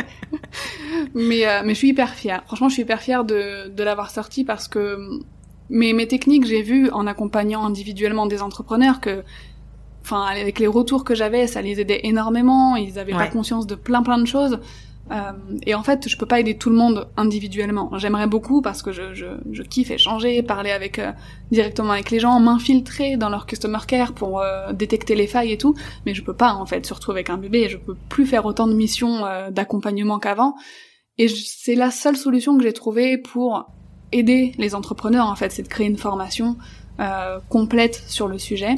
mais 1.14 1.44
mais 1.64 1.74
je 1.74 1.78
suis 1.78 1.88
hyper 1.88 2.14
fière. 2.14 2.42
Franchement, 2.46 2.70
je 2.70 2.74
suis 2.74 2.82
hyper 2.82 3.02
fière 3.02 3.24
de 3.24 3.68
de 3.68 3.82
l'avoir 3.82 4.10
sorti 4.10 4.44
parce 4.44 4.68
que 4.68 5.20
mes 5.70 5.92
mes 5.92 6.08
techniques, 6.08 6.46
j'ai 6.46 6.62
vu 6.62 6.90
en 6.90 7.06
accompagnant 7.06 7.64
individuellement 7.64 8.26
des 8.26 8.42
entrepreneurs 8.42 9.00
que 9.00 9.22
enfin 10.02 10.22
avec 10.22 10.58
les 10.58 10.66
retours 10.66 11.04
que 11.04 11.14
j'avais, 11.14 11.46
ça 11.46 11.60
les 11.60 11.80
aidait 11.80 12.00
énormément, 12.04 12.76
ils 12.76 12.98
avaient 12.98 13.12
pas 13.12 13.26
conscience 13.26 13.66
de 13.66 13.74
plein 13.74 14.02
plein 14.02 14.18
de 14.18 14.26
choses. 14.26 14.58
Euh, 15.10 15.32
et 15.66 15.74
en 15.74 15.82
fait, 15.82 16.08
je 16.08 16.16
peux 16.16 16.26
pas 16.26 16.40
aider 16.40 16.56
tout 16.56 16.70
le 16.70 16.76
monde 16.76 17.08
individuellement. 17.16 17.90
J'aimerais 17.96 18.26
beaucoup 18.26 18.60
parce 18.60 18.82
que 18.82 18.92
je, 18.92 19.14
je, 19.14 19.26
je, 19.52 19.62
kiffe 19.62 19.90
échanger, 19.90 20.42
parler 20.42 20.70
avec 20.70 20.98
euh, 20.98 21.12
directement 21.50 21.92
avec 21.92 22.10
les 22.10 22.20
gens, 22.20 22.38
m'infiltrer 22.40 23.16
dans 23.16 23.30
leur 23.30 23.46
customer 23.46 23.78
care 23.86 24.12
pour 24.12 24.40
euh, 24.40 24.72
détecter 24.72 25.14
les 25.14 25.26
failles 25.26 25.52
et 25.52 25.58
tout. 25.58 25.74
Mais 26.04 26.14
je 26.14 26.22
peux 26.22 26.34
pas 26.34 26.52
en 26.52 26.66
fait, 26.66 26.84
surtout 26.84 27.10
avec 27.10 27.30
un 27.30 27.38
bébé, 27.38 27.68
je 27.68 27.78
peux 27.78 27.96
plus 28.08 28.26
faire 28.26 28.44
autant 28.44 28.66
de 28.66 28.74
missions 28.74 29.22
d'accompagnement 29.50 30.18
qu'avant. 30.18 30.54
Et 31.16 31.28
c'est 31.28 31.74
la 31.74 31.90
seule 31.90 32.16
solution 32.16 32.56
que 32.56 32.62
j'ai 32.62 32.72
trouvée 32.72 33.18
pour 33.18 33.66
aider 34.12 34.52
les 34.58 34.74
entrepreneurs 34.74 35.26
en 35.26 35.36
fait, 35.36 35.50
c'est 35.52 35.62
de 35.62 35.68
créer 35.68 35.86
une 35.86 35.98
formation 35.98 36.56
complète 37.48 38.02
sur 38.08 38.26
le 38.26 38.38
sujet. 38.38 38.74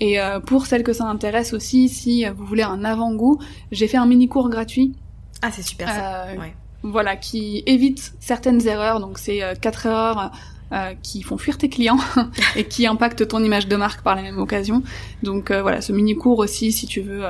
Et 0.00 0.18
pour 0.46 0.66
celles 0.66 0.82
que 0.82 0.92
ça 0.92 1.04
intéresse 1.04 1.52
aussi, 1.52 1.88
si 1.88 2.24
vous 2.24 2.44
voulez 2.44 2.64
un 2.64 2.84
avant-goût, 2.84 3.38
j'ai 3.70 3.86
fait 3.86 3.98
un 3.98 4.06
mini 4.06 4.26
cours 4.26 4.50
gratuit 4.50 4.96
ah, 5.42 5.50
c'est 5.50 5.62
super 5.62 5.88
ça. 5.88 6.22
Euh, 6.22 6.36
voilà, 6.84 7.16
qui 7.16 7.64
évite 7.66 8.14
certaines 8.20 8.66
erreurs. 8.66 9.00
Donc, 9.00 9.18
c'est 9.18 9.42
euh, 9.42 9.54
quatre 9.60 9.86
erreurs 9.86 10.30
euh, 10.72 10.94
qui 11.02 11.22
font 11.22 11.36
fuir 11.36 11.58
tes 11.58 11.68
clients 11.68 11.98
et 12.56 12.64
qui 12.64 12.86
impactent 12.86 13.26
ton 13.26 13.42
image 13.42 13.66
de 13.66 13.76
marque 13.76 14.02
par 14.02 14.14
la 14.14 14.22
même 14.22 14.38
occasion. 14.38 14.82
Donc 15.22 15.52
voilà, 15.52 15.82
ce 15.82 15.92
mini 15.92 16.14
cours 16.14 16.38
aussi, 16.38 16.72
si 16.72 16.86
tu 16.86 17.02
veux 17.02 17.24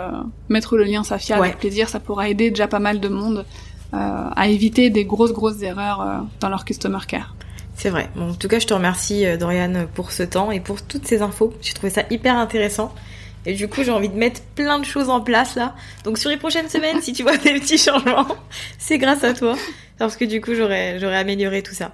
mettre 0.49 0.77
le 0.77 0.85
lien 0.85 1.03
Safia 1.03 1.39
avec 1.39 1.59
plaisir, 1.59 1.89
ça 1.89 1.99
pourra 1.99 2.29
aider 2.29 2.51
déjà 2.51 2.69
pas 2.69 2.79
mal 2.79 3.01
de 3.01 3.09
monde 3.09 3.45
à 3.93 4.49
éviter 4.49 4.91
des 4.91 5.05
grosses 5.05 5.33
grosses 5.33 5.63
erreurs 5.63 6.25
dans 6.41 6.49
leur 6.49 6.65
customer 6.65 6.99
care. 7.07 7.35
C'est 7.77 7.91
vrai. 7.91 8.09
Bon, 8.17 8.31
en 8.31 8.35
tout 8.35 8.49
cas, 8.49 8.59
je 8.59 8.67
te 8.67 8.75
remercie 8.75 9.25
Dorian 9.39 9.87
pour 9.95 10.13
ce 10.13 10.23
temps 10.23 10.51
et 10.51 10.61
pour 10.61 10.83
toutes 10.83 11.07
ces 11.07 11.23
infos. 11.23 11.53
J'ai 11.61 11.75
trouvé 11.75 11.91
ça 11.91 12.05
hyper 12.11 12.37
intéressant. 12.37 12.95
Et 13.45 13.55
du 13.55 13.69
coup, 13.69 13.83
j'ai 13.83 13.91
envie 13.91 14.09
de 14.09 14.17
mettre 14.17 14.41
plein 14.55 14.79
de 14.79 14.85
choses 14.85 15.11
en 15.11 15.21
place 15.21 15.57
là. 15.57 15.75
Donc 16.05 16.19
sur 16.19 16.31
les 16.31 16.37
prochaines 16.37 16.69
semaines, 16.69 17.01
si 17.01 17.13
tu 17.13 17.23
vois 17.23 17.37
des 17.37 17.55
petits 17.55 17.79
changements, 17.79 18.37
c'est 18.79 18.99
grâce 18.99 19.25
à 19.25 19.35
toi. 19.35 19.57
Parce 19.99 20.17
que 20.17 20.25
du 20.25 20.41
coup, 20.41 20.55
j'aurais, 20.55 20.99
j'aurais 21.01 21.17
amélioré 21.17 21.63
tout 21.63 21.75
ça. 21.75 21.93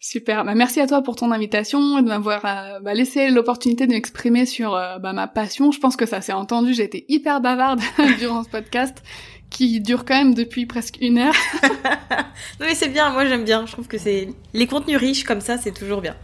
Super. 0.00 0.44
Bah, 0.44 0.54
merci 0.54 0.80
à 0.80 0.86
toi 0.86 1.02
pour 1.02 1.16
ton 1.16 1.32
invitation 1.32 1.98
et 1.98 2.02
de 2.02 2.08
m'avoir 2.08 2.44
euh, 2.44 2.80
bah, 2.80 2.94
laissé 2.94 3.30
l'opportunité 3.30 3.86
de 3.86 3.92
m'exprimer 3.92 4.46
sur 4.46 4.74
euh, 4.74 4.98
bah, 4.98 5.12
ma 5.12 5.26
passion. 5.26 5.70
Je 5.70 5.80
pense 5.80 5.96
que 5.96 6.06
ça 6.06 6.20
s'est 6.20 6.32
entendu. 6.32 6.72
J'ai 6.72 6.84
été 6.84 7.04
hyper 7.08 7.40
bavarde 7.40 7.80
durant 8.18 8.44
ce 8.44 8.48
podcast 8.48 9.02
qui 9.50 9.80
dure 9.80 10.04
quand 10.04 10.14
même 10.14 10.34
depuis 10.34 10.66
presque 10.66 10.98
une 11.00 11.18
heure. 11.18 11.34
non 11.62 12.66
mais 12.66 12.74
c'est 12.74 12.88
bien. 12.88 13.10
Moi, 13.10 13.26
j'aime 13.26 13.44
bien. 13.44 13.66
Je 13.66 13.72
trouve 13.72 13.88
que 13.88 13.98
c'est 13.98 14.28
les 14.54 14.66
contenus 14.66 14.98
riches 14.98 15.24
comme 15.24 15.40
ça, 15.40 15.58
c'est 15.58 15.72
toujours 15.72 16.00
bien. 16.00 16.16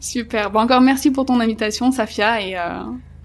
Super. 0.00 0.50
Bon, 0.50 0.60
encore 0.60 0.80
merci 0.80 1.10
pour 1.10 1.26
ton 1.26 1.40
invitation, 1.40 1.90
Safia, 1.90 2.40
et 2.40 2.58
euh, 2.58 2.82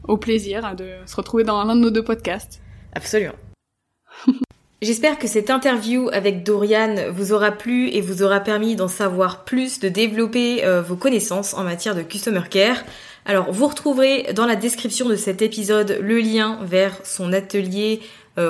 au 0.08 0.18
plaisir 0.18 0.76
de 0.76 0.90
se 1.06 1.16
retrouver 1.16 1.44
dans 1.44 1.64
l'un 1.64 1.76
de 1.76 1.82
nos 1.82 1.92
deux 1.92 2.04
podcasts. 2.04 2.62
Absolument. 2.94 3.36
J'espère 4.82 5.20
que 5.20 5.28
cette 5.28 5.50
interview 5.50 6.10
avec 6.14 6.44
Dorian 6.44 7.12
vous 7.12 7.34
aura 7.34 7.52
plu 7.52 7.90
et 7.90 8.00
vous 8.00 8.24
aura 8.24 8.40
permis 8.40 8.78
d'en 8.78 8.88
savoir 8.88 9.44
plus, 9.44 9.80
de 9.80 9.90
développer 9.90 10.64
euh, 10.64 10.82
vos 10.82 10.96
connaissances 10.96 11.54
en 11.54 11.66
matière 11.66 11.96
de 11.96 12.02
Customer 12.02 12.44
Care. 12.50 12.86
Alors, 13.26 13.52
vous 13.52 13.68
retrouverez 13.68 14.32
dans 14.34 14.46
la 14.46 14.56
description 14.56 15.10
de 15.10 15.18
cet 15.18 15.42
épisode 15.42 16.00
le 16.02 16.20
lien 16.20 16.60
vers 16.64 16.98
son 17.04 17.34
atelier 17.34 18.00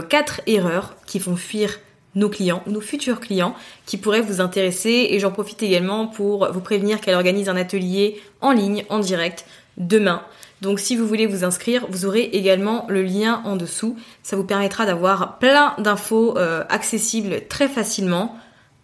4 0.09 0.41
euh, 0.47 0.51
erreurs 0.51 0.95
qui 1.05 1.19
font 1.19 1.35
fuir 1.35 1.79
nos 2.15 2.29
clients, 2.29 2.63
nos 2.67 2.81
futurs 2.81 3.19
clients 3.19 3.55
qui 3.85 3.97
pourraient 3.97 4.21
vous 4.21 4.41
intéresser 4.41 5.07
et 5.11 5.19
j'en 5.19 5.31
profite 5.31 5.61
également 5.63 6.07
pour 6.07 6.51
vous 6.51 6.61
prévenir 6.61 7.01
qu'elle 7.01 7.15
organise 7.15 7.49
un 7.49 7.55
atelier 7.55 8.21
en 8.41 8.51
ligne, 8.51 8.85
en 8.89 8.99
direct, 8.99 9.45
demain. 9.77 10.23
Donc 10.61 10.79
si 10.79 10.95
vous 10.95 11.07
voulez 11.07 11.25
vous 11.25 11.43
inscrire, 11.43 11.85
vous 11.89 12.05
aurez 12.05 12.23
également 12.23 12.85
le 12.89 13.03
lien 13.03 13.41
en 13.45 13.55
dessous. 13.55 13.97
Ça 14.23 14.35
vous 14.35 14.43
permettra 14.43 14.85
d'avoir 14.85 15.39
plein 15.39 15.73
d'infos 15.77 16.37
euh, 16.37 16.63
accessibles 16.69 17.47
très 17.47 17.67
facilement. 17.67 18.35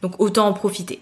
Donc 0.01 0.19
autant 0.19 0.47
en 0.47 0.53
profiter. 0.53 1.01